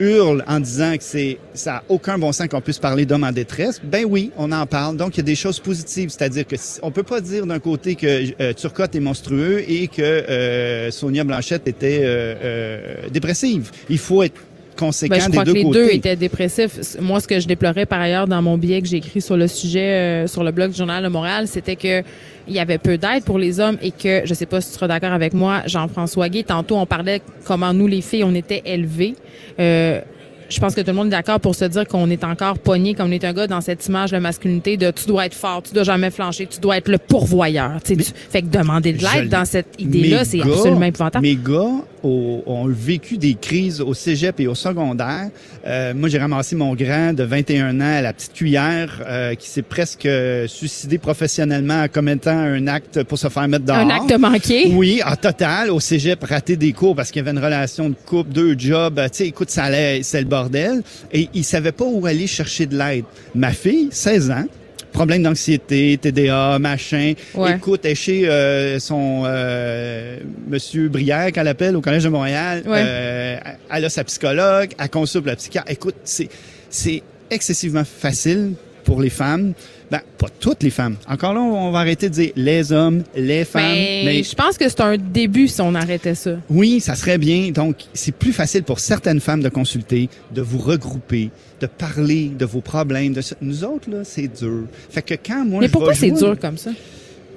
hurlent 0.00 0.44
en 0.46 0.60
disant 0.60 0.94
que 0.98 1.02
c'est 1.02 1.38
ça 1.54 1.76
a 1.76 1.82
aucun 1.88 2.18
bon 2.18 2.30
sens 2.30 2.46
qu'on 2.48 2.60
puisse 2.60 2.78
parler 2.78 3.06
d'hommes 3.06 3.24
en 3.24 3.32
détresse. 3.32 3.80
Ben 3.82 4.04
oui, 4.06 4.30
on 4.36 4.52
en 4.52 4.66
parle. 4.66 4.98
Donc 4.98 5.14
il 5.14 5.16
y 5.16 5.20
a 5.20 5.24
des 5.24 5.34
choses 5.34 5.58
positives, 5.58 6.10
c'est-à-dire 6.10 6.46
que 6.46 6.56
on 6.82 6.90
peut 6.90 7.02
pas 7.02 7.22
dire 7.22 7.46
d'un 7.46 7.58
côté 7.58 7.94
que 7.94 8.06
euh, 8.38 8.52
Turcotte 8.52 8.94
est 8.94 9.00
monstrueux 9.00 9.64
et 9.66 9.88
que 9.88 10.02
euh, 10.02 10.90
Sonia 10.90 11.24
Blanchette 11.24 11.66
était 11.68 12.00
euh, 12.02 12.34
euh, 12.44 13.08
dépressive. 13.10 13.70
Il 13.88 13.98
faut 13.98 14.22
être 14.22 14.38
conséquent 14.78 15.16
Ben, 15.16 15.20
je 15.22 15.26
des 15.26 15.32
crois 15.32 15.44
deux 15.44 15.52
que 15.52 15.58
les 15.58 15.64
côtés. 15.64 15.78
deux 15.84 15.90
étaient 15.92 16.16
dépressifs. 16.16 16.96
Moi, 17.00 17.20
ce 17.20 17.26
que 17.28 17.40
je 17.40 17.46
déplorais 17.48 17.86
par 17.86 18.00
ailleurs 18.00 18.26
dans 18.26 18.40
mon 18.40 18.56
billet 18.56 18.80
que 18.80 18.88
j'ai 18.88 18.98
écrit 18.98 19.20
sur 19.20 19.36
le 19.36 19.48
sujet 19.48 19.80
euh, 19.80 20.26
sur 20.26 20.44
le 20.44 20.50
blog 20.52 20.70
du 20.70 20.76
Journal 20.78 21.02
de 21.02 21.08
Montréal, 21.08 21.46
c'était 21.48 21.76
que 21.76 22.02
il 22.46 22.54
y 22.54 22.58
avait 22.60 22.78
peu 22.78 22.96
d'aide 22.96 23.24
pour 23.24 23.38
les 23.38 23.60
hommes 23.60 23.76
et 23.82 23.90
que, 23.90 24.22
je 24.24 24.32
sais 24.32 24.46
pas 24.46 24.60
si 24.62 24.68
tu 24.68 24.74
seras 24.74 24.88
d'accord 24.88 25.12
avec 25.12 25.34
moi, 25.34 25.62
Jean-François 25.66 26.28
Guy, 26.30 26.44
tantôt 26.44 26.76
on 26.76 26.86
parlait 26.86 27.20
comment 27.44 27.74
nous, 27.74 27.86
les 27.86 28.00
filles, 28.00 28.24
on 28.24 28.34
était 28.34 28.62
élevées. 28.64 29.14
Euh, 29.60 30.00
je 30.48 30.58
pense 30.60 30.74
que 30.74 30.80
tout 30.80 30.86
le 30.86 30.94
monde 30.94 31.08
est 31.08 31.10
d'accord 31.10 31.40
pour 31.40 31.54
se 31.54 31.66
dire 31.66 31.86
qu'on 31.86 32.08
est 32.08 32.24
encore 32.24 32.58
pogné, 32.58 32.94
comme 32.94 33.08
on 33.08 33.12
est 33.12 33.22
un 33.22 33.34
gars 33.34 33.46
dans 33.46 33.60
cette 33.60 33.84
image 33.86 34.12
de 34.12 34.16
masculinité 34.18 34.78
de 34.78 34.90
tu 34.90 35.04
dois 35.06 35.26
être 35.26 35.34
fort, 35.34 35.62
tu 35.62 35.74
dois 35.74 35.82
jamais 35.82 36.10
flancher, 36.10 36.46
tu 36.46 36.58
dois 36.58 36.78
être 36.78 36.88
le 36.88 36.96
pourvoyeur. 36.96 37.72
Tu 37.84 37.96
sais, 37.96 38.02
tu- 38.02 38.12
fait 38.30 38.40
que 38.40 38.46
demander 38.46 38.94
de 38.94 39.02
l'aide 39.02 39.24
l'ai- 39.24 39.28
dans 39.28 39.44
cette 39.44 39.66
idée-là, 39.78 40.24
c'est 40.24 40.40
absolument 40.40 40.84
épouvantable. 40.86 41.22
Mes 41.22 41.36
gars 41.36 41.68
au- 42.02 42.42
ont 42.46 42.66
vécu 42.68 43.18
des 43.18 43.34
crises 43.34 43.80
au 43.80 43.94
cégep 43.94 44.38
et 44.40 44.46
au 44.46 44.54
secondaire. 44.54 45.28
Euh, 45.66 45.94
moi, 45.94 46.08
j'ai 46.08 46.18
ramassé 46.18 46.56
mon 46.56 46.74
grand 46.74 47.12
de 47.12 47.22
21 47.24 47.80
ans 47.80 47.96
à 47.98 48.02
la 48.02 48.12
petite 48.12 48.32
cuillère 48.32 49.02
euh, 49.06 49.34
qui 49.34 49.48
s'est 49.48 49.62
presque 49.62 50.06
euh, 50.06 50.46
suicidé 50.46 50.98
professionnellement 50.98 51.82
en 51.82 51.88
commettant 51.88 52.36
un 52.38 52.66
acte 52.66 53.02
pour 53.04 53.18
se 53.18 53.28
faire 53.28 53.48
mettre 53.48 53.64
dehors. 53.64 53.78
Un 53.78 53.90
acte 53.90 54.12
manqué? 54.18 54.72
Oui, 54.74 55.00
en 55.04 55.16
total, 55.16 55.70
au 55.70 55.80
cégep, 55.80 56.22
raté 56.24 56.56
des 56.56 56.72
cours 56.72 56.94
parce 56.94 57.10
qu'il 57.10 57.20
y 57.20 57.28
avait 57.28 57.36
une 57.36 57.44
relation 57.44 57.88
de 57.88 57.94
couple, 58.06 58.30
deux 58.30 58.54
jobs. 58.58 59.00
Tu 59.12 59.18
sais, 59.18 59.26
écoute, 59.28 59.50
ça 59.50 59.64
allait, 59.64 60.02
c'est 60.02 60.20
le 60.20 60.26
bordel. 60.26 60.82
Et 61.12 61.28
il 61.34 61.44
savait 61.44 61.72
pas 61.72 61.84
où 61.84 62.06
aller 62.06 62.26
chercher 62.26 62.66
de 62.66 62.76
l'aide. 62.78 63.04
Ma 63.34 63.52
fille, 63.52 63.88
16 63.90 64.30
ans, 64.30 64.44
problème 64.92 65.22
d'anxiété, 65.22 65.98
TDA, 66.00 66.58
machin. 66.58 67.14
Ouais. 67.34 67.56
Écoute, 67.56 67.84
est 67.84 67.94
chez 67.94 68.28
euh, 68.28 68.78
son 68.78 69.22
euh, 69.26 70.18
Monsieur 70.48 70.88
Brière 70.88 71.32
qu'elle 71.32 71.48
appelle 71.48 71.76
au 71.76 71.80
Collège 71.80 72.04
de 72.04 72.08
Montréal. 72.08 72.62
Ouais. 72.66 72.82
Euh, 72.84 73.36
elle 73.70 73.84
a 73.84 73.88
sa 73.88 74.04
psychologue, 74.04 74.70
elle 74.78 74.90
consulte 74.90 75.26
la 75.26 75.36
psychiatre. 75.36 75.70
Écoute, 75.70 75.96
c'est 76.04 76.28
c'est 76.70 77.02
excessivement 77.30 77.84
facile 77.84 78.52
pour 78.88 79.02
les 79.02 79.10
femmes. 79.10 79.52
Ben, 79.90 80.00
pas 80.18 80.28
toutes 80.40 80.62
les 80.62 80.70
femmes. 80.70 80.96
Encore 81.08 81.34
là, 81.34 81.40
on 81.40 81.70
va 81.70 81.78
arrêter 81.80 82.08
de 82.08 82.14
dire 82.14 82.32
les 82.36 82.72
hommes, 82.72 83.02
les 83.14 83.44
femmes. 83.44 83.62
Mais, 83.62 84.02
mais 84.04 84.22
je 84.22 84.34
pense 84.34 84.56
que 84.58 84.68
c'est 84.68 84.80
un 84.80 84.96
début 84.96 85.46
si 85.46 85.60
on 85.60 85.74
arrêtait 85.74 86.14
ça. 86.14 86.32
oui, 86.50 86.80
ça 86.80 86.94
serait 86.94 87.18
bien. 87.18 87.50
Donc, 87.50 87.76
c'est 87.94 88.12
plus 88.14 88.32
facile 88.32 88.62
pour 88.64 88.80
certaines 88.80 89.20
femmes 89.20 89.42
de 89.42 89.48
consulter, 89.50 90.08
de 90.34 90.40
vous 90.42 90.58
regrouper, 90.58 91.30
de 91.60 91.66
parler 91.66 92.30
de 92.38 92.44
vos 92.46 92.60
problèmes. 92.62 93.12
De... 93.12 93.20
Nous 93.42 93.62
autres, 93.64 93.90
là, 93.90 93.98
c'est 94.04 94.28
dur. 94.28 94.62
Fait 94.90 95.02
que 95.02 95.14
quand 95.14 95.44
moi, 95.44 95.60
Mais 95.60 95.66
je 95.68 95.72
pourquoi 95.72 95.94
c'est 95.94 96.08
jouer- 96.08 96.18
dur 96.18 96.38
comme 96.40 96.56
ça? 96.58 96.70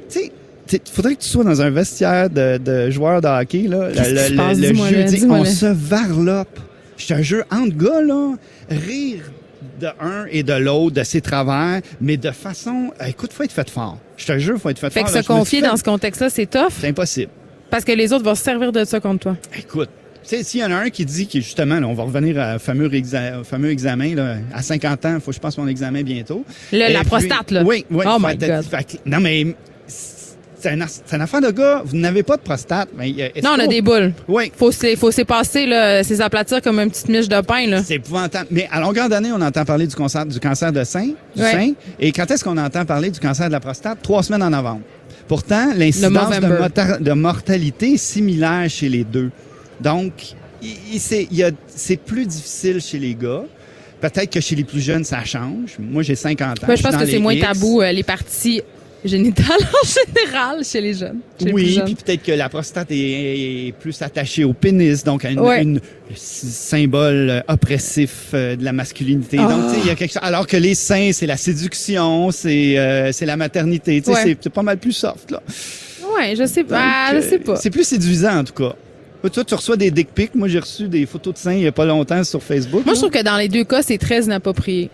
Tu 0.09 0.19
sais, 0.19 0.31
il 0.73 0.79
faudrait 0.91 1.15
que 1.15 1.21
tu 1.21 1.29
sois 1.29 1.43
dans 1.43 1.61
un 1.61 1.69
vestiaire 1.69 2.29
de, 2.29 2.57
de 2.57 2.89
joueurs 2.91 3.19
de 3.21 3.27
hockey, 3.27 3.63
là. 3.67 3.89
Le, 3.89 4.29
le- 4.31 4.35
passe? 4.37 4.57
le 4.57 4.73
jeudi, 4.73 5.25
on 5.29 5.43
se 5.45 5.65
varlope. 5.65 6.59
Je 6.97 7.07
te 7.07 7.21
jure, 7.21 7.43
entre 7.51 7.75
gars, 7.77 8.01
là, 8.01 8.35
rire 8.69 9.31
de 9.79 9.87
un 9.99 10.25
et 10.31 10.43
de 10.43 10.53
l'autre, 10.53 10.95
de 10.95 11.03
ses 11.03 11.21
travers, 11.21 11.81
mais 11.99 12.17
de 12.17 12.31
façon, 12.31 12.91
euh, 13.01 13.05
écoute, 13.05 13.33
faut 13.33 13.43
être 13.43 13.51
fait 13.51 13.69
fort. 13.69 13.97
Je 14.17 14.25
te 14.25 14.37
jure, 14.39 14.59
faut 14.59 14.69
être 14.69 14.79
fait, 14.79 14.89
Fait 14.91 15.01
fort. 15.01 15.09
que 15.09 15.15
là. 15.15 15.21
se 15.23 15.27
confier 15.27 15.61
fait- 15.61 15.67
dans 15.67 15.77
ce 15.77 15.83
contexte-là, 15.83 16.29
c'est 16.29 16.45
tough? 16.49 16.71
C'est 16.79 16.87
impossible. 16.89 17.31
parce 17.69 17.83
que 17.85 17.91
les 17.93 18.11
autres 18.13 18.25
vont 18.25 18.35
se 18.35 18.43
servir 18.43 18.71
de 18.71 18.83
ça 18.83 18.99
contre 18.99 19.19
toi. 19.21 19.37
Écoute, 19.57 19.89
s'il 20.23 20.59
y 20.59 20.63
en 20.63 20.71
a 20.71 20.75
un 20.75 20.89
qui 20.89 21.05
dit 21.05 21.25
que 21.27 21.39
justement, 21.39 21.79
là, 21.79 21.87
on 21.87 21.93
va 21.93 22.03
revenir 22.03 22.39
à 22.39 22.59
fameux, 22.59 22.89
exa- 22.89 23.39
au 23.39 23.43
fameux 23.43 23.71
examen, 23.71 24.13
là, 24.15 24.35
à 24.53 24.61
50 24.61 25.05
ans, 25.05 25.15
il 25.15 25.21
faut 25.21 25.31
que 25.31 25.35
je 25.35 25.41
passe 25.41 25.57
mon 25.57 25.67
examen 25.67 26.03
bientôt. 26.03 26.43
Le- 26.71 26.91
la 26.91 26.99
puis- 26.99 27.07
prostate, 27.07 27.51
là. 27.51 27.63
Oui, 27.65 27.85
oui. 27.89 28.05
Oh 28.07 28.17
my 28.19 28.35
God. 28.37 28.63
fait 28.63 28.83
que- 28.83 29.09
non, 29.09 29.19
mais 29.19 29.55
c'est 30.61 31.15
un, 31.15 31.21
affaire 31.21 31.41
de 31.41 31.51
gars. 31.51 31.81
Vous 31.85 31.97
n'avez 31.97 32.23
pas 32.23 32.37
de 32.37 32.41
prostate. 32.41 32.89
Mais, 32.97 33.13
euh, 33.19 33.29
Non, 33.43 33.51
on 33.57 33.59
a 33.59 33.67
des 33.67 33.81
boules. 33.81 34.13
Oui. 34.27 34.51
Faut 34.55 34.71
s'y 34.71 34.95
faut 34.95 35.11
s'y 35.11 35.25
passer, 35.25 35.65
là, 35.65 36.03
s'y 36.03 36.21
aplatir 36.21 36.61
comme 36.61 36.79
une 36.79 36.89
petite 36.89 37.09
miche 37.09 37.27
de 37.27 37.41
pain, 37.41 37.67
là. 37.67 37.81
C'est 37.83 37.95
épouvantable. 37.95 38.47
Mais 38.51 38.67
à 38.71 38.79
longueur 38.79 39.09
d'année, 39.09 39.31
on 39.33 39.41
entend 39.41 39.65
parler 39.65 39.87
du 39.87 39.95
cancer, 39.95 40.25
du 40.25 40.39
cancer 40.39 40.71
de 40.71 40.83
sein, 40.83 41.07
du 41.35 41.41
Ouais. 41.41 41.51
sein. 41.51 41.71
Et 41.99 42.11
quand 42.11 42.29
est-ce 42.29 42.43
qu'on 42.43 42.57
entend 42.57 42.85
parler 42.85 43.09
du 43.09 43.19
cancer 43.19 43.47
de 43.47 43.51
la 43.51 43.59
prostate? 43.59 43.99
Trois 44.01 44.23
semaines 44.23 44.43
en 44.43 44.49
novembre. 44.49 44.81
Pourtant, 45.27 45.69
l'incidence 45.75 46.29
de, 46.39 47.03
de 47.03 47.11
mortalité 47.13 47.93
est 47.93 47.97
similaire 47.97 48.69
chez 48.69 48.89
les 48.89 49.03
deux. 49.03 49.31
Donc, 49.79 50.11
c'est 50.97 51.27
il 51.31 51.37
y 51.37 51.43
a- 51.43 51.51
c'est 51.67 51.97
plus 51.97 52.25
difficile 52.25 52.81
chez 52.81 52.99
les 52.99 53.15
gars. 53.15 53.43
Peut-être 53.99 54.31
que 54.31 54.39
chez 54.41 54.55
les 54.55 54.63
plus 54.63 54.81
jeunes, 54.81 55.03
ça 55.03 55.23
change. 55.23 55.77
Moi, 55.79 56.01
j'ai 56.03 56.15
50 56.15 56.63
ans. 56.63 56.67
Moi, 56.67 56.75
je 56.75 56.81
suis 56.81 56.91
pense 56.91 56.99
que 57.01 57.07
c'est 57.07 57.19
moins 57.19 57.33
X. 57.33 57.45
tabou, 57.47 57.81
euh, 57.81 57.91
les 57.91 58.03
parties 58.03 58.61
génitales 59.03 59.45
en 59.61 59.87
général 59.87 60.63
chez 60.63 60.81
les 60.81 60.93
jeunes. 60.93 61.19
chez 61.39 61.45
les 61.45 61.53
Oui, 61.53 61.81
puis 61.85 61.95
peut-être 61.95 62.23
que 62.23 62.31
la 62.31 62.49
prostate 62.49 62.91
est, 62.91 63.67
est 63.67 63.71
plus 63.73 63.99
attachée 64.01 64.43
au 64.43 64.53
pénis, 64.53 65.03
donc 65.03 65.25
à 65.25 65.31
une, 65.31 65.39
Ouais. 65.39 65.63
une- 65.63 65.77
un 65.77 66.15
symbole 66.15 67.29
euh, 67.29 67.41
oppressif 67.47 68.27
euh, 68.33 68.55
de 68.55 68.63
la 68.63 68.73
masculinité. 68.73 69.37
Ah. 69.39 69.47
Donc, 69.47 69.71
il 69.81 69.87
y 69.87 69.89
a 69.89 69.95
quelque 69.95 70.11
chose. 70.13 70.21
Alors 70.23 70.45
que 70.47 70.57
les 70.57 70.75
seins, 70.75 71.11
c'est 71.13 71.25
la 71.27 71.37
séduction, 71.37 72.31
c'est 72.31 72.77
euh, 72.77 73.11
c'est 73.11 73.25
la 73.25 73.37
maternité. 73.37 74.01
Tu 74.01 74.11
sais, 74.11 74.11
Ouais. 74.23 74.37
c'est- 74.41 74.49
pas 74.49 74.63
mal 74.63 74.77
plus 74.77 74.93
soft 74.93 75.31
là. 75.31 75.41
Ouais, 76.17 76.35
je 76.35 76.45
sais 76.45 76.61
Donc, 76.61 76.71
pas. 76.71 76.81
Ah, 76.81 77.09
je 77.13 77.17
euh, 77.17 77.29
sais 77.29 77.39
pas. 77.39 77.55
C'est 77.55 77.69
plus 77.69 77.83
séduisant 77.85 78.39
en 78.39 78.43
tout 78.43 78.53
cas. 78.53 78.75
Toi, 79.31 79.43
tu 79.43 79.53
reçois 79.53 79.77
des 79.77 79.91
dick 79.91 80.09
pics. 80.15 80.33
Moi, 80.33 80.47
j'ai 80.47 80.57
reçu 80.59 80.87
des 80.87 81.05
photos 81.05 81.35
de 81.35 81.39
seins 81.39 81.53
il 81.53 81.61
y 81.61 81.67
a 81.67 81.71
pas 81.71 81.85
longtemps 81.85 82.23
sur 82.23 82.41
Facebook. 82.41 82.83
Moi, 82.85 82.93
là. 82.93 82.99
je 82.99 82.99
trouve 83.07 83.11
que 83.19 83.23
dans 83.23 83.37
les 83.37 83.47
deux 83.47 83.63
cas, 83.63 83.81
c'est 83.83 83.99
très 83.99 84.23
inapproprié. 84.23 84.89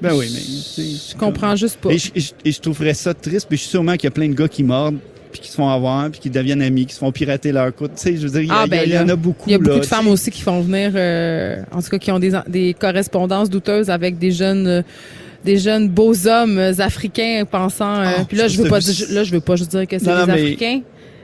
Ben 0.00 0.14
oui, 0.14 0.26
mais 0.32 0.40
Je 0.84 1.16
comprends 1.16 1.56
juste 1.56 1.76
pas. 1.78 1.90
Et 1.90 1.98
je, 1.98 2.10
et 2.14 2.20
je- 2.20 2.32
et 2.44 2.52
je 2.52 2.60
trouverais 2.60 2.94
ça 2.94 3.14
triste, 3.14 3.46
puis 3.48 3.56
je 3.56 3.62
suis 3.62 3.70
sûrement 3.70 3.92
qu'il 3.94 4.04
y 4.04 4.08
a 4.08 4.10
plein 4.10 4.28
de 4.28 4.34
gars 4.34 4.48
qui 4.48 4.62
mordent, 4.62 4.98
puis 5.32 5.40
qui 5.40 5.48
se 5.50 5.56
font 5.56 5.68
avoir, 5.68 6.10
puis 6.10 6.20
qui 6.20 6.30
deviennent 6.30 6.62
amis, 6.62 6.86
qui 6.86 6.94
se 6.94 6.98
font 6.98 7.12
pirater 7.12 7.50
leur 7.52 7.74
coude. 7.74 7.92
Tu 7.96 8.02
sais, 8.02 8.16
je 8.16 8.22
veux 8.26 8.30
dire, 8.30 8.42
il 8.42 8.48
y, 8.48 8.50
a- 8.50 8.54
Ah, 8.62 8.66
ben 8.66 8.82
il 8.86 8.92
y 8.92 8.98
en 8.98 9.08
a 9.08 9.16
beaucoup. 9.16 9.48
Il 9.48 9.52
y 9.52 9.54
a 9.54 9.58
beaucoup 9.58 9.70
là, 9.70 9.80
de 9.80 9.86
femmes 9.86 10.08
aussi 10.08 10.30
qui 10.30 10.42
font 10.42 10.60
venir, 10.60 10.92
euh, 10.94 11.62
en 11.72 11.80
tout 11.82 11.88
cas, 11.88 11.98
qui 11.98 12.10
ont 12.12 12.18
des, 12.18 12.32
des 12.48 12.74
correspondances 12.74 13.48
douteuses 13.50 13.88
avec 13.90 14.18
des 14.18 14.30
jeunes, 14.32 14.66
euh, 14.66 14.82
des 15.44 15.58
jeunes 15.58 15.88
beaux 15.88 16.26
hommes 16.26 16.58
africains 16.78 17.44
pensant. 17.50 18.00
euh, 18.00 18.04
Ah, 18.18 18.24
puis 18.28 18.36
là, 18.36 18.48
je 18.48 18.58
veux 18.58 18.68
pas, 18.68 18.80
là, 19.10 19.24
je 19.24 19.30
veux 19.32 19.40
pas 19.40 19.56
juste 19.56 19.70
dire 19.70 19.86
que 19.86 19.98
c'est 19.98 20.04
des 20.26 20.32
Africains. 20.32 20.80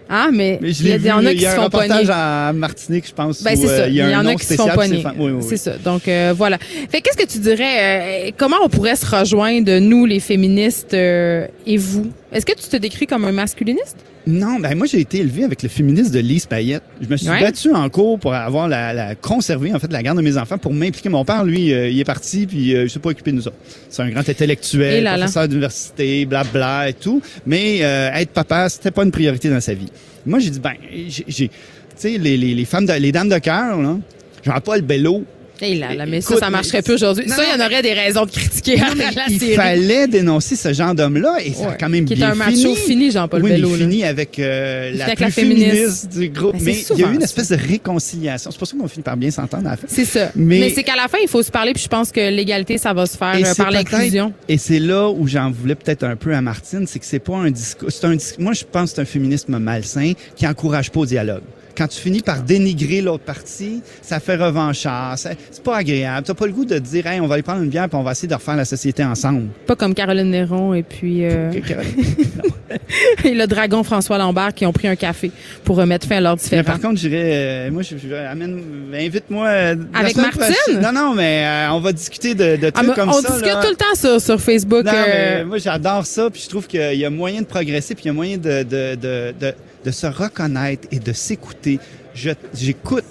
Ah, 0.09 0.29
mais 0.33 0.59
Mais 0.61 0.73
je 0.73 0.83
il 0.83 0.87
y, 0.87 0.89
l'ai 0.89 0.95
a- 0.95 0.99
vu, 0.99 1.07
y 1.09 1.13
en 1.13 1.25
a 1.27 1.33
il 1.33 1.37
qui 1.39 1.43
y 1.43 1.47
a 1.47 1.51
se 1.51 1.55
un 1.55 1.59
font 1.59 1.65
reportage 1.65 2.07
à 2.11 2.53
Martinique, 2.53 3.07
je 3.09 3.13
pense. 3.15 3.43
Ben, 3.43 3.57
c'est 3.57 3.69
euh, 3.69 3.79
ça. 3.79 3.89
Il 3.89 3.95
y 3.95 4.03
en 4.17 4.27
a 4.27 4.35
qui 4.35 4.45
se 4.47 4.55
font 4.55 4.69
pogner. 4.69 5.03
C'est 5.41 5.57
ça. 5.57 5.73
Donc, 5.83 6.07
euh, 6.09 6.35
voilà. 6.37 6.59
Fait 6.91 7.01
qu'est-ce 7.01 7.17
que 7.17 7.27
tu 7.31 7.39
dirais, 7.39 8.29
euh, 8.29 8.31
comment 8.37 8.57
on 8.63 8.69
pourrait 8.69 8.97
se 8.97 9.07
rejoindre, 9.07 9.79
nous, 9.79 10.05
les 10.05 10.21
féministes, 10.21 10.95
euh, 10.95 11.47
et 11.67 11.77
vous? 11.77 12.11
Est-ce 12.33 12.47
que 12.47 12.53
tu 12.53 12.67
te 12.69 12.77
décris 12.77 13.07
comme 13.07 13.25
un 13.25 13.33
masculiniste? 13.33 13.97
Non, 14.27 14.59
ben 14.61 14.77
moi 14.79 14.87
j'ai 14.87 15.01
été 15.01 15.19
élevé 15.19 15.43
avec 15.45 15.63
le 15.63 15.69
féministe 15.69 16.13
de 16.15 16.21
Lise 16.21 16.47
Payette. 16.47 16.83
Je 17.01 17.09
me 17.09 17.17
suis 17.17 17.29
Ouais. 17.29 17.41
battu 17.41 17.73
en 17.75 17.89
cours 17.91 18.19
pour 18.21 18.33
avoir 18.35 18.69
la, 18.69 18.93
la 18.95 19.15
conserver 19.17 19.75
en 19.75 19.79
fait 19.81 19.93
la 19.93 20.03
garde 20.03 20.17
de 20.17 20.23
mes 20.23 20.37
enfants 20.39 20.59
pour 20.59 20.73
m'impliquer. 20.73 21.09
Mon 21.09 21.25
père 21.25 21.45
lui 21.45 21.73
euh, 21.75 21.89
il 21.89 21.99
est 21.99 22.05
parti 22.05 22.47
puis 22.47 22.75
euh, 22.75 22.85
il 22.85 22.91
s'est 22.91 23.01
pas 23.01 23.11
occupé 23.11 23.33
de 23.33 23.37
nous 23.37 23.49
autres. 23.49 23.57
C'est 23.91 24.01
un 24.03 24.09
grand 24.11 24.27
intellectuel, 24.29 25.03
là 25.05 25.13
là. 25.17 25.19
professeur 25.25 25.49
d'université, 25.49 26.25
blabla 26.25 26.89
et 26.91 26.93
tout. 26.95 27.21
Mais 27.47 27.81
euh, 27.83 28.11
être 28.15 28.31
papa 28.31 28.69
c'était 28.69 28.93
pas 28.93 29.03
une 29.03 29.11
priorité 29.11 29.51
dans 29.51 29.61
sa 29.61 29.75
vie. 29.75 29.89
Moi 30.25 30.39
j'ai 30.39 30.51
dit 30.51 30.61
ben 30.61 30.75
j'ai 31.09 31.25
j'ai- 31.27 31.49
tu 31.49 31.55
sais 31.97 32.17
les, 32.19 32.37
les, 32.37 32.55
les 32.55 32.65
femmes 32.65 32.87
de, 32.87 32.93
les 32.93 33.11
dames 33.13 33.29
de 33.29 33.39
cœur 33.39 33.83
là, 33.83 33.99
Jean-Paul 34.45 34.83
Bello. 34.83 35.25
Hey 35.63 35.79
là, 35.79 35.95
là, 35.95 36.07
mais 36.07 36.19
Écoute, 36.19 36.35
ça, 36.39 36.47
ça 36.47 36.51
marcherait 36.51 36.79
mais- 36.79 36.83
plus 36.83 36.95
aujourd'hui. 36.95 37.29
Ça, 37.29 37.43
il 37.45 37.59
y 37.59 37.63
en 37.63 37.65
aurait 37.65 37.83
des 37.83 37.93
raisons 37.93 38.25
de 38.27 38.31
critiquer 38.33 38.77
Non, 38.79 38.87
la 38.97 39.05
mais 39.15 39.23
il 39.31 39.39
série. 39.39 39.55
fallait 39.55 40.09
dénoncer 40.09 40.57
ce 40.57 40.73
genre 40.73 40.93
d'homme-là 40.95 41.37
et 41.45 41.53
ça 41.53 41.71
a 41.71 41.75
quand 41.75 41.89
même 41.89 42.05
Qui 42.05 42.15
est 42.15 42.23
un 42.25 42.35
macho 42.35 42.51
fini. 42.57 42.77
fini, 42.77 43.11
Jean-Paul 43.13 43.43
oui, 43.43 43.51
Bello, 43.51 43.69
fini 43.75 44.03
avec 44.05 44.39
euh, 44.41 44.91
la 44.95 45.05
avec 45.05 45.17
plus 45.19 45.25
la 45.25 45.31
féministe. 45.31 45.71
féministe 45.71 46.09
du 46.19 46.29
groupe. 46.31 46.53
Ben, 46.55 46.63
Mais 46.65 46.85
il 46.91 46.99
y 46.99 47.05
a 47.05 47.11
eu 47.11 47.15
une 47.15 47.23
espèce 47.23 47.51
de 47.51 47.57
réconciliation. 47.57 48.51
C'est 48.51 48.59
pour 48.59 48.67
ça 48.67 48.77
qu'on 48.77 48.89
finit 48.89 49.05
par 49.05 49.17
bien 49.17 49.31
s'entendre 49.31 49.69
à 49.69 49.71
la 49.73 49.77
fin. 49.77 49.87
C'est 49.89 50.05
ça. 50.05 50.33
Mais, 50.35 50.59
Mais- 50.61 50.71
c'est 50.71 50.83
qu'à 50.83 50.97
la 50.97 51.07
fin, 51.09 51.19
il 51.23 51.29
faut 51.29 51.43
se 51.43 51.51
parler, 51.51 51.73
puis 51.73 51.83
je 51.85 51.89
pense 51.89 52.11
que 52.11 52.21
l'égalité, 52.29 52.77
ça 52.79 52.93
va 52.93 53.07
se 53.07 53.17
faire 53.17 53.35
euh, 53.37 53.55
par 53.55 53.71
l'inclusion. 53.71 54.33
Et 54.49 54.59
c'est 54.59 54.79
là 54.81 55.09
où 55.11 55.29
j'en 55.29 55.51
voulais 55.51 55.75
peut-être 55.77 56.03
un 56.05 56.17
peu 56.17 56.35
à 56.35 56.41
Martine, 56.41 56.87
c'est 56.89 56.99
que 56.99 57.07
c'est 57.07 57.19
pas 57.21 57.37
un 57.37 57.51
discours. 57.51 57.91
C'est 57.93 58.05
un 58.05 58.17
dis- 58.17 58.25
Moi, 58.39 58.53
je 58.53 58.65
pense 58.71 58.91
que 58.91 58.97
c'est 58.97 59.03
un 59.03 59.07
féminisme 59.07 59.59
malsain 59.59 60.13
qui 60.37 60.47
encourage 60.47 60.91
pas 60.91 61.01
au 61.01 61.07
dialogue. 61.07 61.43
Quand 61.77 61.87
tu 61.89 61.99
finis 62.01 62.21
par 62.21 62.43
dénigrer 62.43 63.01
l'autre 63.01 63.25
partie, 63.25 63.83
ça 64.03 64.21
fait 64.21 64.37
revanchard. 64.37 65.19
ça- 65.19 65.31
C'est 65.51 65.63
pas 65.63 65.77
agréable. 65.79 66.27
T'as 66.27 66.35
pas 66.35 66.47
le 66.47 66.53
goût 66.53 66.65
de 66.65 66.79
dire, 66.79 67.07
hey, 67.07 67.21
on 67.21 67.27
va 67.27 67.35
aller 67.35 67.43
prendre 67.43 67.63
une 67.63 67.71
bière 67.71 67.89
puis 67.89 67.97
on 67.97 68.03
va 68.03 68.13
essayer 68.13 68.29
de 68.29 68.35
refaire 68.35 68.57
la 68.57 68.65
société 68.65 69.05
ensemble. 69.05 69.49
Pas 69.67 69.77
comme 69.77 69.95
Caroline 69.95 70.31
Néron 70.31 70.75
et 70.75 70.83
puis 70.83 71.25
euh, 71.25 71.51
et 73.25 73.35
le 73.35 73.47
dragon 73.47 73.83
François 73.83 74.19
Lambert 74.19 74.55
qui 74.55 74.67
ont 74.67 74.73
pris 74.73 74.89
un 74.89 74.97
café 74.97 75.31
pour 75.65 75.77
remettre 75.77 76.07
fin 76.07 76.17
à 76.17 76.21
leur 76.21 76.33
Mais 76.37 76.43
différend. 76.43 76.63
par 76.65 76.81
contre, 76.81 77.01
j'irais, 77.01 77.23
euh, 77.25 77.71
moi, 77.71 77.83
je, 77.83 77.97
je- 77.97 78.15
amène, 78.15 78.61
invite-moi. 78.95 79.47
euh, 79.47 79.77
Avec 79.95 80.17
Martine? 80.17 80.41
prochaine. 80.41 80.81
Non, 80.83 80.93
non, 80.93 81.15
mais 81.15 81.47
on 81.71 81.81
va 81.81 81.93
discuter 81.93 82.35
de, 82.35 82.57
de 82.57 82.71
trucs 82.71 82.73
Ah, 82.77 82.83
mais 82.83 82.95
comme 82.95 83.09
on 83.11 83.13
ça. 83.21 83.31
discute 83.31 83.47
là. 83.55 83.63
tout 83.63 83.71
le 83.71 83.77
temps 83.77 83.95
sur, 83.95 84.21
sur 84.21 84.41
Facebook. 84.41 84.85
Non, 84.85 84.93
mais 84.93 85.45
moi, 85.45 85.59
j'adore 85.59 86.07
ça, 86.07 86.29
puis 86.31 86.43
je 86.45 86.49
trouve 86.49 86.67
qu'il 86.67 86.95
y 86.95 87.05
a 87.05 87.11
moyen 87.11 87.41
de 87.43 87.47
progresser, 87.47 87.95
puis 87.95 88.05
il 88.05 88.09
y 88.09 88.11
a 88.11 88.15
moyen 88.15 88.37
de, 88.39 88.63
de, 88.63 88.95
de, 88.95 89.35
de, 89.39 89.55
de 89.85 89.91
se 89.91 90.07
reconnaître 90.07 90.89
et 90.91 90.99
de 90.99 91.13
s'écouter. 91.13 91.79
Je- 92.15 92.31
J'écoute 92.55 93.05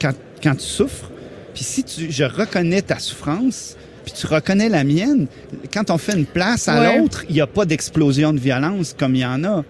quand, 0.00 0.12
quand 0.42 0.54
tu 0.54 0.64
souffres, 0.64 1.10
puis 1.54 1.64
si 1.64 1.84
tu, 1.84 2.10
je 2.10 2.24
reconnais 2.24 2.82
ta 2.82 2.98
souffrance, 2.98 3.76
puis 4.04 4.14
tu 4.18 4.26
reconnais 4.26 4.68
la 4.68 4.84
mienne, 4.84 5.26
quand 5.72 5.90
on 5.90 5.98
fait 5.98 6.16
une 6.16 6.24
place 6.26 6.68
à 6.68 6.80
Ouais. 6.80 6.98
l'autre, 6.98 7.24
il 7.28 7.34
n'y 7.34 7.40
a 7.40 7.46
pas 7.46 7.64
d'explosion 7.66 8.32
de 8.32 8.38
violence 8.38 8.94
comme 8.98 9.14
il 9.14 9.20
y 9.20 9.26
en 9.26 9.44
a. 9.44 9.64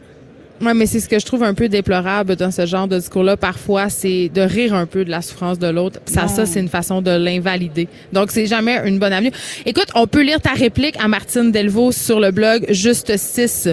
Ouais, 0.60 0.74
mais 0.74 0.86
c'est 0.86 0.98
ce 0.98 1.08
que 1.08 1.20
je 1.20 1.24
trouve 1.24 1.44
un 1.44 1.54
peu 1.54 1.68
déplorable 1.68 2.34
dans 2.34 2.50
ce 2.50 2.66
genre 2.66 2.88
de 2.88 2.98
discours-là. 2.98 3.36
Parfois, 3.36 3.90
c'est 3.90 4.28
de 4.28 4.40
rire 4.40 4.74
un 4.74 4.86
peu 4.86 5.04
de 5.04 5.10
la 5.10 5.22
souffrance 5.22 5.56
de 5.60 5.68
l'autre. 5.68 6.00
Ça, 6.06 6.22
Non. 6.22 6.28
ça, 6.28 6.46
c'est 6.46 6.58
une 6.58 6.68
façon 6.68 7.00
de 7.00 7.12
l'invalider. 7.12 7.86
Donc, 8.12 8.32
c'est 8.32 8.46
jamais 8.46 8.76
une 8.84 8.98
bonne 8.98 9.12
avenue. 9.12 9.30
Écoute, 9.66 9.86
on 9.94 10.08
peut 10.08 10.22
lire 10.22 10.40
ta 10.40 10.50
réplique 10.54 10.96
à 10.98 11.06
Martine 11.06 11.52
Delvaux 11.52 11.92
sur 11.92 12.18
le 12.18 12.32
blog 12.32 12.66
Juste 12.70 13.16
6, 13.16 13.68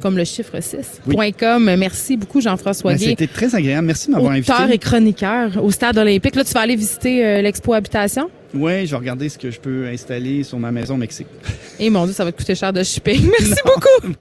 comme 0.00 0.16
le 0.16 0.24
chiffre 0.24 0.60
6, 0.60 1.00
Oui. 1.06 1.14
point 1.14 1.32
.com. 1.32 1.64
Merci 1.78 2.16
beaucoup, 2.16 2.40
Jean-François 2.40 2.92
Ben, 2.92 2.98
Guay. 2.98 3.08
C'était 3.10 3.26
très 3.26 3.54
agréable. 3.54 3.86
Merci 3.86 4.08
de 4.08 4.12
m'avoir 4.12 4.32
invité. 4.32 4.52
Auteur 4.52 4.70
et 4.70 4.78
chroniqueur 4.78 5.62
au 5.64 5.70
Stade 5.70 5.98
olympique. 5.98 6.34
Là, 6.34 6.44
tu 6.44 6.52
vas 6.52 6.60
aller 6.60 6.76
visiter 6.76 7.24
euh, 7.24 7.42
l'expo 7.42 7.72
Habitation? 7.74 8.30
Oui, 8.54 8.86
je 8.86 8.92
vais 8.92 8.96
regarder 8.96 9.28
ce 9.28 9.38
que 9.38 9.50
je 9.50 9.58
peux 9.60 9.86
installer 9.88 10.42
sur 10.44 10.58
ma 10.58 10.70
maison 10.70 10.94
au 10.94 10.98
Mexique. 10.98 11.26
Et 11.80 11.90
mon 11.90 12.04
Dieu, 12.04 12.14
ça 12.14 12.24
va 12.24 12.32
te 12.32 12.36
coûter 12.38 12.54
cher 12.54 12.72
de 12.72 12.82
shipping. 12.82 13.30
Merci 13.38 13.60
beaucoup. 13.64 14.14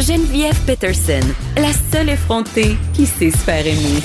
Geneviève 0.00 0.58
Peterson, 0.64 1.20
la 1.56 1.72
seule 1.92 2.10
effrontée 2.10 2.76
qui 2.94 3.04
sait 3.04 3.30
se 3.30 3.36
faire 3.38 3.66
aimer. 3.66 4.00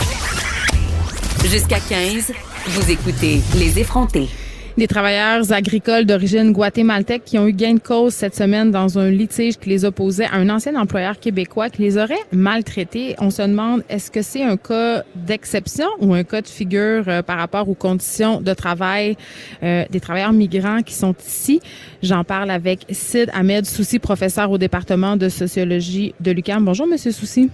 Jusqu'à 1.46 1.80
15, 1.88 2.32
vous 2.68 2.91
écoutez 2.91 3.41
Les 3.58 3.80
effrontés. 3.80 4.28
Des 4.76 4.88
travailleurs 4.88 5.51
agricoles 5.51 6.05
d'origine 6.05 6.51
guatémaltèque 6.51 7.26
qui 7.26 7.38
ont 7.38 7.45
eu 7.45 7.53
gain 7.53 7.76
de 7.76 7.80
cause 7.80 8.11
cette 8.11 8.36
semaine 8.36 8.71
dans 8.71 8.97
un 8.97 9.11
litige 9.11 9.59
qui 9.59 9.69
les 9.69 9.86
opposait 9.86 10.26
à 10.26 10.38
un 10.38 10.49
ancien 10.49 10.76
employeur 10.76 11.19
québécois 11.19 11.69
qui 11.69 11.84
les 11.84 11.99
aurait 11.99 12.15
maltraités. 12.32 13.15
On 13.19 13.30
se 13.30 13.43
demande, 13.43 13.84
est-ce 13.88 14.09
que 14.09 14.24
c'est 14.24 14.41
un 14.41 14.57
cas 14.57 15.03
d'exception 15.13 15.86
ou 15.99 16.15
un 16.15 16.24
cas 16.24 16.41
de 16.41 16.47
figure 16.47 17.03
euh, 17.07 17.21
par 17.21 17.38
rapport 17.38 17.69
aux 17.69 17.76
conditions 17.76 18.41
de 18.41 18.53
travail 18.55 19.15
euh, 19.61 19.86
des 19.91 19.99
travailleurs 19.99 20.34
migrants 20.34 20.82
qui 20.82 20.95
sont 20.95 21.13
ici? 21.24 21.61
J'en 22.01 22.24
parle 22.24 22.49
avec 22.49 22.80
Sid 22.89 23.30
Ahmed 23.32 23.67
Souci, 23.67 23.99
professeur 23.99 24.49
au 24.49 24.57
département 24.57 25.17
de 25.17 25.30
sociologie 25.30 26.15
de 26.19 26.32
l'UQAM. 26.32 26.65
Bonjour, 26.65 26.88
Monsieur 26.88 27.11
Souci. 27.11 27.51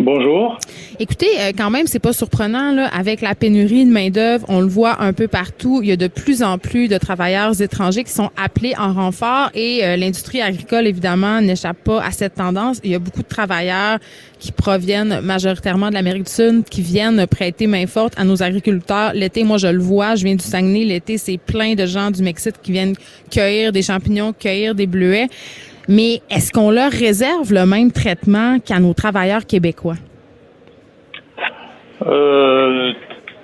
Bonjour. 0.00 0.58
Écoutez, 1.00 1.26
euh, 1.38 1.52
quand 1.56 1.70
même, 1.70 1.86
c'est 1.86 1.98
pas 1.98 2.12
surprenant 2.12 2.72
là, 2.72 2.86
avec 2.86 3.20
la 3.20 3.34
pénurie 3.34 3.84
de 3.84 3.90
main 3.90 4.10
d'œuvre, 4.10 4.46
on 4.48 4.60
le 4.60 4.66
voit 4.66 5.02
un 5.02 5.12
peu 5.12 5.26
partout. 5.26 5.80
Il 5.82 5.88
y 5.88 5.92
a 5.92 5.96
de 5.96 6.06
plus 6.06 6.42
en 6.42 6.58
plus 6.58 6.88
de 6.88 6.98
travailleurs 6.98 7.60
étrangers 7.60 8.04
qui 8.04 8.12
sont 8.12 8.30
appelés 8.36 8.74
en 8.78 8.92
renfort 8.92 9.50
et 9.54 9.84
euh, 9.84 9.96
l'industrie 9.96 10.40
agricole 10.40 10.86
évidemment 10.86 11.40
n'échappe 11.40 11.78
pas 11.84 12.02
à 12.02 12.12
cette 12.12 12.34
tendance. 12.36 12.80
Il 12.84 12.90
y 12.90 12.94
a 12.94 12.98
beaucoup 13.00 13.22
de 13.22 13.28
travailleurs 13.28 13.98
qui 14.38 14.52
proviennent 14.52 15.20
majoritairement 15.20 15.88
de 15.88 15.94
l'Amérique 15.94 16.24
du 16.24 16.32
Sud, 16.32 16.64
qui 16.68 16.82
viennent 16.82 17.26
prêter 17.26 17.66
main 17.66 17.86
forte 17.86 18.14
à 18.16 18.24
nos 18.24 18.42
agriculteurs. 18.42 19.12
L'été, 19.14 19.42
moi, 19.42 19.58
je 19.58 19.66
le 19.66 19.80
vois, 19.80 20.14
je 20.14 20.24
viens 20.24 20.36
du 20.36 20.44
Saguenay. 20.44 20.84
L'été, 20.84 21.18
c'est 21.18 21.38
plein 21.38 21.74
de 21.74 21.86
gens 21.86 22.10
du 22.10 22.22
Mexique 22.22 22.54
qui 22.62 22.72
viennent 22.72 22.94
cueillir 23.30 23.72
des 23.72 23.82
champignons, 23.82 24.32
cueillir 24.32 24.74
des 24.74 24.86
bleuets. 24.86 25.28
Mais 25.88 26.20
est-ce 26.30 26.52
qu'on 26.52 26.70
leur 26.70 26.90
réserve 26.90 27.52
le 27.52 27.64
même 27.64 27.90
traitement 27.90 28.58
qu'à 28.58 28.78
nos 28.78 28.92
travailleurs 28.92 29.46
québécois? 29.46 29.96
Euh, 32.06 32.92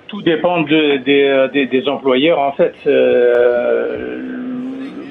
tout 0.07 0.21
dépend 0.21 0.61
de, 0.61 0.97
des, 0.97 1.65
des, 1.65 1.87
employeurs. 1.89 2.39
En 2.39 2.51
fait, 2.53 2.75
euh, 2.85 4.19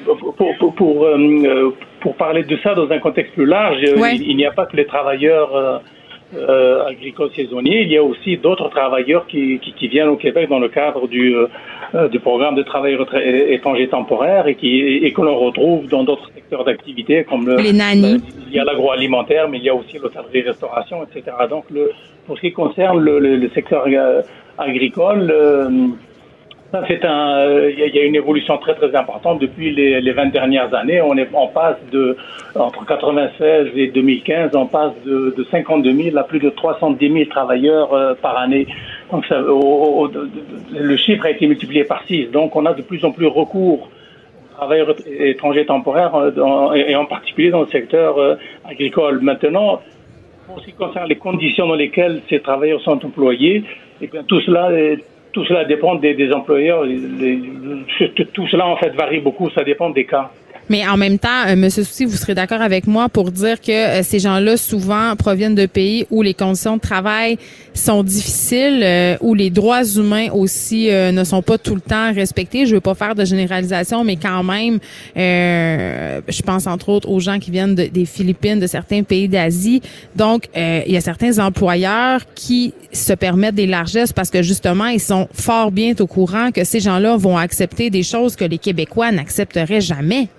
pour, 0.05 0.35
pour, 0.57 0.75
pour, 0.75 1.05
euh, 1.05 1.75
pour, 1.99 2.15
parler 2.15 2.43
de 2.43 2.57
ça 2.63 2.73
dans 2.73 2.89
un 2.89 2.99
contexte 2.99 3.33
plus 3.33 3.45
large, 3.45 3.77
il, 3.81 4.35
n'y 4.37 4.45
a 4.45 4.51
pas 4.51 4.65
que 4.65 4.77
les 4.77 4.85
travailleurs 4.85 5.81
euh, 6.33 6.85
agricoles 6.85 7.29
saisonniers, 7.35 7.83
il 7.83 7.91
y 7.91 7.97
a 7.97 8.03
aussi 8.03 8.37
d'autres 8.37 8.69
travailleurs 8.69 9.27
qui, 9.27 9.59
qui, 9.59 9.73
qui, 9.73 9.87
viennent 9.87 10.07
au 10.07 10.15
Québec 10.15 10.49
dans 10.49 10.59
le 10.59 10.69
cadre 10.69 11.07
du, 11.07 11.35
euh, 11.35 12.07
du 12.07 12.19
programme 12.19 12.55
de 12.55 12.63
travail 12.63 12.97
étranger 13.49 13.87
temporaire 13.87 14.47
et, 14.47 14.55
qui, 14.55 14.79
et 14.79 15.13
que 15.13 15.21
l'on 15.21 15.37
retrouve 15.37 15.87
dans 15.87 16.03
d'autres 16.03 16.29
secteurs 16.33 16.63
d'activité 16.63 17.23
comme 17.23 17.45
le, 17.47 17.57
les 17.57 17.73
nannies. 17.73 18.21
il 18.47 18.53
y 18.53 18.59
a 18.59 18.63
l'agroalimentaire, 18.63 19.47
mais 19.47 19.59
il 19.59 19.63
y 19.63 19.69
a 19.69 19.75
aussi 19.75 19.99
l'hôtellerie-restauration, 19.99 21.03
etc. 21.03 21.35
Donc, 21.49 21.65
le, 21.69 21.91
pour 22.25 22.37
ce 22.37 22.41
qui 22.41 22.51
concerne 22.53 22.99
le, 22.99 23.19
le, 23.19 23.49
secteur 23.49 23.85
euh, 23.87 24.21
agricole, 24.57 25.29
euh, 25.31 25.69
c'est 26.87 27.05
un, 27.05 27.37
euh, 27.37 27.71
il 27.71 27.95
y, 27.95 27.99
a 27.99 28.03
une 28.03 28.15
évolution 28.15 28.57
très 28.57 28.75
très 28.75 28.95
importante 28.95 29.39
depuis 29.39 29.73
les, 29.73 30.01
les 30.01 30.11
20 30.11 30.27
dernières 30.27 30.73
années. 30.73 31.01
On 31.01 31.47
passe 31.47 31.77
de 31.91 32.17
entre 32.55 32.85
96 32.85 33.71
et 33.75 33.87
2015, 33.87 34.55
on 34.55 34.65
passe 34.65 34.93
de, 35.05 35.33
de 35.37 35.43
52 35.43 35.91
000 35.91 36.17
à 36.17 36.23
plus 36.23 36.39
de 36.39 36.49
310 36.49 37.11
000 37.11 37.25
travailleurs 37.29 37.93
euh, 37.93 38.13
par 38.15 38.37
année. 38.37 38.67
Donc 39.11 39.25
le 39.29 40.97
chiffre 40.97 41.25
a 41.25 41.31
été 41.31 41.47
multiplié 41.47 41.83
par 41.83 42.03
6. 42.05 42.31
Donc 42.31 42.55
on 42.55 42.65
a 42.65 42.73
de 42.73 42.81
plus 42.81 43.03
en 43.05 43.11
plus 43.11 43.27
recours 43.27 43.89
aux 43.89 44.55
travailleurs 44.55 44.95
étrangers 45.19 45.65
temporaires 45.65 46.15
euh, 46.15 46.73
et 46.73 46.95
en 46.95 47.05
particulier 47.05 47.51
dans 47.51 47.61
le 47.61 47.67
secteur 47.67 48.15
agricole. 48.63 49.19
Maintenant, 49.21 49.81
pour 50.47 50.59
ce 50.61 50.65
qui 50.65 50.73
concerne 50.73 51.07
les 51.07 51.17
conditions 51.17 51.67
dans 51.67 51.75
lesquelles 51.75 52.21
ces 52.29 52.39
travailleurs 52.39 52.81
sont 52.81 53.03
employés, 53.05 53.57
et 53.57 53.63
eh 54.05 54.07
bien 54.07 54.23
tout 54.23 54.41
cela 54.41 54.71
est 54.71 54.99
tout 55.35 55.43
cela 55.43 55.65
dépend 55.65 55.95
des, 55.95 56.31
employeurs. 56.31 56.85
tout 58.33 58.47
cela, 58.47 58.67
en 58.67 58.77
fait, 58.77 58.91
varie 58.91 59.19
beaucoup. 59.19 59.49
Ça 59.49 59.65
dépend 59.65 59.89
des 59.89 60.05
cas. 60.05 60.31
Mais 60.69 60.87
en 60.87 60.97
même 60.97 61.19
temps, 61.19 61.45
euh, 61.47 61.55
Monsieur 61.55 61.83
Souci, 61.83 62.05
vous 62.05 62.17
serez 62.17 62.33
d'accord 62.33 62.61
avec 62.61 62.87
moi 62.87 63.07
pour 63.07 63.31
dire 63.31 63.61
que 63.61 63.71
euh, 63.71 64.03
ces 64.03 64.19
gens-là 64.19 64.57
souvent 64.57 65.15
proviennent 65.15 65.53
de 65.53 65.67
pays 65.67 66.07
où 66.09 66.23
les 66.23 66.33
conditions 66.33 66.77
de 66.77 66.81
travail 66.81 67.37
sont 67.75 68.03
difficiles, 68.03 68.81
euh, 68.83 69.15
où 69.21 69.35
les 69.35 69.51
droits 69.51 69.83
humains 69.83 70.29
aussi 70.31 70.87
ne 70.89 71.23
sont 71.23 71.41
pas 71.41 71.57
tout 71.57 71.75
le 71.75 71.81
temps 71.81 72.13
respectés. 72.13 72.65
Je 72.65 72.75
veux 72.75 72.81
pas 72.81 72.95
faire 72.95 73.15
de 73.15 73.25
généralisation, 73.25 74.03
mais 74.03 74.15
quand 74.15 74.43
même, 74.43 74.79
je 75.15 76.41
pense 76.41 76.67
entre 76.67 76.89
autres 76.89 77.09
aux 77.09 77.19
gens 77.19 77.37
qui 77.39 77.51
viennent 77.51 77.75
des 77.75 78.05
Philippines, 78.05 78.59
de 78.59 78.67
certains 78.67 79.03
pays 79.03 79.27
d'Asie. 79.27 79.81
Donc, 80.15 80.47
il 80.55 80.91
y 80.91 80.97
a 80.97 81.01
certains 81.01 81.37
employeurs 81.39 82.21
qui 82.33 82.73
se 82.91 83.13
permettent 83.13 83.55
des 83.55 83.67
largesses 83.67 84.13
parce 84.13 84.29
que 84.29 84.41
justement, 84.41 84.87
ils 84.87 85.01
sont 85.01 85.27
fort 85.33 85.71
bien 85.71 85.93
au 85.99 86.07
courant 86.07 86.51
que 86.51 86.63
ces 86.63 86.79
gens-là 86.79 87.17
vont 87.17 87.37
accepter 87.37 87.89
des 87.89 88.03
choses 88.03 88.35
que 88.35 88.45
les 88.45 88.57
Québécois 88.57 89.11
n'accepteraient 89.11 89.81
jamais. 89.81 90.29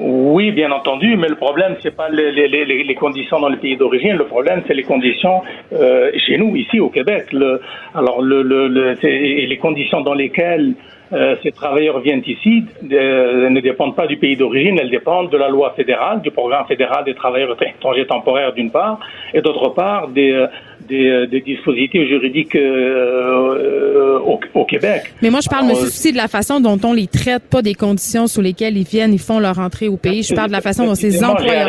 Oui, 0.00 0.50
bien 0.50 0.72
entendu, 0.72 1.16
mais 1.16 1.28
le 1.28 1.36
problème, 1.36 1.76
c'est 1.80 1.94
pas 1.94 2.08
les, 2.08 2.32
les, 2.32 2.64
les, 2.64 2.94
conditions 2.94 3.38
dans 3.38 3.48
le 3.48 3.58
pays 3.58 3.76
d'origine. 3.76 4.16
Le 4.16 4.26
problème, 4.26 4.62
c'est 4.66 4.74
les 4.74 4.82
conditions 4.82 5.42
euh, 5.72 6.10
chez 6.26 6.36
nous, 6.36 6.56
ici 6.56 6.80
au 6.80 6.88
Québec. 6.88 7.32
Le, 7.32 7.60
alors, 7.94 8.20
le, 8.20 8.42
le, 8.42 8.68
les 8.68 9.58
conditions 9.58 10.00
dans 10.00 10.14
lesquelles 10.14 10.74
euh, 11.12 11.36
ces 11.42 11.52
travailleurs 11.52 12.00
viennent 12.00 12.22
ici 12.26 12.64
euh, 12.90 13.48
ne 13.48 13.60
dépendent 13.60 13.94
pas 13.94 14.06
du 14.06 14.16
pays 14.16 14.36
d'origine, 14.36 14.78
elles 14.80 14.90
dépendent 14.90 15.30
de 15.30 15.36
la 15.36 15.48
loi 15.48 15.72
fédérale, 15.76 16.22
du 16.22 16.30
programme 16.30 16.66
fédéral 16.66 17.04
des 17.04 17.14
travailleurs 17.14 17.56
étrangers 17.62 18.06
temporaires 18.06 18.52
d'une 18.52 18.70
part, 18.70 18.98
et 19.32 19.40
d'autre 19.40 19.68
part 19.68 20.08
des, 20.08 20.32
euh, 20.32 20.46
des, 20.88 21.26
des, 21.26 21.40
dispositifs 21.40 22.08
juridiques 22.08 22.54
euh, 22.56 24.18
au, 24.20 24.40
au, 24.54 24.64
Québec. 24.64 25.12
Mais 25.22 25.30
moi, 25.30 25.40
je 25.42 25.48
parle, 25.48 25.66
monsieur 25.66 25.86
Souci, 25.86 26.12
de 26.12 26.16
la 26.16 26.28
façon 26.28 26.60
dont 26.60 26.78
on 26.84 26.92
les 26.92 27.06
traite, 27.06 27.44
pas 27.50 27.62
des 27.62 27.74
conditions 27.74 28.26
sous 28.26 28.40
lesquelles 28.40 28.76
ils 28.76 28.84
viennent, 28.84 29.12
ils 29.12 29.18
font 29.18 29.38
leur 29.38 29.58
entrée 29.58 29.88
au 29.88 29.96
pays. 29.96 30.22
Je 30.22 30.34
parle 30.34 30.48
de 30.48 30.52
la 30.52 30.60
façon 30.60 30.86
dont 30.86 30.94
ces 30.94 31.22
employeurs... 31.24 31.68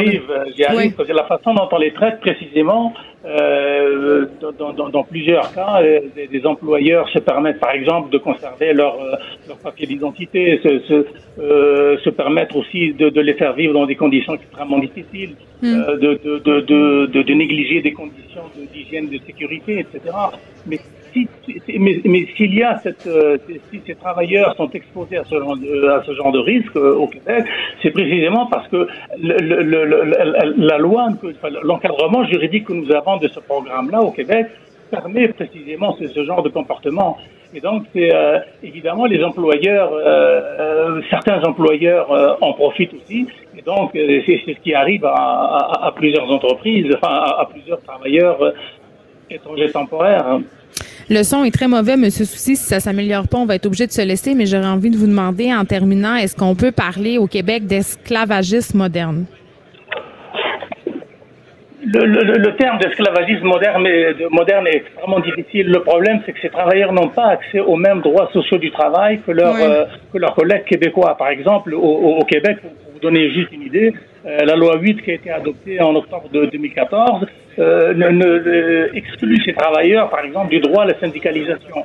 J'y 0.55 0.63
arrive, 0.63 0.95
j'y 1.05 1.13
la 1.13 1.25
façon 1.25 1.53
dont 1.53 1.67
on 1.71 1.77
les 1.77 1.93
traite 1.93 2.19
précisément, 2.19 2.93
euh, 3.25 4.25
dans, 4.39 4.73
dans, 4.73 4.89
dans, 4.89 5.03
plusieurs 5.03 5.51
cas, 5.53 5.81
euh, 5.81 6.01
des, 6.15 6.27
des, 6.27 6.45
employeurs 6.45 7.09
se 7.09 7.19
permettent, 7.19 7.59
par 7.59 7.71
exemple, 7.71 8.11
de 8.11 8.19
conserver 8.19 8.73
leur, 8.73 9.01
euh, 9.01 9.15
leur 9.47 9.57
papier 9.57 9.87
d'identité, 9.87 10.59
se, 10.63 10.79
se, 10.81 11.05
euh, 11.39 11.97
se, 12.03 12.09
permettre 12.11 12.55
aussi 12.55 12.93
de, 12.93 13.09
de, 13.09 13.21
les 13.21 13.33
faire 13.33 13.53
vivre 13.53 13.73
dans 13.73 13.87
des 13.87 13.95
conditions 13.95 14.35
extrêmement 14.35 14.77
difficiles, 14.77 15.35
hmm. 15.61 15.65
euh, 15.65 15.97
de, 15.97 16.19
de, 16.23 16.59
de, 16.61 17.21
de, 17.23 17.33
négliger 17.33 17.81
des 17.81 17.93
conditions 17.93 18.43
d'hygiène, 18.71 19.09
de, 19.09 19.17
sécurité, 19.25 19.79
etc. 19.79 20.15
Mais 20.67 20.79
mais, 21.67 22.27
s'il 22.35 22.53
y 22.53 22.63
a 22.63 22.77
cette, 22.79 23.07
euh, 23.07 23.37
si 23.71 23.81
ces 23.85 23.95
travailleurs 23.95 24.55
sont 24.55 24.69
exposés 24.71 25.17
à 25.17 25.23
ce 25.23 25.35
genre 25.35 25.55
de, 25.55 26.31
de 26.31 26.39
risque 26.39 26.75
euh, 26.75 26.95
au 26.95 27.07
Québec, 27.07 27.45
c'est 27.81 27.91
précisément 27.91 28.47
parce 28.47 28.67
que 28.67 28.87
la 29.17 30.77
loi, 30.77 31.07
l'encadrement 31.63 32.25
juridique 32.25 32.65
que 32.65 32.73
nous 32.73 32.91
avons 32.91 33.17
de 33.17 33.27
ce 33.27 33.39
programme-là 33.39 34.01
au 34.01 34.11
Québec 34.11 34.47
permet 34.91 35.27
précisément 35.29 35.95
ce, 35.99 36.23
genre 36.23 36.43
de 36.43 36.49
comportement. 36.49 37.17
Et 37.53 37.61
donc, 37.61 37.83
c'est 37.93 38.13
euh, 38.13 38.39
évidemment 38.63 39.05
les 39.05 39.23
employeurs, 39.23 39.91
euh, 39.93 41.01
certains 41.09 41.41
employeurs 41.43 42.37
en 42.41 42.53
profitent 42.53 42.93
aussi. 42.93 43.27
Et 43.57 43.61
donc, 43.61 43.91
c'est 43.93 44.41
ce 44.45 44.59
qui 44.61 44.73
arrive 44.73 45.05
à, 45.05 45.91
plusieurs 45.95 46.29
entreprises, 46.29 46.87
enfin 46.95 47.13
à 47.13 47.47
plusieurs 47.49 47.81
travailleurs 47.81 48.53
étrangers 49.29 49.71
temporaires. 49.71 50.39
Le 51.07 51.21
son 51.21 51.43
est 51.43 51.51
très 51.51 51.67
mauvais, 51.67 51.97
Monsieur 51.97 52.25
Souci. 52.25 52.55
Si 52.55 52.63
ça 52.63 52.79
s'améliore 52.79 53.27
pas, 53.27 53.37
on 53.37 53.45
va 53.45 53.55
être 53.55 53.67
obligé 53.67 53.85
de 53.85 53.91
se 53.91 54.01
laisser. 54.01 54.33
Mais 54.33 54.47
j'aurais 54.47 54.65
envie 54.65 54.89
de 54.89 54.97
vous 54.97 55.05
demander, 55.05 55.53
en 55.53 55.63
terminant, 55.63 56.15
est-ce 56.15 56.35
qu'on 56.35 56.55
peut 56.55 56.71
parler 56.71 57.19
au 57.19 57.27
Québec 57.27 57.67
d'esclavagisme 57.67 58.79
moderne? 58.79 59.25
Le, 61.83 62.57
terme 62.57 62.79
d'esclavagisme 62.79 63.45
moderne, 63.45 63.87
moderne 64.31 64.65
est 64.65 64.77
extrêmement 64.77 65.19
difficile. 65.19 65.67
Le 65.67 65.81
problème, 65.81 66.21
c'est 66.25 66.33
que 66.33 66.39
ces 66.41 66.49
travailleurs 66.49 66.91
n'ont 66.91 67.09
pas 67.09 67.27
accès 67.27 67.59
aux 67.59 67.75
mêmes 67.75 68.01
droits 68.01 68.27
sociaux 68.33 68.57
du 68.57 68.71
travail 68.71 69.21
que, 69.21 69.31
leur, 69.31 69.55
euh, 69.55 69.85
que 70.11 70.17
leurs 70.17 70.33
collègues 70.33 70.65
québécois. 70.65 71.15
Par 71.15 71.27
exemple, 71.27 71.75
au, 71.75 72.19
Québec, 72.27 72.57
pour 72.61 72.71
vous 72.71 72.99
donner 72.99 73.29
juste 73.29 73.51
une 73.51 73.61
idée, 73.61 73.93
euh, 74.25 74.39
la 74.43 74.55
loi 74.55 74.79
8 74.79 75.03
qui 75.03 75.11
a 75.11 75.13
été 75.13 75.29
adoptée 75.29 75.79
en 75.79 75.95
octobre 75.95 76.27
de 76.33 76.47
2014 76.47 77.27
euh, 77.59 77.93
ne, 77.93 78.09
ne, 78.09 78.89
exclut 78.93 79.41
ces 79.43 79.53
travailleurs, 79.53 80.09
par 80.09 80.23
exemple, 80.23 80.49
du 80.49 80.59
droit 80.59 80.83
à 80.83 80.87
la 80.87 80.99
syndicalisation. 80.99 81.83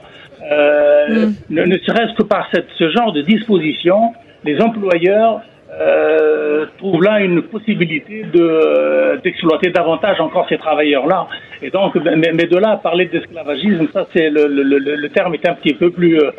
Euh, 0.50 1.26
mm. 1.26 1.34
ne, 1.50 1.62
ne 1.64 1.78
serait-ce 1.78 2.14
que 2.16 2.22
par 2.22 2.48
cette, 2.52 2.68
ce 2.78 2.90
genre 2.90 3.12
de 3.12 3.22
disposition, 3.22 4.12
les 4.44 4.60
employeurs 4.60 5.42
euh, 5.72 6.66
trouvent 6.78 7.02
là 7.02 7.20
une 7.20 7.42
possibilité 7.42 8.24
de 8.32 9.20
d'exploiter 9.22 9.70
davantage 9.70 10.20
encore 10.20 10.48
ces 10.48 10.58
travailleurs-là. 10.58 11.28
Et 11.62 11.70
donc, 11.70 11.94
mais, 11.94 12.32
mais 12.34 12.46
de 12.46 12.56
là 12.56 12.70
à 12.72 12.76
parler 12.76 13.06
d'esclavagisme, 13.06 13.86
ça 13.92 14.06
c'est 14.12 14.30
le, 14.30 14.46
le, 14.48 14.78
le, 14.78 15.08
terme 15.10 15.34
est 15.34 15.48
un 15.48 15.54
petit 15.54 15.74
peu 15.74 15.90
plus, 15.90 16.18
euh, 16.18 16.32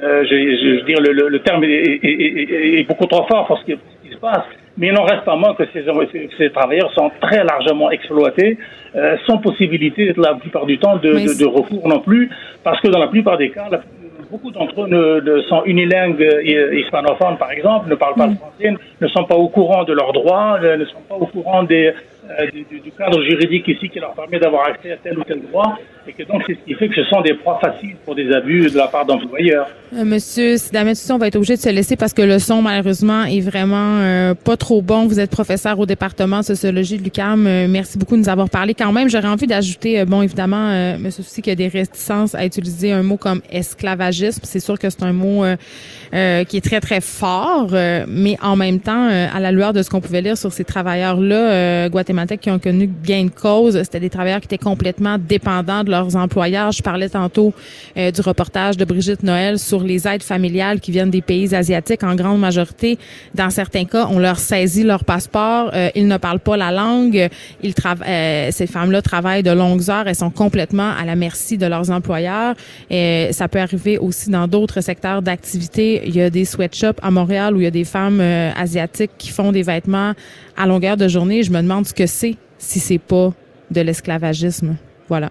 je, 0.00 0.26
je, 0.26 0.78
je, 0.78 0.84
dire 0.86 1.00
le, 1.00 1.28
le 1.28 1.38
terme 1.40 1.64
est, 1.64 1.68
est, 1.68 2.04
est, 2.04 2.80
est, 2.80 2.88
beaucoup 2.88 3.06
trop 3.06 3.26
fort 3.26 3.46
pour 3.46 3.58
ce 3.58 3.64
qui, 3.64 3.72
ce 3.72 4.08
qui 4.08 4.14
se 4.14 4.18
passe. 4.18 4.44
Mais 4.78 4.88
il 4.88 4.94
n'en 4.94 5.04
reste 5.04 5.24
pas 5.24 5.36
moins 5.36 5.54
que 5.54 5.64
ces, 5.72 5.84
ces, 6.38 6.50
travailleurs 6.50 6.92
sont 6.94 7.10
très 7.20 7.44
largement 7.44 7.90
exploités, 7.90 8.56
euh, 8.94 9.16
sans 9.26 9.38
possibilité, 9.38 10.14
la 10.16 10.34
plupart 10.34 10.64
du 10.64 10.78
temps, 10.78 10.96
de, 10.96 11.12
de, 11.12 11.38
de, 11.38 11.46
recours 11.46 11.86
non 11.88 12.00
plus, 12.00 12.30
parce 12.64 12.80
que 12.80 12.88
dans 12.88 12.98
la 12.98 13.08
plupart 13.08 13.36
des 13.36 13.50
cas, 13.50 13.68
la, 13.70 13.80
beaucoup 14.30 14.50
d'entre 14.50 14.84
eux 14.84 14.88
ne, 14.88 15.42
sont 15.42 15.62
unilingues 15.66 16.26
hispanophones, 16.72 17.36
par 17.36 17.50
exemple, 17.50 17.90
ne 17.90 17.94
parlent 17.94 18.14
pas 18.14 18.26
le 18.26 18.32
mm. 18.32 18.36
français, 18.36 18.74
ne 19.00 19.08
sont 19.08 19.24
pas 19.24 19.36
au 19.36 19.48
courant 19.48 19.84
de 19.84 19.92
leurs 19.92 20.12
droits, 20.14 20.58
ne 20.58 20.84
sont 20.86 21.02
pas 21.06 21.16
au 21.16 21.26
courant 21.26 21.64
des, 21.64 21.92
euh, 22.30 22.46
du, 22.52 22.80
du, 22.80 22.92
cadre 22.92 23.20
juridique 23.22 23.66
ici 23.66 23.88
qui 23.88 23.98
leur 23.98 24.14
permet 24.14 24.38
d'avoir 24.38 24.68
accès 24.68 24.92
à 24.92 24.96
tel 24.96 25.18
ou 25.18 25.24
tel 25.24 25.42
droit, 25.42 25.76
et 26.06 26.12
que 26.12 26.22
donc 26.24 26.42
c'est 26.46 26.54
ce 26.54 26.58
qui 26.66 26.74
fait 26.74 26.88
que 26.88 26.94
ce 26.94 27.04
sont 27.04 27.20
des 27.20 27.34
proies 27.34 27.58
faciles 27.60 27.96
pour 28.04 28.14
des 28.14 28.32
abus 28.32 28.70
de 28.70 28.76
la 28.76 28.88
part 28.88 29.06
d'employeurs. 29.06 29.68
Euh, 29.94 30.04
monsieur 30.04 30.56
Sidamet, 30.56 30.94
on 31.10 31.18
va 31.18 31.28
être 31.28 31.36
obligé 31.36 31.56
de 31.56 31.60
se 31.60 31.68
laisser 31.68 31.96
parce 31.96 32.12
que 32.12 32.22
le 32.22 32.38
son, 32.38 32.62
malheureusement, 32.62 33.24
est 33.24 33.40
vraiment 33.40 33.98
euh, 34.00 34.34
pas 34.34 34.56
trop 34.56 34.82
bon. 34.82 35.06
Vous 35.06 35.20
êtes 35.20 35.30
professeur 35.30 35.78
au 35.78 35.86
département 35.86 36.40
de 36.40 36.44
sociologie 36.44 36.98
de 36.98 37.04
l'UQAM. 37.04 37.46
Euh, 37.46 37.66
merci 37.68 37.98
beaucoup 37.98 38.16
de 38.16 38.20
nous 38.20 38.28
avoir 38.28 38.48
parlé. 38.48 38.74
Quand 38.74 38.90
même, 38.90 39.08
j'aurais 39.08 39.28
envie 39.28 39.46
d'ajouter, 39.46 40.04
bon, 40.04 40.22
évidemment, 40.22 40.96
Monsieur 40.98 41.22
Soucy, 41.22 41.42
qu'il 41.42 41.50
y 41.50 41.52
a 41.52 41.56
des 41.56 41.68
réticences 41.68 42.34
à 42.34 42.44
utiliser 42.44 42.92
un 42.92 43.02
mot 43.02 43.16
comme 43.16 43.42
esclavagisme. 43.50 44.40
C'est 44.44 44.60
sûr 44.60 44.78
que 44.78 44.88
c'est 44.90 45.02
un 45.02 45.12
mot 45.12 45.44
qui 46.12 46.56
est 46.56 46.64
très, 46.64 46.80
très 46.80 47.00
fort, 47.00 47.70
mais 48.08 48.36
en 48.42 48.56
même 48.56 48.80
temps, 48.80 49.08
à 49.08 49.40
la 49.40 49.52
lueur 49.52 49.72
de 49.72 49.82
ce 49.82 49.90
qu'on 49.90 50.00
pouvait 50.00 50.22
lire 50.22 50.36
sur 50.36 50.52
ces 50.52 50.64
travailleurs-là, 50.64 51.88
guatémaltèques 51.88 52.40
qui 52.40 52.50
ont 52.50 52.58
connu 52.58 52.90
gain 53.04 53.24
de 53.24 53.30
cause, 53.30 53.80
c'était 53.82 54.00
des 54.00 54.10
travailleurs 54.10 54.40
qui 54.40 54.46
étaient 54.46 54.58
complètement 54.58 55.16
dépendants 55.18 55.84
de 55.84 55.91
leurs 55.92 56.16
employeurs. 56.16 56.72
Je 56.72 56.82
parlais 56.82 57.08
tantôt 57.08 57.54
du 57.96 58.20
reportage 58.20 58.76
de 58.76 58.84
Brigitte 58.84 59.22
Noël 59.22 59.58
sur 59.58 59.82
les 59.84 60.08
aides 60.08 60.22
familiales 60.22 60.80
qui 60.80 60.90
viennent 60.90 61.10
des 61.10 61.22
pays 61.22 61.54
asiatiques 61.54 62.02
en 62.02 62.14
grande 62.14 62.40
majorité. 62.40 62.98
Dans 63.34 63.50
certains 63.50 63.84
cas, 63.84 64.08
on 64.10 64.18
leur 64.18 64.38
saisit 64.38 64.82
leur 64.82 65.04
passeport. 65.04 65.70
Euh, 65.74 65.90
ils 65.94 66.06
ne 66.06 66.16
parlent 66.16 66.40
pas 66.40 66.56
la 66.56 66.70
langue. 66.70 67.28
Ils 67.62 67.74
euh, 67.84 68.48
ces 68.50 68.66
femmes-là 68.66 69.02
travaillent 69.02 69.42
de 69.42 69.50
longues 69.50 69.88
heures. 69.90 70.06
Elles 70.06 70.16
sont 70.16 70.30
complètement 70.30 70.90
à 70.90 71.04
la 71.04 71.14
merci 71.14 71.58
de 71.58 71.66
leurs 71.66 71.90
employeurs. 71.90 72.54
Et 72.90 73.28
ça 73.32 73.48
peut 73.48 73.60
arriver 73.60 73.98
aussi 73.98 74.30
dans 74.30 74.48
d'autres 74.48 74.80
secteurs 74.80 75.22
d'activité. 75.22 76.02
Il 76.06 76.16
y 76.16 76.22
a 76.22 76.30
des 76.30 76.44
sweatshops 76.44 77.00
à 77.02 77.10
Montréal 77.10 77.54
où 77.54 77.60
il 77.60 77.64
y 77.64 77.66
a 77.66 77.70
des 77.70 77.84
femmes 77.84 78.20
euh, 78.20 78.50
asiatiques 78.56 79.12
qui 79.18 79.30
font 79.30 79.52
des 79.52 79.62
vêtements 79.62 80.12
à 80.56 80.66
longueur 80.66 80.96
de 80.96 81.08
journée. 81.08 81.42
Je 81.42 81.50
me 81.50 81.60
demande 81.62 81.86
ce 81.86 81.94
que 81.94 82.06
c'est 82.06 82.36
si 82.58 82.78
c'est 82.80 82.98
pas 82.98 83.32
de 83.70 83.80
l'esclavagisme. 83.80 84.76
Voilà. 85.08 85.30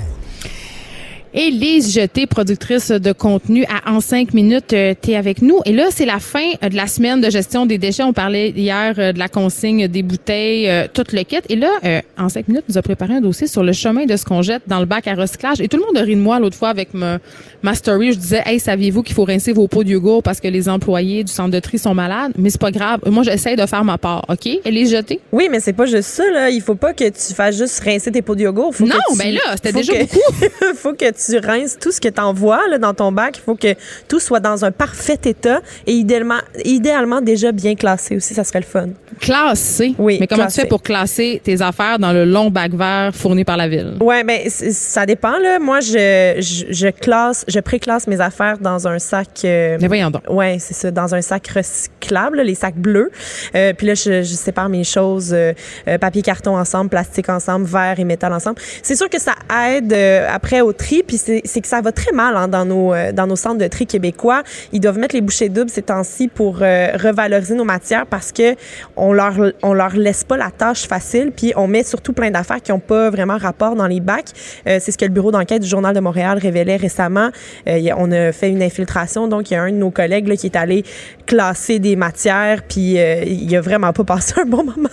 Élise 1.33 1.93
Jeté, 1.93 2.27
productrice 2.27 2.91
de 2.91 3.13
contenu 3.13 3.63
à 3.65 3.89
En 3.89 4.01
5 4.01 4.33
minutes, 4.33 4.73
euh, 4.73 4.93
tu 5.01 5.11
es 5.11 5.15
avec 5.15 5.41
nous. 5.41 5.59
Et 5.65 5.71
là, 5.71 5.85
c'est 5.89 6.05
la 6.05 6.19
fin 6.19 6.43
euh, 6.61 6.67
de 6.67 6.75
la 6.75 6.87
semaine 6.87 7.21
de 7.21 7.29
gestion 7.29 7.65
des 7.65 7.77
déchets. 7.77 8.03
On 8.03 8.11
parlait 8.11 8.49
hier 8.49 8.95
euh, 8.97 9.13
de 9.13 9.19
la 9.19 9.29
consigne 9.29 9.87
des 9.87 10.03
bouteilles, 10.03 10.69
tout 10.93 11.05
le 11.13 11.23
kit. 11.23 11.37
Et 11.47 11.55
là, 11.55 11.69
En 12.17 12.27
5 12.27 12.49
minutes, 12.49 12.65
nous 12.67 12.77
a 12.77 12.81
préparé 12.81 13.13
un 13.13 13.21
dossier 13.21 13.47
sur 13.47 13.63
le 13.63 13.71
chemin 13.71 14.05
de 14.05 14.17
ce 14.17 14.25
qu'on 14.25 14.41
jette 14.41 14.63
dans 14.67 14.81
le 14.81 14.85
bac 14.85 15.07
à 15.07 15.15
recyclage. 15.15 15.61
Et 15.61 15.69
tout 15.69 15.77
le 15.77 15.85
monde 15.85 15.97
a 15.97 16.01
ri 16.01 16.15
de 16.15 16.21
moi 16.21 16.37
l'autre 16.37 16.57
fois 16.57 16.67
avec 16.67 16.93
ma, 16.93 17.19
ma 17.63 17.75
story. 17.75 18.11
Je 18.11 18.17
disais, 18.17 18.41
hey, 18.45 18.59
saviez-vous 18.59 19.01
qu'il 19.01 19.15
faut 19.15 19.23
rincer 19.23 19.53
vos 19.53 19.69
pots 19.69 19.85
de 19.85 19.89
yogourt 19.89 20.23
parce 20.23 20.41
que 20.41 20.49
les 20.49 20.67
employés 20.67 21.23
du 21.23 21.31
centre 21.31 21.51
de 21.51 21.59
tri 21.59 21.79
sont 21.79 21.93
malades? 21.93 22.33
Mais 22.37 22.49
c'est 22.49 22.59
pas 22.59 22.71
grave. 22.71 22.99
Moi, 23.05 23.23
j'essaie 23.23 23.55
de 23.55 23.65
faire 23.65 23.85
ma 23.85 23.97
part, 23.97 24.25
OK? 24.27 24.47
Élise 24.65 24.91
Jeté? 24.91 25.21
Oui, 25.31 25.47
mais 25.49 25.61
c'est 25.61 25.73
pas 25.73 25.85
juste 25.85 26.09
ça, 26.09 26.29
là. 26.29 26.49
Il 26.49 26.61
faut 26.61 26.75
pas 26.75 26.93
que 26.93 27.05
tu 27.05 27.33
fasses 27.33 27.57
juste 27.57 27.79
rincer 27.79 28.11
tes 28.11 28.21
pots 28.21 28.35
de 28.35 28.41
yogourt. 28.41 28.73
non, 28.81 28.95
ben 29.17 29.33
là, 29.33 29.55
c'était 29.55 29.71
déjà 29.71 29.93
beaucoup. 29.93 30.19
faut 30.75 30.93
que 30.93 31.09
tu 31.09 31.20
rinces 31.43 31.77
tout 31.79 31.91
ce 31.91 32.01
que 32.01 32.09
tu 32.09 32.21
envoies 32.21 32.67
là, 32.69 32.77
dans 32.77 32.93
ton 32.93 33.11
bac. 33.11 33.37
Il 33.37 33.41
faut 33.41 33.55
que 33.55 33.75
tout 34.07 34.19
soit 34.19 34.39
dans 34.39 34.65
un 34.65 34.71
parfait 34.71 35.19
état 35.25 35.61
et 35.87 35.93
idéalement, 35.93 36.39
idéalement 36.65 37.21
déjà 37.21 37.51
bien 37.51 37.75
classé 37.75 38.15
aussi. 38.15 38.33
Ça 38.33 38.43
serait 38.43 38.59
le 38.59 38.65
fun. 38.65 38.89
Classé? 39.19 39.93
Oui. 39.97 40.17
Mais 40.19 40.27
comment 40.27 40.47
tu 40.47 40.61
fais 40.61 40.67
pour 40.67 40.81
classer 40.81 41.41
tes 41.43 41.61
affaires 41.61 41.99
dans 41.99 42.11
le 42.11 42.25
long 42.25 42.49
bac 42.49 42.73
vert 42.73 43.11
fourni 43.13 43.43
par 43.43 43.57
la 43.57 43.67
ville? 43.67 43.97
Oui, 44.01 44.15
mais 44.25 44.43
ben, 44.45 44.49
ça 44.49 45.05
dépend. 45.05 45.37
Là. 45.37 45.59
Moi, 45.59 45.79
je, 45.79 46.37
je, 46.39 46.87
classe, 46.87 47.45
je 47.47 47.59
préclasse 47.59 48.07
mes 48.07 48.19
affaires 48.19 48.57
dans 48.59 48.87
un 48.87 48.99
sac. 48.99 49.27
Euh, 49.45 49.77
mais 49.79 49.87
voyons 49.87 50.09
donc. 50.09 50.23
Oui, 50.29 50.59
c'est 50.59 50.73
ça, 50.73 50.91
dans 50.91 51.13
un 51.13 51.21
sac 51.21 51.47
recyclable, 51.47 52.41
les 52.41 52.55
sacs 52.55 52.77
bleus. 52.77 53.11
Euh, 53.55 53.73
puis 53.73 53.87
là, 53.87 53.93
je, 53.93 54.23
je, 54.23 54.33
sépare 54.33 54.69
mes 54.69 54.83
choses 54.83 55.33
euh, 55.33 55.53
papier, 55.99 56.21
carton 56.21 56.57
ensemble, 56.57 56.89
plastique 56.89 57.29
ensemble, 57.29 57.65
verre 57.65 57.99
et 57.99 58.03
métal 58.03 58.33
ensemble. 58.33 58.59
C'est 58.81 58.95
sûr 58.95 59.09
que 59.09 59.19
ça 59.19 59.35
aide 59.69 59.93
après 59.93 60.61
au 60.61 60.73
tri. 60.73 61.03
Puis 61.11 61.41
c'est 61.43 61.59
que 61.59 61.67
ça 61.67 61.81
va 61.81 61.91
très 61.91 62.13
mal 62.13 62.37
hein, 62.37 62.47
dans 62.47 62.63
nos 62.63 62.93
euh, 62.93 63.11
dans 63.11 63.27
nos 63.27 63.35
centres 63.35 63.57
de 63.57 63.67
tri 63.67 63.85
québécois. 63.85 64.43
Ils 64.71 64.79
doivent 64.79 64.97
mettre 64.97 65.13
les 65.13 65.19
bouchées 65.19 65.49
doubles 65.49 65.69
ces 65.69 65.81
temps-ci 65.81 66.29
pour 66.29 66.59
euh, 66.61 66.91
revaloriser 66.93 67.53
nos 67.53 67.65
matières 67.65 68.05
parce 68.05 68.31
que 68.31 68.55
on 68.95 69.11
leur 69.11 69.33
on 69.61 69.73
leur 69.73 69.93
laisse 69.97 70.23
pas 70.23 70.37
la 70.37 70.51
tâche 70.51 70.87
facile. 70.87 71.33
Puis 71.35 71.51
on 71.57 71.67
met 71.67 71.83
surtout 71.83 72.13
plein 72.13 72.31
d'affaires 72.31 72.61
qui 72.61 72.71
ont 72.71 72.79
pas 72.79 73.09
vraiment 73.09 73.37
rapport 73.37 73.75
dans 73.75 73.87
les 73.87 73.99
bacs. 73.99 74.29
Euh, 74.67 74.77
c'est 74.79 74.93
ce 74.93 74.97
que 74.97 75.03
le 75.03 75.11
bureau 75.11 75.31
d'enquête 75.31 75.61
du 75.61 75.67
journal 75.67 75.93
de 75.93 75.99
Montréal 75.99 76.37
révélait 76.37 76.77
récemment. 76.77 77.31
on 77.67 78.11
a 78.13 78.31
fait 78.31 78.47
une 78.47 78.63
infiltration, 78.63 79.27
donc 79.27 79.51
il 79.51 79.55
y 79.55 79.57
a 79.57 79.63
un 79.63 79.71
de 79.71 79.75
nos 79.75 79.91
collègues 79.91 80.29
là, 80.29 80.37
qui 80.37 80.45
est 80.45 80.55
allé 80.55 80.85
classer 81.31 81.79
des 81.79 81.95
matières, 81.95 82.61
puis 82.67 82.97
il 82.97 83.55
a 83.55 83.61
vraiment 83.61 83.93
pas 83.93 84.03
passé 84.03 84.33
un 84.41 84.45
bon 84.45 84.63
moment. 84.65 84.89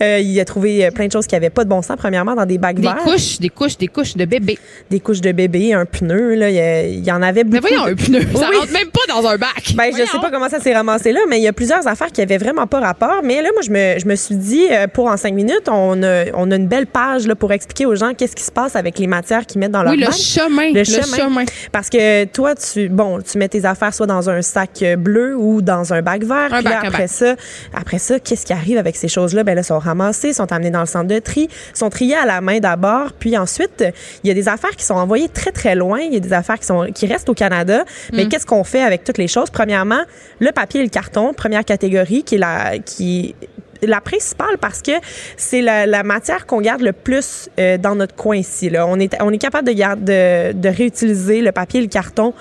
il 0.00 0.40
a 0.40 0.44
trouvé 0.44 0.90
plein 0.90 1.06
de 1.06 1.12
choses 1.12 1.26
qui 1.26 1.34
avaient 1.34 1.48
pas 1.48 1.64
de 1.64 1.70
bon 1.70 1.80
sens. 1.80 1.96
Premièrement, 1.96 2.34
dans 2.34 2.44
des 2.44 2.58
bacs 2.58 2.76
des 2.76 2.82
verts. 2.82 2.96
Des 2.96 3.10
couches, 3.10 3.38
des 3.38 3.48
couches, 3.48 3.78
des 3.78 3.88
couches 3.88 4.14
de 4.14 4.26
bébé. 4.26 4.58
Des 4.90 5.00
couches 5.00 5.22
de 5.22 5.32
bébé, 5.32 5.72
un 5.72 5.86
pneu. 5.86 6.34
Là, 6.34 6.50
il, 6.50 7.02
y 7.02 7.10
en 7.10 7.22
avait 7.22 7.44
beaucoup. 7.44 7.64
Mais 7.64 7.76
voyons, 7.76 7.86
un 7.86 7.94
pneu. 7.94 8.20
Ça 8.34 8.46
rentre 8.46 8.72
même 8.72 8.90
pas 8.90 9.00
dans 9.08 9.26
un 9.26 9.38
bac. 9.38 9.72
Ben, 9.74 9.90
je 9.90 10.04
sais 10.04 10.18
pas 10.18 10.30
comment 10.30 10.50
ça 10.50 10.60
s'est 10.60 10.74
ramassé 10.74 11.12
là, 11.12 11.20
mais 11.30 11.38
il 11.38 11.42
y 11.42 11.48
a 11.48 11.54
plusieurs 11.54 11.86
affaires 11.86 12.12
qui 12.12 12.20
avaient 12.20 12.36
vraiment 12.36 12.66
pas 12.66 12.80
rapport. 12.80 13.22
Mais 13.24 13.40
là, 13.40 13.48
moi, 13.54 13.62
je 13.62 13.70
me, 13.70 13.98
je 13.98 14.06
me 14.06 14.14
suis 14.16 14.36
dit, 14.36 14.66
euh, 14.70 14.86
pour 14.86 15.06
en 15.06 15.16
cinq 15.16 15.32
minutes, 15.32 15.68
on 15.68 16.02
a, 16.02 16.24
on 16.34 16.50
a 16.50 16.56
une 16.56 16.68
belle 16.68 16.86
page 16.86 17.26
là, 17.26 17.34
pour 17.34 17.52
expliquer 17.52 17.86
aux 17.86 17.94
gens 17.94 18.12
qu'est-ce 18.12 18.36
qui 18.36 18.44
se 18.44 18.52
passe 18.52 18.76
avec 18.76 18.98
les 18.98 19.06
matières 19.06 19.46
qu'ils 19.46 19.60
mettent 19.60 19.72
dans 19.72 19.82
leur 19.82 19.94
oui, 19.94 20.00
bac. 20.00 20.10
Le 20.10 20.14
chemin, 20.14 20.72
le, 20.72 20.84
chemin. 20.84 21.44
Parce 21.72 21.88
que 21.88 22.24
toi, 22.26 22.54
tu, 22.54 22.90
bon, 22.90 23.20
tu 23.22 23.38
mets 23.38 23.48
tes 23.48 23.64
affaires 23.64 23.94
soit 23.94 24.06
dans 24.06 24.28
un 24.28 24.42
sac 24.42 24.84
bleu 24.98 25.21
ou 25.36 25.62
dans 25.62 25.92
un 25.92 26.02
bac 26.02 26.24
vert. 26.24 26.52
Un 26.52 26.62
bac, 26.62 26.84
après 26.84 27.08
ça, 27.08 27.36
après 27.74 27.98
ça, 27.98 28.18
qu'est-ce 28.18 28.46
qui 28.46 28.52
arrive 28.52 28.78
avec 28.78 28.96
ces 28.96 29.08
choses-là? 29.08 29.44
Ben 29.44 29.54
là, 29.54 29.62
sont 29.62 29.78
ramassées, 29.78 30.32
sont 30.32 30.52
amenées 30.52 30.70
dans 30.70 30.80
le 30.80 30.86
centre 30.86 31.08
de 31.08 31.18
tri, 31.18 31.48
sont 31.74 31.90
triées 31.90 32.16
à 32.16 32.26
la 32.26 32.40
main 32.40 32.58
d'abord, 32.58 33.12
puis 33.18 33.36
ensuite, 33.36 33.84
il 34.24 34.28
y 34.28 34.30
a 34.30 34.34
des 34.34 34.48
affaires 34.48 34.76
qui 34.76 34.84
sont 34.84 34.94
envoyées 34.94 35.28
très, 35.28 35.52
très 35.52 35.74
loin. 35.74 36.00
Il 36.00 36.12
y 36.12 36.16
a 36.16 36.20
des 36.20 36.32
affaires 36.32 36.58
qui, 36.58 36.66
sont, 36.66 36.86
qui 36.94 37.06
restent 37.06 37.28
au 37.28 37.34
Canada. 37.34 37.84
Mais 38.12 38.24
mm. 38.24 38.28
qu'est-ce 38.28 38.46
qu'on 38.46 38.64
fait 38.64 38.82
avec 38.82 39.04
toutes 39.04 39.18
les 39.18 39.28
choses? 39.28 39.50
Premièrement, 39.50 40.02
le 40.40 40.52
papier 40.52 40.80
et 40.80 40.84
le 40.84 40.90
carton, 40.90 41.32
première 41.34 41.64
catégorie, 41.64 42.22
qui 42.24 42.36
est 42.36 42.38
la, 42.38 42.78
qui 42.78 43.34
la 43.82 44.00
principale 44.00 44.58
parce 44.60 44.80
que 44.80 44.92
c'est 45.36 45.60
la, 45.60 46.02
matière 46.02 46.46
qu'on 46.46 46.60
garde 46.60 46.82
le 46.82 46.92
plus 46.92 47.48
euh, 47.58 47.78
dans 47.78 47.94
notre 47.94 48.14
coin 48.14 48.36
ici. 48.36 48.70
Là. 48.70 48.86
On, 48.86 48.98
est, 48.98 49.16
on 49.20 49.30
est 49.32 49.38
capable 49.38 49.68
de, 49.68 49.72
de, 49.72 50.52
de 50.52 50.68
réutiliser 50.68 51.40
le 51.40 51.52
papier 51.52 51.80
et 51.80 51.82
le 51.82 51.88
carton 51.88 52.32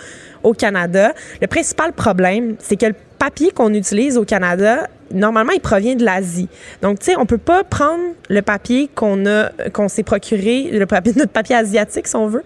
au 0.43 0.53
Canada. 0.53 1.13
Le 1.41 1.47
principal 1.47 1.93
problème, 1.93 2.55
c'est 2.59 2.75
que 2.75 2.87
le 2.87 2.95
papier 3.19 3.51
qu'on 3.51 3.73
utilise 3.73 4.17
au 4.17 4.25
Canada, 4.25 4.87
normalement, 5.13 5.51
il 5.53 5.61
provient 5.61 5.95
de 5.95 6.03
l'Asie. 6.03 6.49
Donc, 6.81 6.99
tu 6.99 7.05
sais, 7.05 7.15
on 7.17 7.25
peut 7.25 7.37
pas 7.37 7.63
prendre 7.63 8.03
le 8.29 8.41
papier 8.41 8.89
qu'on 8.93 9.25
a, 9.25 9.49
qu'on 9.73 9.87
s'est 9.87 10.03
procuré, 10.03 10.69
le 10.71 10.85
papier, 10.85 11.13
notre 11.17 11.31
papier 11.31 11.55
asiatique, 11.55 12.07
si 12.07 12.15
on 12.15 12.27
veut, 12.27 12.43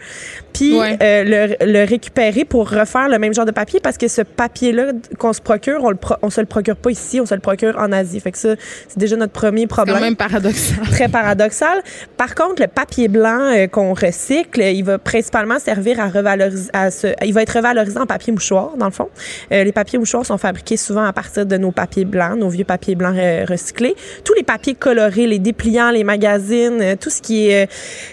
puis 0.56 0.80
euh, 0.80 0.96
le, 1.24 1.66
le, 1.66 1.86
récupérer 1.86 2.46
pour 2.46 2.70
refaire 2.70 3.10
le 3.10 3.20
même 3.20 3.34
genre 3.34 3.46
de 3.46 3.52
papier 3.52 3.80
parce 3.82 3.98
que 3.98 4.08
ce 4.08 4.22
papier-là 4.22 4.94
qu'on 5.20 5.34
se 5.34 5.42
procure, 5.42 5.84
on, 5.84 5.90
le 5.90 5.98
on 6.22 6.30
se 6.30 6.40
le 6.40 6.48
procure 6.48 6.78
pas 6.78 6.92
ici, 6.92 7.20
on 7.20 7.26
se 7.26 7.36
le 7.36 7.42
procure 7.42 7.78
en 7.78 7.92
Asie. 7.92 8.20
Fait 8.20 8.32
que 8.32 8.38
ça, 8.38 8.56
c'est 8.88 8.98
déjà 8.98 9.18
notre 9.18 9.34
premier 9.34 9.68
problème. 9.68 9.96
C'est 9.96 10.00
quand 10.00 10.06
même 10.06 10.16
paradoxal. 10.16 10.86
Très 10.92 11.10
paradoxal. 11.10 11.82
Par 12.16 12.36
contre, 12.36 12.62
le 12.62 12.68
papier 12.68 13.10
blanc 13.10 13.52
euh, 13.54 13.68
qu'on 13.68 13.94
recycle, 13.94 14.62
il 14.62 14.84
va 14.84 14.98
principalement 14.98 15.60
servir 15.60 16.00
à 16.00 16.08
revaloriser, 16.08 16.70
à 16.74 16.90
ce, 16.90 17.08
il 17.24 17.34
va 17.34 17.42
être 17.42 17.56
revalorisé 17.56 18.00
en 18.00 18.06
papier 18.06 18.32
mouchoir, 18.32 18.78
dans 18.78 18.86
le 18.86 18.92
fond. 18.92 19.10
Euh, 19.52 19.64
les 19.64 19.74
papiers 19.74 20.00
mouchoirs 20.00 20.26
sont 20.26 20.38
fabriqués 20.38 20.78
souvent 20.78 21.04
à 21.04 21.12
partir 21.12 21.46
de 21.46 21.58
nos 21.58 21.72
papiers 21.72 22.06
blancs, 22.06 22.38
nos 22.38 22.50
vieux 22.56 22.66
papiers 22.66 22.96
blancs 22.96 23.16
recyclés. 23.48 23.96
Tous 24.24 24.34
les 24.34 24.44
papiers 24.44 24.76
colorés, 24.76 25.28
les 25.28 25.40
dépliants, 25.40 25.92
les 25.92 26.04
magazines, 26.04 26.98
tout 27.00 27.10
ce 27.10 27.22
qui 27.22 27.50
est, 27.50 27.70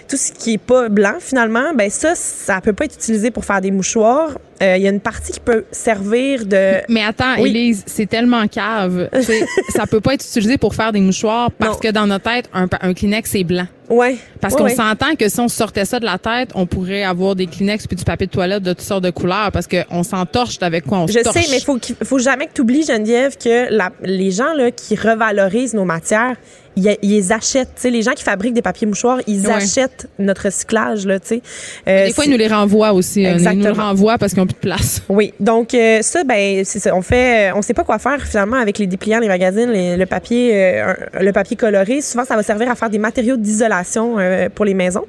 tout 0.07 0.17
ce 0.17 0.31
qui 0.31 0.53
est 0.53 0.57
pas 0.57 0.89
blanc 0.89 1.15
finalement, 1.19 1.73
ben 1.73 1.89
ça, 1.89 2.15
ça 2.15 2.61
peut 2.61 2.73
pas 2.73 2.85
être 2.85 2.95
utilisé 2.95 3.31
pour 3.31 3.45
faire 3.45 3.61
des 3.61 3.71
mouchoirs. 3.71 4.37
Euh, 4.63 4.77
il 4.77 4.83
y 4.83 4.87
a 4.87 4.91
une 4.91 5.01
partie 5.01 5.33
qui 5.33 5.39
peut 5.39 5.65
servir 5.71 6.45
de. 6.45 6.81
Mais 6.87 7.03
attends, 7.03 7.35
Elise, 7.35 7.49
Élise, 7.49 7.83
c'est 7.85 8.05
tellement 8.05 8.47
cave. 8.47 9.09
ça 9.69 9.85
peut 9.85 9.99
pas 9.99 10.13
être 10.13 10.25
utilisé 10.25 10.57
pour 10.57 10.73
faire 10.73 10.91
des 10.91 11.01
mouchoirs 11.01 11.51
parce 11.51 11.79
que 11.79 11.89
dans 11.89 12.07
notre 12.07 12.31
tête, 12.31 12.49
un, 12.53 12.67
un 12.81 12.93
Kleenex 12.93 13.29
c'est 13.29 13.43
blanc. 13.43 13.67
Ouais. 13.89 14.17
Parce 14.39 14.55
qu'on 14.55 14.69
s'entend 14.69 15.15
que 15.15 15.27
si 15.27 15.39
on 15.39 15.47
sortait 15.47 15.85
ça 15.85 15.99
de 15.99 16.05
la 16.05 16.17
tête, 16.17 16.51
on 16.55 16.65
pourrait 16.65 17.03
avoir 17.03 17.35
des 17.35 17.47
Kleenex 17.47 17.87
puis 17.87 17.95
du 17.95 18.03
papier 18.03 18.27
de 18.27 18.31
toilette 18.31 18.63
de 18.63 18.71
toutes 18.71 18.81
sortes 18.81 19.03
de 19.03 19.09
couleurs 19.09 19.51
parce 19.51 19.67
qu'on 19.67 20.03
s'entorche 20.03 20.57
avec 20.61 20.85
quoi 20.85 20.99
on 20.99 21.07
Je 21.07 21.19
sais, 21.19 21.45
mais 21.49 21.57
il 21.57 21.63
faut, 21.63 21.77
faut 22.03 22.19
jamais 22.19 22.47
que 22.47 22.53
tu 22.53 22.61
oublies, 22.61 22.85
Geneviève, 22.85 23.37
que 23.37 23.73
la, 23.73 23.91
les 24.01 24.31
gens 24.31 24.53
là, 24.53 24.71
qui 24.71 24.95
revalorisent 24.95 25.73
nos 25.73 25.85
matières, 25.85 26.37
ils, 26.75 26.97
les 27.01 27.31
achètent. 27.31 27.73
sais, 27.75 27.89
les 27.89 28.01
gens 28.01 28.13
qui 28.13 28.23
fabriquent 28.23 28.53
des 28.53 28.61
papiers 28.61 28.87
mouchoirs, 28.87 29.19
ils 29.27 29.49
achètent 29.49 30.07
notre 30.19 30.45
recyclage. 30.45 31.05
Là, 31.05 31.19
sais. 31.21 31.41
Euh, 31.87 32.07
des 32.07 32.13
fois, 32.13 32.25
ils 32.25 32.31
nous 32.31 32.37
les 32.37 32.47
renvoient 32.47 32.93
aussi. 32.93 33.23
Exactement. 33.23 33.51
Ils 33.51 33.57
nous 33.57 33.75
les 33.75 33.81
renvoient 33.81 34.17
parce 34.17 34.33
qu'ils 34.33 34.41
n'ont 34.41 34.47
plus 34.47 34.53
de 34.53 34.59
place. 34.59 35.01
Oui. 35.09 35.31
Donc, 35.39 35.75
euh, 35.75 36.01
ça, 36.01 36.23
ben, 36.23 36.65
ça. 36.65 36.95
On 36.95 37.03
fait, 37.03 37.51
on 37.53 37.61
sait 37.61 37.75
pas 37.75 37.83
quoi 37.83 37.99
faire 37.99 38.19
finalement 38.25 38.57
avec 38.57 38.79
les 38.79 38.87
dépliants, 38.87 39.19
les 39.19 39.27
magazines, 39.27 39.71
le 39.71 40.05
papier, 40.05 40.51
euh, 40.53 40.93
le 41.21 41.31
papier 41.31 41.55
coloré. 41.55 42.01
Souvent, 42.01 42.25
ça 42.25 42.35
va 42.35 42.41
servir 42.41 42.71
à 42.71 42.75
faire 42.75 42.89
des 42.89 42.97
matériaux 42.97 43.37
d'isolation 43.37 44.17
pour 44.55 44.65
les 44.65 44.73
maisons. 44.73 45.05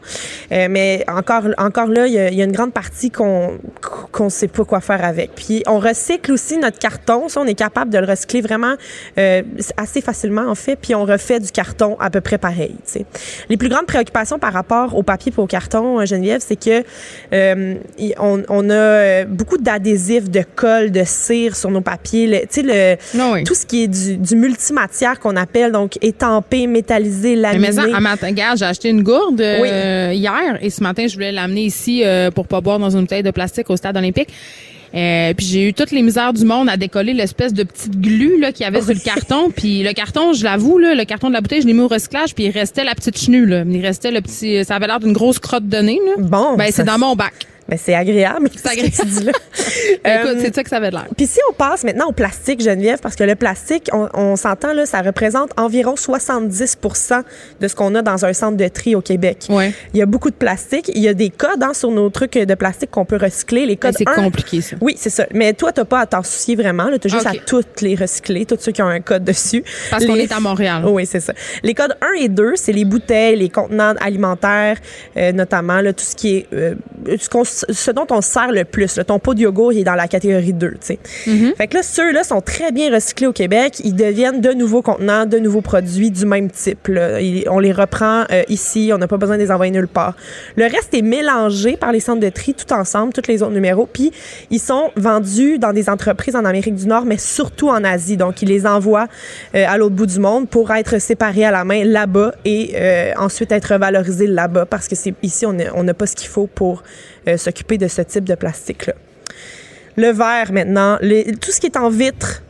mais 0.51 1.05
encore, 1.09 1.45
encore 1.57 1.86
là, 1.86 2.07
il 2.07 2.12
y, 2.12 2.19
a 2.19 2.45
une 2.45 2.53
grande 2.53 2.73
partie 2.73 3.11
qu'on 3.11 3.59
qu'on 4.12 4.28
sait 4.28 4.49
pas 4.49 4.65
quoi 4.65 4.81
faire 4.81 5.03
avec. 5.03 5.31
Puis, 5.35 5.62
on 5.66 5.78
recycle 5.78 6.32
aussi 6.32 6.59
notre 6.59 6.78
carton. 6.78 7.28
Ça, 7.28 7.41
on 7.41 7.47
est 7.47 7.55
capable 7.55 7.91
de 7.91 7.99
le 7.99 8.07
recycler 8.07 8.43
vraiment 8.43 8.74
assez 9.77 10.03
facilement, 10.03 10.47
en 10.49 10.55
fait. 10.55 10.77
Puis, 10.77 10.95
on 10.95 11.05
refait 11.05 11.41
du 11.41 11.51
carton 11.55 11.97
à 12.01 12.11
peu 12.11 12.21
près 12.21 12.37
pareil. 12.37 12.75
Les 13.49 13.57
plus 13.57 13.69
grandes 13.69 13.87
préoccupations 13.87 14.39
par 14.39 14.53
rapport 14.53 14.95
au 14.95 15.03
papier 15.03 15.33
et 15.35 15.41
au 15.41 15.47
carton, 15.47 16.01
euh, 16.01 16.05
Geneviève, 16.05 16.43
c'est 16.47 16.57
que 16.63 16.85
euh, 17.33 17.75
on, 18.19 18.43
on, 18.49 18.71
a 18.71 18.75
euh, 18.75 19.25
beaucoup 19.25 19.57
d'adhésifs, 19.57 20.29
de 20.31 20.43
colle, 20.55 20.91
de 20.91 21.03
cire 21.05 21.57
sur 21.57 21.71
nos 21.71 21.81
papiers. 21.81 22.47
Tu 22.53 22.63
sais, 22.67 22.99
ah 23.19 23.35
tout 23.47 23.55
ce 23.55 23.65
qui 23.65 23.85
est 23.85 23.89
du, 23.89 24.17
du 24.17 24.37
multimatière 24.37 25.21
qu'on 25.21 25.37
appelle, 25.37 25.73
donc 25.73 25.97
étampé, 26.03 26.67
métallisé, 26.67 27.37
laminé. 27.37 27.71
Mais 27.73 27.95
à 27.95 28.01
matin, 28.01 28.27
regarde, 28.27 28.59
j'ai 28.59 28.67
acheté 28.67 28.91
une 28.91 29.03
gourde 29.03 29.41
hier 29.41 30.59
et 30.61 30.71
ce 30.71 30.83
matin, 30.83 31.07
je 31.07 31.15
voulais 31.15 31.33
l'amener 31.33 31.63
ici 31.63 32.05
pour 32.35 32.47
pas 32.47 32.61
boire 32.61 32.79
dans 32.79 32.91
une 32.91 33.03
bouteille 33.03 33.23
de 33.23 33.31
plastique 33.31 33.71
au 33.71 33.77
stade 33.77 33.97
olympique. 33.97 34.29
Euh, 34.95 35.35
puis 35.35 35.47
j'ai 35.47 35.69
eu 35.69 35.75
toutes 35.75 35.91
les 35.91 36.03
misères 36.03 36.33
du 36.33 36.45
monde 36.45 36.69
à 36.69 36.77
décoller 36.77 37.15
l'espèce 37.15 37.53
de 37.53 37.65
petite 37.65 38.01
glu 38.01 38.39
là 38.39 38.53
qu'il 38.53 38.65
y 38.65 38.66
avait 38.66 38.81
sur 38.81 38.95
le 38.95 39.01
carton. 39.01 39.51
Puis 39.51 39.83
le 39.83 39.93
carton, 39.93 40.33
je 40.33 40.45
l'avoue, 40.45 40.79
là, 40.79 40.95
le 40.95 41.05
carton 41.05 41.29
de 41.29 41.35
la 41.35 41.41
bouteille, 41.41 41.62
je 41.62 41.66
l'ai 41.66 41.73
mis 41.73 41.81
au 41.81 41.89
recyclage. 41.89 42.35
Puis 42.35 42.45
il 42.45 42.51
restait 42.51 42.85
la 42.85 42.95
petite 42.95 43.19
chenue. 43.19 43.47
Là. 43.47 43.65
Il 43.69 43.85
restait 43.85 44.12
le 44.12 44.21
petit. 44.21 44.65
Ça 44.65 44.77
avait 44.77 44.87
l'air 44.87 45.01
d'une 45.01 45.12
grosse 45.12 45.39
crotte 45.39 45.69
de 45.69 45.79
nez. 45.79 46.01
Là. 46.07 46.12
Bon. 46.19 46.57
Ben 46.57 46.69
c'est 46.71 46.85
dans 46.85 46.99
mon 46.99 47.16
bac. 47.16 47.35
Mais 47.69 47.77
c'est 47.77 47.95
agréable. 47.95 48.51
C'est 48.55 48.69
agréable. 48.69 49.32
Ben, 50.05 50.20
écoute, 50.20 50.39
c'est 50.41 50.55
ça 50.55 50.62
que 50.62 50.69
ça 50.69 50.77
avait 50.77 50.91
l'air. 50.91 51.07
Puis 51.16 51.27
si 51.27 51.39
on 51.51 51.55
passe 51.55 51.82
maintenant 51.82 52.07
au 52.09 52.12
plastique, 52.12 52.61
Geneviève, 52.62 52.99
parce 53.01 53.16
que 53.16 53.24
le 53.24 53.35
plastique, 53.36 53.89
on, 53.93 54.36
s'entend 54.36 54.73
là, 54.74 54.85
ça 54.85 55.01
représente 55.01 55.51
environ 55.59 55.97
70 55.97 56.78
de 57.61 57.69
ce 57.69 57.74
qu'on 57.74 57.95
a 57.95 58.03
dans 58.03 58.24
un 58.24 58.32
centre 58.32 58.57
de 58.57 58.69
tri 58.69 58.95
au 58.95 59.01
Québec. 59.01 59.47
Ouais. 59.49 59.73
Il 59.95 59.99
y 59.99 60.03
a 60.03 60.07
beaucoup 60.07 60.31
de 60.31 60.35
plastique. 60.35 60.91
Il 60.95 61.03
y 61.03 61.09
a 61.09 61.15
des 61.15 61.31
codes 61.31 61.62
hein, 61.62 61.73
sur 61.73 61.91
nos 61.91 62.11
trucs 62.11 62.36
de 62.36 62.55
plastique 62.55 62.91
qu'on 62.91 63.05
peut 63.05 63.16
recycler. 63.16 63.66
Les 63.66 63.77
codes. 63.77 63.95
C'est 63.97 64.05
compliqué 64.05 64.61
ça. 64.61 64.77
Oui, 64.81 64.95
c'est 64.99 65.11
ça. 65.11 65.27
Mais 65.32 65.55
toi, 65.55 65.73
t'as 65.73 65.85
pas 65.85 66.01
à 66.01 66.07
t'en 66.07 66.23
soucier 66.23 66.57
vraiment. 66.57 66.89
Tu 67.01 67.09
as 67.09 67.11
juste 67.11 67.27
à 67.27 67.32
toutes 67.47 67.81
les 67.81 67.95
recycler, 67.95 68.45
tous 68.45 68.59
ceux 68.61 68.73
qui 68.73 68.82
ont 68.82 68.89
un 68.89 69.01
code 69.01 69.24
dessus. 69.24 69.65
Parce 69.91 70.05
qu'on 70.05 70.16
est 70.16 70.32
à 70.32 70.41
Montréal. 70.41 70.82
Oui, 70.95 71.07
c'est 71.07 71.20
ça. 71.20 71.32
Les 71.65 71.74
codes 71.74 71.97
1 72.03 72.23
et 72.24 72.28
2, 72.28 72.53
c'est 72.55 72.73
les 72.73 72.85
bouteilles, 72.85 73.36
les 73.36 73.49
contenants 73.49 73.95
alimentaires, 74.01 74.77
euh, 75.16 75.32
notamment 75.32 75.81
là, 75.81 75.93
tout 75.93 76.05
ce 76.05 76.15
qui 76.15 76.36
est 76.36 76.47
euh, 76.53 76.74
ce 77.19 77.28
dont 77.93 78.07
on 78.11 78.20
sert 78.20 78.53
le 78.53 78.65
plus. 78.65 79.01
Ton 79.07 79.19
pot 79.19 79.35
de 79.35 79.41
yogourt, 79.41 79.73
il 79.73 79.81
est 79.81 79.85
dans 79.85 79.95
la 79.95 80.09
catégorie 80.09 80.53
2. 80.53 80.70
tu 80.70 80.77
sais. 80.81 80.99
Mm-hmm. 81.27 81.57
Fait 81.57 81.66
que 81.69 81.77
là, 81.77 81.82
ceux-là 81.82 82.24
sont 82.24 82.41
très 82.41 82.73
bien 82.73 82.93
recyclés 82.93 83.27
au 83.27 83.32
Québec. 83.32 83.81
Ils 83.85 83.95
deviennent 83.95 84.41
de 84.41 84.53
nouveaux 84.53 84.82
contenants, 84.82 85.27
de 85.27 85.39
nouveaux 85.39 85.61
produits 85.61 86.11
du 86.11 86.27
même 86.27 86.51
type. 86.51 86.89
on 86.89 87.59
les 87.59 87.73
reprend 87.73 88.24
euh, 88.31 88.43
ici. 88.49 88.91
On 88.93 88.99
n'a 88.99 89.09
pas 89.09 89.16
besoin 89.16 89.36
de 89.36 89.43
les 89.43 89.51
envoyer 89.51 89.73
nulle 89.73 89.89
part. 89.89 90.15
Le 90.57 90.65
reste 90.65 90.95
est 90.95 91.03
mélangé 91.03 91.77
par 91.77 91.93
les 91.93 92.01
centres 92.01 92.20
de 92.20 92.28
tri 92.28 92.55
tout 92.55 92.73
ensemble, 92.73 93.12
tous 93.12 93.28
les 93.28 93.43
autres 93.43 93.53
numéros. 93.53 93.89
Puis, 93.91 94.12
ils 94.51 94.61
sont 94.61 94.91
vendus 94.97 95.59
dans 95.59 95.73
des 95.73 95.89
entreprises 95.89 96.36
en 96.36 96.45
Amérique 96.45 96.74
du 96.74 96.86
Nord, 96.86 97.05
mais 97.05 97.19
surtout 97.19 97.69
en 97.69 97.85
Asie. 97.85 98.16
Donc, 98.16 98.43
ils 98.43 98.49
les 98.49 98.66
envoient 98.66 99.09
euh, 99.55 99.65
à 99.66 99.77
l'autre 99.77 99.95
bout 99.95 100.07
du 100.07 100.19
monde 100.19 100.49
pour 100.49 100.70
être 100.73 101.01
séparés 101.01 101.45
à 101.45 101.51
la 101.51 101.65
main 101.65 101.85
là-bas 101.85 102.35
et 102.45 102.73
euh, 102.74 103.12
ensuite 103.16 103.53
être 103.53 103.77
valorisés 103.77 104.27
là-bas 104.27 104.66
parce 104.66 104.89
que 104.89 104.95
c'est 104.95 105.15
ici, 105.23 105.47
on 105.47 105.82
n'a 105.82 105.95
pas 105.95 106.07
ce 106.07 106.16
qu'il 106.16 106.28
faut 106.28 106.47
pour 106.47 106.82
s'occuper 107.37 107.79
de 107.79 107.89
ce 107.89 108.03
type 108.03 108.25
de 108.25 108.35
plastique-là. 108.35 108.95
Le 109.97 110.11
verre 110.11 110.53
maintenant, 110.53 110.99
tout 110.99 111.51
ce 111.51 111.61
qui 111.61 111.67
est 111.67 111.77
en 111.77 111.89
vitre, 111.89 112.44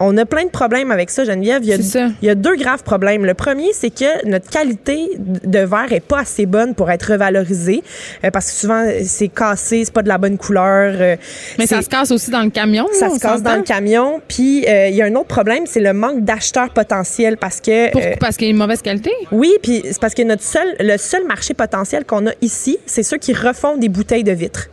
on 0.00 0.16
a 0.16 0.24
plein 0.24 0.44
de 0.44 0.50
problèmes 0.50 0.90
avec 0.90 1.10
ça, 1.10 1.24
Geneviève. 1.24 1.62
Il 1.62 1.68
y 1.68 1.72
a, 1.72 1.76
il 2.22 2.26
y 2.26 2.30
a 2.30 2.34
deux 2.34 2.56
graves 2.56 2.82
problèmes. 2.82 3.24
Le 3.24 3.34
premier, 3.34 3.72
c'est 3.72 3.90
que 3.90 4.26
notre 4.28 4.48
qualité 4.48 5.10
de 5.18 5.58
verre 5.58 5.92
est 5.92 6.00
pas 6.00 6.20
assez 6.20 6.46
bonne 6.46 6.74
pour 6.74 6.90
être 6.90 7.12
revalorisée 7.12 7.82
euh, 8.24 8.30
parce 8.30 8.46
que 8.46 8.52
souvent 8.52 8.84
c'est 9.04 9.28
cassé, 9.28 9.84
c'est 9.84 9.92
pas 9.92 10.02
de 10.02 10.08
la 10.08 10.18
bonne 10.18 10.38
couleur. 10.38 10.94
Euh, 10.98 11.16
Mais 11.58 11.66
ça 11.66 11.82
se 11.82 11.88
casse 11.88 12.10
aussi 12.10 12.30
dans 12.30 12.42
le 12.42 12.50
camion. 12.50 12.86
Ça 12.92 13.10
se 13.10 13.18
casse 13.18 13.42
dans 13.42 13.56
le 13.56 13.62
camion. 13.62 14.20
Puis 14.28 14.64
euh, 14.68 14.88
il 14.88 14.94
y 14.94 15.02
a 15.02 15.06
un 15.06 15.14
autre 15.14 15.28
problème, 15.28 15.64
c'est 15.66 15.80
le 15.80 15.92
manque 15.92 16.24
d'acheteurs 16.24 16.70
potentiels 16.70 17.36
parce 17.36 17.60
que 17.60 17.90
Pourquoi? 17.90 18.10
parce 18.20 18.36
qu'il 18.36 18.46
y 18.46 18.50
a 18.50 18.52
une 18.52 18.58
mauvaise 18.58 18.82
qualité? 18.82 19.12
Oui, 19.32 19.52
puis 19.62 19.82
c'est 19.84 20.00
parce 20.00 20.14
que 20.14 20.22
notre 20.22 20.42
seul 20.42 20.76
le 20.80 20.96
seul 20.96 21.26
marché 21.26 21.54
potentiel 21.54 22.04
qu'on 22.04 22.26
a 22.26 22.32
ici, 22.40 22.78
c'est 22.86 23.02
ceux 23.02 23.18
qui 23.18 23.32
refont 23.32 23.76
des 23.76 23.88
bouteilles 23.88 24.24
de 24.24 24.32
vitre. 24.32 24.68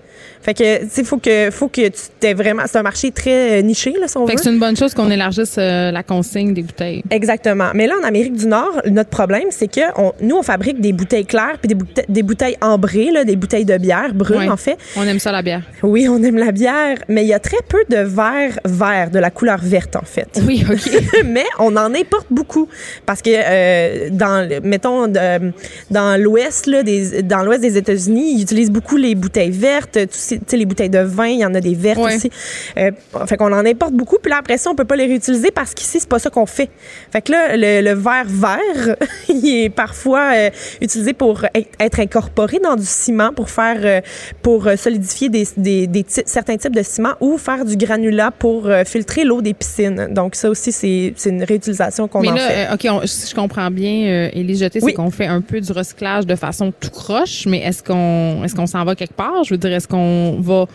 Fait 0.46 0.54
que, 0.54 0.84
tu 0.84 0.90
sais, 0.92 1.04
faut 1.04 1.18
que, 1.18 1.50
faut 1.50 1.70
que 1.70 1.88
tu 1.88 2.02
t'aies 2.20 2.36
vraiment. 2.36 2.62
C'est 2.68 2.78
un 2.78 2.84
marché 2.84 3.10
très 3.10 3.58
euh, 3.58 3.62
niché, 3.64 3.96
là, 4.00 4.08
si 4.08 4.16
on 4.16 4.28
fait 4.28 4.36
que 4.36 4.44
c'est 4.44 4.52
une 4.52 4.60
bonne 4.60 4.78
chose 4.78 4.94
qu'on 4.94 5.10
élargisse 5.10 5.56
euh, 5.58 5.90
la 5.90 6.04
consigne 6.04 6.54
des 6.54 6.62
bouteilles. 6.62 7.04
Exactement. 7.10 7.72
Mais 7.74 7.88
là, 7.88 7.96
en 8.00 8.06
Amérique 8.06 8.36
du 8.36 8.46
Nord, 8.46 8.80
notre 8.92 9.10
problème, 9.10 9.46
c'est 9.50 9.68
que 9.68 9.82
on, 9.98 10.14
nous, 10.22 10.36
on 10.36 10.44
fabrique 10.44 10.80
des 10.80 10.94
bouteilles 10.94 11.26
claires 11.26 11.58
puis 11.60 11.70
des 11.70 11.74
bouteilles, 11.74 12.06
des 12.08 12.22
bouteilles 12.22 12.58
ambrées, 12.62 13.10
là, 13.12 13.24
des 13.24 13.36
bouteilles 13.36 13.66
de 13.66 13.76
bière 13.78 14.14
brunes, 14.14 14.52
en 14.52 14.56
fait. 14.56 14.78
On 14.96 15.02
aime 15.02 15.18
ça, 15.18 15.32
la 15.32 15.42
bière. 15.42 15.64
Oui, 15.82 16.08
on 16.08 16.22
aime 16.22 16.38
la 16.38 16.52
bière, 16.52 17.00
mais 17.08 17.24
il 17.24 17.28
y 17.28 17.34
a 17.34 17.40
très 17.40 17.64
peu 17.68 17.84
de 17.90 18.04
verre 18.04 18.60
vert, 18.66 19.10
de 19.10 19.18
la 19.18 19.32
couleur 19.32 19.58
verte, 19.64 19.96
en 19.96 20.06
fait. 20.06 20.30
Oui, 20.46 20.64
OK. 20.70 20.92
mais 21.26 21.46
on 21.58 21.76
en 21.76 21.96
importe 21.96 22.28
beaucoup. 22.30 22.68
Parce 23.08 23.24
que, 23.24 23.32
euh, 23.34 24.10
dans, 24.12 24.48
mettons, 24.64 25.08
dans 25.08 26.22
l'ouest, 26.22 26.68
là, 26.68 26.84
des, 26.84 27.24
dans 27.24 27.42
l'ouest 27.42 27.62
des 27.62 27.78
États-Unis, 27.78 28.36
ils 28.36 28.42
utilisent 28.44 28.72
beaucoup 28.72 28.98
les 28.98 29.16
bouteilles 29.16 29.50
vertes, 29.50 29.98
tout 30.40 30.56
les 30.56 30.66
bouteilles 30.66 30.90
de 30.90 31.00
vin, 31.00 31.28
il 31.28 31.40
y 31.40 31.46
en 31.46 31.54
a 31.54 31.62
des 31.62 31.76
vertes 31.76 32.00
aussi. 32.00 32.30
Euh, 32.78 32.92
fait 33.26 33.38
qu'on 33.38 33.52
en 33.52 33.66
importe 33.66 33.94
beaucoup. 33.94 34.18
Puis 34.22 34.30
là, 34.30 34.38
après 34.40 34.58
ça, 34.58 34.70
on 34.70 34.76
peut 34.76 34.86
pas 34.86 34.96
les 34.96 35.06
réutiliser 35.06 35.52
parce 35.52 35.74
qu'ici, 35.74 36.00
c'est 36.00 36.10
pas 36.10 36.20
ça 36.20 36.30
qu'on 36.30 36.46
fait. 36.46 36.70
Fait 37.12 37.22
que 37.22 37.32
là, 37.32 37.56
le, 37.56 37.94
verre 37.94 38.26
vert, 38.28 38.96
il 39.30 39.64
est 39.64 39.70
parfois 39.70 40.32
euh, 40.34 40.50
utilisé 40.82 41.14
pour 41.14 41.46
être 41.80 42.00
incorporé 42.00 42.60
dans 42.60 42.76
du 42.76 42.86
ciment 42.86 43.32
pour 43.34 43.50
faire, 43.50 43.78
euh, 43.84 44.02
pour 44.42 44.68
solidifier 44.78 45.30
des, 45.30 45.46
des, 45.58 46.06
certains 46.08 46.58
types 46.58 46.76
de 46.76 46.84
ciment 46.84 47.14
ou 47.20 47.38
faire 47.38 47.66
du 47.66 47.78
granulat 47.78 48.32
pour 48.32 48.70
filtrer 48.86 49.24
l'eau 49.24 49.42
des 49.42 49.54
piscines. 49.54 50.08
Donc 50.12 50.36
ça 50.36 50.50
aussi, 50.50 50.72
c'est 50.72 51.14
une 51.26 51.44
réutilisation 51.44 52.08
qu'on 52.08 52.26
en 52.28 52.36
fait. 52.36 52.68
OK, 52.74 53.08
si 53.08 53.30
je 53.30 53.36
comprends 53.36 53.72
bien, 53.72 54.30
Élie 54.34 54.56
Jeté, 54.56 54.80
c'est 54.80 54.94
qu'on 54.94 55.12
fait 55.12 55.28
un 55.28 55.42
peu 55.42 55.60
du 55.62 55.72
recyclage 55.72 56.26
de 56.26 56.36
façon 56.36 56.72
tout 56.72 56.90
croche, 56.90 57.46
mais 57.46 57.60
est-ce 57.60 57.84
qu'on 57.84 58.44
est-ce 58.44 58.56
qu'on 58.56 58.68
s'en 58.68 58.84
va 58.84 58.96
quelque 58.96 59.14
part? 59.14 59.44
Je 59.44 59.54
veux 59.54 59.58
dire, 59.58 59.74
est-ce 59.74 59.88
qu'on 59.88 60.25
on 60.34 60.42
va 60.42 60.66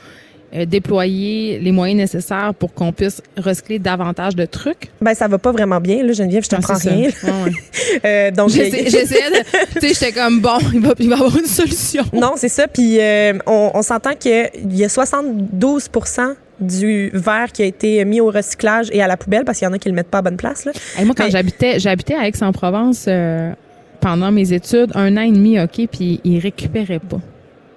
euh, 0.55 0.65
déployer 0.65 1.59
les 1.61 1.73
moyens 1.73 1.99
nécessaires 1.99 2.53
pour 2.59 2.75
qu'on 2.75 2.93
puisse 2.93 3.23
recycler 3.37 3.79
davantage 3.79 4.35
de 4.35 4.45
trucs? 4.47 4.91
Ben 5.01 5.15
ça 5.15 5.29
va 5.29 5.39
pas 5.39 5.53
vraiment 5.53 5.81
bien 5.81 6.03
là, 6.03 6.13
Geneviève, 6.13 6.45
je 6.45 6.49
te 6.49 6.57
ah, 6.57 6.61
prends 6.61 6.75
rien. 6.75 7.11
euh, 8.05 8.31
donc 8.31 8.51
j'essayais 8.51 8.85
de, 8.85 9.81
tu 9.81 9.81
sais, 9.81 9.95
j'étais 9.95 10.13
comme 10.13 10.41
bon, 10.41 10.59
il 10.73 10.81
va, 10.81 10.95
il 10.99 11.09
va 11.09 11.17
avoir 11.17 11.37
une 11.37 11.47
solution. 11.47 12.05
Non, 12.13 12.33
c'est 12.37 12.49
ça. 12.49 12.69
Puis 12.69 12.99
euh, 13.01 13.35
on, 13.47 13.71
on 13.75 13.83
s'entend 13.83 14.15
qu'il 14.15 14.51
y 14.71 14.85
a 14.85 14.89
72% 14.89 16.35
du 16.61 17.11
verre 17.15 17.53
qui 17.53 17.63
a 17.63 17.65
été 17.65 18.05
mis 18.05 18.21
au 18.21 18.31
recyclage 18.31 18.89
et 18.93 19.03
à 19.03 19.07
la 19.07 19.17
poubelle 19.17 19.45
parce 19.45 19.59
qu'il 19.59 19.67
y 19.67 19.69
en 19.69 19.73
a 19.73 19.79
qui 19.79 19.89
le 19.89 19.95
mettent 19.95 20.11
pas 20.11 20.19
à 20.19 20.23
bonne 20.23 20.37
place. 20.37 20.65
Là. 20.65 20.73
moi, 21.05 21.15
quand 21.17 21.31
j'habitais, 21.31 21.79
j'habitais 21.79 22.15
à 22.15 22.29
Aix-en-Provence 22.29 23.07
euh, 23.09 23.53
pendant 24.01 24.31
mes 24.31 24.53
études, 24.53 24.93
un 24.95 25.17
an 25.17 25.23
et 25.23 25.33
demi, 25.33 25.61
OK, 25.61 25.87
puis 25.91 26.21
ils 26.25 26.39
récupéraient 26.39 27.01
pas. 27.01 27.21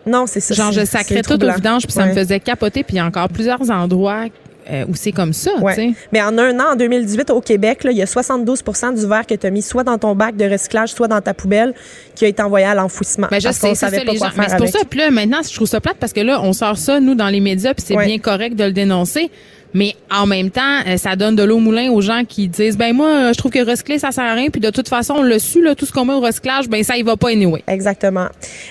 Non, 0.05 0.25
c'est 0.27 0.39
ça. 0.39 0.53
Genre, 0.53 0.71
je 0.71 0.85
sacrais 0.85 1.21
tout 1.21 1.33
au 1.33 1.53
vidange, 1.53 1.83
puis 1.83 1.93
ça 1.93 2.05
me 2.05 2.13
faisait 2.13 2.39
capoter. 2.39 2.83
Puis 2.83 2.95
il 2.95 2.97
y 2.97 2.99
a 2.99 3.05
encore 3.05 3.29
plusieurs 3.29 3.69
endroits 3.69 4.25
euh, 4.69 4.85
où 4.87 4.95
c'est 4.95 5.11
comme 5.11 5.33
ça. 5.33 5.51
Ouais. 5.59 5.93
Mais 6.11 6.21
en 6.21 6.37
un 6.37 6.57
an, 6.59 6.73
en 6.73 6.75
2018, 6.75 7.31
au 7.31 7.41
Québec, 7.41 7.81
il 7.85 7.97
y 7.97 8.01
a 8.01 8.05
72% 8.05 8.95
du 8.99 9.07
verre 9.07 9.25
que 9.25 9.35
tu 9.35 9.45
as 9.45 9.49
mis 9.49 9.61
soit 9.61 9.83
dans 9.83 9.97
ton 9.97 10.15
bac 10.15 10.35
de 10.35 10.45
recyclage, 10.45 10.89
soit 10.89 11.07
dans 11.07 11.21
ta 11.21 11.33
poubelle, 11.33 11.73
qui 12.15 12.25
a 12.25 12.27
été 12.27 12.41
envoyé 12.41 12.65
à 12.65 12.75
l'enfouissement. 12.75 13.27
Mais 13.31 13.41
je 13.41 13.49
sais, 13.49 13.75
c'est 13.75 13.75
ça, 13.75 13.89
les 13.89 14.17
gens. 14.17 14.29
Mais 14.37 14.49
c'est 14.49 14.57
pour 14.57 14.67
ça. 14.67 14.79
Puis 14.89 14.99
là, 14.99 15.11
maintenant, 15.11 15.41
je 15.47 15.53
trouve 15.53 15.67
ça 15.67 15.81
plate 15.81 15.97
parce 15.99 16.13
que 16.13 16.21
là, 16.21 16.41
on 16.41 16.53
sort 16.53 16.77
ça, 16.77 16.99
nous, 16.99 17.15
dans 17.15 17.29
les 17.29 17.39
médias, 17.39 17.73
puis 17.73 17.83
c'est 17.85 17.97
bien 17.97 18.19
correct 18.19 18.55
de 18.55 18.63
le 18.63 18.71
dénoncer. 18.71 19.29
Mais 19.73 19.95
en 20.11 20.25
même 20.25 20.49
temps, 20.49 20.79
euh, 20.87 20.97
ça 20.97 21.15
donne 21.15 21.35
de 21.35 21.43
l'eau 21.43 21.57
au 21.57 21.59
moulin 21.59 21.89
aux 21.91 22.01
gens 22.01 22.23
qui 22.27 22.47
disent 22.47 22.77
ben 22.77 22.93
moi 22.93 23.31
je 23.31 23.37
trouve 23.37 23.51
que 23.51 23.63
recycler 23.63 23.99
ça 23.99 24.11
sert 24.11 24.23
à 24.23 24.33
rien 24.33 24.49
puis 24.49 24.61
de 24.61 24.69
toute 24.69 24.89
façon 24.89 25.15
on 25.17 25.21
le 25.21 25.39
su 25.39 25.61
là 25.61 25.75
tout 25.75 25.85
ce 25.85 25.91
qu'on 25.91 26.05
met 26.05 26.13
au 26.13 26.19
recyclage 26.19 26.67
ben 26.67 26.83
ça 26.83 26.97
y 26.97 27.03
va 27.03 27.15
pas 27.15 27.29
anyway. 27.29 27.63
Exactement. 27.67 28.27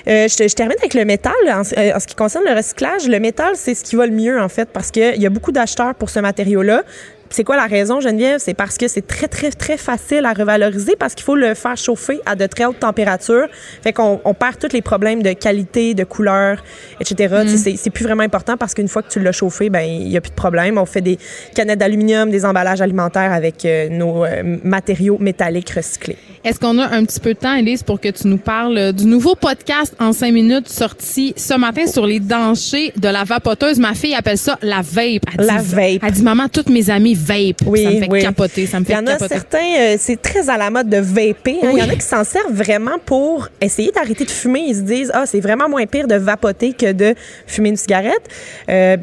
Euh, 0.09 0.29
je, 0.29 0.49
je, 0.49 0.55
termine 0.55 0.77
avec 0.79 0.95
le 0.95 1.05
métal 1.05 1.33
en, 1.47 1.63
euh, 1.79 1.93
en, 1.95 2.01
ce 2.01 2.07
qui 2.07 2.15
concerne 2.15 2.45
le 2.47 2.55
recyclage, 2.55 3.09
le 3.09 3.21
métal 3.21 3.53
c'est 3.55 3.75
ce 3.75 3.85
qui 3.85 3.97
va 3.97 4.07
le 4.07 4.13
mieux 4.13 4.41
en 4.41 4.49
fait 4.49 4.69
parce 4.73 4.91
que 4.91 5.15
il 5.15 5.23
y 5.23 5.27
a 5.27 5.31
beaucoup 5.31 5.53
d'acheteurs 5.53 5.95
pour 5.95 6.11
ce 6.11 6.21
matériau 6.21 6.63
là. 6.63 6.83
C'est 7.33 7.45
quoi 7.45 7.57
la 7.57 7.67
raison, 7.67 8.01
Geneviève? 8.01 8.41
C'est 8.41 8.53
parce 8.53 8.77
que 8.77 8.89
c'est 8.89 9.07
très, 9.07 9.27
très, 9.27 9.51
très 9.51 9.79
facile 9.79 10.27
à 10.27 10.35
revaloriser 10.35 10.97
parce 10.99 11.15
qu'il 11.15 11.25
faut 11.25 11.35
le 11.35 11.55
faire 11.55 11.79
chauffer 11.79 12.21
à 12.27 12.37
de 12.37 12.47
très 12.47 12.67
hautes 12.67 12.81
températures. 12.81 13.47
Fait 13.83 13.95
qu'on 13.95 14.21
on 14.25 14.35
perd 14.35 14.59
tous 14.59 14.73
les 14.75 14.83
problèmes 14.83 15.23
de 15.23 15.33
qualité, 15.33 15.95
de 15.95 16.05
couleur, 16.05 16.63
etc. 17.01 17.45
Mm. 17.45 17.77
C'est 17.77 17.91
plus 17.91 18.05
vraiment 18.05 18.23
important 18.23 18.59
parce 18.59 18.75
qu'une 18.75 18.89
fois 18.89 19.03
que 19.03 19.09
tu 19.09 19.19
l'as 19.19 19.33
chauffé, 19.33 19.71
ben 19.71 19.81
il 19.81 20.09
n'y 20.09 20.17
a 20.17 20.21
plus 20.21 20.31
de 20.31 20.37
problème. 20.37 20.77
On 20.77 20.85
fait 20.85 21.01
des 21.01 21.19
canettes 21.55 21.79
d'aluminium, 21.79 22.31
des 22.31 22.45
emballages 22.45 22.83
alimentaires 22.83 23.33
avec 23.33 23.65
euh, 23.65 23.89
nos 23.89 24.25
euh, 24.25 24.59
matériaux 24.63 25.17
métalliques 25.19 25.71
recyclés. 25.71 26.19
Est-ce 26.45 26.59
qu'on 26.59 26.79
a 26.79 26.89
un 26.89 27.05
petit 27.05 27.21
peu 27.21 27.35
de 27.35 27.39
temps, 27.39 27.55
Elise, 27.55 27.83
pour 27.83 28.01
que 28.01 28.09
tu 28.09 28.27
nous 28.27 28.37
parles 28.37 28.93
du 28.93 29.07
nouveau 29.07 29.37
podcast 29.37 29.95
en 30.01 30.13
cinq 30.13 30.33
minutes 30.33 30.69
sorti 30.69 31.33
ce 31.37 31.55
matin 31.55 31.87
sur 31.87 32.05
les 32.05 32.19
dangers 32.19 32.93
de 32.97 33.09
la 33.09 33.25
vapoteuse? 33.25 33.79
Ma 33.79 33.95
fille 33.95 34.15
appelle 34.15 34.39
ça 34.39 34.59
la 34.61 34.83
vape. 34.83 35.25
la 35.39 35.59
vape. 35.59 36.03
Elle 36.03 36.13
dit, 36.13 36.23
maman, 36.23 36.49
toutes 36.49 36.69
mes 36.69 36.91
amies 36.91 37.15
vape. 37.23 37.67
Oui, 37.67 37.85
ça 37.85 37.91
me 37.91 38.01
fait 38.01 38.23
capoter. 38.23 38.67
Ça 38.67 38.81
me 38.81 38.85
fait 38.85 38.93
Il 38.93 38.97
y 38.97 38.99
en 38.99 39.07
a 39.07 39.19
certains, 39.19 39.59
euh, 39.79 39.97
c'est 39.99 40.21
très 40.21 40.49
à 40.49 40.57
la 40.57 40.71
mode 40.71 40.89
de 40.89 40.99
vaper. 40.99 41.59
Hein. 41.63 41.71
Il 41.73 41.79
y 41.79 41.83
en 41.83 41.89
a 41.89 41.95
qui 41.95 42.01
s'en 42.07 42.25
servent 42.25 42.53
vraiment 42.53 42.99
pour 43.05 43.49
essayer 43.61 43.91
d'arrêter 43.93 44.25
de 44.25 44.31
fumer. 44.31 44.65
Ils 44.69 44.77
se 44.77 44.81
disent, 44.81 45.11
ah, 45.15 45.25
c'est 45.27 45.41
vraiment 45.41 45.69
moins 45.69 45.87
pire 45.87 46.07
de 46.07 46.15
vapoter 46.15 46.73
que 46.73 46.93
de 46.93 47.15
fumer 47.47 47.71
une 47.71 47.77
cigarette. 47.77 48.29
Euh, 48.69 48.97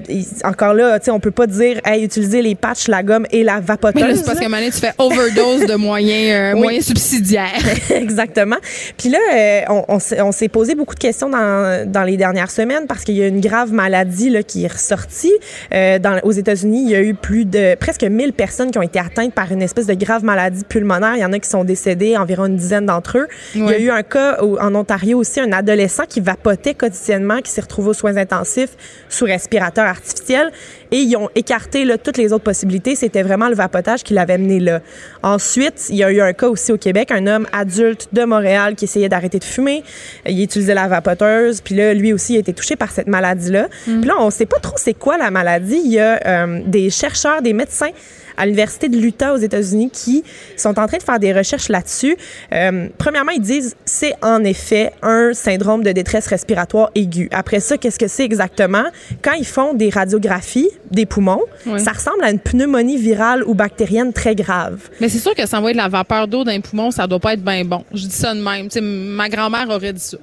encore 0.43 0.73
là, 0.73 0.99
tu 0.99 1.05
sais, 1.05 1.11
on 1.11 1.19
peut 1.19 1.31
pas 1.31 1.47
dire, 1.47 1.79
hey, 1.85 2.03
utiliser 2.03 2.41
les 2.41 2.55
patchs, 2.55 2.87
la 2.87 3.03
gomme 3.03 3.25
et 3.31 3.43
la 3.43 3.59
vapoteuse. 3.59 4.17
c'est 4.17 4.25
parce 4.25 4.39
que 4.39 4.65
tu 4.65 4.79
fais 4.79 4.93
overdose 4.97 5.65
de 5.65 5.75
moyens, 5.75 6.55
euh, 6.55 6.59
moyens 6.59 6.85
subsidiaires. 6.85 7.63
Exactement. 7.89 8.57
Puis 8.97 9.09
là, 9.09 9.19
euh, 9.33 9.83
on, 9.87 10.31
s'est 10.31 10.47
posé 10.47 10.75
beaucoup 10.75 10.95
de 10.95 10.99
questions 10.99 11.29
dans, 11.29 11.89
dans 11.89 12.03
les 12.03 12.17
dernières 12.17 12.51
semaines 12.51 12.87
parce 12.87 13.03
qu'il 13.03 13.15
y 13.15 13.23
a 13.23 13.27
une 13.27 13.41
grave 13.41 13.71
maladie 13.71 14.29
là, 14.29 14.43
qui 14.43 14.65
est 14.65 14.71
ressortie. 14.71 15.33
Euh, 15.73 15.99
dans, 15.99 16.19
aux 16.23 16.31
États-Unis, 16.31 16.83
il 16.83 16.89
y 16.89 16.95
a 16.95 17.01
eu 17.01 17.13
plus 17.13 17.45
de 17.45 17.75
presque 17.75 18.03
1000 18.09 18.33
personnes 18.33 18.71
qui 18.71 18.77
ont 18.77 18.83
été 18.83 18.99
atteintes 18.99 19.33
par 19.33 19.51
une 19.51 19.61
espèce 19.61 19.87
de 19.87 19.93
grave 19.93 20.23
maladie 20.23 20.63
pulmonaire. 20.63 21.15
Il 21.15 21.21
y 21.21 21.25
en 21.25 21.33
a 21.33 21.39
qui 21.39 21.49
sont 21.49 21.63
décédés, 21.63 22.17
environ 22.17 22.45
une 22.45 22.55
dizaine 22.55 22.85
d'entre 22.85 23.17
eux. 23.17 23.27
Il 23.55 23.65
y 23.65 23.73
a 23.73 23.79
eu 23.79 23.89
un 23.89 24.03
cas 24.03 24.37
en 24.41 24.75
Ontario 24.75 25.17
aussi, 25.17 25.39
un 25.39 25.51
adolescent 25.51 26.03
qui 26.07 26.19
vapotait 26.19 26.73
quotidiennement, 26.73 27.41
qui 27.41 27.51
s'est 27.51 27.61
retrouvé 27.61 27.89
aux 27.89 27.93
soins 27.93 28.17
intensifs 28.17 28.75
sous 29.09 29.25
respirateur 29.25 29.85
artificiel. 29.85 30.51
Et 30.91 30.97
ils 30.97 31.15
ont 31.15 31.29
écarté 31.35 31.85
là, 31.85 31.97
toutes 31.97 32.17
les 32.17 32.33
autres 32.33 32.43
possibilités. 32.43 32.95
C'était 32.95 33.21
vraiment 33.21 33.49
le 33.49 33.55
vapotage 33.55 34.03
qui 34.03 34.13
l'avait 34.13 34.37
mené 34.37 34.59
là. 34.59 34.81
Ensuite, 35.23 35.87
il 35.89 35.95
y 35.95 36.03
a 36.03 36.11
eu 36.11 36.21
un 36.21 36.33
cas 36.33 36.47
aussi 36.47 36.71
au 36.71 36.77
Québec, 36.77 37.11
un 37.11 37.27
homme 37.27 37.47
adulte 37.51 38.09
de 38.13 38.23
Montréal 38.23 38.75
qui 38.75 38.85
essayait 38.85 39.09
d'arrêter 39.09 39.39
de 39.39 39.43
fumer. 39.43 39.83
Il 40.27 40.41
utilisait 40.41 40.73
la 40.73 40.87
vapoteuse. 40.87 41.61
Puis 41.61 41.75
là, 41.75 41.93
lui 41.93 42.13
aussi 42.13 42.35
a 42.35 42.39
été 42.39 42.53
touché 42.53 42.75
par 42.75 42.91
cette 42.91 43.07
maladie-là. 43.07 43.67
Mm. 43.87 43.99
Puis 44.01 44.07
là, 44.09 44.15
on 44.19 44.29
sait 44.29 44.45
pas 44.45 44.59
trop 44.59 44.75
c'est 44.77 44.93
quoi 44.93 45.17
la 45.17 45.31
maladie. 45.31 45.81
Il 45.83 45.91
y 45.91 45.99
a 45.99 46.19
euh, 46.25 46.61
des 46.65 46.89
chercheurs, 46.89 47.41
des 47.41 47.53
médecins 47.53 47.91
à 48.39 48.45
l'Université 48.45 48.89
de 48.89 48.97
l'Utah 48.97 49.33
aux 49.33 49.37
États-Unis 49.37 49.91
qui 49.91 50.23
sont 50.57 50.79
en 50.79 50.87
train 50.87 50.97
de 50.97 51.03
faire 51.03 51.19
des 51.19 51.33
recherches 51.33 51.69
là-dessus. 51.69 52.17
Euh, 52.53 52.87
premièrement, 52.97 53.31
ils 53.31 53.41
disent 53.41 53.75
c'est 53.85 54.13
en 54.21 54.43
effet 54.43 54.91
un 55.01 55.33
syndrome 55.33 55.83
de 55.83 55.91
détresse 55.91 56.27
respiratoire 56.27 56.89
aiguë. 56.95 57.29
Après 57.31 57.59
ça, 57.59 57.77
qu'est-ce 57.77 57.99
que 57.99 58.07
c'est 58.07 58.23
exactement? 58.23 58.85
Quand 59.21 59.33
ils 59.33 59.45
font 59.45 59.73
des 59.73 59.89
radiographies 59.89 60.69
des 60.89 61.05
poumons, 61.05 61.43
ça 61.77 61.91
ressemble 61.91 62.23
à 62.23 62.31
une 62.31 62.39
pneumonie 62.39 62.97
virale 62.97 63.43
ou 63.43 63.53
bactérienne 63.53 64.13
très 64.13 64.35
grave. 64.35 64.89
Mais 64.99 65.09
c'est 65.09 65.19
sûr 65.19 65.35
que 65.35 65.45
s'envoyer 65.45 65.73
de 65.73 65.81
la 65.81 65.89
vapeur 65.89 66.27
d'eau 66.27 66.43
dans 66.43 66.51
les 66.51 66.61
poumons, 66.61 66.91
ça 66.91 67.05
doit 67.05 67.19
pas 67.19 67.33
être 67.33 67.43
bien 67.43 67.63
bon. 67.65 67.83
Je 67.93 68.07
dis 68.07 68.11
ça 68.11 68.33
de 68.33 68.41
même. 68.41 68.69
ma 69.15 69.29
grand-mère 69.29 69.67
aurait 69.69 69.93
dit 69.93 70.01
ça. 70.01 70.17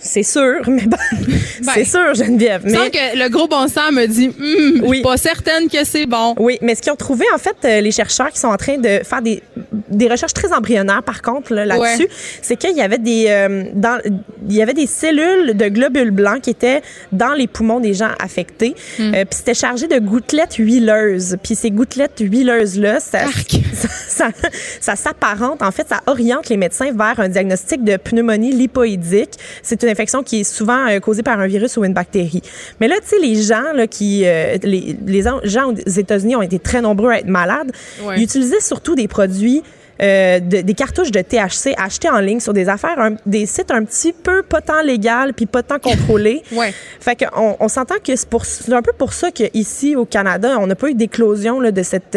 C'est 0.00 0.22
sûr, 0.22 0.60
mais 0.66 0.86
bon, 0.86 0.96
ben, 1.64 1.72
c'est 1.74 1.84
sûr, 1.84 2.14
Geneviève. 2.14 2.62
Mais 2.64 2.90
que 2.90 3.18
le 3.18 3.28
gros 3.28 3.48
bon 3.48 3.66
sens 3.68 3.90
me 3.92 4.06
dit, 4.06 4.28
hum, 4.28 4.82
oui. 4.86 5.02
pas 5.02 5.16
certaine 5.16 5.68
que 5.68 5.84
c'est 5.84 6.06
bon. 6.06 6.34
Oui, 6.38 6.58
mais 6.62 6.74
ce 6.74 6.82
qu'ils 6.82 6.92
ont 6.92 6.96
trouvé 6.96 7.24
en 7.34 7.38
fait, 7.38 7.56
euh, 7.64 7.80
les 7.80 7.90
chercheurs 7.90 8.30
qui 8.30 8.38
sont 8.38 8.48
en 8.48 8.56
train 8.56 8.78
de 8.78 9.00
faire 9.02 9.22
des, 9.22 9.42
des 9.88 10.08
recherches 10.08 10.34
très 10.34 10.52
embryonnaires, 10.52 11.02
par 11.02 11.22
contre 11.22 11.52
là-dessus, 11.54 12.08
c'est 12.42 12.56
qu'il 12.56 12.76
y 12.76 12.80
avait 12.80 12.98
des 12.98 13.26
euh, 13.28 13.64
dans 13.74 14.00
il 14.48 14.54
y 14.54 14.62
avait 14.62 14.74
des 14.74 14.86
cellules 14.86 15.56
de 15.56 15.68
globules 15.68 16.10
blancs 16.10 16.42
qui 16.42 16.50
étaient 16.50 16.82
dans 17.12 17.34
les 17.34 17.46
poumons 17.46 17.80
des 17.80 17.94
gens 17.94 18.10
affectés, 18.20 18.74
hum. 19.00 19.14
euh, 19.14 19.24
puis 19.24 19.38
c'était 19.38 19.54
chargé 19.54 19.88
de 19.88 19.98
gouttelettes 19.98 20.54
huileuses. 20.54 21.36
Puis 21.42 21.54
ces 21.56 21.70
gouttelettes 21.70 22.20
huileuses 22.20 22.78
là, 22.78 23.00
ça, 23.00 23.26
ça, 24.08 24.28
ça, 24.80 24.96
s'apparente 24.96 25.62
en 25.62 25.70
fait, 25.70 25.88
ça 25.88 26.02
oriente 26.06 26.48
les 26.48 26.56
médecins 26.56 26.92
vers 26.92 27.18
un 27.18 27.28
diagnostic 27.28 27.82
de 27.82 27.96
pneumonie 27.96 28.52
lipoïdique. 28.52 29.32
C'est 29.62 29.87
une 29.88 29.92
infection 29.92 30.22
qui 30.22 30.40
est 30.40 30.44
souvent 30.44 30.86
euh, 30.88 31.00
causée 31.00 31.22
par 31.22 31.40
un 31.40 31.46
virus 31.46 31.76
ou 31.76 31.84
une 31.84 31.94
bactérie. 31.94 32.42
Mais 32.80 32.88
là, 32.88 32.96
tu 33.00 33.08
sais, 33.08 33.18
les 33.18 33.42
gens 33.42 33.72
là, 33.74 33.86
qui, 33.86 34.22
euh, 34.24 34.56
les, 34.62 34.96
les, 35.06 35.22
gens 35.22 35.72
aux 35.72 35.74
États-Unis 35.74 36.36
ont 36.36 36.42
été 36.42 36.58
très 36.58 36.80
nombreux 36.80 37.10
à 37.10 37.18
être 37.18 37.26
malades. 37.26 37.72
Ils 38.16 38.22
utilisaient 38.22 38.60
surtout 38.60 38.94
des 38.94 39.08
produits 39.08 39.62
euh, 40.00 40.38
des 40.38 40.74
cartouches 40.74 41.10
de 41.10 41.20
THC 41.20 41.74
achetées 41.76 42.08
en 42.08 42.20
ligne 42.20 42.38
sur 42.38 42.52
des 42.52 42.68
affaires, 42.68 43.10
des 43.26 43.46
sites 43.46 43.72
un 43.72 43.82
petit 43.82 44.12
peu 44.12 44.44
pas 44.44 44.60
tant 44.60 44.80
légal 44.80 45.34
puis 45.34 45.46
pas 45.46 45.64
tant 45.64 45.80
contrôlés. 45.80 46.44
ouais. 46.52 46.72
Fait 47.00 47.16
qu'on 47.16 47.56
on, 47.58 47.66
s'entend 47.66 47.96
que 47.96 48.14
c'est 48.14 48.72
un 48.72 48.82
peu 48.82 48.92
pour 48.96 49.12
ça 49.12 49.32
qu'ici 49.32 49.96
au 49.96 50.04
Canada, 50.04 50.56
on 50.60 50.68
n'a 50.68 50.76
pas 50.76 50.88
eu 50.90 50.94
d'éclosion 50.94 51.60
de 51.60 51.82
cette 51.82 52.16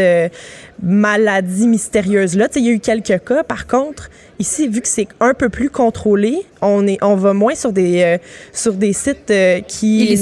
maladie 0.84 1.68
mystérieuse 1.68 2.38
là. 2.38 2.50
Il 2.56 2.68
y 2.68 2.70
a 2.70 2.72
eu 2.72 2.80
quelques 2.80 3.24
cas. 3.26 3.44
Par 3.44 3.66
contre, 3.66 4.12
ici, 4.42 4.68
vu 4.68 4.82
que 4.82 4.88
c'est 4.88 5.08
un 5.20 5.34
peu 5.34 5.50
plus 5.50 5.70
contrôlé, 5.70 6.42
on 6.62 6.86
est, 6.88 6.98
on 7.02 7.16
va 7.16 7.34
moins 7.34 7.56
sur 7.56 7.72
des 7.72 8.02
euh, 8.02 8.18
sur 8.52 8.74
des 8.74 8.92
sites 8.94 9.32
euh, 9.32 9.62
qui 9.62 10.20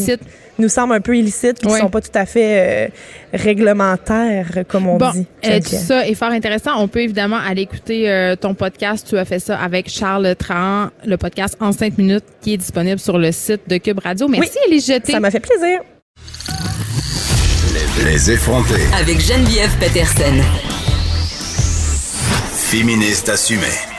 nous 0.60 0.70
semblent 0.70 0.94
un 0.94 1.00
peu 1.02 1.18
illicites, 1.18 1.58
qui 1.60 1.68
ne 1.68 1.78
sont 1.78 1.90
pas 1.90 2.02
tout 2.02 2.12
à 2.14 2.26
fait 2.26 2.88
euh, 2.88 2.88
réglementaires, 3.34 4.66
comme 4.68 4.88
on 4.88 4.98
bon, 4.98 5.12
dit. 5.12 5.26
tout 5.42 5.70
ça 5.70 6.06
est 6.06 6.14
fort 6.16 6.32
intéressant. 6.32 6.72
On 6.78 6.90
peut 6.90 7.02
évidemment 7.02 7.38
aller 7.38 7.62
écouter 7.62 8.36
ton 8.42 8.54
podcast. 8.54 9.08
Tu 9.10 9.18
as 9.18 9.24
fait 9.24 9.40
ça 9.40 9.58
avec 9.58 9.90
Charles 9.90 10.36
Tran, 10.36 10.90
le 11.06 11.16
podcast 11.16 11.56
en 11.62 11.72
5 11.72 11.98
minutes, 11.98 12.26
qui 12.42 12.54
est 12.54 12.58
disponible 12.58 13.00
sur 13.00 13.18
le 13.18 13.32
site 13.32 13.62
de 13.70 13.78
Cube 13.78 14.00
Radio. 14.00 14.28
Merci, 14.28 14.52
oui, 14.54 14.72
Élise 14.74 14.88
Jeté. 14.88 15.14
Ça 15.14 15.22
m'a 15.22 15.32
fait 15.32 15.40
plaisir. 15.40 15.80
Les 18.04 18.32
effrontés. 18.32 18.84
Avec 19.00 19.22
Geneviève 19.22 19.72
Peterson. 19.80 20.44
Féministe 22.70 23.30
assumée. 23.30 23.99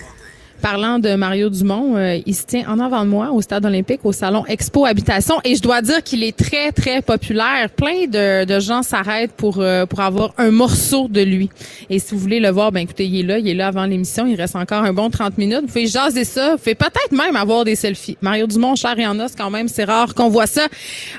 Parlant 0.61 0.99
de 0.99 1.15
Mario 1.15 1.49
Dumont, 1.49 1.97
euh, 1.97 2.19
il 2.25 2.35
se 2.35 2.45
tient 2.45 2.69
en 2.69 2.79
avant 2.79 3.03
de 3.03 3.09
moi 3.09 3.31
au 3.31 3.41
Stade 3.41 3.65
olympique, 3.65 4.01
au 4.03 4.11
Salon 4.11 4.45
Expo 4.45 4.85
Habitation. 4.85 5.35
Et 5.43 5.55
je 5.55 5.61
dois 5.61 5.81
dire 5.81 6.03
qu'il 6.03 6.23
est 6.23 6.37
très, 6.37 6.71
très 6.71 7.01
populaire. 7.01 7.69
Plein 7.75 8.05
de, 8.07 8.45
de 8.45 8.59
gens 8.59 8.83
s'arrêtent 8.83 9.31
pour, 9.31 9.57
euh, 9.59 9.87
pour 9.87 10.01
avoir 10.01 10.33
un 10.37 10.51
morceau 10.51 11.07
de 11.09 11.21
lui. 11.21 11.49
Et 11.89 11.97
si 11.97 12.13
vous 12.13 12.19
voulez 12.19 12.39
le 12.39 12.49
voir, 12.49 12.71
ben 12.71 12.81
écoutez, 12.81 13.05
il 13.05 13.21
est 13.21 13.23
là. 13.23 13.39
Il 13.39 13.47
est 13.47 13.53
là 13.55 13.67
avant 13.67 13.85
l'émission. 13.85 14.27
Il 14.27 14.35
reste 14.35 14.55
encore 14.55 14.83
un 14.83 14.93
bon 14.93 15.09
30 15.09 15.37
minutes. 15.39 15.61
Vous 15.61 15.67
pouvez 15.67 15.87
jaser 15.87 16.25
ça. 16.25 16.51
Vous 16.51 16.57
pouvez 16.59 16.75
peut-être 16.75 17.11
même 17.11 17.35
avoir 17.35 17.65
des 17.65 17.75
selfies. 17.75 18.17
Mario 18.21 18.45
Dumont, 18.45 18.75
cher 18.75 18.97
et 18.99 19.07
en 19.07 19.19
os, 19.19 19.33
quand 19.35 19.49
même, 19.49 19.67
c'est 19.67 19.85
rare 19.85 20.13
qu'on 20.13 20.29
voit 20.29 20.47
ça. 20.47 20.67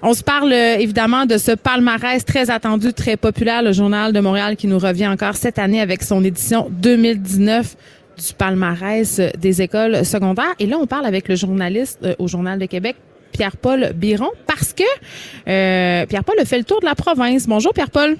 On 0.02 0.14
se 0.14 0.22
parle 0.22 0.52
euh, 0.52 0.76
évidemment 0.78 1.26
de 1.26 1.36
ce 1.36 1.52
palmarès 1.52 2.24
très 2.24 2.48
attendu, 2.48 2.92
très 2.92 3.16
populaire, 3.16 3.62
le 3.62 3.72
Journal 3.72 4.12
de 4.12 4.20
Montréal 4.20 4.56
qui 4.56 4.68
nous 4.68 4.78
revient 4.78 5.08
encore 5.08 5.34
cette 5.34 5.58
année 5.58 5.80
avec 5.80 6.02
son 6.04 6.22
édition 6.22 6.68
2019 6.70 7.76
du 8.18 8.34
palmarès 8.34 9.20
des 9.38 9.62
écoles 9.62 10.04
secondaires. 10.04 10.54
Et 10.58 10.66
là, 10.66 10.78
on 10.80 10.86
parle 10.86 11.06
avec 11.06 11.28
le 11.28 11.36
journaliste 11.36 12.00
euh, 12.04 12.14
au 12.18 12.28
Journal 12.28 12.58
de 12.58 12.66
Québec, 12.66 12.96
Pierre-Paul 13.32 13.92
Biron, 13.94 14.30
parce 14.46 14.72
que 14.72 14.82
euh, 14.82 16.06
Pierre-Paul 16.06 16.38
a 16.38 16.44
fait 16.44 16.58
le 16.58 16.64
tour 16.64 16.80
de 16.80 16.86
la 16.86 16.94
province. 16.94 17.46
Bonjour, 17.46 17.72
Pierre-Paul. 17.72 18.16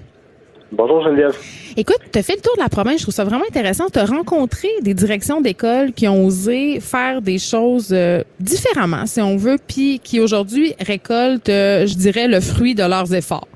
Bonjour 0.73 1.05
Geneviève. 1.05 1.37
Écoute, 1.77 1.99
tu 2.11 2.19
as 2.19 2.23
fait 2.23 2.37
le 2.37 2.41
tour 2.41 2.57
de 2.57 2.63
la 2.63 2.71
province, 2.71 2.99
je 2.99 3.03
trouve 3.03 3.15
ça 3.15 3.25
vraiment 3.25 3.45
intéressant. 3.47 3.89
Tu 3.93 3.99
as 3.99 4.07
rencontré 4.07 4.69
des 4.81 4.95
directions 4.95 5.43
d'école 5.43 5.93
qui 5.93 6.09
ont 6.09 6.25
osé 6.25 6.81
faire 6.81 7.21
des 7.21 7.39
choses 7.39 7.91
euh, 7.93 8.23
différemment, 8.41 9.05
si 9.05 9.21
on 9.21 9.37
veut, 9.37 9.59
puis 9.67 10.01
qui 10.03 10.19
aujourd'hui 10.19 10.75
récoltent, 10.81 11.49
je 11.49 11.95
dirais, 11.95 12.27
le 12.27 12.41
fruit 12.41 12.75
de 12.75 12.85
leurs 12.85 13.13
efforts. 13.13 13.47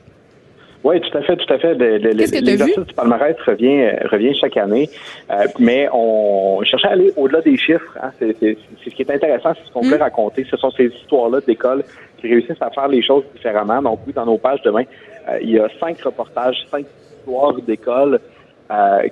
Oui, 0.86 1.00
tout 1.00 1.18
à 1.18 1.22
fait, 1.22 1.36
tout 1.36 1.52
à 1.52 1.58
fait. 1.58 1.74
L'exercice 1.74 2.78
du 2.78 2.94
palmarès 2.94 3.34
revient, 3.44 3.80
euh, 3.82 4.06
revient 4.08 4.32
chaque 4.36 4.56
année, 4.56 4.88
euh, 5.32 5.46
mais 5.58 5.88
on 5.92 6.62
cherchait 6.62 6.86
à 6.86 6.92
aller 6.92 7.12
au-delà 7.16 7.40
des 7.40 7.56
chiffres. 7.56 7.98
Hein. 8.00 8.12
C'est 8.20 8.36
ce 8.38 8.90
qui 8.90 9.02
est 9.02 9.10
intéressant, 9.10 9.50
c'est 9.54 9.66
ce 9.66 9.72
qu'on 9.72 9.80
peut 9.80 9.98
mm. 9.98 10.02
raconter. 10.02 10.46
Ce 10.48 10.56
sont 10.56 10.70
ces 10.70 10.84
histoires-là 10.84 11.40
d'école 11.44 11.82
qui 12.18 12.28
réussissent 12.28 12.62
à 12.62 12.70
faire 12.70 12.86
les 12.86 13.02
choses 13.02 13.24
différemment. 13.34 13.82
Donc 13.82 13.98
oui, 14.06 14.12
dans 14.12 14.26
nos 14.26 14.38
pages 14.38 14.62
demain, 14.62 14.84
euh, 15.28 15.38
il 15.42 15.50
y 15.50 15.58
a 15.58 15.66
cinq 15.80 16.00
reportages, 16.02 16.64
cinq 16.70 16.86
histoires 17.18 17.54
d'école 17.54 18.20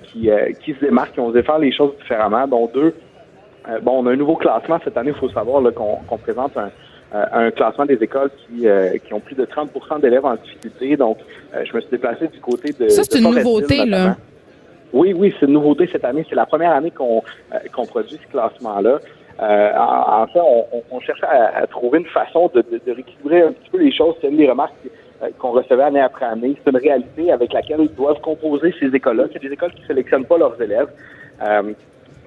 qui, 0.05 0.31
qui 0.65 0.75
se 0.75 0.81
démarquent, 0.81 1.15
qui 1.15 1.21
ont 1.21 1.27
osé 1.27 1.43
faire 1.43 1.59
les 1.59 1.73
choses 1.73 1.93
différemment, 2.01 2.47
dont 2.47 2.71
deux. 2.73 2.95
bon, 3.83 4.03
on 4.03 4.07
a 4.07 4.13
un 4.13 4.17
nouveau 4.17 4.37
classement 4.37 4.79
cette 4.85 4.97
année, 4.97 5.11
il 5.11 5.19
faut 5.19 5.31
savoir 5.31 5.61
qu'on 5.73 6.19
présente 6.19 6.57
un 6.57 6.63
euh, 6.67 6.69
un 7.15 7.51
classement 7.51 7.87
des 7.87 8.03
écoles 8.03 8.31
qui, 8.47 8.67
euh, 8.67 8.97
qui 8.99 9.15
ont 9.15 9.21
plus 9.21 9.37
de 9.37 9.45
30 9.45 9.71
d'élèves 10.01 10.25
en 10.25 10.35
difficulté. 10.35 10.97
Donc, 10.97 11.19
euh, 11.55 11.65
je 11.65 11.75
me 11.75 11.81
suis 11.81 11.91
déplacé 11.91 12.29
du 12.29 12.41
côté 12.41 12.73
de. 12.73 12.89
Ça, 12.89 13.03
c'est 13.05 13.19
une 13.19 13.31
nouveauté, 13.31 13.85
là. 13.87 14.17
Oui, 14.93 15.13
oui, 15.13 15.35
c'est 15.39 15.47
une 15.47 15.53
nouveauté 15.53 15.89
cette 15.91 16.05
année. 16.05 16.25
C'est 16.29 16.37
la 16.37 16.47
première 16.47 16.73
année 16.73 16.91
qu'on 16.91 17.23
produit 17.87 18.19
ce 18.25 18.31
classement-là. 18.31 19.01
en, 19.41 20.27
fait, 20.29 20.41
on, 20.41 20.65
on 20.91 21.01
cherchait 21.01 21.27
à, 21.27 21.67
trouver 21.67 21.99
une 21.99 22.07
façon 22.07 22.51
de, 22.55 22.63
de, 22.63 22.93
rééquilibrer 22.93 23.43
un 23.43 23.53
petit 23.53 23.71
peu 23.71 23.79
les 23.79 23.93
choses. 23.93 24.15
C'est 24.21 24.29
une 24.29 24.37
des 24.37 24.49
remarques 24.49 24.75
qu'on 25.39 25.51
recevait 25.51 25.83
année 25.83 26.01
après 26.01 26.27
année. 26.27 26.57
C'est 26.63 26.71
une 26.71 26.77
réalité 26.77 27.33
avec 27.33 27.53
laquelle 27.53 27.89
doivent 27.97 28.21
composer 28.21 28.73
ces 28.79 28.87
écoles-là. 28.95 29.25
C'est 29.33 29.43
des 29.43 29.53
écoles 29.53 29.73
qui 29.73 29.83
ne 29.83 29.87
sélectionnent 29.87 30.27
pas 30.27 30.39
leurs 30.39 30.61
élèves. 30.63 30.89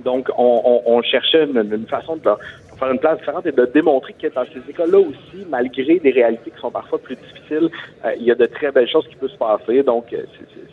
donc, 0.03 0.29
on, 0.37 0.81
on, 0.85 1.01
cherchait 1.03 1.45
une, 1.45 1.87
façon 1.87 2.17
de 2.17 2.29
faire 2.77 2.91
une 2.91 2.99
place 2.99 3.17
différente 3.19 3.45
et 3.45 3.51
de 3.51 3.65
démontrer 3.65 4.13
que 4.13 4.27
dans 4.27 4.45
ces 4.45 4.69
écoles-là 4.69 4.99
aussi, 4.99 5.45
malgré 5.49 5.99
des 5.99 6.11
réalités 6.11 6.51
qui 6.51 6.59
sont 6.59 6.71
parfois 6.71 6.99
plus 6.99 7.15
difficiles, 7.15 7.69
euh, 8.05 8.11
il 8.19 8.23
y 8.23 8.31
a 8.31 8.35
de 8.35 8.45
très 8.45 8.71
belles 8.71 8.87
choses 8.87 9.07
qui 9.07 9.15
peuvent 9.15 9.29
se 9.29 9.37
passer. 9.37 9.83
Donc, 9.83 10.13
euh, 10.13 10.23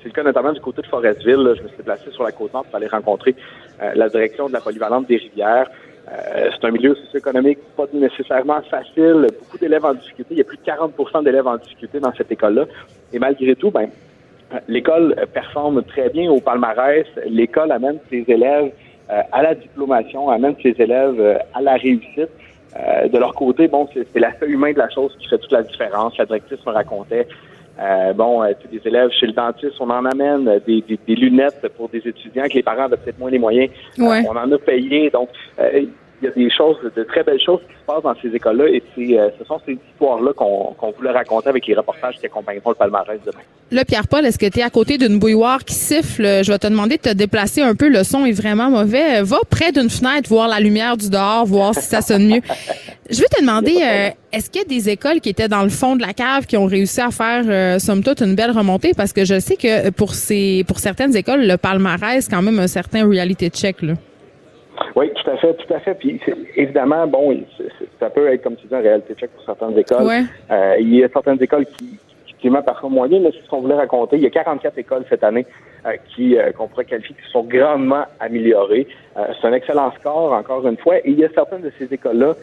c'est 0.03 0.05
le 0.07 0.11
cas 0.11 0.23
notamment 0.23 0.53
du 0.53 0.61
côté 0.61 0.83
de 0.83 0.87
Forestville. 0.87 1.55
Je 1.57 1.63
me 1.63 1.69
suis 1.69 1.77
déplacé 1.79 2.11
sur 2.11 2.25
la 2.25 2.33
côte 2.33 2.53
nord 2.53 2.65
pour 2.65 2.77
aller 2.77 2.87
rencontrer 2.87 3.35
euh, 3.83 3.93
la 3.95 4.09
direction 4.09 4.49
de 4.49 4.53
la 4.53 4.61
polyvalente 4.61 5.07
des 5.07 5.17
rivières. 5.17 5.71
c'est 6.07 6.67
un 6.67 6.71
milieu 6.71 6.95
socio-économique 6.95 7.59
pas 7.77 7.87
nécessairement 7.93 8.61
facile, 8.63 9.27
beaucoup 9.41 9.59
d'élèves 9.59 9.85
en 9.85 9.95
difficulté. 9.95 10.35
Il 10.35 10.39
y 10.39 10.43
a 10.43 10.45
plus 10.45 10.59
de 10.59 10.63
40% 10.63 11.25
d'élèves 11.25 11.47
en 11.47 11.57
difficulté 11.57 11.99
dans 12.01 12.13
cette 12.13 12.31
école-là. 12.31 12.67
Et 13.13 13.19
malgré 13.19 13.55
tout, 13.57 13.71
ben, 13.71 13.89
l'école 14.69 15.17
performe 15.33 15.83
très 15.85 16.11
bien 16.11 16.31
au 16.31 16.41
palmarès. 16.41 17.07
L'école 17.27 17.73
amène 17.73 17.99
ses 18.11 18.25
élèves 18.29 18.73
à 19.09 19.43
la 19.43 19.55
diplomation, 19.55 20.31
amène 20.31 20.55
ses 20.63 20.75
élèves 20.79 21.21
euh, 21.21 21.39
à 21.53 21.61
la 21.61 21.75
réussite. 21.75 22.31
Euh, 22.77 23.09
de 23.09 23.19
leur 23.19 23.35
côté, 23.35 23.69
bon, 23.69 23.89
c'est 23.95 24.19
l'aspect 24.19 24.47
humain 24.47 24.73
de 24.73 24.79
la 24.79 24.91
chose 24.91 25.15
qui 25.19 25.29
fait 25.29 25.39
toute 25.39 25.53
la 25.53 25.63
différence. 25.63 26.17
La 26.19 26.27
directrice 26.27 26.59
me 26.67 26.73
racontait, 26.73 27.29
bon, 28.17 28.43
des 28.45 28.81
élèves 28.85 29.11
chez 29.11 29.27
le 29.27 29.33
dentiste, 29.33 29.75
on 29.79 29.91
en 29.91 30.05
amène 30.05 30.61
des, 30.67 30.99
lunettes 31.09 31.69
pour 31.77 31.89
des 31.89 31.99
étudiants 31.99 32.45
que 32.45 32.55
les 32.55 32.63
parents 32.63 32.85
avaient 32.85 32.97
peut-être 32.97 33.19
moins 33.19 33.31
les 33.31 33.39
moyens. 33.39 33.71
on 33.99 34.37
en 34.37 34.51
a 34.51 34.59
payé. 34.59 35.11
Donc, 35.11 35.29
il 36.23 36.27
y 36.27 36.29
a 36.29 36.31
des 36.31 36.51
choses, 36.51 36.77
de 36.97 37.03
très 37.03 37.23
belles 37.23 37.41
choses 37.41 37.61
qui 37.69 37.75
se 37.75 37.85
passent 37.87 38.03
dans 38.03 38.15
ces 38.21 38.35
écoles-là 38.35 38.69
et 38.69 38.83
euh, 38.99 39.29
ce 39.39 39.45
sont 39.45 39.61
ces 39.67 39.79
histoires-là 39.93 40.33
qu'on 40.33 40.95
voulait 40.97 41.11
raconter 41.11 41.49
avec 41.49 41.67
les 41.67 41.75
reportages 41.75 42.17
qui 42.19 42.27
accompagneront 42.27 42.71
le 42.71 42.77
palmarès 42.77 43.21
demain. 43.25 43.43
Là, 43.71 43.85
Pierre-Paul, 43.85 44.25
est-ce 44.25 44.39
que 44.39 44.47
tu 44.47 44.61
es 44.61 44.63
à 44.63 44.71
côté 44.71 44.99
d'une 44.99 45.19
bouilloire 45.19 45.65
qui 45.65 45.75
siffle? 45.75 46.23
Je 46.45 46.53
vais 46.53 46.59
te 46.59 46.67
demander 46.67 46.97
de 46.97 47.03
te 47.03 47.13
déplacer 47.13 47.63
un 47.63 47.75
peu. 47.75 47.89
Le 47.89 48.05
son 48.05 48.25
est 48.25 48.33
vraiment 48.33 48.71
mauvais. 48.71 49.23
Va 49.23 49.39
près 49.51 49.73
d'une 49.73 49.91
fenêtre, 49.91 50.29
voir 50.29 50.49
la 50.49 50.61
lumière 50.61 50.97
du 50.97 51.11
dehors, 51.11 51.45
voir 51.45 51.75
si 51.75 51.83
ça 51.83 52.01
sonne 52.01 52.27
mieux. 52.27 52.41
Je 53.11 53.21
vais 53.21 53.27
te 53.27 53.41
demander, 53.41 53.77
euh, 53.83 54.11
est-ce 54.33 54.49
qu'il 54.49 54.63
y 54.63 54.65
a 54.65 54.69
des 54.69 54.91
écoles 54.91 55.21
qui 55.21 55.29
étaient 55.29 55.49
dans 55.49 55.63
le 55.63 55.71
fond 55.71 55.97
de 55.97 56.03
la 56.03 56.13
cave 56.13 56.47
qui 56.47 56.57
ont 56.57 56.67
réussi 56.67 57.01
à 57.01 57.11
faire, 57.11 57.45
euh, 57.47 57.79
somme 57.79 58.03
toute, 58.03 58.21
une 58.21 58.35
belle 58.35 58.53
remontée? 58.53 58.93
Parce 58.97 59.13
que 59.13 59.25
je 59.25 59.41
sais 59.41 59.57
que 59.57 59.91
pour 59.91 60.15
ces, 60.15 60.65
pour 60.67 60.79
certaines 60.79 61.15
écoles, 61.17 61.47
le 61.47 61.57
palmarès, 61.57 62.29
quand 62.29 62.43
même 62.43 62.59
un 62.59 62.67
certain 62.67 63.07
reality 63.07 63.49
check, 63.51 63.83
là. 63.83 63.95
Oui, 64.97 65.11
tout 65.15 65.31
à 65.31 65.37
fait, 65.37 65.55
tout 65.55 65.75
à 65.75 65.81
fait. 65.81 65.95
Puis 65.95 66.21
évidemment, 66.57 67.07
bon, 67.07 67.37
ça 68.01 68.11
peut 68.11 68.33
être 68.33 68.43
comme 68.43 68.57
tu 68.57 68.67
dis 68.67 68.75
un 68.75 68.81
réalité 68.81 69.15
check 69.15 69.31
pour 69.31 69.45
certaines 69.45 69.77
écoles. 69.79 70.07
Euh, 70.51 70.77
il 70.81 70.95
y 70.95 71.05
a 71.05 71.09
certaines 71.09 71.43
écoles 71.43 71.67
qui, 71.67 71.99
qui 72.39 72.51
parfois 72.51 72.91
mais 73.09 73.31
c'est 73.33 73.45
ce 73.45 73.49
qu'on 73.49 73.61
voulait 73.61 73.75
raconter. 73.75 74.17
Il 74.17 74.23
y 74.23 74.27
a 74.27 74.31
44 74.31 74.79
écoles 74.79 75.05
cette 75.09 75.25
année 75.25 75.47
euh, 75.87 75.93
qui 76.15 76.39
euh, 76.39 76.53
qu'on 76.53 76.69
pourrait 76.69 76.85
qualifier 76.85 77.15
qui 77.15 77.31
sont 77.31 77.45
grandement 77.45 78.05
améliorées. 78.21 78.87
c'est 79.41 79.49
un 79.49 79.53
excellent 79.53 79.93
score, 79.99 80.33
encore 80.33 80.67
une 80.67 80.77
fois. 80.77 80.99
Et 80.99 81.11
il 81.11 81.19
y 81.19 81.25
a 81.25 81.29
certaines 81.35 81.63
de 81.63 81.73
ces 81.79 81.93
écoles-là 81.93 82.35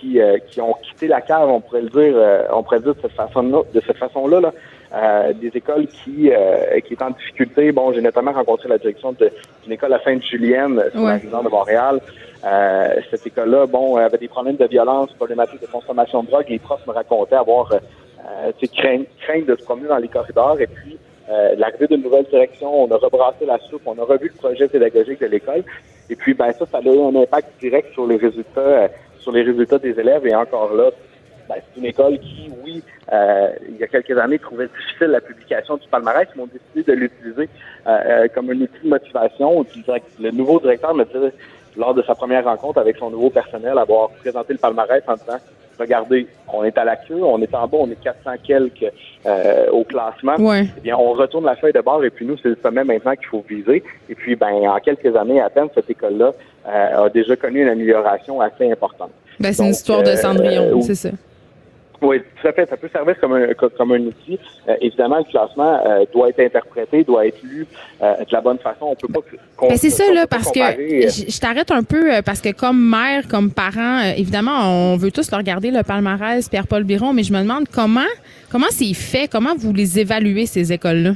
qui, 0.00 0.18
qui 0.48 0.60
ont 0.60 0.74
quitté 0.82 1.06
la 1.06 1.20
cave, 1.20 1.48
on 1.48 1.60
pourrait 1.60 1.82
le 1.82 1.88
dire, 1.88 2.16
on 2.52 2.64
pourrait 2.64 2.80
dire 2.80 2.94
de 2.94 3.00
cette 3.00 3.12
façon-là, 3.12 3.62
de 3.72 3.80
cette 3.86 3.98
façon-là, 3.98 4.40
là, 4.40 4.52
euh, 4.94 5.32
des 5.32 5.48
écoles 5.54 5.86
qui 5.88 6.30
euh, 6.30 6.80
qui 6.80 6.94
est 6.94 7.02
en 7.02 7.10
difficulté. 7.10 7.72
Bon, 7.72 7.92
j'ai 7.92 8.00
notamment 8.00 8.32
rencontré 8.32 8.68
la 8.68 8.78
direction 8.78 9.12
d'une 9.12 9.72
école 9.72 9.92
à 9.92 10.00
Sainte-Julienne 10.00 10.82
sur 10.92 11.02
la 11.02 11.14
région 11.14 11.42
de 11.42 11.48
Montréal. 11.48 12.00
Euh, 12.44 13.00
cette 13.10 13.26
école-là, 13.26 13.66
bon, 13.66 13.96
avait 13.96 14.18
des 14.18 14.28
problèmes 14.28 14.56
de 14.56 14.66
violence, 14.66 15.10
problématiques 15.14 15.62
de 15.62 15.66
consommation 15.66 16.22
de 16.22 16.28
drogue. 16.28 16.44
Les 16.48 16.58
profs 16.58 16.86
me 16.86 16.92
racontaient 16.92 17.36
avoir 17.36 17.72
euh, 17.72 18.52
crainte, 18.76 19.06
crainte 19.20 19.46
de 19.46 19.56
se 19.56 19.64
promener 19.64 19.88
dans 19.88 19.96
les 19.96 20.08
corridors. 20.08 20.60
Et 20.60 20.66
puis, 20.66 20.98
euh, 21.30 21.54
l'arrivée 21.56 21.86
d'une 21.86 22.02
nouvelle 22.02 22.26
direction, 22.26 22.84
on 22.84 22.90
a 22.90 22.96
rebrassé 22.96 23.46
la 23.46 23.58
soupe, 23.70 23.82
on 23.86 23.98
a 23.98 24.04
revu 24.04 24.28
le 24.28 24.38
projet 24.38 24.68
pédagogique 24.68 25.20
de 25.20 25.26
l'école. 25.26 25.64
Et 26.10 26.16
puis, 26.16 26.34
ben 26.34 26.52
ça, 26.52 26.66
ça 26.70 26.78
a 26.78 26.82
eu 26.82 27.00
un 27.00 27.16
impact 27.16 27.48
direct 27.60 27.94
sur 27.94 28.06
les 28.06 28.16
résultats, 28.16 28.90
sur 29.18 29.32
les 29.32 29.42
résultats 29.42 29.78
des 29.78 29.98
élèves. 29.98 30.26
Et 30.26 30.34
encore 30.34 30.74
là, 30.74 30.90
ben, 31.48 31.56
c'est 31.56 31.80
une 31.80 31.86
école 31.86 32.18
qui, 32.18 32.50
oui, 32.64 32.82
euh, 33.12 33.48
il 33.68 33.76
y 33.76 33.84
a 33.84 33.86
quelques 33.86 34.16
années, 34.18 34.38
trouvait 34.38 34.68
difficile 34.68 35.08
la 35.08 35.20
publication 35.20 35.76
du 35.76 35.86
palmarès. 35.88 36.26
Ils 36.34 36.38
m'ont 36.38 36.48
décidé 36.48 36.92
de 36.92 36.98
l'utiliser 36.98 37.48
euh, 37.86 37.90
euh, 37.90 38.28
comme 38.34 38.50
un 38.50 38.60
outil 38.60 38.82
de 38.82 38.88
motivation. 38.88 39.64
Le 40.20 40.30
nouveau 40.30 40.58
directeur 40.60 40.94
me 40.94 41.04
disait, 41.04 41.32
lors 41.76 41.94
de 41.94 42.02
sa 42.02 42.14
première 42.14 42.44
rencontre 42.44 42.78
avec 42.78 42.96
son 42.96 43.10
nouveau 43.10 43.30
personnel, 43.30 43.76
avoir 43.78 44.10
présenté 44.10 44.54
le 44.54 44.58
palmarès 44.58 45.02
en 45.06 45.14
disant, 45.14 45.38
regardez, 45.78 46.28
on 46.52 46.64
est 46.64 46.78
à 46.78 46.84
la 46.84 46.96
queue, 46.96 47.22
on 47.22 47.42
est 47.42 47.54
en 47.54 47.66
bas, 47.66 47.78
on 47.80 47.90
est 47.90 48.02
400 48.02 48.30
quelques 48.42 48.92
au 49.70 49.84
classement. 49.84 50.36
Eh 50.38 50.80
bien, 50.80 50.96
on 50.96 51.12
retourne 51.12 51.44
la 51.44 51.56
feuille 51.56 51.72
de 51.72 51.80
bord 51.80 52.02
et 52.04 52.10
puis 52.10 52.24
nous, 52.24 52.38
c'est 52.42 52.48
le 52.48 52.58
sommet 52.62 52.84
maintenant 52.84 53.14
qu'il 53.16 53.26
faut 53.26 53.44
viser. 53.46 53.82
Et 54.08 54.14
puis, 54.14 54.34
ben, 54.36 54.52
en 54.52 54.78
quelques 54.78 55.14
années 55.14 55.40
à 55.40 55.50
peine, 55.50 55.68
cette 55.74 55.90
école-là 55.90 56.32
a 56.64 57.08
déjà 57.10 57.36
connu 57.36 57.62
une 57.62 57.68
amélioration 57.68 58.40
assez 58.40 58.70
importante. 58.70 59.10
Ben, 59.40 59.52
c'est 59.52 59.64
une 59.64 59.70
histoire 59.70 60.02
de 60.02 60.14
Cendrillon, 60.14 60.80
c'est 60.80 60.94
ça. 60.94 61.10
Oui, 62.04 62.20
tout 62.40 62.48
à 62.48 62.52
fait. 62.52 62.68
Ça 62.68 62.76
peut 62.76 62.90
servir 62.92 63.18
comme 63.18 63.32
un, 63.32 63.54
comme 63.54 63.92
un 63.92 64.00
outil. 64.00 64.38
Euh, 64.68 64.74
évidemment, 64.80 65.18
le 65.18 65.24
classement 65.24 65.80
euh, 65.86 66.04
doit 66.12 66.28
être 66.28 66.40
interprété, 66.40 67.02
doit 67.02 67.26
être 67.26 67.42
lu 67.42 67.66
euh, 68.02 68.16
de 68.18 68.26
la 68.30 68.40
bonne 68.42 68.58
façon. 68.58 68.88
On 68.90 68.94
peut 68.94 69.08
pas. 69.08 69.20
Ben 69.62 69.76
c'est 69.76 69.90
ça 69.90 70.12
là, 70.12 70.26
parce 70.26 70.52
que 70.52 70.60
je, 70.60 71.40
t'arrête 71.40 71.70
un 71.70 71.82
peu 71.82 72.10
parce 72.24 72.42
que 72.42 72.52
comme 72.52 72.78
mère, 72.78 73.26
comme 73.28 73.50
parent, 73.50 74.00
évidemment, 74.16 74.92
on 74.92 74.96
veut 74.96 75.10
tous 75.10 75.30
le 75.30 75.36
regarder 75.38 75.70
le 75.70 75.82
palmarès 75.82 76.46
Pierre-Paul 76.48 76.84
Biron, 76.84 77.14
mais 77.14 77.22
je 77.22 77.32
me 77.32 77.40
demande 77.40 77.68
comment 77.72 78.00
comment 78.50 78.66
c'est 78.70 78.92
fait, 78.92 79.30
comment 79.30 79.54
vous 79.56 79.72
les 79.72 79.98
évaluez 79.98 80.46
ces 80.46 80.72
écoles 80.72 81.02
là. 81.02 81.12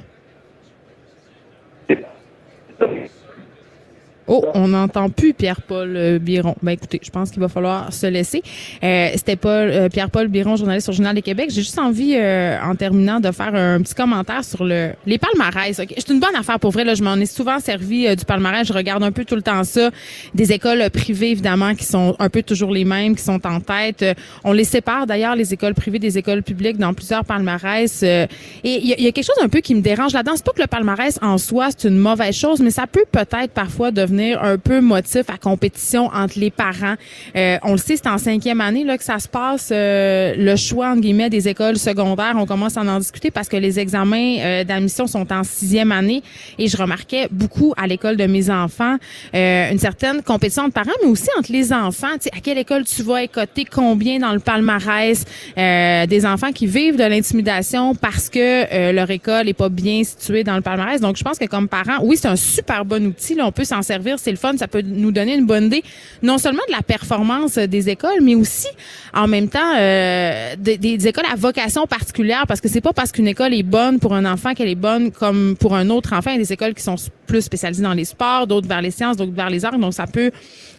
Oh, 4.31 4.45
on 4.53 4.69
n'entend 4.69 5.09
plus 5.09 5.33
Pierre-Paul 5.33 5.97
euh, 5.97 6.19
Biron. 6.19 6.55
Ben 6.63 6.73
écoutez, 6.73 7.01
je 7.03 7.09
pense 7.09 7.31
qu'il 7.31 7.41
va 7.41 7.49
falloir 7.49 7.91
se 7.95 8.07
laisser. 8.07 8.43
Euh, 8.85 9.09
C'était 9.15 9.37
Paul 9.37 9.71
euh, 9.71 9.89
Pierre-Paul 9.89 10.29
Biron, 10.29 10.57
journaliste 10.57 10.85
sur 10.85 10.93
Journal 10.93 11.15
des 11.15 11.23
Québec. 11.23 11.49
J'ai 11.49 11.63
juste 11.63 11.79
envie, 11.79 12.15
euh, 12.15 12.59
en 12.63 12.75
terminant, 12.75 13.21
de 13.21 13.31
faire 13.31 13.55
un 13.55 13.81
petit 13.81 13.95
commentaire 13.95 14.45
sur 14.45 14.65
le 14.65 14.91
les 15.07 15.17
palmarès. 15.17 15.81
Okay? 15.81 15.95
C'est 15.97 16.13
une 16.13 16.21
bonne 16.21 16.37
affaire 16.37 16.61
pour 16.61 16.73
vrai. 16.73 16.85
Là, 16.85 16.95
je 16.95 17.03
m'en 17.03 17.15
ai 17.15 17.25
souvent 17.25 17.59
servi 17.59 18.15
du 18.15 18.25
palmarès. 18.27 18.69
Je 18.69 18.75
regarde 18.75 19.03
un 19.03 19.13
peu 19.13 19.25
tout 19.25 19.35
le 19.35 19.41
temps 19.41 19.65
ça. 19.65 19.91
Des 20.35 20.53
écoles 20.53 20.91
privées, 20.91 21.31
évidemment, 21.31 21.75
qui 21.75 21.85
sont 21.85 22.15
un 22.19 22.29
peu 22.29 22.43
toujours 22.43 22.71
les 22.71 22.85
mêmes, 22.85 23.17
qui 23.17 23.23
sont 23.23 23.41
en 23.47 23.61
tête. 23.61 24.05
on 24.45 24.53
les 24.53 24.65
sépare 24.65 25.07
d'ailleurs, 25.07 25.37
les 25.37 25.55
écoles 25.55 25.75
privées 25.75 25.99
des 25.99 26.19
écoles 26.19 26.43
publiques, 26.43 26.77
dans 26.77 26.93
plusieurs 26.93 27.25
palmarès. 27.25 28.03
et 28.03 28.29
il 28.63 28.85
y, 28.85 29.03
y, 29.03 29.07
a 29.07 29.13
quelque 29.13 29.25
chose 29.25 29.43
un 29.43 29.49
peu 29.49 29.61
qui 29.61 29.75
me 29.75 29.81
dérange 29.81 30.13
là-dedans. 30.13 30.33
C'est 30.37 30.45
pas 30.45 30.53
que 30.53 30.61
le 30.61 30.67
palmarès 30.67 31.19
en 31.23 31.39
soi, 31.39 31.69
c'est 31.75 31.89
une 31.89 31.99
mauvaise 31.99 32.37
chose, 32.37 32.61
mais 32.61 32.71
ça 32.71 32.87
peut 32.87 33.07
peut-être 33.11 33.53
parfois 33.55 33.91
devenir 33.91 34.18
un 34.19 34.59
peu 34.59 34.81
motif 34.81 35.29
à 35.29 35.39
compétition 35.39 36.07
entre 36.07 36.39
les 36.39 36.51
parents. 36.51 36.95
Euh, 37.37 37.59
on 37.63 37.73
le 37.73 37.79
sait, 37.79 37.97
c'est 37.97 38.09
en 38.09 38.19
cinquième 38.19 38.61
année 38.61 38.85
là 38.85 38.99
que 38.99 39.05
ça 39.05 39.19
se 39.19 39.29
passe. 39.29 39.71
Euh, 39.73 40.35
le 40.37 40.57
choix 40.57 40.91
entre 40.91 41.01
guillemets 41.01 41.31
des 41.31 41.49
écoles 41.49 41.79
secondaires, 41.79 42.35
on 42.37 42.47
commence 42.47 42.77
à 42.77 42.83
en 42.83 42.99
discuter 42.99 43.31
parce 43.31 43.49
que 43.49 43.57
les 43.57 43.79
examens 43.79 44.39
euh, 44.39 44.65
d'admission 44.65 45.07
sont 45.07 45.33
en 45.33 45.45
sixième 45.45 45.93
année 45.93 46.23
et 46.59 46.69
je 46.69 46.77
remarquais 46.77 47.29
beaucoup 47.31 47.75
à 47.77 47.87
l'école 47.87 48.17
de 48.17 48.27
mes 48.27 48.51
enfants 48.51 48.97
une 49.33 49.79
certaine 49.79 50.23
compétition 50.23 50.65
entre 50.65 50.75
parents, 50.75 50.91
mais 51.03 51.09
aussi 51.09 51.29
entre 51.39 51.53
les 51.53 51.73
enfants. 51.73 52.15
Tu 52.15 52.25
sais, 52.25 52.31
à 52.37 52.41
quelle 52.41 52.59
école 52.59 52.85
tu 52.85 53.03
vas 53.03 53.23
écoter, 53.23 53.65
combien 53.65 54.19
dans 54.19 54.33
le 54.33 54.39
palmarès, 54.39 55.25
des 55.57 56.27
enfants 56.27 56.53
qui 56.53 56.67
vivent 56.67 56.97
de 56.97 57.05
l'intimidation 57.05 57.95
parce 57.95 58.29
que 58.29 58.93
leur 58.93 59.11
école 59.11 59.49
est 59.49 59.55
pas 59.55 59.69
bien 59.69 60.03
située 60.05 60.45
dans 60.45 60.57
le 60.57 60.63
palmarès. 60.63 61.01
Donc, 61.01 61.17
je 61.17 61.25
pense 61.25 61.39
que 61.39 61.47
comme 61.47 61.69
parents, 61.69 61.99
oui, 62.03 62.17
c'est 62.17 62.29
un 62.29 62.37
super 62.37 62.85
bon 62.85 63.07
outil. 63.07 63.35
Là, 63.35 63.47
on 63.47 63.53
peut 63.53 63.65
s'en 63.65 63.83
servir 63.83 64.08
c'est 64.17 64.31
le 64.31 64.37
fun, 64.37 64.57
ça 64.57 64.69
peut 64.69 64.83
nous 64.83 65.13
donner 65.13 65.35
une 65.35 65.47
bonne 65.47 65.67
idée, 65.67 65.83
non 66.23 66.39
seulement 66.39 66.63
de 66.69 66.73
la 66.73 66.83
performance 66.83 67.55
des 67.57 67.89
écoles, 67.89 68.21
mais 68.23 68.35
aussi 68.35 68.69
en 69.15 69.27
même 69.27 69.49
temps 69.49 69.75
euh, 69.77 70.55
des, 70.59 71.07
écoles 71.07 71.27
à 71.31 71.37
vocation 71.37 71.87
particulière, 71.87 72.45
parce 72.47 72.61
que 72.61 72.69
c'est 72.69 72.81
pas 72.81 72.93
parce 72.93 73.13
qu'une 73.13 73.29
école 73.29 73.55
est 73.55 73.63
bonne 73.63 73.99
pour 73.99 74.15
un 74.15 74.25
enfant 74.25 74.55
qu'elle 74.55 74.69
est 74.69 74.75
bonne 74.75 75.11
comme 75.11 75.57
pour 75.59 75.75
un 75.75 75.91
autre 75.91 76.13
enfant. 76.13 76.31
Il 76.31 76.35
y 76.35 76.41
a 76.41 76.43
des 76.43 76.53
écoles 76.53 76.75
qui 76.75 76.83
sont 76.83 76.97
plus 77.27 77.43
spécialisées 77.43 77.83
dans 77.83 77.95
les 77.95 78.05
sports, 78.05 78.47
d'autres 78.47 78.69
vers 78.69 78.81
les 78.81 78.91
sciences, 78.91 79.17
d'autres 79.17 79.33
vers 79.33 79.51
les 79.51 79.65
arts, 79.65 79.79
donc 79.79 79.93
ça 79.93 80.07
peut 80.07 80.31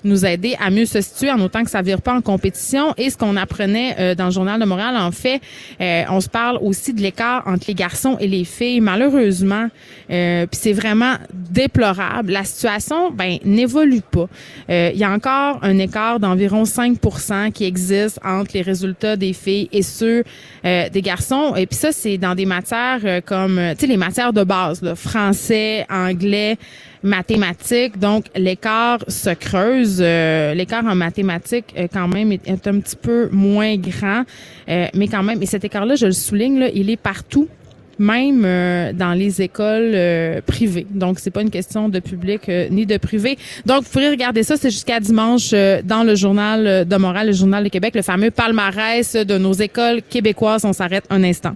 nous 0.04 0.26
aider 0.26 0.56
à 0.60 0.70
mieux 0.70 0.86
se 0.86 1.02
situer 1.02 1.32
en 1.32 1.40
autant 1.40 1.64
que 1.64 1.70
ça 1.70 1.82
vire 1.82 2.02
pas 2.02 2.14
en 2.14 2.22
compétition. 2.22 2.94
Et 2.98 3.10
ce 3.10 3.18
qu'on 3.18 3.36
apprenait 3.36 3.96
euh, 4.00 4.16
dans 4.16 4.26
le 4.26 4.32
journal 4.32 4.60
de 4.60 4.66
Montréal, 4.66 4.96
en 4.98 5.12
fait, 5.12 5.42
euh, 5.82 6.04
on 6.10 6.22
se 6.22 6.30
parle 6.30 6.58
aussi 6.62 6.94
de 6.94 7.02
l'écart 7.02 7.44
entre 7.46 7.66
les 7.68 7.74
garçons 7.74 8.18
et 8.20 8.28
les 8.28 8.44
filles. 8.44 8.82
Malheureusement, 8.82 9.68
euh, 10.10 10.46
puis 10.46 10.60
c'est 10.62 10.74
vraiment 10.74 11.16
déplorable. 11.34 12.32
La 12.32 12.44
situation, 12.44 13.12
ben, 13.12 13.38
n'évolue 13.46 14.02
pas. 14.02 14.28
Il 14.70 14.98
y 14.98 15.04
a 15.04 15.12
encore 15.12 15.60
un 15.62 15.78
écart 15.78 16.20
d'environ 16.20 16.64
5% 16.64 17.52
qui 17.52 17.66
existe 17.66 18.20
entre 18.24 18.52
les 18.54 18.62
résultats 18.62 19.16
des 19.16 19.34
filles 19.34 19.70
et 19.72 19.82
ceux 19.82 20.24
des 20.64 21.02
garçons. 21.02 21.56
Et 21.56 21.66
puis 21.66 21.78
ça, 21.78 21.92
c'est 21.92 22.18
dans 22.18 22.36
des 22.36 22.46
matières 22.46 23.22
comme, 23.26 23.60
tu 23.72 23.82
sais, 23.82 23.88
les 23.88 23.98
matières 23.98 24.34
de 24.34 24.44
base, 24.44 24.82
là, 24.82 24.96
français, 24.96 25.86
anglais, 25.90 26.58
mathématiques. 27.04 27.98
Donc, 28.00 28.26
l'écart 28.36 29.00
se 29.08 29.32
creuse. 29.32 30.00
Euh, 30.02 30.54
l'écart 30.54 30.86
en 30.86 30.96
mathématiques, 30.96 31.74
euh, 31.78 31.88
quand 31.92 32.08
même, 32.08 32.32
est, 32.32 32.68
un 32.68 32.80
petit 32.80 32.96
peu 32.96 33.30
moins 33.32 33.78
grand. 33.78 34.24
Euh, 34.70 34.88
mais 34.94 35.08
quand 35.08 35.24
même, 35.24 35.42
et 35.42 35.46
cet 35.46 35.64
écart-là, 35.64 35.96
je 35.96 36.08
le 36.08 36.12
souligne, 36.12 36.60
là, 36.60 36.70
il 36.74 36.90
est 36.90 36.98
partout 36.98 37.48
même 38.00 38.44
euh, 38.46 38.94
dans 38.94 39.14
les 39.14 39.42
écoles 39.42 39.92
euh, 39.94 40.42
privées. 40.42 40.88
Donc, 40.90 41.20
c'est 41.20 41.32
pas 41.32 41.42
une 41.42 41.52
question 41.52 41.90
de 41.90 42.00
public 42.00 42.50
euh, 42.50 42.68
ni 42.72 42.86
de 42.86 42.98
privé. 42.98 43.38
Donc, 43.66 43.84
vous 43.84 43.90
pourrez 43.90 44.10
regarder 44.10 44.44
ça, 44.44 44.56
c'est 44.58 44.72
jusqu'à 44.72 45.00
dimanche 45.00 45.52
dans 45.52 46.04
le 46.04 46.16
journal 46.16 46.88
de 46.88 46.96
Montréal, 46.96 47.28
le 47.28 47.34
journal 47.34 47.64
de 47.64 47.70
Québec, 47.70 47.94
le 47.96 48.02
fameux 48.02 48.32
palmarès 48.32 49.16
de 49.16 49.38
nos 49.38 49.54
écoles 49.54 50.02
québécoises. 50.02 50.66
On 50.66 50.74
s'arrête 50.74 51.06
un 51.10 51.24
instant. 51.24 51.56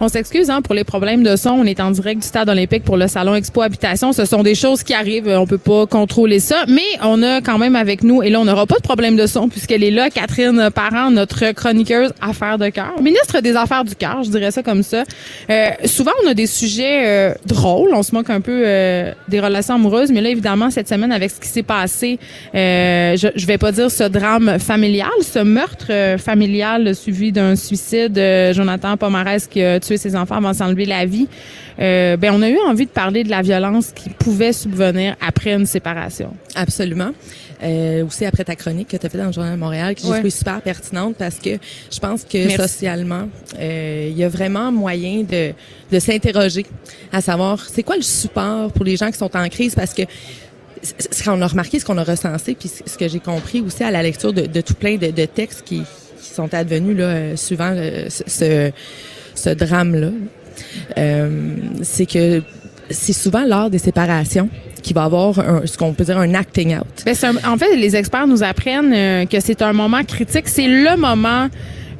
On 0.00 0.08
s'excuse 0.08 0.50
hein, 0.50 0.60
pour 0.60 0.74
les 0.74 0.84
problèmes 0.84 1.22
de 1.22 1.36
son. 1.36 1.50
On 1.50 1.64
est 1.64 1.80
en 1.80 1.90
direct 1.90 2.22
du 2.22 2.26
stade 2.26 2.48
olympique 2.48 2.82
pour 2.82 2.96
le 2.96 3.06
salon 3.06 3.34
Expo 3.34 3.62
Habitation. 3.62 4.12
Ce 4.12 4.24
sont 4.24 4.42
des 4.42 4.54
choses 4.54 4.82
qui 4.82 4.92
arrivent. 4.92 5.28
On 5.28 5.46
peut 5.46 5.58
pas 5.58 5.86
contrôler 5.86 6.40
ça, 6.40 6.64
mais 6.68 6.82
on 7.02 7.22
a 7.22 7.40
quand 7.40 7.58
même 7.58 7.76
avec 7.76 8.02
nous 8.02 8.22
et 8.22 8.30
là 8.30 8.40
on 8.40 8.44
n'aura 8.44 8.66
pas 8.66 8.76
de 8.76 8.82
problème 8.82 9.16
de 9.16 9.26
son 9.26 9.48
puisqu'elle 9.48 9.84
est 9.84 9.90
là, 9.90 10.10
Catherine 10.10 10.70
Parent, 10.74 11.10
notre 11.10 11.52
chroniqueuse 11.52 12.12
affaires 12.20 12.58
de 12.58 12.68
cœur, 12.70 13.00
ministre 13.00 13.40
des 13.40 13.54
Affaires 13.56 13.84
du 13.84 13.94
cœur, 13.94 14.22
je 14.24 14.30
dirais 14.30 14.50
ça 14.50 14.62
comme 14.62 14.82
ça. 14.82 15.04
Euh, 15.50 15.68
souvent 15.84 16.10
on 16.24 16.28
a 16.28 16.34
des 16.34 16.46
sujets 16.46 17.06
euh, 17.06 17.34
drôles. 17.46 17.90
On 17.94 18.02
se 18.02 18.14
moque 18.14 18.30
un 18.30 18.40
peu 18.40 18.62
euh, 18.66 19.12
des 19.28 19.40
relations 19.40 19.74
amoureuses, 19.74 20.10
mais 20.10 20.20
là 20.20 20.30
évidemment 20.30 20.70
cette 20.70 20.88
semaine 20.88 21.12
avec 21.12 21.30
ce 21.30 21.40
qui 21.40 21.48
s'est 21.48 21.62
passé, 21.62 22.18
euh, 22.54 23.16
je, 23.16 23.28
je 23.34 23.46
vais 23.46 23.58
pas 23.58 23.72
dire 23.72 23.90
ce 23.90 24.04
drame 24.04 24.58
familial, 24.58 25.10
ce 25.22 25.38
meurtre 25.38 26.18
familial 26.18 26.94
suivi 26.94 27.32
d'un 27.32 27.56
suicide. 27.56 28.20
Jonathan 28.52 28.96
Pomarès 28.96 29.46
qui 29.46 29.62
a 29.62 29.78
tuer 29.84 29.96
ses 29.96 30.16
enfants 30.16 30.36
avant 30.36 30.50
de 30.50 30.56
s'enlever 30.56 30.86
la 30.86 31.06
vie, 31.06 31.28
euh, 31.80 32.16
ben 32.16 32.32
on 32.34 32.42
a 32.42 32.48
eu 32.48 32.58
envie 32.66 32.86
de 32.86 32.90
parler 32.90 33.24
de 33.24 33.30
la 33.30 33.42
violence 33.42 33.92
qui 33.94 34.10
pouvait 34.10 34.52
subvenir 34.52 35.16
après 35.20 35.52
une 35.52 35.66
séparation. 35.66 36.34
Absolument. 36.54 37.12
Euh, 37.62 38.04
aussi 38.04 38.26
après 38.26 38.44
ta 38.44 38.56
chronique 38.56 38.88
que 38.88 38.96
tu 38.96 39.06
as 39.06 39.08
fait 39.08 39.16
dans 39.16 39.26
le 39.26 39.32
Journal 39.32 39.54
de 39.54 39.58
Montréal, 39.58 39.94
qui 39.94 40.06
je 40.06 40.28
super 40.28 40.60
pertinente 40.60 41.16
parce 41.16 41.36
que 41.36 41.50
je 41.90 41.98
pense 41.98 42.24
que 42.24 42.50
socialement, 42.50 43.28
euh, 43.58 44.08
il 44.10 44.18
y 44.18 44.24
a 44.24 44.28
vraiment 44.28 44.70
moyen 44.70 45.22
de, 45.22 45.52
de 45.90 45.98
s'interroger 45.98 46.66
à 47.12 47.20
savoir 47.20 47.60
c'est 47.60 47.82
quoi 47.82 47.96
le 47.96 48.02
support 48.02 48.70
pour 48.72 48.84
les 48.84 48.96
gens 48.96 49.10
qui 49.10 49.18
sont 49.18 49.34
en 49.34 49.48
crise? 49.48 49.74
Parce 49.74 49.94
que 49.94 50.02
ce 50.82 51.24
qu'on 51.24 51.40
a 51.40 51.46
remarqué, 51.46 51.78
ce 51.78 51.84
qu'on 51.84 51.96
a 51.96 52.04
recensé, 52.04 52.54
puis 52.54 52.68
ce 52.68 52.98
que 52.98 53.08
j'ai 53.08 53.20
compris 53.20 53.62
aussi 53.62 53.82
à 53.82 53.90
la 53.90 54.02
lecture 54.02 54.32
de, 54.32 54.42
de 54.42 54.60
tout 54.60 54.74
plein 54.74 54.96
de, 54.96 55.10
de 55.10 55.24
textes 55.24 55.62
qui, 55.64 55.82
qui, 56.20 56.34
sont 56.34 56.52
advenus 56.52 56.96
là, 56.98 57.04
euh, 57.04 57.36
suivant 57.36 57.74
ce, 58.08 58.70
ce 59.34 59.50
drame-là, 59.50 60.10
euh, 60.98 61.56
c'est 61.82 62.06
que 62.06 62.42
c'est 62.90 63.12
souvent 63.12 63.44
lors 63.44 63.70
des 63.70 63.78
séparations 63.78 64.48
qu'il 64.82 64.94
va 64.94 65.04
avoir 65.04 65.38
un, 65.38 65.62
ce 65.64 65.78
qu'on 65.78 65.94
peut 65.94 66.04
dire 66.04 66.18
un 66.18 66.34
acting 66.34 66.76
out. 66.76 67.04
Ben, 67.06 67.14
en 67.46 67.56
fait, 67.56 67.74
les 67.76 67.96
experts 67.96 68.26
nous 68.26 68.42
apprennent 68.42 68.92
euh, 68.92 69.24
que 69.24 69.40
c'est 69.40 69.62
un 69.62 69.72
moment 69.72 70.04
critique. 70.04 70.46
C'est 70.48 70.68
le 70.68 70.96
moment 70.96 71.48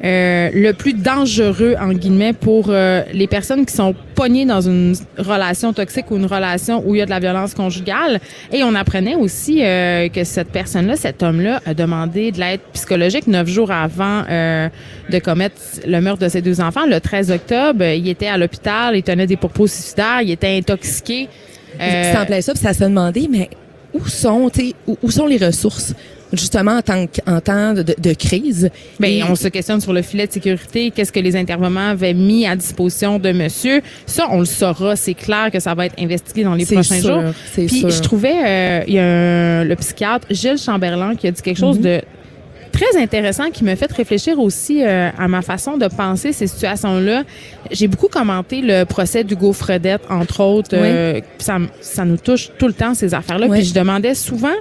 euh, 0.05 0.49
le 0.53 0.71
plus 0.73 0.93
dangereux, 0.93 1.75
en 1.79 1.91
guillemets, 1.91 2.33
pour 2.33 2.67
euh, 2.69 3.01
les 3.11 3.27
personnes 3.27 3.65
qui 3.65 3.73
sont 3.73 3.95
pognées 4.13 4.45
dans 4.45 4.61
une 4.61 4.95
relation 5.17 5.73
toxique 5.73 6.11
ou 6.11 6.17
une 6.17 6.27
relation 6.27 6.83
où 6.85 6.95
il 6.95 6.99
y 6.99 7.01
a 7.01 7.05
de 7.05 7.09
la 7.09 7.19
violence 7.19 7.53
conjugale. 7.53 8.19
Et 8.53 8.63
on 8.63 8.75
apprenait 8.75 9.15
aussi 9.15 9.63
euh, 9.63 10.07
que 10.09 10.23
cette 10.23 10.49
personne-là, 10.49 10.95
cet 10.95 11.23
homme-là, 11.23 11.61
a 11.65 11.73
demandé 11.73 12.31
de 12.31 12.39
l'aide 12.39 12.61
psychologique 12.73 13.27
neuf 13.27 13.47
jours 13.47 13.71
avant 13.71 14.23
de 14.25 15.19
commettre 15.19 15.55
le 15.87 15.99
meurtre 16.01 16.21
de 16.21 16.29
ses 16.29 16.41
deux 16.41 16.61
enfants. 16.61 16.85
Le 16.85 16.99
13 16.99 17.31
octobre, 17.31 17.83
il 17.83 18.07
était 18.07 18.27
à 18.27 18.37
l'hôpital, 18.37 18.95
il 18.95 19.03
tenait 19.03 19.27
des 19.27 19.37
propos 19.37 19.67
suicidaires, 19.67 20.21
il 20.21 20.31
était 20.31 20.55
intoxiqué. 20.57 21.27
Euh, 21.79 22.13
ça 22.13 22.21
en 22.21 22.25
plaît 22.25 22.41
ça, 22.41 22.53
puis 22.53 22.61
ça 22.61 22.73
se 22.73 22.83
demandait, 22.83 23.27
mais 23.29 23.49
où 23.93 24.05
sont, 24.07 24.51
où, 24.87 24.97
où 25.01 25.11
sont 25.11 25.27
les 25.27 25.37
ressources? 25.37 25.93
Justement 26.33 26.77
en 26.77 26.81
temps, 26.81 27.05
en 27.27 27.41
temps 27.41 27.73
de, 27.73 27.83
de 27.83 28.13
crise. 28.13 28.69
Bien, 28.99 29.27
on 29.29 29.35
se 29.35 29.47
questionne 29.47 29.81
sur 29.81 29.93
le 29.93 30.01
filet 30.01 30.27
de 30.27 30.31
sécurité. 30.31 30.91
Qu'est-ce 30.91 31.11
que 31.11 31.19
les 31.19 31.35
intervenants 31.35 31.89
avaient 31.89 32.13
mis 32.13 32.45
à 32.45 32.55
disposition 32.55 33.19
de 33.19 33.31
monsieur? 33.31 33.81
Ça, 34.05 34.27
on 34.31 34.39
le 34.39 34.45
saura. 34.45 34.95
C'est 34.95 35.13
clair 35.13 35.49
que 35.51 35.59
ça 35.59 35.73
va 35.73 35.85
être 35.85 35.95
investigué 35.99 36.43
dans 36.43 36.55
les 36.55 36.65
prochains 36.65 36.99
jours. 36.99 37.23
Puis 37.53 37.85
je 37.89 38.01
trouvais, 38.01 38.33
euh, 38.45 38.83
il 38.87 38.93
y 38.93 38.99
a 38.99 39.63
le 39.63 39.75
psychiatre 39.75 40.27
Gilles 40.31 40.57
Chamberlain 40.57 41.15
qui 41.15 41.27
a 41.27 41.31
dit 41.31 41.41
quelque 41.41 41.59
chose 41.59 41.77
mhm. 41.77 41.83
de 41.83 42.01
très 42.71 43.01
intéressant 43.01 43.51
qui 43.51 43.63
me 43.63 43.73
fait 43.75 43.91
réfléchir 43.91 44.37
aussi 44.37 44.83
euh, 44.83 45.09
à 45.17 45.27
ma 45.29 45.41
façon 45.41 45.77
de 45.77 45.87
penser 45.87 46.33
ces 46.33 46.47
situations-là. 46.47 47.23
J'ai 47.71 47.87
beaucoup 47.87 48.09
commenté 48.09 48.61
le 48.61 48.83
procès 48.83 49.23
d'Hugo 49.23 49.53
Fredette, 49.53 50.01
entre 50.09 50.41
autres. 50.41 50.71
Euh, 50.73 51.21
ça, 51.37 51.57
ça 51.79 52.03
nous 52.03 52.17
touche 52.17 52.49
tout 52.57 52.67
le 52.67 52.73
temps, 52.73 52.93
ces 52.93 53.13
affaires-là. 53.13 53.47
Puis 53.47 53.63
je 53.63 53.73
demandais 53.73 54.13
souvent 54.13 54.55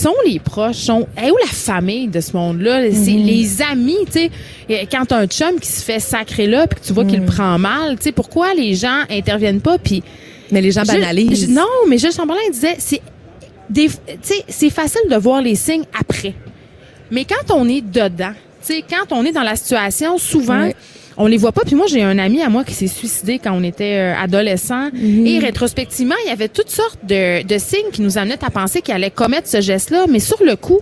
sont 0.00 0.14
les 0.26 0.38
proches, 0.38 0.76
sont 0.76 1.06
où 1.16 1.36
la 1.44 1.52
famille 1.52 2.08
de 2.08 2.20
ce 2.20 2.36
monde-là, 2.36 2.90
c'est 2.92 3.12
mhm. 3.12 3.24
les 3.24 3.62
amis, 3.62 3.98
tu 4.06 4.12
sais. 4.12 4.86
Quand 4.90 5.04
t'as 5.06 5.18
un 5.18 5.26
chum 5.26 5.58
qui 5.60 5.68
se 5.68 5.82
fait 5.82 6.00
sacrer 6.00 6.46
là, 6.46 6.66
puis 6.66 6.80
que 6.80 6.86
tu 6.86 6.92
vois 6.92 7.04
qu'il 7.04 7.20
mhm. 7.20 7.26
prend 7.26 7.58
mal, 7.58 7.96
tu 7.96 8.04
sais, 8.04 8.12
pourquoi 8.12 8.54
les 8.54 8.74
gens 8.74 9.02
interviennent 9.10 9.60
pas, 9.60 9.78
puis 9.78 10.02
mais 10.50 10.60
les 10.60 10.72
gens 10.72 10.82
banalisent. 10.82 11.48
non, 11.48 11.66
mais 11.88 11.98
Gilles 11.98 12.12
Chamberlain 12.12 12.40
disait, 12.50 12.76
c'est 12.78 13.00
c'est 14.48 14.70
facile 14.70 15.02
de 15.08 15.16
voir 15.16 15.40
les 15.40 15.54
signes 15.54 15.84
après, 15.98 16.34
mais 17.10 17.24
quand 17.24 17.54
on 17.54 17.68
est 17.68 17.82
dedans, 17.82 18.32
tu 18.66 18.74
sais, 18.74 18.84
quand 18.88 19.14
on 19.14 19.24
est 19.24 19.32
dans 19.32 19.42
la 19.42 19.56
situation, 19.56 20.18
souvent 20.18 20.70
on 21.16 21.26
les 21.26 21.36
voit 21.36 21.52
pas. 21.52 21.62
Puis 21.64 21.74
moi, 21.74 21.86
j'ai 21.88 22.02
un 22.02 22.18
ami 22.18 22.42
à 22.42 22.48
moi 22.48 22.64
qui 22.64 22.74
s'est 22.74 22.86
suicidé 22.86 23.38
quand 23.38 23.52
on 23.52 23.62
était 23.62 23.96
euh, 23.96 24.14
adolescent. 24.16 24.90
Mhm. 24.92 25.26
Et 25.26 25.38
rétrospectivement, 25.38 26.14
il 26.24 26.28
y 26.28 26.32
avait 26.32 26.48
toutes 26.48 26.70
sortes 26.70 26.98
de, 27.04 27.42
de 27.46 27.58
signes 27.58 27.90
qui 27.92 28.02
nous 28.02 28.18
amenaient 28.18 28.44
à 28.44 28.50
penser 28.50 28.80
qu'il 28.80 28.94
allait 28.94 29.10
commettre 29.10 29.48
ce 29.48 29.60
geste-là. 29.60 30.06
Mais 30.08 30.20
sur 30.20 30.42
le 30.44 30.56
coup, 30.56 30.80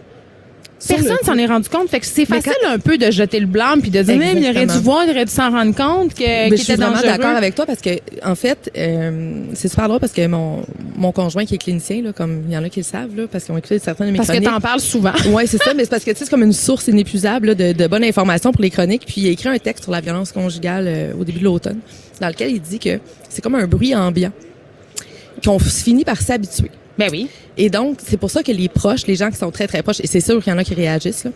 Personne 0.87 1.17
s'en 1.25 1.37
est 1.37 1.47
rendu 1.47 1.69
compte. 1.69 1.89
Fait 1.89 2.01
que 2.01 2.07
c'est 2.07 2.25
facile 2.25 2.53
un 2.67 2.79
peu 2.79 2.99
de 2.99 3.11
jeter 3.11 3.41
le 3.41 3.47
blanc 3.47 3.75
puis 3.81 3.91
de 3.91 4.03
dire 4.03 4.17
même 4.17 4.39
il 4.39 4.49
aurait 4.49 4.67
dû 4.67 4.79
voir, 4.79 5.05
il 5.05 5.11
aurait 5.11 5.25
dû 5.25 5.33
s'en 5.33 5.51
rendre 5.51 5.75
compte 5.75 6.15
que 6.15 6.25
je 6.25 6.57
suis 6.57 6.75
vraiment 6.75 7.01
d'accord 7.01 7.37
avec 7.37 7.55
toi 7.55 7.67
parce 7.67 7.81
que 7.81 7.91
en 8.25 8.35
fait 8.35 8.71
euh, 8.77 9.43
c'est 9.55 9.69
super 9.69 9.89
drôle 9.89 10.01
parce 10.01 10.13
que 10.13 10.27
mon 10.27 10.63
mon 10.97 11.13
conjoint 11.13 11.45
qui 11.45 11.55
est 11.55 11.59
clinicien 11.59 12.03
là 12.03 12.13
comme 12.13 12.45
il 12.49 12.55
y 12.55 12.59
en 12.59 12.65
a 12.65 12.69
qui 12.69 12.81
le 12.81 12.85
savent 12.85 13.17
là 13.17 13.25
parce 13.31 13.45
qu'ils 13.45 13.55
ont 13.55 13.59
écouté 13.59 13.79
certains 13.79 14.07
de 14.07 14.11
mes 14.11 14.17
parce 14.17 14.29
chroniques. 14.29 14.45
Parce 14.45 14.57
que 14.57 14.61
t'en 14.61 14.69
parles 14.69 14.81
souvent. 14.81 15.13
ouais, 15.35 15.47
c'est 15.47 15.63
ça 15.63 15.75
mais 15.75 15.85
c'est 15.85 15.91
parce 15.91 16.05
que 16.05 16.11
tu 16.11 16.19
sais 16.19 16.25
c'est 16.25 16.31
comme 16.31 16.43
une 16.43 16.53
source 16.53 16.89
inépuisable 16.89 17.55
de, 17.55 17.73
de 17.73 17.87
bonnes 17.87 18.05
informations 18.05 18.53
pour 18.53 18.63
les 18.63 18.71
chroniques 18.71 19.05
puis 19.07 19.23
il 19.23 19.29
a 19.29 19.31
écrit 19.31 19.49
un 19.49 19.59
texte 19.59 19.85
sur 19.85 19.93
la 19.93 20.01
violence 20.01 20.33
conjugale 20.33 20.85
euh, 20.87 21.13
au 21.19 21.25
début 21.25 21.41
de 21.41 21.45
l'automne 21.45 21.79
dans 22.21 22.29
lequel 22.29 22.51
il 22.51 22.61
dit 22.61 22.79
que 22.79 22.99
c'est 23.29 23.43
comme 23.43 23.55
un 23.55 23.67
bruit 23.67 23.95
ambiant 23.95 24.33
qu'on 25.45 25.59
finit 25.59 26.05
par 26.05 26.21
s'habituer. 26.21 26.71
Ben 26.99 27.09
oui. 27.11 27.29
Et 27.57 27.71
donc, 27.71 27.99
c'est 28.05 28.17
pour 28.17 28.31
ça 28.31 28.43
que 28.43 28.53
les 28.53 28.69
proches, 28.69 29.07
les 29.07 29.15
gens 29.15 29.31
qui 29.31 29.37
sont 29.37 29.51
très, 29.51 29.67
très 29.67 29.83
proches, 29.83 30.01
et 30.01 30.07
c'est 30.07 30.21
sûr 30.21 30.43
qu'il 30.43 30.53
y 30.53 30.57
en 30.57 30.59
a 30.59 30.65
qui 30.65 30.75
réagissent, 30.75 31.25
là, 31.25 31.31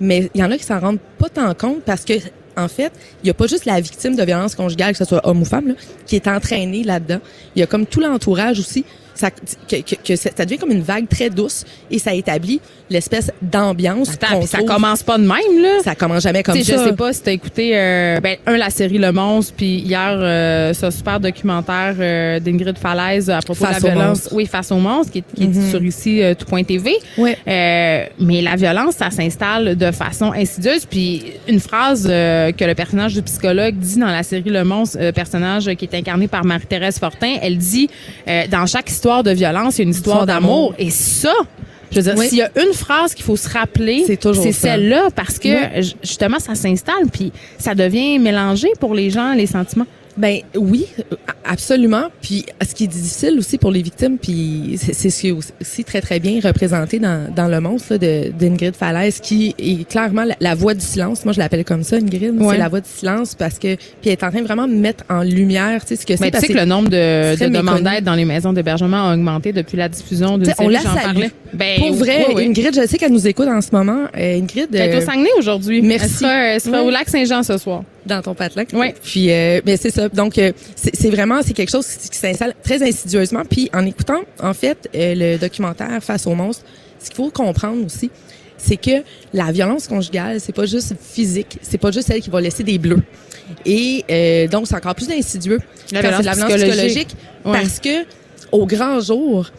mais 0.00 0.30
il 0.34 0.40
y 0.40 0.44
en 0.44 0.50
a 0.50 0.56
qui 0.56 0.64
s'en 0.64 0.78
rendent 0.78 1.00
pas 1.18 1.28
tant 1.28 1.52
compte 1.54 1.82
parce 1.82 2.04
que, 2.04 2.14
en 2.56 2.68
fait, 2.68 2.92
il 3.22 3.26
y 3.26 3.30
a 3.30 3.34
pas 3.34 3.46
juste 3.46 3.64
la 3.64 3.80
victime 3.80 4.16
de 4.16 4.22
violence 4.22 4.54
conjugale, 4.54 4.92
que 4.92 4.98
ce 4.98 5.04
soit 5.04 5.26
homme 5.26 5.42
ou 5.42 5.44
femme, 5.44 5.68
là, 5.68 5.74
qui 6.06 6.16
est 6.16 6.28
entraînée 6.28 6.84
là-dedans. 6.84 7.20
Il 7.56 7.60
y 7.60 7.62
a 7.62 7.66
comme 7.66 7.86
tout 7.86 8.00
l'entourage 8.00 8.58
aussi 8.58 8.84
ça, 9.18 9.30
que, 9.30 9.76
que, 9.82 9.94
que, 10.04 10.16
ça 10.16 10.44
devient 10.44 10.58
comme 10.58 10.70
une 10.70 10.82
vague 10.82 11.08
très 11.08 11.30
douce 11.30 11.64
et 11.90 11.98
ça 11.98 12.14
établit 12.14 12.60
l'espèce 12.90 13.30
d'ambiance. 13.42 14.10
ça 14.46 14.62
commence 14.62 15.02
pas 15.02 15.18
de 15.18 15.22
même 15.22 15.62
là? 15.62 15.80
Ça 15.84 15.94
commence 15.94 16.22
jamais 16.22 16.42
comme 16.42 16.60
ça. 16.60 16.76
Je 16.76 16.88
sais 16.88 16.94
pas 16.94 17.12
si 17.12 17.22
t'as 17.22 17.32
écouté 17.32 17.72
euh, 17.74 18.20
ben 18.20 18.36
un 18.46 18.56
la 18.56 18.70
série 18.70 18.98
Le 18.98 19.12
Monstre 19.12 19.54
puis 19.56 19.78
hier 19.78 20.14
euh, 20.14 20.72
ce 20.72 20.90
super 20.90 21.20
documentaire 21.20 21.94
euh, 21.98 22.40
d'Ingrid 22.40 22.78
Falaise 22.78 23.30
à 23.30 23.40
propos 23.40 23.66
de 23.66 23.72
la 23.72 23.78
violence. 23.78 24.28
Oui, 24.32 24.46
face 24.46 24.72
au 24.72 24.76
monstre 24.76 25.12
qui, 25.12 25.22
qui 25.22 25.44
est 25.44 25.46
mm-hmm. 25.46 25.70
sur 25.70 25.82
ici 25.82 26.22
euh, 26.22 26.34
tout.tv. 26.34 26.92
Oui. 27.18 27.34
Euh, 27.46 28.04
mais 28.18 28.42
la 28.42 28.56
violence 28.56 28.94
ça 28.94 29.10
s'installe 29.10 29.76
de 29.76 29.90
façon 29.90 30.32
insidieuse 30.32 30.86
puis 30.86 31.24
une 31.46 31.60
phrase 31.60 32.04
que 32.06 32.64
le 32.64 32.74
personnage 32.74 33.14
du 33.14 33.22
psychologue 33.22 33.74
dit 33.76 33.98
dans 33.98 34.06
la 34.06 34.22
série 34.22 34.50
Le 34.50 34.64
Monstre, 34.64 35.10
personnage 35.12 35.66
qui 35.74 35.84
est 35.84 35.94
incarné 35.94 36.28
par 36.28 36.44
Marie-Thérèse 36.44 36.98
Fortin, 36.98 37.36
elle 37.42 37.58
dit 37.58 37.88
dans 38.50 38.66
chaque 38.66 38.90
histoire 38.90 39.07
de 39.22 39.30
violence, 39.30 39.78
il 39.78 39.82
y 39.82 39.82
a 39.82 39.84
une 39.84 39.90
histoire, 39.90 40.26
d'amour. 40.26 40.74
Et 40.78 40.90
ça, 40.90 41.32
je 41.90 42.00
veux 42.00 42.02
dire, 42.02 42.22
s'il 42.22 42.38
y 42.38 42.42
a 42.42 42.50
une 42.56 42.72
phrase 42.72 43.14
qu'il 43.14 43.24
faut 43.24 43.36
se 43.36 43.48
rappeler, 43.48 44.04
c'est 44.06 44.52
celle-là 44.52 45.08
parce 45.14 45.38
que 45.38 45.48
justement 46.02 46.38
ça 46.38 46.54
s'installe 46.54 47.06
puis 47.12 47.32
ça 47.58 47.74
devient 47.74 48.18
mélangé 48.18 48.68
pour 48.80 48.94
les 48.94 49.10
gens 49.10 49.34
les 49.34 49.46
sentiments. 49.46 49.86
Ben 50.18 50.40
oui, 50.56 50.86
absolument. 51.44 52.06
Puis 52.20 52.44
ce 52.60 52.74
qui 52.74 52.84
est 52.84 52.88
difficile 52.88 53.38
aussi 53.38 53.56
pour 53.56 53.70
les 53.70 53.82
victimes, 53.82 54.18
puis 54.18 54.76
c'est 54.76 55.10
ce 55.10 55.20
qui 55.20 55.28
est 55.28 55.32
aussi 55.32 55.84
très 55.84 56.00
très 56.00 56.18
bien 56.18 56.40
représenté 56.42 56.98
dans, 56.98 57.32
dans 57.32 57.46
le 57.46 57.60
monstre 57.60 57.96
de 57.96 58.32
d'Ingrid 58.38 58.74
Falaise, 58.74 59.20
qui 59.20 59.54
est 59.58 59.88
clairement 59.88 60.24
la, 60.40 60.54
voix 60.54 60.74
du 60.74 60.84
silence. 60.84 61.24
Moi 61.24 61.32
je 61.32 61.38
l'appelle 61.38 61.64
comme 61.64 61.84
ça, 61.84 61.96
Ingrid. 61.96 62.34
C'est 62.50 62.58
la 62.58 62.68
voix 62.68 62.80
du 62.80 62.88
silence 62.88 63.34
parce 63.34 63.58
que 63.58 63.76
puis 63.76 64.06
elle 64.06 64.12
est 64.12 64.24
en 64.24 64.30
train 64.30 64.42
vraiment 64.42 64.66
de 64.66 64.74
mettre 64.74 65.04
en 65.08 65.22
lumière, 65.22 65.82
tu 65.82 65.88
sais 65.88 65.96
ce 65.96 66.06
que 66.06 66.16
c'est. 66.16 66.30
Tu 66.30 66.38
sais 66.38 66.48
que 66.48 66.58
le 66.58 66.64
nombre 66.64 66.88
de, 66.88 67.38
de 67.38 67.48
demandes 67.48 67.82
d'aide 67.82 68.04
dans 68.04 68.14
les 68.14 68.24
maisons 68.24 68.52
d'hébergement 68.52 69.08
a 69.08 69.14
augmenté 69.14 69.52
depuis 69.52 69.76
la 69.76 69.88
diffusion 69.88 70.36
de 70.36 70.46
On 70.58 70.68
la 70.68 70.80
salue. 70.80 71.26
Ben, 71.52 71.78
pour 71.78 71.94
vrai, 71.94 72.26
Ingrid, 72.36 72.74
je 72.74 72.86
sais 72.86 72.98
qu'elle 72.98 73.12
nous 73.12 73.26
écoute 73.26 73.48
en 73.48 73.60
ce 73.60 73.68
moment. 73.72 74.04
Euh, 74.16 74.38
Ingrid. 74.38 74.68
Elle 74.74 74.90
est 74.90 74.96
au 74.96 75.00
Saguenay 75.00 75.30
aujourd'hui. 75.38 75.80
Merci. 75.82 76.24
Elle 76.24 76.60
sera, 76.60 76.82
au 76.82 76.90
lac 76.90 77.08
Saint-Jean 77.08 77.42
ce 77.42 77.56
soir. 77.58 77.82
Dans 78.08 78.22
ton 78.22 78.34
patelin. 78.34 78.64
Oui. 78.72 78.92
Puis, 79.02 79.30
euh, 79.30 79.60
ben 79.64 79.76
c'est 79.80 79.90
ça. 79.90 80.08
Donc, 80.08 80.38
euh, 80.38 80.52
c'est 80.74 81.10
vraiment, 81.10 81.40
c'est 81.42 81.52
quelque 81.54 81.70
chose 81.70 81.86
qui, 81.86 82.16
s'installe 82.16 82.54
très 82.62 82.82
insidieusement. 82.82 83.42
Puis, 83.48 83.70
en 83.72 83.86
écoutant, 83.86 84.20
en 84.42 84.54
fait, 84.54 84.88
euh, 84.94 85.14
le 85.14 85.38
documentaire 85.38 86.02
Face 86.02 86.26
au 86.26 86.34
monstre, 86.34 86.64
ce 86.98 87.06
qu'il 87.06 87.16
faut 87.16 87.30
comprendre 87.30 87.84
aussi, 87.84 88.10
c'est 88.56 88.76
que 88.76 89.02
la 89.32 89.52
violence 89.52 89.86
conjugale, 89.86 90.40
c'est 90.40 90.54
pas 90.54 90.66
juste 90.66 90.94
physique, 91.00 91.58
c'est 91.62 91.78
pas 91.78 91.90
juste 91.90 92.08
celle 92.08 92.20
qui 92.20 92.30
va 92.30 92.40
laisser 92.40 92.64
des 92.64 92.78
bleus. 92.78 93.02
Et 93.64 94.04
euh, 94.10 94.48
donc, 94.48 94.66
c'est 94.66 94.74
encore 94.74 94.94
plus 94.94 95.10
insidieux 95.10 95.60
la 95.92 96.02
la 96.02 96.20
violence 96.20 96.52
psychologique, 96.52 97.16
parce 97.44 97.78
que 97.78 98.04
au 98.52 98.66
grand 98.66 99.00
jour, 99.00 99.50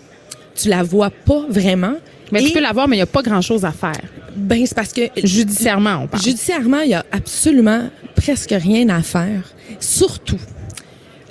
tu 0.56 0.70
la 0.70 0.84
vois 0.84 1.10
pas 1.10 1.46
vraiment. 1.50 1.96
Mais 2.32 2.44
tu 2.44 2.52
peux 2.52 2.62
la 2.62 2.72
voir, 2.72 2.88
mais 2.88 2.96
il 2.96 3.00
n'y 3.00 3.04
a 3.04 3.08
pas 3.08 3.22
grand-chose 3.22 3.66
à 3.66 3.72
faire. 3.72 4.02
Ben, 4.36 4.66
c'est 4.66 4.76
parce 4.76 4.94
que... 4.94 5.02
Judiciairement, 5.24 6.02
on 6.04 6.08
parle. 6.08 6.24
Judiciairement, 6.24 6.82
il 6.82 6.90
y 6.92 6.94
a 6.94 7.06
absolument 7.12 7.90
presque 8.16 8.52
rien 8.58 8.90
à 8.90 9.02
faire. 9.02 9.44
Surtout 9.80 10.40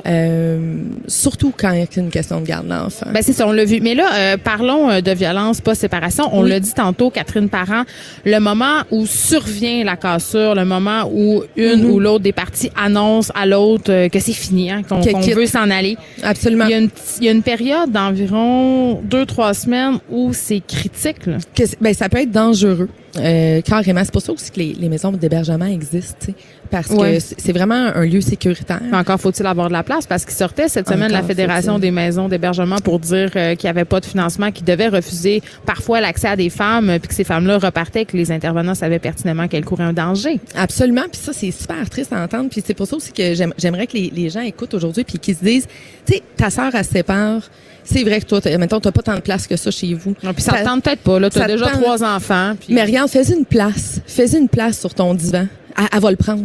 euh, 0.08 0.58
surtout 1.06 1.52
quand 1.56 1.72
il 1.72 1.80
y 1.80 1.82
a 1.82 1.86
une 1.96 2.10
question 2.10 2.40
de 2.40 2.46
garde 2.46 2.66
d'enfant. 2.66 3.06
Ben 3.12 3.22
c'est 3.22 3.32
ça, 3.32 3.46
on 3.46 3.52
l'a 3.52 3.64
vu. 3.64 3.80
Mais 3.82 3.94
là, 3.94 4.08
euh, 4.14 4.36
parlons 4.36 4.90
euh, 4.90 5.00
de 5.00 5.10
violence 5.10 5.60
post-séparation. 5.60 6.30
On 6.32 6.42
l'a 6.42 6.60
dit 6.60 6.72
tantôt, 6.72 7.10
Catherine 7.10 7.48
Parent, 7.48 7.82
le 8.24 8.38
moment 8.38 8.82
où 8.90 9.04
survient 9.06 9.84
la 9.84 9.96
cassure, 9.96 10.54
le 10.54 10.64
moment 10.64 11.10
où 11.12 11.42
une 11.56 11.82
mhm. 11.82 11.90
ou 11.90 12.00
l'autre 12.00 12.24
des 12.24 12.32
parties 12.32 12.70
annonce 12.76 13.30
à 13.34 13.44
l'autre 13.44 14.08
que 14.08 14.18
c'est 14.18 14.32
fini, 14.32 14.70
hein, 14.70 14.82
qu'on 14.88 15.00
veut 15.00 15.46
s'en 15.46 15.70
aller. 15.70 15.96
Absolument. 16.22 16.64
Il 16.66 16.70
y 16.70 16.74
a 16.74 16.78
une, 16.78 16.90
il 17.20 17.24
y 17.24 17.28
a 17.28 17.32
une 17.32 17.42
période 17.42 17.90
d'environ 17.90 19.00
deux, 19.02 19.26
trois 19.26 19.52
semaines 19.52 19.98
où 20.10 20.32
c'est 20.32 20.62
critique. 20.66 21.26
Là. 21.26 21.36
Que, 21.54 21.64
ben, 21.80 21.92
ça 21.92 22.08
peut 22.08 22.18
être 22.18 22.30
dangereux. 22.30 22.88
Euh, 23.16 23.60
carrément. 23.62 24.02
C'est 24.04 24.12
pour 24.12 24.22
ça 24.22 24.32
aussi 24.32 24.50
que 24.50 24.58
les, 24.58 24.74
les 24.74 24.88
maisons 24.88 25.10
d'hébergement 25.12 25.66
existent, 25.66 26.32
parce 26.70 26.88
que 26.88 27.18
c'est 27.20 27.52
vraiment 27.52 27.90
un 27.94 28.04
lieu 28.04 28.20
sécuritaire. 28.20 28.80
Mais 28.90 28.96
encore 28.96 29.20
faut-il 29.20 29.46
avoir 29.46 29.68
de 29.68 29.72
la 29.72 29.82
place, 29.82 30.06
parce 30.06 30.24
qu'il 30.24 30.34
sortait 30.34 30.68
cette 30.68 30.88
semaine 30.88 31.12
la 31.12 31.22
Fédération 31.22 31.78
des 31.78 31.90
maisons 31.90 32.28
d'hébergement 32.28 32.78
pour 32.78 32.98
dire 32.98 33.30
euh, 33.36 33.54
qu'il 33.54 33.66
n'y 33.66 33.70
avait 33.70 33.84
pas 33.84 34.00
de 34.00 34.06
financement, 34.06 34.50
qu'ils 34.50 34.64
devaient 34.64 34.88
refuser 34.88 35.42
parfois 35.66 36.00
l'accès 36.00 36.28
à 36.28 36.36
des 36.36 36.50
femmes, 36.50 36.98
puis 36.98 37.08
que 37.08 37.14
ces 37.14 37.24
femmes-là 37.24 37.58
repartaient, 37.58 38.04
que 38.04 38.16
les 38.16 38.30
intervenants 38.30 38.74
savaient 38.74 38.98
pertinemment 38.98 39.48
qu'elles 39.48 39.64
couraient 39.64 39.84
un 39.84 39.92
danger. 39.92 40.40
Absolument, 40.54 41.04
puis 41.10 41.20
ça, 41.20 41.32
c'est 41.32 41.50
super 41.50 41.88
triste 41.90 42.12
à 42.12 42.22
entendre. 42.22 42.48
Puis 42.50 42.62
c'est 42.64 42.74
pour 42.74 42.86
ça 42.86 42.96
aussi 42.96 43.12
que 43.12 43.34
j'aimerais 43.34 43.86
que 43.86 43.96
les, 43.96 44.10
les 44.14 44.30
gens 44.30 44.40
écoutent 44.40 44.74
aujourd'hui, 44.74 45.04
puis 45.04 45.18
qu'ils 45.18 45.36
se 45.36 45.44
disent, 45.44 45.66
tu 46.06 46.14
sais, 46.14 46.22
ta 46.36 46.50
sœur, 46.50 46.74
elle 46.74 46.84
se 46.84 46.90
sépare, 46.90 47.42
c'est 47.90 48.04
vrai 48.04 48.20
que 48.20 48.26
toi, 48.26 48.40
mettons, 48.58 48.80
t'as 48.80 48.92
pas 48.92 49.02
tant 49.02 49.14
de 49.14 49.20
place 49.20 49.46
que 49.46 49.56
ça 49.56 49.70
chez 49.70 49.94
vous. 49.94 50.12
puis 50.12 50.42
ça, 50.42 50.52
te 50.52 50.64
tente 50.64 50.84
peut-être 50.84 51.00
pas, 51.00 51.18
là. 51.18 51.30
T'as 51.30 51.46
déjà 51.46 51.68
trois 51.68 52.02
enfants. 52.04 52.54
Mais 52.68 52.84
regarde, 52.84 53.08
fais 53.08 53.32
une 53.32 53.44
place. 53.44 54.00
Fais 54.06 54.36
une 54.36 54.48
place 54.48 54.78
sur 54.78 54.94
ton 54.94 55.14
divan. 55.14 55.46
Elle, 55.92 56.00
va 56.00 56.10
le 56.10 56.16
prendre. 56.16 56.42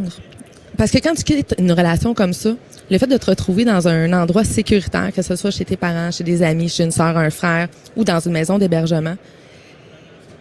Parce 0.77 0.91
que 0.91 0.99
quand 0.99 1.13
tu 1.15 1.23
quittes 1.23 1.55
une 1.59 1.71
relation 1.71 2.13
comme 2.13 2.33
ça, 2.33 2.51
le 2.89 2.97
fait 2.97 3.07
de 3.07 3.17
te 3.17 3.25
retrouver 3.25 3.65
dans 3.65 3.87
un 3.87 4.13
endroit 4.13 4.43
sécuritaire, 4.43 5.11
que 5.13 5.21
ce 5.21 5.35
soit 5.35 5.51
chez 5.51 5.65
tes 5.65 5.77
parents, 5.77 6.11
chez 6.11 6.23
des 6.23 6.43
amis, 6.43 6.69
chez 6.69 6.83
une 6.83 6.91
soeur, 6.91 7.17
un 7.17 7.29
frère, 7.29 7.67
ou 7.95 8.03
dans 8.03 8.19
une 8.19 8.31
maison 8.31 8.57
d'hébergement, 8.57 9.15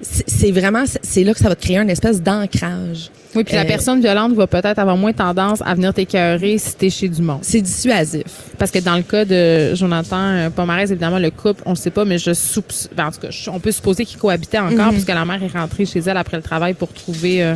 c'est 0.03 0.51
vraiment, 0.51 0.85
c'est 1.03 1.23
là 1.23 1.33
que 1.33 1.39
ça 1.39 1.49
va 1.49 1.55
te 1.55 1.63
créer 1.63 1.79
une 1.79 1.91
espèce 1.91 2.21
d'ancrage. 2.21 3.11
Oui, 3.35 3.45
puis 3.45 3.55
la 3.55 3.63
euh, 3.63 3.67
personne 3.67 4.01
violente 4.01 4.35
va 4.35 4.47
peut-être 4.47 4.79
avoir 4.79 4.97
moins 4.97 5.13
tendance 5.13 5.63
à 5.65 5.75
venir 5.75 5.95
t'écœurer 5.95 6.59
si 6.59 6.75
t'es 6.75 6.91
chez 6.91 7.09
du 7.09 7.23
monde. 7.23 7.39
C'est 7.43 7.61
dissuasif. 7.61 8.25
Parce 8.59 8.71
que 8.71 8.81
dans 8.81 8.97
le 8.97 9.03
cas 9.03 9.25
de 9.25 9.75
Jonathan 9.75 10.19
euh, 10.19 10.51
Pomarez, 10.51 10.91
évidemment, 10.91 11.19
le 11.19 11.31
couple, 11.31 11.63
on 11.65 11.71
ne 11.71 11.77
sait 11.77 11.91
pas, 11.91 12.05
mais 12.05 12.19
je 12.19 12.35
soupçonne, 12.35 12.91
ben, 12.97 13.07
en 13.07 13.11
tout 13.11 13.21
cas, 13.21 13.29
on 13.53 13.61
peut 13.61 13.73
supposer 13.73 14.05
qu'ils 14.05 14.19
cohabitaient 14.19 14.59
encore 14.59 14.87
mhm. 14.87 14.93
puisque 14.93 15.09
la 15.09 15.25
mère 15.25 15.43
est 15.43 15.57
rentrée 15.57 15.87
chez 15.87 16.01
elle 16.01 16.17
après 16.17 16.37
le 16.37 16.43
travail 16.43 16.75
pour 16.75 16.93
trouver, 16.93 17.43
euh, 17.43 17.55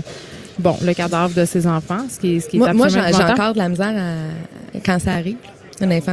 bon, 0.58 0.76
le 0.82 0.94
cadavre 0.94 1.34
de 1.34 1.44
ses 1.44 1.66
enfants, 1.66 2.06
ce 2.08 2.18
qui 2.20 2.36
est, 2.36 2.40
ce 2.40 2.48
qui 2.48 2.56
est 2.56 2.60
moi, 2.60 2.72
Moi, 2.72 2.88
j'ai 2.88 3.00
encore 3.00 3.52
de 3.52 3.58
la 3.58 3.68
misère 3.68 3.92
quand 4.84 4.98
ça 4.98 5.12
arrive. 5.12 5.36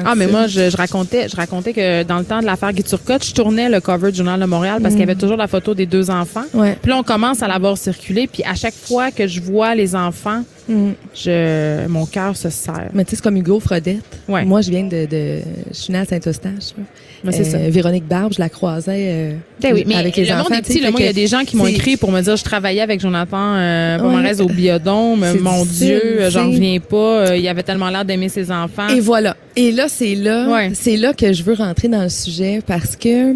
Ah, 0.05 0.15
mais 0.15 0.27
moi, 0.27 0.47
je, 0.47 0.75
racontais, 0.75 1.29
je 1.29 1.35
racontais 1.35 1.73
que 1.73 2.03
dans 2.03 2.19
le 2.19 2.25
temps 2.25 2.41
de 2.41 2.45
l'affaire 2.45 2.73
Guy 2.73 2.83
Turcotte, 2.83 3.25
je 3.25 3.33
tournais 3.33 3.69
le 3.69 3.79
cover 3.79 4.11
du 4.11 4.17
Journal 4.17 4.39
de 4.39 4.45
Montréal 4.45 4.79
parce 4.81 4.93
qu'il 4.93 5.01
y 5.01 5.03
avait 5.03 5.15
mm. 5.15 5.19
toujours 5.19 5.37
la 5.37 5.47
photo 5.47 5.73
des 5.73 5.85
deux 5.85 6.09
enfants. 6.09 6.43
Puis 6.81 6.91
là, 6.91 6.97
on 6.97 7.03
commence 7.03 7.41
à 7.41 7.47
la 7.47 7.59
voir 7.59 7.77
circuler. 7.77 8.27
Puis 8.27 8.43
à 8.43 8.55
chaque 8.55 8.73
fois 8.73 9.11
que 9.11 9.27
je 9.27 9.41
vois 9.41 9.75
les 9.75 9.95
enfants, 9.95 10.43
mm. 10.67 10.91
je, 11.13 11.87
mon 11.87 12.05
cœur 12.05 12.35
se 12.35 12.49
serre. 12.49 12.89
Mais 12.93 13.03
tu 13.03 13.11
sais, 13.11 13.15
c'est 13.17 13.21
comme 13.21 13.37
Hugo 13.37 13.59
Frodette. 13.59 14.03
Ouais. 14.27 14.45
Moi, 14.45 14.61
je 14.61 14.69
viens 14.69 14.83
de, 14.83 15.05
de 15.05 15.39
je 15.71 15.75
suis 15.75 15.93
née 15.93 15.99
à 15.99 16.05
Saint-Eustache. 16.05 16.73
c'est 17.31 17.43
ça. 17.43 17.57
Euh, 17.57 17.69
Véronique 17.69 18.07
Barbe, 18.07 18.33
je 18.33 18.39
la 18.39 18.49
croisais 18.49 18.93
euh, 19.13 19.33
ben 19.61 19.73
oui, 19.73 19.83
mais 19.87 19.95
avec 19.95 20.15
les 20.15 20.25
le 20.25 20.33
enfants. 20.33 20.43
Monde 20.49 20.59
est 20.59 20.61
petit, 20.61 20.79
il 20.79 21.05
y 21.05 21.07
a 21.07 21.13
des 21.13 21.27
gens 21.27 21.43
qui 21.43 21.55
m'ont 21.55 21.67
écrit 21.67 21.97
pour 21.97 22.11
me 22.11 22.21
dire 22.21 22.35
je 22.35 22.43
travaillais 22.43 22.81
avec 22.81 22.99
Jonathan 22.99 23.55
euh, 23.55 23.97
au 24.39 24.47
biodôme. 24.47 25.25
Mon 25.41 25.65
Dieu, 25.65 26.29
j'en 26.29 26.47
reviens 26.47 26.79
pas. 26.79 27.27
Euh, 27.27 27.37
il 27.37 27.47
avait 27.47 27.63
tellement 27.63 27.89
l'air 27.89 28.05
d'aimer 28.05 28.29
ses 28.29 28.51
enfants. 28.51 28.87
Et 28.89 28.99
voilà. 28.99 29.35
Et 29.55 29.71
là, 29.71 29.87
c'est 29.87 30.15
là, 30.15 30.69
c'est 30.73 30.97
là 30.97 31.13
que 31.13 31.33
je 31.33 31.43
veux 31.43 31.53
rentrer 31.53 31.87
dans 31.87 32.03
le 32.03 32.09
sujet 32.09 32.61
parce 32.65 32.95
que 32.95 33.33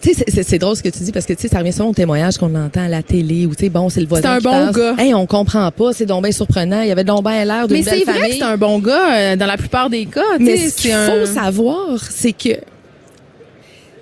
c'est 0.00 0.58
drôle 0.58 0.76
ce 0.76 0.82
que 0.82 0.88
tu 0.88 1.00
dis 1.00 1.12
parce 1.12 1.26
que 1.26 1.32
tu 1.32 1.42
sais, 1.42 1.48
ça 1.48 1.58
revient 1.58 1.72
souvent 1.72 1.90
au 1.90 1.94
témoignage 1.94 2.38
qu'on 2.38 2.54
entend 2.54 2.84
à 2.84 2.88
la 2.88 3.02
télé 3.02 3.46
ou 3.46 3.54
tu 3.54 3.64
sais, 3.64 3.68
bon, 3.68 3.88
c'est 3.88 4.00
le 4.00 4.06
voisin. 4.06 4.38
C'est 4.40 4.48
un 4.48 4.50
bon 4.50 4.70
gars. 4.70 4.94
Hey, 4.98 5.14
on 5.14 5.26
comprend 5.26 5.70
pas, 5.70 5.92
c'est 5.92 6.06
donc 6.06 6.22
bien 6.22 6.32
surprenant. 6.32 6.82
Il 6.82 6.88
y 6.88 6.92
avait 6.92 7.04
donc 7.04 7.24
bien 7.24 7.44
l'air 7.44 7.66
d'une 7.66 7.82
belle 7.82 7.84
famille. 7.84 8.04
Mais 8.06 8.12
c'est 8.12 8.18
vrai 8.18 8.28
que 8.30 8.36
c'est 8.36 8.42
un 8.42 8.56
bon 8.56 8.78
gars 8.78 9.14
euh, 9.16 9.36
dans 9.36 9.46
la 9.46 9.56
plupart 9.56 9.90
des 9.90 10.06
cas. 10.06 10.38
Mais 10.38 10.68
ce 10.68 10.76
qu'il 10.76 10.92
faut 10.92 11.26
savoir, 11.26 11.98
c'est 12.10 12.32
que 12.32 12.60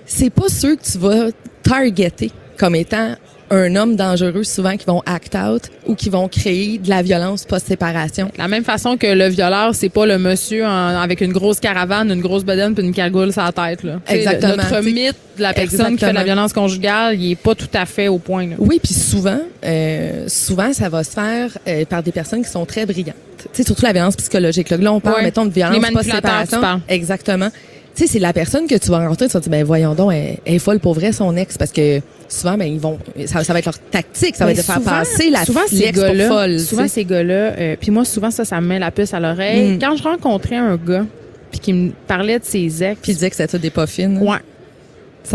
c'est 0.05 0.29
pas 0.29 0.49
sûr 0.49 0.77
que 0.77 0.83
tu 0.83 0.97
vas 0.97 1.29
targeter 1.63 2.31
comme 2.57 2.75
étant 2.75 3.15
un 3.49 3.75
homme 3.75 3.95
dangereux 3.95 4.43
souvent 4.43 4.75
qui 4.77 4.85
vont 4.85 5.01
act 5.05 5.35
out 5.35 5.63
ou 5.85 5.95
qui 5.95 6.09
vont 6.09 6.27
créer 6.27 6.77
de 6.77 6.89
la 6.89 7.01
violence 7.01 7.45
post-séparation. 7.45 8.31
La 8.37 8.47
même 8.47 8.63
façon 8.63 8.97
que 8.97 9.07
le 9.07 9.27
violeur, 9.27 9.73
c'est 9.73 9.89
pas 9.89 10.05
le 10.05 10.17
monsieur 10.17 10.65
avec 10.65 11.21
une 11.21 11.33
grosse 11.33 11.59
caravane, 11.59 12.11
une 12.11 12.21
grosse 12.21 12.43
bedaine 12.43 12.73
puis 12.75 12.83
une 12.83 12.93
cagoule 12.93 13.31
sur 13.31 13.43
la 13.43 13.51
tête. 13.51 13.83
Là. 13.83 13.99
Exactement. 14.07 14.55
notre 14.57 14.81
mythe 14.81 15.15
de 15.37 15.41
la 15.41 15.53
personne 15.53 15.95
qui 15.95 16.05
fait 16.05 16.09
de 16.09 16.15
la 16.15 16.23
violence 16.23 16.53
conjugale, 16.53 17.19
il 17.19 17.31
est 17.31 17.35
pas 17.35 17.55
tout 17.55 17.69
à 17.73 17.85
fait 17.85 18.07
au 18.07 18.17
point. 18.17 18.47
Là. 18.47 18.55
Oui, 18.57 18.79
puis 18.83 18.93
souvent, 18.93 19.39
euh, 19.63 20.25
souvent 20.27 20.73
ça 20.73 20.89
va 20.89 21.03
se 21.03 21.11
faire 21.11 21.57
euh, 21.67 21.85
par 21.85 22.03
des 22.03 22.11
personnes 22.11 22.43
qui 22.43 22.49
sont 22.49 22.65
très 22.65 22.85
brillantes. 22.85 23.15
Tu 23.37 23.47
sais, 23.53 23.63
surtout 23.63 23.83
la 23.83 23.93
violence 23.93 24.15
psychologique. 24.15 24.69
Là, 24.71 24.91
on 24.91 24.99
parle, 24.99 25.21
mettons, 25.21 25.45
de 25.45 25.51
violence 25.51 25.91
post-séparation. 25.91 26.81
Exactement 26.89 27.49
tu 27.97 28.03
sais, 28.05 28.13
c'est 28.13 28.19
la 28.19 28.31
personne 28.31 28.67
que 28.67 28.75
tu 28.75 28.91
vas 28.91 28.99
rencontrer, 28.99 29.25
tu 29.25 29.33
vas 29.33 29.39
te 29.39 29.49
dire, 29.49 29.51
ben 29.51 29.63
voyons 29.65 29.95
donc, 29.95 30.13
elle, 30.13 30.37
est 30.45 30.59
folle 30.59 30.79
pour 30.79 30.93
vrai, 30.93 31.11
son 31.11 31.35
ex, 31.35 31.57
parce 31.57 31.71
que 31.71 31.99
souvent, 32.27 32.57
ben 32.57 32.65
ils 32.65 32.79
vont, 32.79 32.97
ça, 33.25 33.41
va 33.41 33.59
être 33.59 33.65
leur 33.65 33.79
tactique, 33.79 34.35
ça 34.35 34.45
va 34.45 34.51
être 34.51 34.57
de 34.57 34.63
faire 34.63 34.81
passer 34.81 35.29
la 35.29 35.45
souvent 35.45 35.61
ces 35.67 35.91
gars-là, 35.91 36.27
folle. 36.27 36.59
Souvent 36.59 36.87
ces 36.87 37.05
gars-là, 37.05 37.33
euh, 37.57 37.75
puis 37.79 37.91
moi 37.91 38.05
souvent 38.05 38.31
ça, 38.31 38.45
ça 38.45 38.59
me 38.61 38.67
met 38.67 38.79
la 38.79 38.91
puce 38.91 39.13
à 39.13 39.19
l'oreille. 39.19 39.75
Mm. 39.75 39.79
Quand 39.79 39.95
je 39.95 40.03
rencontrais 40.03 40.57
un 40.57 40.75
gars, 40.75 41.05
puis 41.51 41.59
qui 41.59 41.73
me 41.73 41.91
parlait 42.07 42.39
de 42.39 42.43
ses 42.45 42.83
ex, 42.83 42.99
puis 43.01 43.11
il 43.11 43.15
disait 43.15 43.29
que 43.29 43.35
c'était 43.35 43.59
des 43.59 43.69
pas 43.69 43.87
fines. 43.87 44.17
Ouais 44.19 44.39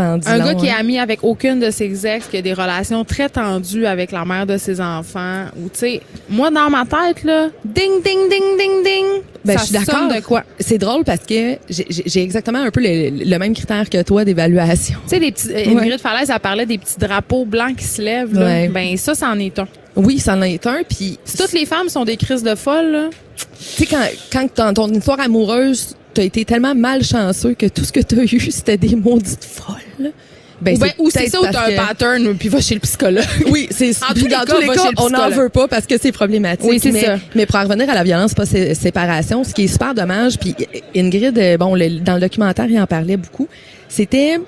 un 0.01 0.19
gars 0.19 0.55
qui 0.55 0.67
est 0.67 0.75
ami 0.75 0.99
avec 0.99 1.21
aucune 1.23 1.61
de 1.61 1.71
ses 1.71 2.07
ex, 2.07 2.27
qui 2.27 2.37
a 2.37 2.43
des 2.43 2.53
relations 2.53 3.05
très 3.05 3.29
tendues 3.29 3.87
avec 3.87 4.13
la 4.13 4.25
mère 4.25 4.47
de 4.47 4.57
ses 4.57 4.81
enfants. 4.81 5.47
Ou 5.57 5.69
tu 5.69 5.79
sais, 5.79 6.01
moi 6.29 6.51
dans 6.51 6.71
ma 6.71 6.85
tête 6.85 7.25
là, 7.25 7.49
ding 7.65 8.03
ding 8.03 8.29
ding 8.29 8.59
ding 8.59 8.85
ding. 8.85 9.07
Ben, 9.45 9.59
je 9.59 9.65
suis 9.65 9.73
d'accord. 9.73 10.09
de 10.09 10.21
quoi? 10.21 10.45
C'est 10.61 10.79
drôle 10.79 11.05
parce 11.05 11.27
que 11.27 11.57
j'ai 11.69 12.23
exactement 12.23 12.61
un 12.61 12.71
peu 12.71 12.81
le, 12.83 13.39
même 13.39 13.55
critère 13.55 13.91
que 13.91 14.03
toi 14.03 14.25
d'évaluation. 14.25 14.99
Tu 15.05 15.09
sais, 15.09 15.19
les 15.19 15.33
petits. 15.33 15.51
Euh, 15.51 15.71
Ingrid 15.71 15.99
Falaise, 15.99 16.31
elle 16.31 16.39
parlait 16.39 16.67
des 16.67 16.79
petits 16.79 16.99
drapeaux 16.99 17.45
blancs 17.45 17.77
qui 17.77 17.85
se 17.85 18.01
lèvent. 18.01 18.39
Là. 18.39 18.69
Ben 18.69 18.97
ça, 18.97 19.15
c'en 19.15 19.39
est 19.39 19.59
un. 19.59 19.67
Oui, 19.97 20.19
c'en 20.19 20.41
est 20.43 20.67
un. 20.67 20.83
Puis 20.89 21.19
si 21.25 21.37
toutes 21.37 21.53
les 21.53 21.67
femmes 21.67 21.89
sont 21.89 22.05
des 22.05 22.17
crises 22.17 22.43
de 22.43 22.55
folle, 22.55 23.11
tu 23.37 23.85
sais 23.85 23.87
quand 23.87 24.05
quand 24.33 24.49
dans 24.57 24.75
ton 24.75 24.89
histoire 24.89 25.21
amoureuse 25.21 25.97
t'as 26.15 26.25
été 26.25 26.45
tellement 26.45 26.75
malchanceux 26.75 27.55
que 27.55 27.67
tout 27.67 27.85
ce 27.85 27.93
que 27.93 28.01
t'as 28.01 28.23
eu, 28.23 28.51
c'était 28.51 28.77
des 28.77 28.97
maudites 28.97 29.45
folles. 29.45 30.13
Ben, 30.61 30.79
ben, 30.79 30.93
ou 30.99 31.11
c'est 31.11 31.29
ça 31.29 31.41
ou 31.41 31.45
t'as 31.51 31.73
un 31.73 31.77
pattern 31.77 32.37
puis 32.37 32.49
va 32.49 32.61
chez 32.61 32.75
le 32.75 32.81
psychologue. 32.81 33.25
Oui, 33.51 33.69
c'est 33.71 33.91
dans 33.99 34.15
tous 34.15 34.61
les 34.61 34.69
cas, 34.69 34.91
on 34.97 35.11
n'en 35.11 35.29
veut 35.29 35.49
pas 35.49 35.67
parce 35.67 35.87
que 35.87 35.97
c'est 36.01 36.13
problématique. 36.13 36.69
Oui, 36.69 36.79
c'est 36.81 36.93
ça. 36.93 37.19
Mais 37.35 37.47
pour 37.47 37.57
en 37.57 37.65
revenir 37.65 37.91
à 37.91 37.95
la 37.95 38.05
violence 38.05 38.35
pas 38.35 38.47
séparation, 38.47 39.43
ce 39.43 39.53
qui 39.53 39.65
est 39.65 39.69
super 39.69 39.95
dommage, 39.95 40.39
puis 40.39 40.55
Ingrid, 40.95 41.37
euh, 41.37 41.57
bon, 41.57 41.77
dans 41.77 42.15
le 42.15 42.21
documentaire, 42.21 42.67
il 42.69 42.81
en 42.81 42.87
parlait 42.87 43.17
beaucoup, 43.17 43.49
c'était 43.89 44.39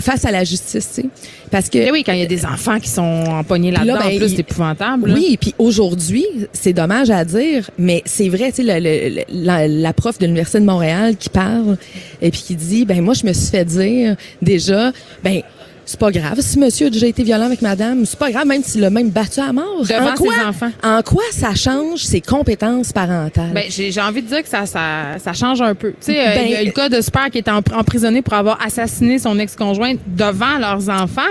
face 0.00 0.24
à 0.24 0.30
la 0.30 0.44
justice, 0.44 0.88
tu 0.94 1.02
sais. 1.02 1.08
Parce 1.50 1.68
que 1.68 1.90
oui, 1.90 2.02
quand 2.04 2.12
il 2.12 2.20
y 2.20 2.22
a 2.22 2.26
des 2.26 2.44
enfants 2.44 2.78
qui 2.78 2.88
sont 2.88 3.02
empoignés 3.02 3.70
là-dedans, 3.70 3.94
là, 3.94 4.00
ben, 4.08 4.14
en 4.14 4.18
plus, 4.18 4.28
c'est 4.28 4.40
épouvantable. 4.40 5.12
Oui, 5.12 5.38
puis 5.40 5.54
aujourd'hui, 5.58 6.26
c'est 6.52 6.72
dommage 6.72 7.10
à 7.10 7.24
dire, 7.24 7.70
mais 7.78 8.02
c'est 8.04 8.28
vrai, 8.28 8.52
tu 8.52 8.64
sais, 8.64 8.80
la, 9.28 9.68
la, 9.68 9.92
prof 9.92 10.18
de 10.18 10.26
l'université 10.26 10.60
de 10.60 10.66
Montréal 10.66 11.16
qui 11.16 11.30
parle 11.30 11.76
et 12.20 12.30
puis 12.30 12.42
qui 12.42 12.54
dit, 12.54 12.84
ben 12.84 13.00
moi, 13.00 13.14
je 13.14 13.26
me 13.26 13.32
suis 13.32 13.50
fait 13.50 13.64
dire 13.64 14.16
déjà, 14.42 14.92
ben 15.24 15.42
c'est 15.88 15.98
pas 15.98 16.10
grave 16.10 16.38
si 16.40 16.58
monsieur 16.58 16.88
a 16.88 16.90
déjà 16.90 17.06
été 17.06 17.22
violent 17.22 17.46
avec 17.46 17.62
madame, 17.62 18.04
c'est 18.04 18.18
pas 18.18 18.30
grave 18.30 18.46
même 18.46 18.62
s'il 18.62 18.82
l'a 18.82 18.90
même 18.90 19.08
battu 19.08 19.40
à 19.40 19.54
mort. 19.54 19.80
Devant 19.80 20.10
en 20.10 20.14
quoi, 20.16 20.34
ses 20.34 20.44
enfants. 20.44 20.70
En 20.82 21.00
quoi 21.00 21.22
ça 21.30 21.54
change 21.54 22.00
ses 22.00 22.20
compétences 22.20 22.92
parentales? 22.92 23.52
Ben, 23.54 23.64
j'ai 23.70 23.98
envie 24.02 24.20
de 24.20 24.26
dire 24.26 24.42
que 24.42 24.48
ça, 24.50 24.66
ça, 24.66 25.18
ça 25.18 25.32
change 25.32 25.62
un 25.62 25.74
peu. 25.74 25.92
Tu 25.92 26.12
sais, 26.12 26.20
euh, 26.20 26.42
il 26.42 26.50
y 26.50 26.54
a 26.54 26.58
ben, 26.58 26.66
le 26.66 26.72
cas 26.72 26.90
de 26.90 27.00
Super 27.00 27.30
qui 27.30 27.38
est 27.38 27.48
emprisonné 27.48 28.20
pour 28.20 28.34
avoir 28.34 28.62
assassiné 28.62 29.18
son 29.18 29.38
ex-conjointe 29.38 29.98
devant 30.14 30.58
leurs 30.58 30.90
enfants. 30.90 31.22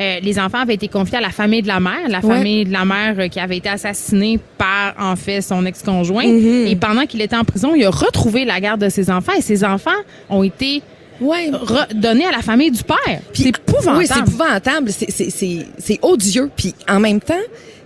euh, 0.00 0.18
les 0.20 0.40
enfants 0.40 0.58
avaient 0.58 0.74
été 0.74 0.88
confiés 0.88 1.18
à 1.18 1.20
la 1.20 1.30
famille 1.30 1.62
de 1.62 1.68
la 1.68 1.78
mère, 1.78 2.08
la 2.08 2.20
famille 2.20 2.64
de 2.64 2.72
la 2.72 2.84
mère 2.84 3.14
euh, 3.16 3.28
qui 3.28 3.38
avait 3.38 3.58
été 3.58 3.68
assassinée 3.68 4.40
par, 4.58 4.94
en 4.98 5.14
fait, 5.14 5.40
son 5.40 5.64
ex-conjoint. 5.66 6.26
Mm-hmm. 6.26 6.66
Et 6.66 6.74
pendant 6.74 7.06
qu'il 7.06 7.20
était 7.20 7.36
en 7.36 7.44
prison, 7.44 7.76
il 7.76 7.84
a 7.84 7.90
retrouvé 7.90 8.44
la 8.44 8.58
garde 8.60 8.80
de 8.80 8.88
ses 8.88 9.08
enfants 9.08 9.34
et 9.38 9.42
ses 9.42 9.62
enfants 9.62 9.90
ont 10.28 10.42
été 10.42 10.82
ouais. 11.20 11.50
donnés 11.94 12.26
à 12.26 12.32
la 12.32 12.42
famille 12.42 12.70
du 12.70 12.82
père. 12.82 13.20
C'est 13.32 13.48
épouvantable. 13.48 13.98
Oui, 13.98 14.06
c'est 14.06 14.18
épouvantable. 14.18 14.90
C'est 15.78 15.98
odieux. 16.02 16.50
Puis 16.56 16.74
en 16.88 17.00
même 17.00 17.20
temps, 17.20 17.34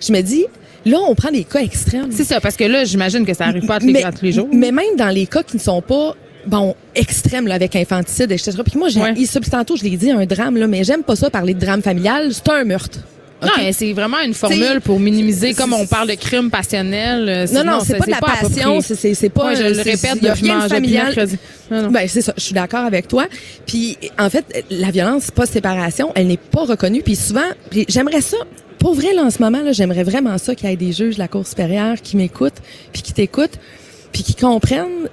je 0.01 0.13
me 0.13 0.21
dis, 0.21 0.45
Là, 0.87 0.99
on 1.09 1.15
prend 1.15 1.31
des 1.31 1.45
cas 1.45 1.61
extrêmes. 1.61 2.11
C'est 2.11 2.25
ça, 2.25 2.41
parce 2.41 2.57
que 2.57 2.65
là, 2.65 2.85
j'imagine 2.85 3.25
que 3.25 3.33
ça 3.33 3.47
arrive 3.47 3.65
pas 3.67 3.77
à 3.77 3.81
tous 3.81 3.87
les, 3.87 4.03
tous 4.03 4.23
les 4.23 4.33
jours. 4.33 4.49
Mais 4.53 4.71
même 4.71 4.97
dans 4.99 5.09
les 5.09 5.27
cas 5.27 5.43
qui 5.43 5.57
ne 5.57 5.63
sont 5.63 5.81
pas 5.81 6.15
bon, 6.47 6.75
extrême 6.95 7.47
là, 7.47 7.55
avec 7.55 7.75
infanticide, 7.77 8.31
etc. 8.31 8.53
Puis 8.65 8.79
moi, 8.79 8.89
j'ai 8.89 9.01
ouais. 9.01 9.25
ça, 9.25 9.41
tantôt, 9.41 9.77
je 9.77 9.85
l'ai 9.85 9.97
dit, 9.97 10.11
un 10.11 10.27
drame, 10.27 10.57
là, 10.57 10.67
mais 10.67 10.85
j'aime 10.85 11.03
pas 11.03 11.17
ça 11.17 11.31
parler 11.31 11.55
de 11.55 11.61
drame 11.61 11.83
familial. 11.83 12.33
C'est 12.33 12.49
un 12.51 12.65
meurtre. 12.65 12.99
Non, 13.45 13.73
c'est 13.73 13.93
vraiment 13.93 14.21
une 14.21 14.35
formule 14.35 14.81
pour 14.83 15.01
minimiser, 15.01 15.55
comme 15.55 15.73
on 15.73 15.87
parle 15.87 16.09
de 16.09 16.15
crime 16.15 16.51
passionnel. 16.51 17.29
Euh, 17.29 17.47
non, 17.53 17.65
non, 17.65 17.81
c'est 17.85 17.97
pas 17.97 18.07
de 18.07 18.11
la 18.11 18.19
passion, 18.19 18.81
c'est 18.81 19.29
pas. 19.31 19.55
je 19.55 19.63
le 19.63 19.83
répète, 19.83 20.23
de 20.23 20.29
rien 20.29 20.69
familial. 20.69 21.15
Ben 21.71 22.07
c'est 22.09 22.21
ça, 22.21 22.35
je 22.37 22.43
suis 22.43 22.55
d'accord 22.55 22.85
avec 22.85 23.09
toi. 23.09 23.27
Puis 23.67 23.97
en 24.19 24.29
fait, 24.29 24.65
la 24.71 24.91
violence 24.91 25.31
post 25.31 25.53
séparation, 25.53 26.13
elle 26.15 26.27
n'est 26.27 26.37
pas 26.37 26.65
reconnue. 26.65 27.03
Puis 27.03 27.17
souvent, 27.17 27.41
j'aimerais 27.89 28.21
ça. 28.21 28.37
Pour 28.79 28.95
vrai, 28.95 29.15
là, 29.15 29.23
en 29.23 29.31
ce 29.31 29.41
moment, 29.41 29.63
là, 29.63 29.73
j'aimerais 29.73 30.03
vraiment 30.03 30.37
ça 30.37 30.55
qu'il 30.55 30.69
y 30.69 30.73
ait 30.73 30.77
des 30.77 30.93
juges 30.93 31.15
de 31.15 31.19
la 31.19 31.29
Cour 31.29 31.47
supérieure 31.47 31.97
qui 32.03 32.19
m'écoutent, 32.19 32.61
puis 32.93 33.01
qui 33.01 33.15
t'écoutent, 33.15 33.59
puis 34.13 34.23
qui 34.23 34.35
comprennent 34.35 35.09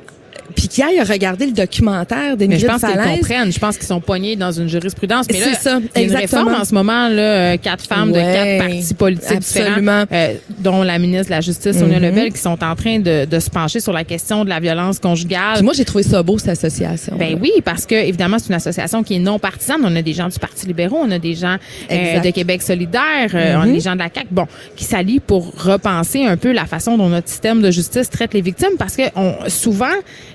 puis 0.51 0.67
qui 0.67 0.81
aillent 0.81 1.01
regarder 1.01 1.45
le 1.45 1.51
documentaire 1.53 2.37
des 2.37 2.59
Je 2.59 2.65
pense 2.65 2.81
qu'ils 2.81 3.15
comprennent. 3.15 3.51
Je 3.51 3.59
pense 3.59 3.77
qu'ils 3.77 3.87
sont 3.87 4.01
poignés 4.01 4.35
dans 4.35 4.51
une 4.51 4.67
jurisprudence. 4.67 5.25
Mais 5.29 5.39
c'est 5.39 5.55
ça, 5.55 5.79
il 5.95 6.01
y 6.01 6.05
a 6.05 6.07
une 6.07 6.15
réforme 6.15 6.53
en 6.53 6.65
ce 6.65 6.73
moment, 6.73 7.07
là, 7.07 7.21
euh, 7.21 7.57
quatre 7.57 7.85
femmes 7.85 8.11
de 8.11 8.19
quatre 8.19 8.67
partis 8.67 8.93
politiques 8.93 9.39
différents, 9.39 10.05
euh, 10.11 10.33
dont 10.59 10.83
la 10.83 10.99
ministre 10.99 11.27
de 11.27 11.31
la 11.31 11.41
Justice, 11.41 11.77
Sonia 11.77 11.99
mm 11.99 12.03
Lebel, 12.03 12.33
qui 12.33 12.39
sont 12.39 12.63
en 12.63 12.75
train 12.75 12.99
de, 12.99 13.25
de, 13.25 13.39
se 13.39 13.49
pencher 13.49 13.79
sur 13.79 13.93
la 13.93 14.03
question 14.03 14.43
de 14.43 14.49
la 14.49 14.59
violence 14.59 14.99
conjugale. 14.99 15.63
moi, 15.63 15.73
j'ai 15.73 15.85
trouvé 15.85 16.03
ça 16.03 16.21
beau, 16.23 16.37
cette 16.37 16.49
association. 16.49 17.15
Ben 17.17 17.37
oui, 17.41 17.51
parce 17.63 17.85
que, 17.85 17.95
évidemment, 17.95 18.37
c'est 18.39 18.49
une 18.49 18.55
association 18.55 19.03
qui 19.03 19.15
est 19.15 19.19
non 19.19 19.39
partisane. 19.39 19.81
On 19.83 19.95
a 19.95 20.01
des 20.01 20.13
gens 20.13 20.27
du 20.27 20.39
Parti 20.39 20.67
libéraux, 20.67 20.99
on 21.01 21.11
a 21.11 21.19
des 21.19 21.35
gens 21.35 21.57
euh, 21.91 22.19
de 22.19 22.29
Québec 22.31 22.61
solidaire, 22.61 23.29
on 23.33 23.37
a 23.37 23.65
mm-hmm. 23.65 23.73
des 23.73 23.79
gens 23.79 23.93
de 23.93 23.99
la 23.99 24.09
CAQ, 24.13 24.27
bon, 24.31 24.47
qui 24.75 24.83
s'allient 24.83 25.19
pour 25.19 25.53
repenser 25.63 26.25
un 26.25 26.37
peu 26.37 26.51
la 26.51 26.65
façon 26.65 26.97
dont 26.97 27.09
notre 27.09 27.29
système 27.29 27.61
de 27.61 27.71
justice 27.71 28.09
traite 28.09 28.33
les 28.33 28.41
victimes, 28.41 28.77
parce 28.77 28.95
que 28.95 29.03
on, 29.15 29.33
souvent, 29.47 29.85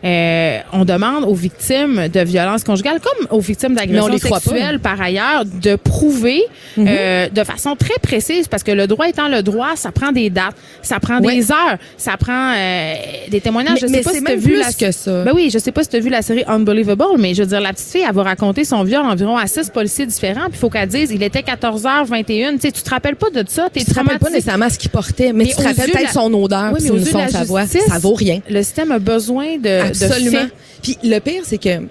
euh, 0.07 0.59
on 0.73 0.85
demande 0.85 1.24
aux 1.24 1.35
victimes 1.35 2.07
de 2.07 2.20
violences 2.20 2.62
conjugales, 2.62 3.01
comme 3.01 3.27
aux 3.37 3.41
victimes 3.41 3.74
d'agressions 3.74 4.19
sexuelles 4.19 4.78
par 4.78 5.01
ailleurs, 5.01 5.45
de 5.45 5.74
prouver 5.74 6.45
mhm. 6.77 6.87
euh, 6.89 7.28
de 7.28 7.43
façon 7.43 7.74
très 7.74 7.99
précise, 8.01 8.47
parce 8.47 8.62
que 8.62 8.70
le 8.70 8.87
droit 8.87 9.09
étant 9.09 9.27
le 9.27 9.43
droit, 9.43 9.74
ça 9.74 9.91
prend 9.91 10.12
des 10.12 10.31
dates, 10.31 10.55
ça 10.81 11.01
prend 11.01 11.19
des 11.19 11.51
heures, 11.51 11.78
ça 11.97 12.16
prend 12.16 12.53
euh, 12.55 12.95
des 13.31 13.41
témoignages. 13.41 13.83
Mais, 13.83 13.89
je 13.89 13.95
sais 13.95 14.03
pas 14.03 14.12
si 14.12 14.23
tu 14.23 14.31
as 14.31 14.37
vu 14.37 14.57
la... 14.57 14.73
que 14.73 14.93
ça. 14.93 15.24
Ben 15.24 15.33
oui, 15.35 15.51
je 15.53 15.59
sais 15.59 15.73
pas 15.73 15.83
si 15.83 15.89
tu 15.89 15.97
as 15.97 16.01
vu 16.01 16.09
la 16.09 16.23
série 16.23 16.45
Unbelievable, 16.47 17.19
mais 17.19 17.35
je 17.35 17.43
veux 17.43 17.49
dire, 17.49 17.61
la 17.61 17.73
petite 17.73 17.89
fille, 17.89 18.05
elle 18.09 18.15
va 18.15 18.23
raconter 18.23 18.65
son 18.65 18.85
viol 18.85 19.05
environ 19.05 19.37
à 19.37 19.49
six 19.49 19.70
policiers 19.70 20.07
différents, 20.07 20.45
puis 20.45 20.55
il 20.55 20.59
faut 20.59 20.70
qu'elle 20.70 20.89
dise, 20.89 21.11
il 21.11 21.23
était 21.24 21.41
14h21. 21.41 22.27
Tu 22.27 22.61
sais, 22.61 22.73
tu 22.73 22.83
te 22.83 22.91
rappelles 22.91 23.16
pas 23.16 23.31
de 23.31 23.45
ça, 23.49 23.69
tu 23.74 23.85
te 23.85 23.95
rappelles 23.95 24.20
pas 24.20 24.31
nécessairement 24.31 24.70
ce 24.70 24.78
qu'il 24.78 24.91
portait, 24.91 25.33
mais, 25.33 25.47
tu 25.47 25.57
te 25.57 25.62
rappelles 25.62 25.91
peut-être 25.91 26.12
son 26.12 26.33
odeur, 26.33 26.73
oui, 26.73 26.89
mais 26.93 27.05
son 27.05 27.28
sa 27.28 27.43
voix. 27.43 27.66
Ça 27.66 27.99
vaut 27.99 28.15
rien. 28.15 28.41
Le 28.49 28.62
système 28.62 28.93
a 28.93 28.99
besoin 28.99 29.59
de, 29.59 29.93
Absolument. 30.02 30.47
Puis 30.82 30.98
le 31.02 31.18
pire, 31.18 31.43
c'est 31.44 31.59
que 31.59 31.82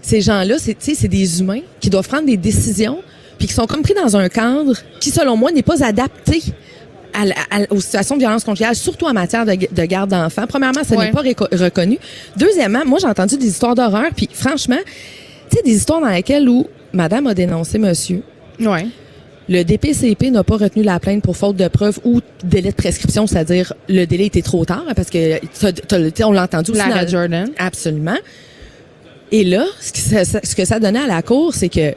ces 0.00 0.20
gens-là, 0.20 0.56
c'est, 0.58 0.76
c'est 0.80 1.08
des 1.08 1.40
humains 1.40 1.60
qui 1.80 1.90
doivent 1.90 2.08
prendre 2.08 2.26
des 2.26 2.36
décisions, 2.36 3.00
puis 3.38 3.46
qui 3.46 3.54
sont 3.54 3.66
comme 3.66 3.82
pris 3.82 3.94
dans 3.94 4.16
un 4.16 4.28
cadre 4.28 4.74
qui, 5.00 5.10
selon 5.10 5.36
moi, 5.36 5.52
n'est 5.52 5.62
pas 5.62 5.84
adapté 5.84 6.42
aux 7.70 7.80
situations 7.80 8.16
de 8.16 8.20
violence 8.20 8.44
conjugale, 8.44 8.74
surtout 8.74 9.06
en 9.06 9.12
matière 9.12 9.44
de, 9.44 9.84
garde 9.84 10.10
d'enfants. 10.10 10.46
Premièrement, 10.48 10.82
ça 10.82 10.96
n'est 10.96 11.10
pas 11.10 11.20
reconnu. 11.22 11.98
Deuxièmement, 12.36 12.84
moi, 12.86 12.98
j'ai 13.00 13.06
entendu 13.06 13.36
des 13.36 13.48
histoires 13.48 13.74
d'horreur, 13.74 14.10
puis 14.16 14.28
franchement, 14.32 14.80
tu 15.50 15.56
sais, 15.56 15.62
des 15.62 15.76
histoires 15.76 16.00
dans 16.00 16.08
lesquelles 16.08 16.48
où 16.48 16.66
madame 16.92 17.26
a 17.26 17.34
dénoncé 17.34 17.78
monsieur. 17.78 18.22
Ouais. 18.60 18.86
Le 19.52 19.64
DPCP 19.64 20.30
n'a 20.30 20.42
pas 20.44 20.56
retenu 20.56 20.82
la 20.82 20.98
plainte 20.98 21.22
pour 21.22 21.36
faute 21.36 21.56
de 21.56 21.68
preuve 21.68 22.00
ou 22.04 22.22
délai 22.42 22.70
de 22.70 22.74
prescription, 22.74 23.26
c'est-à-dire 23.26 23.74
le 23.86 24.06
délai 24.06 24.26
était 24.26 24.40
trop 24.40 24.64
tard 24.64 24.86
parce 24.96 25.10
que 25.10 26.24
on 26.24 26.32
l'a 26.32 26.44
entendu 26.44 26.70
aussi 26.70 26.80
dans, 26.80 27.06
Jordan. 27.06 27.50
Absolument. 27.58 28.16
Et 29.30 29.44
là, 29.44 29.66
ce 29.78 29.92
que 29.92 30.24
ça, 30.24 30.40
ce 30.42 30.56
que 30.56 30.64
ça 30.64 30.80
donnait 30.80 31.02
à 31.02 31.06
la 31.06 31.20
cour, 31.20 31.52
c'est 31.52 31.68
que 31.68 31.94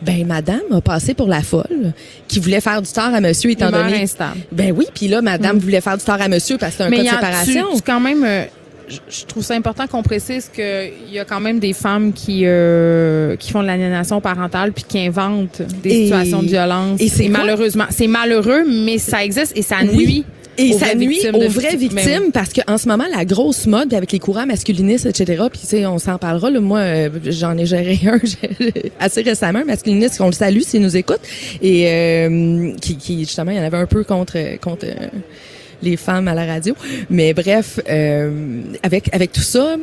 ben 0.00 0.26
madame 0.26 0.62
a 0.72 0.80
passé 0.80 1.12
pour 1.12 1.28
la 1.28 1.42
folle 1.42 1.92
qui 2.26 2.40
voulait 2.40 2.62
faire 2.62 2.80
du 2.80 2.90
tort 2.90 3.12
à 3.12 3.20
monsieur 3.20 3.50
étant 3.50 3.70
donné 3.70 4.02
instable. 4.02 4.40
Ben 4.50 4.72
oui, 4.74 4.86
puis 4.94 5.08
là 5.08 5.20
madame 5.20 5.56
mm. 5.56 5.60
voulait 5.60 5.80
faire 5.82 5.98
du 5.98 6.04
tort 6.04 6.20
à 6.20 6.28
monsieur 6.28 6.56
parce 6.56 6.72
que 6.72 6.78
c'est 6.78 6.84
un 6.84 6.90
cas 6.90 7.02
de 7.02 7.08
séparation. 7.08 7.66
Mais 7.74 7.80
quand 7.84 8.00
même 8.00 8.24
euh, 8.24 8.44
je 8.88 9.24
trouve 9.24 9.42
ça 9.42 9.54
important 9.54 9.86
qu'on 9.86 10.02
précise 10.02 10.50
qu'il 10.52 11.12
y 11.12 11.18
a 11.18 11.24
quand 11.24 11.40
même 11.40 11.58
des 11.58 11.72
femmes 11.72 12.12
qui 12.12 12.42
euh, 12.44 13.36
qui 13.36 13.50
font 13.50 13.62
de 13.62 13.66
l'aliénation 13.66 14.20
parentale 14.20 14.72
puis 14.72 14.84
qui 14.86 14.98
inventent 14.98 15.62
des 15.82 16.04
situations 16.04 16.42
de 16.42 16.48
violence. 16.48 17.00
Et 17.00 17.08
c'est 17.08 17.28
malheureusement, 17.28 17.86
c'est 17.90 18.06
malheureux, 18.06 18.64
mais 18.66 18.98
ça 18.98 19.24
existe 19.24 19.56
et 19.56 19.62
ça 19.62 19.82
nuit. 19.82 20.24
Et 20.56 20.72
ça 20.72 20.94
nuit 20.94 21.20
aux 21.32 21.48
vraies 21.48 21.74
victimes 21.74 22.30
parce 22.32 22.52
qu'en 22.52 22.78
ce 22.78 22.86
moment, 22.86 23.06
la 23.12 23.24
grosse 23.24 23.66
mode 23.66 23.92
avec 23.92 24.12
les 24.12 24.20
courants 24.20 24.46
masculinistes, 24.46 25.06
etc., 25.06 25.42
puis 25.50 25.60
tu 25.60 25.66
sais, 25.66 25.86
on 25.86 25.98
s'en 25.98 26.16
parlera. 26.16 26.48
Là, 26.48 26.60
moi, 26.60 26.78
euh, 26.78 27.08
j'en 27.24 27.58
ai 27.58 27.66
géré 27.66 27.98
un 28.06 28.20
assez 29.00 29.22
récemment, 29.22 29.64
masculiniste, 29.66 30.18
qu'on 30.18 30.26
le 30.26 30.32
salue 30.32 30.60
s'il 30.60 30.82
nous 30.82 30.96
écoute, 30.96 31.18
et 31.60 31.88
euh, 31.88 32.72
qui, 32.80 32.96
qui, 32.96 33.18
justement, 33.20 33.50
il 33.50 33.56
y 33.56 33.60
en 33.60 33.64
avait 33.64 33.78
un 33.78 33.86
peu 33.86 34.04
contre... 34.04 34.38
contre 34.60 34.86
les 35.84 35.96
femmes 35.96 36.28
à 36.28 36.34
la 36.34 36.44
radio. 36.44 36.74
Mais 37.10 37.34
bref, 37.34 37.80
euh, 37.88 38.62
avec 38.82 39.14
avec 39.14 39.32
tout 39.32 39.40
ça, 39.40 39.76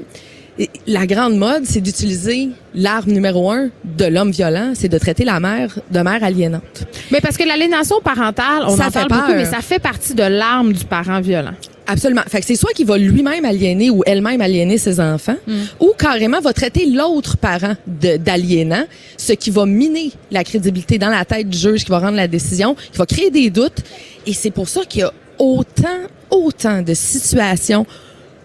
la 0.85 1.07
grande 1.07 1.37
mode, 1.37 1.63
c'est 1.65 1.81
d'utiliser 1.81 2.49
l'arme 2.75 3.11
numéro 3.11 3.49
un 3.51 3.69
de 3.83 4.05
l'homme 4.05 4.31
violent, 4.31 4.73
c'est 4.75 4.89
de 4.89 4.97
traiter 4.97 5.23
la 5.23 5.39
mère 5.39 5.79
de 5.89 5.99
mère 5.99 6.23
aliénante. 6.23 6.85
Mais 7.11 7.21
parce 7.21 7.37
que 7.37 7.47
l'aliénation 7.47 8.01
parentale, 8.03 8.63
on 8.67 8.75
ça 8.75 8.87
en 8.87 8.91
parle 8.91 9.09
beaucoup, 9.09 9.33
mais 9.33 9.45
ça 9.45 9.61
fait 9.61 9.79
partie 9.79 10.13
de 10.13 10.23
l'arme 10.23 10.73
du 10.73 10.85
parent 10.85 11.21
violent. 11.21 11.53
Absolument. 11.87 12.21
Fait 12.27 12.39
que 12.39 12.45
c'est 12.45 12.55
soit 12.55 12.71
qu'il 12.73 12.85
va 12.85 12.97
lui-même 12.97 13.43
aliéner 13.43 13.89
ou 13.89 14.01
elle-même 14.05 14.39
aliéner 14.39 14.77
ses 14.77 14.99
enfants, 14.99 15.35
hmm. 15.47 15.61
ou 15.79 15.91
carrément 15.97 16.39
va 16.39 16.53
traiter 16.53 16.85
l'autre 16.85 17.37
parent 17.37 17.73
d'aliénant, 17.87 18.85
ce 19.17 19.33
qui 19.33 19.49
va 19.49 19.65
miner 19.65 20.11
la 20.31 20.43
crédibilité 20.43 20.97
dans 20.97 21.09
la 21.09 21.25
tête 21.25 21.49
du 21.49 21.57
juge 21.57 21.83
qui 21.83 21.91
va 21.91 21.99
rendre 21.99 22.15
la 22.17 22.27
décision, 22.27 22.75
qui 22.75 22.97
va 22.97 23.05
créer 23.05 23.29
des 23.29 23.49
doutes. 23.49 23.79
Et 24.25 24.33
c'est 24.33 24.51
pour 24.51 24.69
ça 24.69 24.81
qu'il 24.85 25.01
y 25.01 25.03
a 25.03 25.11
autant, 25.41 26.07
autant 26.29 26.83
de 26.83 26.93
situations 26.93 27.87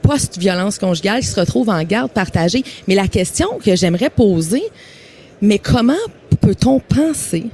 post-violence 0.01 0.78
conjugale 0.78 1.20
qui 1.20 1.27
se 1.27 1.39
retrouvent 1.39 1.68
en 1.68 1.82
garde 1.82 2.10
partagée. 2.10 2.64
Mais 2.89 2.94
la 2.94 3.06
question 3.06 3.59
que 3.62 3.77
j'aimerais 3.77 4.09
poser, 4.09 4.62
mais 5.43 5.59
comment 5.59 5.94
peut-on 6.40 6.81
penser 6.81 7.47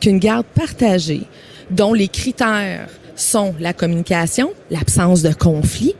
qu'une 0.00 0.18
garde 0.18 0.46
partagée, 0.46 1.22
dont 1.70 1.92
les 1.92 2.08
critères 2.08 2.88
sont 3.14 3.54
la 3.60 3.72
communication, 3.72 4.52
l'absence 4.70 5.22
de 5.22 5.32
conflit, 5.34 5.94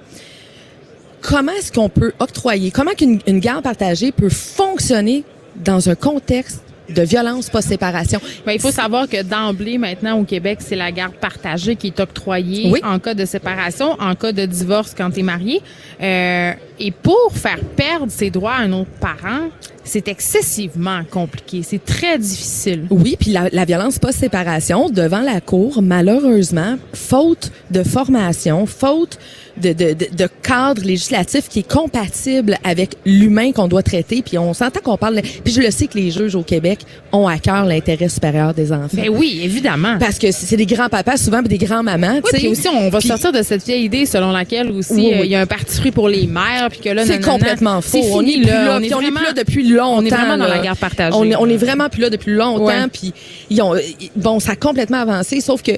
comment 1.20 1.52
est-ce 1.52 1.73
qu'on 1.73 1.89
peut 1.89 2.12
octroyer, 2.20 2.70
comment 2.70 2.93
qu'une 2.93 3.19
garde 3.40 3.65
partagée 3.65 4.12
peut 4.12 4.31
fonctionner 4.31 5.24
dans 5.56 5.90
un 5.90 5.94
contexte 5.94 6.62
de 6.89 7.02
violence 7.02 7.51
post-séparation. 7.51 8.20
Ben, 8.47 8.52
il 8.52 8.60
faut 8.60 8.70
savoir 8.70 9.09
que 9.09 9.23
d'emblée, 9.23 9.78
maintenant, 9.78 10.19
au 10.19 10.24
Québec, 10.24 10.59
c'est 10.60 10.77
la 10.77 10.93
garde 10.93 11.15
partagée 11.15 11.77
qui 11.77 11.89
est 11.89 12.01
octroyée 12.01 12.73
en 12.82 12.98
cas 12.98 13.15
de 13.15 13.24
séparation, 13.24 13.93
en 14.01 14.15
cas 14.15 14.32
de 14.32 14.47
divorce 14.47 14.94
quand 14.97 15.10
tu 15.10 15.20
es 15.20 15.23
marié. 15.23 15.60
Euh, 16.01 16.52
et 16.78 16.90
pour 16.90 17.32
faire 17.35 17.60
perdre 17.77 18.10
ses 18.10 18.31
droits 18.31 18.55
à 18.55 18.60
un 18.60 18.73
autre 18.73 18.90
parent, 19.01 19.48
c'est 19.85 20.09
excessivement 20.09 21.02
compliqué. 21.10 21.62
C'est 21.62 21.85
très 21.85 22.19
difficile. 22.19 22.86
Oui, 22.90 23.16
puis 23.19 23.31
la, 23.31 23.48
la 23.51 23.65
violence 23.65 23.98
post-séparation, 23.98 24.90
devant 24.90 25.20
la 25.20 25.40
cour, 25.40 25.81
malheureusement, 25.82 26.77
faute 26.93 27.51
de 27.70 27.82
formation, 27.82 28.66
faute 28.66 29.19
de, 29.61 29.73
de, 29.73 29.95
de, 29.95 30.29
cadre 30.43 30.83
législatif 30.83 31.49
qui 31.49 31.61
est 31.61 31.69
compatible 31.69 32.57
avec 32.65 32.97
l'humain 33.05 33.53
qu'on 33.53 33.69
doit 33.69 33.83
traiter. 33.83 34.23
Puis 34.23 34.39
on 34.39 34.55
s'entend 34.55 34.81
qu'on 34.81 34.97
parle. 34.97 35.21
Puis 35.45 35.53
je 35.53 35.61
le 35.61 35.71
sais 35.71 35.87
que 35.87 35.99
les 35.99 36.11
juges 36.11 36.35
au 36.35 36.43
Québec 36.43 36.81
ont 37.13 37.27
à 37.27 37.39
cœur 37.39 37.65
l'intérêt 37.65 38.09
supérieur 38.09 38.55
des 38.55 38.73
enfants. 38.73 38.89
Mais 38.93 39.09
ben 39.09 39.17
oui, 39.17 39.41
évidemment. 39.43 39.99
Parce 39.99 40.19
que 40.19 40.31
c'est 40.31 40.57
des 40.57 40.67
grands-papas 40.67 41.17
souvent 41.17 41.41
puis 41.41 41.59
des 41.59 41.65
grands-mamans. 41.65 42.21
Oui, 42.25 42.31
puis 42.33 42.49
aussi 42.49 42.69
on 42.69 42.89
va 42.89 43.01
sortir 43.01 43.33
de 43.33 43.43
cette 43.43 43.65
vieille 43.65 43.85
idée 43.85 44.07
selon 44.07 44.33
laquelle 44.33 44.71
aussi 44.71 45.13
euh, 45.13 45.25
il 45.25 45.31
y 45.31 45.35
a 45.35 45.41
un 45.41 45.47
parti 45.47 45.81
pris 45.81 45.91
pour 45.91 46.09
les 46.09 46.27
mères 46.27 46.69
puis 46.71 46.81
que 46.81 46.91
là 46.91 47.05
c'est 47.05 47.21
complètement 47.21 47.81
faux. 47.81 47.99
on 48.13 48.25
est 48.25 48.37
là, 48.37 48.79
on 48.79 48.83
est, 48.83 48.89
vraiment, 48.89 49.21
là 49.21 49.33
depuis 49.33 49.69
longtemps. 49.69 49.99
On 49.99 50.05
est 50.05 50.11
vraiment 50.11 50.37
dans 50.37 50.49
la 50.49 50.59
guerre 50.59 50.77
partagée. 50.77 51.17
On, 51.17 51.43
on 51.43 51.49
est 51.49 51.57
vraiment 51.57 51.89
plus 51.89 52.03
là 52.03 52.11
depuis 52.11 52.35
longtemps. 52.35 52.89
Puis 52.93 53.13
ils 53.51 53.61
ont 53.63 53.75
bon 54.17 54.41
ça 54.41 54.53
a 54.53 54.57
complètement 54.57 54.99
avancé. 54.99 55.41
Sauf 55.41 55.63
que 55.63 55.73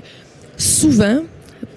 souvent 0.56 1.20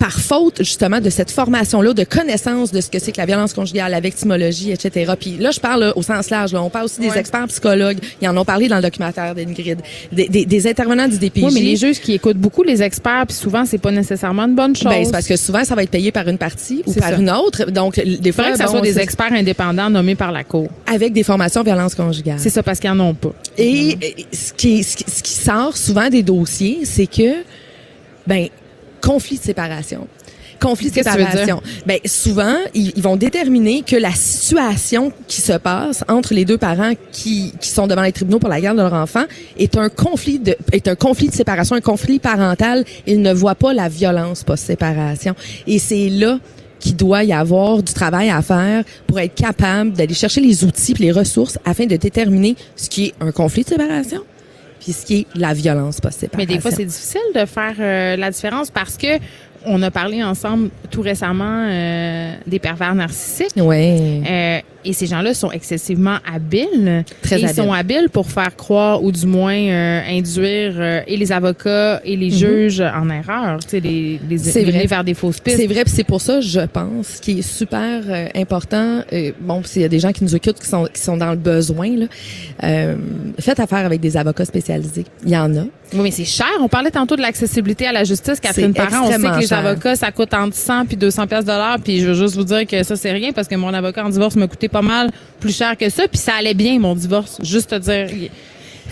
par 0.04 0.20
faute 0.20 0.58
justement 0.58 1.00
de 1.00 1.10
cette 1.10 1.32
formation-là, 1.32 1.94
de 1.94 2.04
connaissance 2.04 2.74
de 2.74 2.82
ce 2.82 2.90
que 2.90 3.00
c'est 3.00 3.14
que 3.14 3.20
la 3.20 3.26
violence 3.26 3.54
conjugale, 3.54 3.90
la 3.90 4.02
victimologie, 4.02 4.74
etc. 4.74 5.14
Puis 5.18 5.38
là, 5.38 5.52
je 5.52 5.62
parle 5.62 5.94
au 5.96 6.02
sens 6.02 6.30
large. 6.30 6.52
Là. 6.52 6.62
On 6.62 6.70
parle 6.70 6.86
aussi 6.86 7.00
des 7.00 7.18
experts 7.18 7.48
psychologues. 7.48 8.00
Ils 8.22 8.28
en 8.28 8.36
ont 8.36 8.44
parlé 8.44 8.68
dans 8.68 8.76
le 8.76 8.82
documentaire 8.82 9.34
d'Ingrid. 9.34 9.80
Des, 10.12 10.28
des, 10.28 10.46
des, 10.46 10.68
intervenants 10.68 11.08
du 11.08 11.18
DPJ. 11.18 11.44
Oui, 11.46 11.52
mais 11.54 11.62
les 11.62 11.78
juges 11.78 12.02
qui 12.02 12.12
écoutent 12.16 12.38
beaucoup 12.38 12.64
les 12.64 12.84
experts, 12.84 13.28
puis 13.30 13.38
souvent, 13.38 13.64
c'est 13.66 13.78
pas 13.78 13.92
nécessairement 13.92 14.44
une 14.44 14.56
bonne 14.56 14.76
chose. 14.76 14.92
Ben, 14.92 15.06
c'est 15.06 15.12
parce 15.14 15.26
que 15.26 15.38
souvent, 15.38 15.64
ça 15.64 15.74
va 15.74 15.84
être 15.84 15.92
payé 15.92 16.12
par 16.12 16.28
une 16.28 16.38
partie 16.38 16.84
ou 16.86 16.94
par 16.94 17.14
une 17.14 17.30
autre. 17.30 17.72
Donc, 17.72 17.98
des 18.04 18.32
fois, 18.34 18.52
que 18.52 18.58
ça 18.58 18.68
soit 18.68 18.82
des 18.82 19.00
experts 19.00 19.32
indépendants 19.32 19.90
nommés 19.90 20.16
par 20.16 20.34
la 20.34 20.44
Cour. 20.44 20.68
Avec 20.86 21.14
des 21.14 21.24
formations 21.24 21.64
violence 21.64 21.96
conjugale. 21.96 22.40
C'est 22.40 22.50
ça, 22.50 22.62
parce 22.62 22.82
qu'ils 22.82 22.90
en 22.90 23.00
ont 23.00 23.14
pas. 23.14 23.32
Et 23.58 23.98
ce, 24.34 24.52
qui, 24.52 24.84
ce 24.84 25.24
qui 25.24 25.32
sort 25.32 25.78
souvent 25.78 26.10
des 26.10 26.24
dossiers, 26.24 26.80
c'est 26.84 27.08
que, 27.08 27.36
ben, 28.28 28.50
conflit 29.04 29.38
de 29.38 29.44
séparation 29.44 30.08
conflit 30.64 30.90
de 30.90 30.96
séparation. 30.96 31.62
Ben 31.86 32.00
souvent, 32.06 32.56
ils, 32.74 33.02
vont 33.02 33.18
déterminer 33.18 33.82
que 33.82 33.98
la 33.98 34.14
situation 34.14 35.12
qui 35.28 35.42
se 35.42 35.54
passe 35.54 36.06
entre 36.08 36.34
les 36.34 36.46
deux 36.46 36.58
parents 36.58 36.94
qui, 37.12 37.54
qui 37.60 37.68
sont 37.70 37.86
devant 37.86 38.02
les 38.02 38.14
tribunaux 38.14 38.40
pour 38.40 38.50
la 38.50 38.62
garde 38.62 38.78
de 38.78 38.82
leur 38.82 38.94
enfant 38.94 39.26
est 39.58 39.76
un 39.78 39.90
conflit 39.90 40.40
de 40.40 40.56
est 40.72 40.88
un 40.88 40.96
conflit 40.96 41.28
de 41.28 41.34
séparation, 41.34 41.76
un 41.76 41.82
conflit 41.82 42.20
parental. 42.20 42.86
Ils 43.06 43.22
ne 43.22 43.34
voient 43.34 43.56
pas 43.56 43.74
la 43.74 43.90
violence 43.90 44.44
post-séparation. 44.44 45.36
Et 45.68 45.80
c'est 45.80 46.10
là 46.10 46.40
qu'il 46.80 46.96
doit 46.96 47.24
y 47.24 47.34
avoir 47.34 47.84
du 47.84 47.94
travail 47.94 48.30
à 48.30 48.42
faire 48.42 48.84
pour 49.08 49.20
être 49.20 49.36
capable 49.36 49.92
d'aller 49.92 50.14
chercher 50.14 50.42
les 50.42 50.64
outils 50.64 50.94
et 50.94 51.04
les 51.04 51.12
ressources 51.12 51.58
afin 51.66 51.86
de 51.86 51.96
déterminer 51.96 52.56
ce 52.76 52.90
qui 52.90 53.06
est 53.08 53.14
un 53.20 53.32
conflit 53.32 53.64
de 53.64 53.70
séparation 53.70 54.22
puis 54.84 54.92
ce 54.92 55.06
qui 55.06 55.20
est 55.22 55.28
la 55.36 55.54
violence 55.54 56.02
post-séparation. 56.02 56.38
Mais 56.38 56.46
des 56.46 56.62
fois, 56.62 56.72
c'est 56.72 56.84
difficile 56.84 57.22
de 57.34 57.46
faire 57.46 57.76
euh, 57.80 58.18
la 58.18 58.32
différence 58.32 58.70
parce 58.70 58.98
que 58.98 59.18
on 59.66 59.82
a 59.82 59.92
parlé 59.92 60.24
ensemble 60.24 60.70
tout 60.92 61.02
récemment 61.02 61.66
euh, 61.68 62.36
des 62.48 62.60
pervers 62.60 62.96
narcissiques. 62.96 63.56
Ouais. 63.58 64.22
Euh, 64.28 64.60
et 64.86 64.94
ces 64.94 65.08
gens-là 65.08 65.34
sont 65.34 65.52
excessivement 65.52 66.18
habiles. 66.32 67.04
Très 67.22 67.40
Ils 67.40 67.50
sont 67.50 67.72
habiles 67.72 68.10
pour 68.12 68.30
faire 68.30 68.56
croire 68.56 69.04
ou 69.04 69.12
du 69.12 69.26
moins 69.26 69.56
euh, 69.56 70.02
induire 70.08 70.74
euh, 70.78 71.02
et 71.08 71.18
les 71.18 71.32
avocats 71.32 72.02
et 72.04 72.16
les 72.16 72.30
mhm. 72.30 72.38
juges 72.38 72.82
en 72.82 73.10
erreur, 73.10 73.60
tu 73.60 73.70
sais, 73.70 73.80
les, 73.80 74.20
les, 74.30 74.66
les 74.66 74.88
vers 74.88 75.04
des 75.04 75.14
fausses 75.14 75.40
pistes. 75.40 75.58
C'est 75.58 75.68
vrai, 75.68 75.84
c'est 75.86 76.04
pour 76.04 76.22
ça, 76.22 76.42
je 76.42 76.62
pense, 76.62 77.20
qui 77.22 77.40
est 77.40 77.42
super 77.42 78.02
euh, 78.08 78.28
important. 78.36 79.02
bon, 79.40 79.64
s'il 79.64 79.82
y 79.82 79.86
a 79.86 79.90
des 79.90 80.00
gens 80.00 80.12
qui 80.12 80.24
nous 80.24 80.36
écoutent 80.36 80.60
qui 80.60 80.68
sont 80.68 80.88
qui 80.94 81.02
sont 81.02 81.18
dans 81.18 81.32
le 81.32 81.38
besoin, 81.38 81.90
là, 81.96 82.06
faites 83.40 83.60
affaire 83.60 83.86
avec 83.86 84.02
des 84.02 84.18
avocats 84.18 84.46
spécialisés. 84.46 85.06
Il 85.24 85.32
y 85.32 85.38
en 85.38 85.56
a. 85.56 85.64
Oui, 85.94 86.02
mais 86.02 86.12
c'est 86.12 86.26
cher. 86.26 86.48
On 86.60 86.68
parlait 86.68 86.92
tantôt 86.92 87.16
de 87.16 87.22
l'accessibilité 87.22 87.88
à 87.88 87.92
la 87.92 88.04
justice. 88.04 88.40
Catherine 88.40 88.74
Parent, 88.74 89.06
on 89.06 89.12
sait 89.12 89.18
que 89.18 89.40
les 89.40 89.54
avocats, 89.54 89.96
ça 89.96 90.12
coûte 90.12 90.34
entre 90.34 90.56
100 90.56 90.86
puis 90.86 90.98
200 90.98 91.28
pièces 91.28 91.46
l'heure. 91.46 91.78
Puis 91.84 92.00
je 92.00 92.08
veux 92.08 92.14
juste 92.14 92.36
vous 92.36 92.44
dire 92.44 92.66
que 92.66 92.84
ça, 92.84 92.96
c'est 92.96 93.12
rien 93.12 93.32
parce 93.32 93.48
que 93.48 93.56
mon 93.56 93.74
avocat 93.74 94.06
en 94.06 94.10
divorce 94.10 94.36
m'a 94.36 94.48
coûté 94.48 94.68
pas 94.68 94.82
mal 94.82 95.12
plus 95.40 95.56
cher 95.56 95.78
que 95.78 95.90
ça. 95.90 96.08
Puis 96.08 96.20
ça 96.20 96.34
allait 96.40 96.54
bien, 96.54 96.80
mon 96.80 96.96
divorce. 96.96 97.38
Juste 97.44 97.70
te 97.70 97.76
dire. 97.76 98.30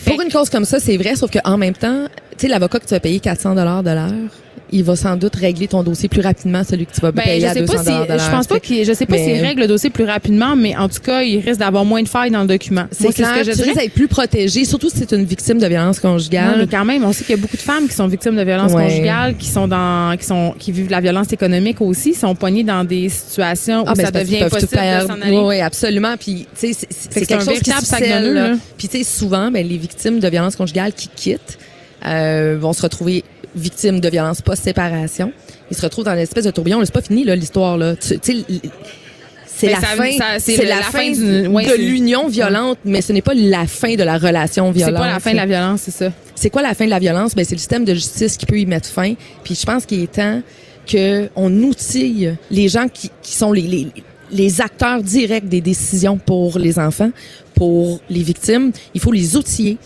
Pour 0.06 0.22
une 0.22 0.32
cause 0.32 0.50
comme 0.50 0.66
ça, 0.66 0.80
c'est 0.80 0.98
vrai, 0.98 1.16
sauf 1.16 1.30
qu'en 1.32 1.58
même 1.58 1.74
temps, 1.74 2.06
tu 2.32 2.40
sais, 2.40 2.48
l'avocat 2.48 2.80
que 2.80 2.86
tu 2.86 2.94
vas 2.94 3.00
payer 3.00 3.20
400 3.20 3.56
dollars 3.56 3.84
de 3.84 3.92
l'heure, 3.92 4.32
il 4.72 4.84
va 4.84 4.96
sans 4.96 5.18
doute 5.18 5.36
régler 5.36 5.68
ton 5.68 5.84
dossier 5.84 6.10
plus 6.10 6.22
rapidement, 6.22 6.64
celui 6.64 6.86
que 6.86 6.94
tu 6.94 7.02
vas 7.02 7.12
ben, 7.12 7.24
payer 7.24 7.48
à 7.48 7.54
200 7.54 7.74
pas 7.84 8.18
Je 8.18 8.32
pense 8.32 8.48
pas 8.48 8.60
qu'il, 8.60 8.86
je 8.86 8.94
sais 8.94 9.06
pas 9.06 9.18
s'il 9.18 9.42
règle 9.42 9.62
le 9.62 9.68
dossier 9.68 9.90
plus 9.90 10.04
rapidement, 10.04 10.56
mais 10.56 10.76
en 10.76 10.88
tout 10.88 11.02
cas, 11.02 11.22
il 11.22 11.40
risque 11.40 11.60
d'avoir 11.60 11.86
moins 11.86 12.02
de 12.02 12.08
failles 12.08 12.32
dans 12.32 12.42
le 12.42 12.48
document. 12.48 12.86
C'est 12.92 13.14
clair, 13.14 13.30
ce 13.34 13.40
que 13.40 13.52
je 13.52 13.58
tu 13.58 13.64
risques 13.64 13.80
d'être 13.80 13.94
plus 13.94 14.08
protégé, 14.08 14.66
surtout 14.66 14.90
si 14.90 14.98
c'est 14.98 15.12
une 15.12 15.26
victime 15.26 15.60
de 15.60 15.68
violence 15.68 16.00
conjugale. 16.00 16.60
mais 16.60 16.68
quand 16.68 16.86
même, 16.86 17.04
on 17.04 17.14
sait 17.14 17.24
qu'il 17.24 17.36
y 17.36 17.40
a 17.40 17.42
beaucoup 17.42 17.58
de 17.58 17.62
femmes 17.62 17.88
qui 17.88 17.96
sont 17.96 18.08
victimes 18.08 18.36
de 18.36 18.44
violence 18.44 18.72
conjugale, 18.72 19.36
qui 19.38 19.48
sont 19.48 19.68
dans, 19.68 20.16
qui 20.18 20.26
sont, 20.26 20.54
qui 20.58 20.72
vivent 20.72 20.90
la 20.90 21.02
violence 21.02 21.32
économique 21.34 21.82
aussi, 21.82 22.14
sont 22.14 22.36
poignées 22.36 22.64
dans 22.64 22.84
des 22.84 23.10
situations 23.10 23.82
où 23.82 23.86
ah, 23.88 23.94
ben, 23.96 24.06
ça 24.06 24.12
devient 24.12 24.44
impossible 24.44 24.72
de 24.72 25.08
s'en 25.08 25.22
aller. 25.22 25.38
Oui, 25.38 25.60
absolument. 25.60 26.16
Puis, 26.18 26.48
tu 26.60 26.74
sais, 26.74 26.88
c'est 26.90 27.26
quelque 27.26 27.44
chose 27.44 27.60
qui 27.60 27.72
se 27.72 28.58
Puis, 28.78 28.88
tu 28.88 28.98
sais, 28.98 29.04
souvent, 29.04 29.52
ben, 29.52 29.68
les 29.68 29.78
victimes 29.78 30.20
de 30.20 30.28
violence 30.28 30.56
conjugale 30.56 30.94
qui 30.94 31.10
quittent, 31.10 31.58
euh, 32.06 32.58
vont 32.60 32.74
se 32.74 32.82
retrouver 32.82 33.24
victimes 33.56 34.00
de 34.00 34.10
violences 34.10 34.42
post-séparation. 34.42 35.32
Ils 35.70 35.78
se 35.78 35.82
retrouvent 35.82 36.06
dans 36.06 36.14
une 36.14 36.20
espèce 36.20 36.46
de 36.46 36.52
tourbillon. 36.52 36.82
C'est 36.84 36.94
pas 36.94 37.02
fini 37.02 37.24
là 37.24 37.36
l'histoire 37.36 37.78
là. 37.78 37.96
Tu 37.96 38.20
c'est 39.46 39.70
la, 39.70 39.78
fin, 39.78 40.40
c'est 40.40 40.66
la, 40.66 40.82
fin, 40.82 41.12
de 41.12 41.78
l'union 41.78 42.28
violente, 42.28 42.80
mais 42.84 43.02
ce 43.02 43.14
n'est 43.14 43.22
pas 43.22 43.36
la 43.36 43.68
fin 43.68 43.94
de 43.94 44.02
la 44.02 44.18
relation 44.18 44.72
violente. 44.72 44.96
C'est 44.96 45.00
pas 45.00 45.14
la 45.14 45.20
fin 45.20 45.32
de 45.34 45.36
la 45.36 45.46
violence, 45.46 45.82
c'est 45.82 45.92
ça. 45.92 46.12
C'est 46.34 46.50
quoi 46.50 46.64
la 46.64 46.74
fin 46.74 46.86
de 46.86 46.90
la 46.90 46.98
violence? 46.98 47.36
Ben 47.36 47.46
c'est 47.46 47.54
le 47.54 47.60
système 47.60 47.86
de 47.86 47.94
justice 47.94 48.38
qui 48.38 48.48
peut 48.48 48.58
y 48.58 48.66
mettre 48.66 48.90
fin. 48.90 49.14
Puis 49.44 49.54
je 49.54 49.64
pense 49.64 49.86
qu'il 49.86 50.02
est 50.02 50.12
temps 50.14 50.42
que 50.88 51.30
on 51.36 51.54
outille 51.62 52.36
les 52.50 52.70
gens 52.70 52.88
qui, 52.88 53.12
qui 53.22 53.36
sont 53.36 53.54
les, 53.54 53.62
les 53.62 53.88
les 54.32 54.62
acteurs 54.62 55.04
directs 55.04 55.48
des 55.48 55.62
décisions 55.62 56.18
pour 56.18 56.58
les 56.58 56.80
enfants, 56.80 57.12
pour 57.54 58.00
les 58.10 58.24
victimes. 58.24 58.72
Il 58.94 59.02
faut 59.02 59.12
les 59.12 59.36
outiller 59.36 59.78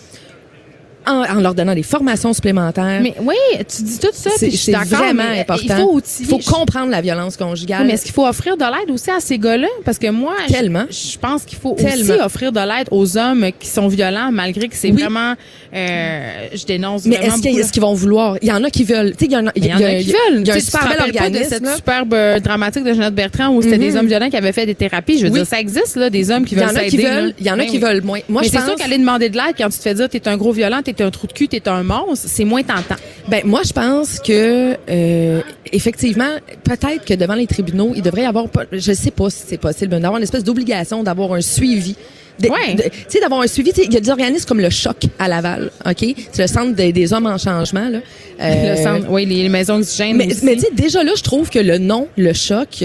en, 1.08 1.24
en, 1.24 1.42
leur 1.42 1.56
donnant 1.56 1.74
des 1.74 1.84
formations 1.84 2.34
supplémentaires. 2.34 3.00
Mais 3.02 3.16
oui, 3.22 3.36
tu 3.68 3.84
dis 3.84 4.00
tout 4.00 4.10
ça, 4.14 4.30
suis 4.38 4.72
d'accord. 4.72 5.00
vraiment 5.00 5.24
important. 5.24 6.00
Il 6.20 6.26
faut, 6.26 6.40
comprendre 6.40 6.90
la 6.92 7.02
violence 7.02 7.38
conjugale. 7.38 7.86
mais 7.86 7.94
est-ce 7.94 8.06
qu'il 8.06 8.14
faut 8.14 8.26
offrir 8.26 8.58
de 8.58 8.64
l'aide 8.64 8.92
aussi 8.92 9.10
à 9.10 9.20
ces 9.20 9.38
gars-là? 9.38 9.68
Parce 9.84 10.00
que 10.00 10.10
moi, 10.10 10.36
Tellement. 10.48 10.86
Je, 10.90 11.18
pense 11.18 11.44
qu'il 11.44 11.58
faut 11.58 11.76
aussi 11.76 12.12
offrir 12.12 12.52
de 12.52 12.60
l'aide 12.60 12.88
aux 12.92 13.18
hommes 13.18 13.48
qui 13.60 13.68
sont 13.68 13.88
violents, 13.88 14.32
malgré 14.32 14.68
que 14.68 14.76
c'est 14.76 14.92
vraiment, 14.92 15.34
euh, 15.74 16.48
je 16.54 16.66
dénonce 16.66 17.06
mais 17.06 17.16
est-ce 17.16 17.72
qu'ils 17.72 17.82
vont 17.82 17.94
vouloir? 17.94 18.38
Il 18.42 18.48
y 18.48 18.52
en 18.52 18.64
a 18.64 18.70
qui 18.70 18.84
veulent. 18.84 19.12
Tu 19.12 19.26
sais, 19.26 19.26
il 19.26 19.32
y 19.32 19.38
en 19.38 19.48
a, 19.48 19.52
il 19.56 19.66
y, 19.66 19.74
en 19.74 19.78
a 19.78 19.96
qui 19.96 20.12
veulent. 20.12 20.42
Il 20.42 20.48
y 20.48 20.52
a 20.52 20.56
un 20.56 20.60
super 20.60 20.90
bel 20.90 21.02
organisme. 21.02 21.44
de 21.44 21.50
cette 21.50 21.76
superbe 21.76 22.14
euh, 22.14 22.40
dramatique 22.40 22.84
de 22.84 22.94
Jeannette 22.94 23.16
Bertrand 23.16 23.50
où 23.50 23.62
c'était 23.62 23.78
des 23.78 23.92
mhm. 23.92 23.98
hommes 23.98 24.08
violents 24.08 24.30
qui 24.30 24.38
avaient 24.38 24.52
fait 24.52 24.66
des 24.66 24.76
thérapies? 24.76 25.18
Je 25.20 25.26
veux 25.26 25.30
dire, 25.32 25.46
ça 25.46 25.60
existe, 25.60 25.96
là, 25.96 26.10
des 26.10 26.32
hommes 26.32 26.46
qui 26.46 26.56
veulent 26.56 26.70
s'aider. 26.70 27.34
Il 27.40 27.46
y 27.46 27.52
en 27.52 27.60
a 27.60 27.66
qui 27.66 27.78
veulent 27.78 28.02
moins. 28.02 28.20
Moi, 28.30 28.44
je 28.44 28.50
c'est 28.50 28.62
sûr 28.62 28.76
qu'aller 28.76 28.98
demander 28.98 29.30
de 29.30 29.36
l'aide 29.36 29.56
quand 29.58 29.70
tu 29.70 29.78
te 29.78 29.84
fais 29.84 29.94
dire 29.94 30.10
t'es 30.10 30.28
un 30.28 30.38
gros 30.38 30.52
violent, 30.52 30.82
t'es 30.84 30.94
un 31.04 31.12
trou 31.12 31.28
de 31.28 31.34
cul, 31.34 31.48
t'es 31.48 31.68
un 31.68 31.84
monstre, 31.84 32.28
c'est 32.28 32.46
moins 32.46 32.64
tentant. 32.64 32.96
Ben 33.28 33.42
moi 33.46 33.62
je 33.66 33.74
pense 33.74 34.20
que 34.20 34.76
euh, 34.90 35.42
effectivement 35.72 36.30
peut-être 36.64 37.06
que 37.06 37.14
devant 37.14 37.36
les 37.36 37.48
tribunaux 37.48 37.94
il 37.96 38.02
devrait 38.02 38.24
y 38.24 38.26
avoir 38.26 38.46
je 38.72 38.94
sais 38.94 39.12
pas 39.12 39.30
si 39.30 39.44
c'est 39.48 39.58
possible 39.58 40.00
d'avoir 40.00 40.18
une 40.18 40.24
espèce 40.24 40.44
d'obligation 40.44 41.04
d'avoir 41.04 41.34
un 41.34 41.42
suivi 41.42 41.96
ouais. 42.44 42.76
Tu 42.76 42.84
sais, 43.08 43.20
d'avoir 43.20 43.42
un 43.42 43.48
suivi. 43.48 43.72
Il 43.78 43.94
y 43.94 43.98
a 43.98 44.00
des 44.00 44.10
organismes 44.10 44.46
comme 44.46 44.60
le 44.60 44.70
Choc 44.70 45.06
à 45.20 45.28
Laval, 45.28 45.72
OK? 45.86 46.06
C'est 46.32 46.42
le 46.42 46.48
centre 46.48 46.74
des, 46.76 47.14
hommes 47.14 47.28
en 47.28 47.38
changement, 47.38 47.90
là. 47.90 48.00
le 48.40 48.76
centre, 48.76 49.08
oui, 49.10 49.26
les, 49.26 49.50
maisons 49.50 49.76
oxygènes 49.78 50.18
Mais, 50.18 50.28
mais 50.44 50.56
tu 50.56 50.62
sais, 50.62 50.70
déjà 50.74 51.04
là, 51.04 51.14
je 51.16 51.24
trouve 51.24 51.50
que 51.50 51.60
le 51.60 51.78
nom, 51.78 52.08
le 52.18 52.34
Choc, 52.34 52.84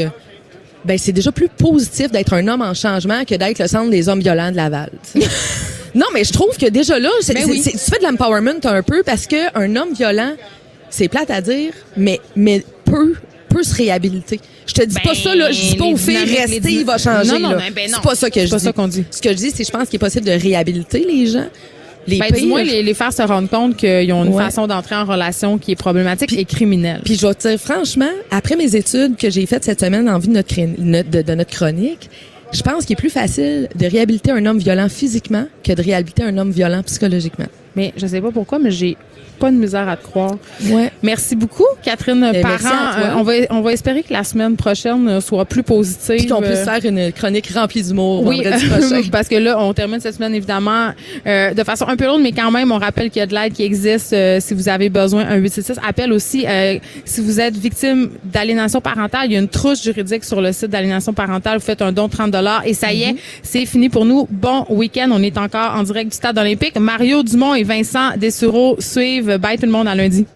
ben 0.85 0.97
c'est 0.99 1.12
déjà 1.12 1.32
plus 1.32 1.49
positif 1.49 2.11
d'être 2.11 2.32
un 2.32 2.47
homme 2.49 2.62
en 2.62 2.74
changement 2.74 3.24
que 3.24 3.35
d'être 3.35 3.59
le 3.59 3.66
centre 3.66 3.91
des 3.91 4.09
hommes 4.09 4.20
violents 4.20 4.51
de 4.51 4.57
Laval. 4.57 4.91
Non, 5.95 6.07
mais 6.15 6.25
je 6.25 6.33
trouve 6.33 6.57
que 6.57 6.67
déjà 6.67 6.99
là, 6.99 7.11
c'est, 7.21 7.35
ben 7.35 7.45
tu 7.45 7.62
fais 7.62 7.99
de 7.99 8.05
l'empowerment 8.05 8.61
un 8.65 8.83
peu 8.83 9.03
parce 9.03 9.27
que 9.27 9.37
un 9.59 9.77
homme 9.77 9.93
violent, 9.93 10.35
c'est 10.89 11.09
plate 11.09 11.31
à 11.31 11.41
dire, 11.41 11.73
mais 11.97 12.21
mais 12.37 12.65
peut 12.85 13.15
peut 13.49 13.62
se 13.62 13.75
réhabiliter. 13.75 14.41
Je 14.67 14.75
te 14.75 14.85
dis 14.85 14.97
pas 15.03 15.15
ça 15.15 15.35
là, 15.35 15.51
je 15.51 15.71
dis 15.71 15.77
pas 15.77 15.87
aux 15.87 15.97
filles 15.97 16.19
rester, 16.19 16.73
il 16.73 16.85
va 16.85 16.99
changer 16.99 17.33
non, 17.33 17.41
non, 17.41 17.51
là. 17.51 17.62
Ben 17.75 17.89
c'est 17.89 18.03
pas 18.03 18.15
ça 18.15 18.31
que 18.31 18.41
je 18.45 18.51
pas 18.51 18.57
dis. 18.57 18.65
Ça 18.65 18.73
qu'on 18.73 18.89
dit. 18.89 19.05
Ce 19.11 19.21
que 19.21 19.31
je 19.31 19.35
dis, 19.37 19.51
c'est 19.51 19.65
je 19.65 19.71
pense 19.71 19.89
qu'il 19.89 19.97
est 19.97 19.99
possible 19.99 20.27
de 20.27 20.33
réhabiliter 20.33 21.05
les 21.05 21.27
gens. 21.27 21.49
Les 22.07 22.19
ben, 22.19 22.33
du 22.33 22.47
moins, 22.47 22.62
les, 22.62 22.83
les, 22.83 22.95
faire 22.95 23.12
se 23.12 23.23
rendre 23.23 23.49
compte 23.49 23.77
qu'ils 23.77 24.12
ont 24.12 24.25
une 24.25 24.37
façon 24.37 24.67
d'entrer 24.67 24.95
en 24.95 25.05
relation 25.05 25.59
qui 25.59 25.73
est 25.73 25.77
problématique 25.77 26.33
et 26.33 26.45
criminelle. 26.45 27.03
Puis 27.05 27.17
je 27.17 27.27
vais 27.27 27.35
te 27.35 27.47
dire, 27.47 27.61
franchement, 27.61 28.09
après 28.31 28.57
mes 28.57 28.75
études 28.75 29.17
que 29.17 29.29
j'ai 29.29 29.45
faites 29.47 29.65
cette 29.65 29.81
semaine 29.81 30.09
en 30.09 30.19
vue 30.19 30.29
de 30.29 30.33
notre, 30.33 30.55
de, 30.55 31.23
de 31.23 31.35
notre 31.35 31.51
chronique, 31.51 32.09
je 32.52 32.62
pense 32.62 32.85
qu'il 32.85 32.94
est 32.94 32.97
plus 32.97 33.10
facile 33.10 33.68
de 33.74 33.86
réhabiliter 33.86 34.32
un 34.32 34.44
homme 34.47 34.59
violent 34.59 34.89
physiquement 34.89 35.47
que 35.62 35.72
de 35.72 35.82
réhabiliter 35.82 36.22
un 36.24 36.36
homme 36.39 36.51
violent 36.51 36.82
psychologiquement. 36.82 37.47
Mais 37.77 37.93
je 37.97 38.06
sais 38.06 38.20
pas 38.20 38.32
pourquoi, 38.32 38.59
mais 38.59 38.70
j'ai 38.70 38.97
pas 39.41 39.51
de 39.51 39.57
misère 39.57 39.89
à 39.89 39.97
te 39.97 40.05
croire. 40.05 40.37
Ouais. 40.67 40.93
Merci 41.03 41.35
beaucoup, 41.35 41.67
Catherine 41.83 42.31
Parent. 42.43 42.99
Euh, 42.99 43.15
on 43.17 43.23
va 43.23 43.33
on 43.49 43.62
va 43.62 43.73
espérer 43.73 44.03
que 44.03 44.12
la 44.12 44.23
semaine 44.23 44.55
prochaine 44.55 45.21
soit 45.21 45.47
plus 45.47 45.62
positive. 45.62 46.19
Puis 46.19 46.27
qu'on 46.27 46.43
puisse 46.43 46.59
euh, 46.59 46.65
faire 46.65 46.85
une 46.85 47.11
chronique 47.11 47.49
remplie 47.49 47.83
d'humour 47.83 48.23
oui, 48.27 48.43
parce 49.12 49.29
que 49.29 49.37
là, 49.37 49.59
on 49.59 49.73
termine 49.73 49.99
cette 49.99 50.15
semaine 50.15 50.35
évidemment 50.35 50.91
euh, 51.27 51.55
de 51.55 51.65
façon 51.65 51.89
un 51.89 51.97
peu 51.97 52.05
lourde, 52.05 52.21
mais 52.23 52.33
quand 52.33 52.51
même, 52.51 52.71
on 52.71 52.79
rappelle 52.79 53.09
qu'il 53.09 53.21
y 53.21 53.23
a 53.23 53.27
de 53.27 53.35
l'aide 53.35 53.55
qui 53.55 53.65
existe 53.65 54.15
si 54.41 54.55
vous 54.55 54.69
avez 54.69 54.91
besoin. 54.91 55.27
Un 55.27 55.37
866 55.37 55.81
appelle 55.89 56.12
aussi 56.12 56.45
si 57.07 57.21
vous 57.23 57.41
êtes 57.41 57.57
victime 57.57 58.11
d'aliénation 58.25 58.83
parentale. 58.83 59.23
Il 59.27 59.33
y 59.33 59.37
a 59.37 59.41
une 59.41 59.49
trousse 59.49 59.83
juridique 59.83 60.25
sur 60.25 60.43
le 60.43 60.53
site 60.53 60.69
d'aliénation 60.69 61.15
parentale. 61.15 61.59
Vous 61.59 61.65
faites 61.65 61.81
un 61.81 61.93
don 61.93 62.07
de 62.07 62.12
30 62.12 62.31
dollars 62.31 62.62
et 62.67 62.75
ça 62.75 62.93
y 62.93 63.05
est, 63.05 63.12
mm-hmm. 63.12 63.41
c'est 63.43 63.67
fini 63.67 63.89
pour 63.89 64.05
nous. 64.05 64.29
Bon 64.31 64.67
week-end. 64.69 65.09
On 65.12 65.23
est 65.23 65.39
encore 65.39 65.75
en 65.77 65.83
direct 65.83 66.11
du 66.11 66.17
stade 66.17 66.37
olympique. 66.37 66.79
Mario 66.79 67.23
Dumont 67.23 67.55
et 67.55 67.62
Vincent 67.62 68.17
Dessureau 68.19 68.77
suivent 68.79 69.30
Bye 69.39 69.59
tout 69.59 69.66
le 69.66 69.73
monde 69.73 69.89
à 69.89 69.94
lundi. 69.94 70.27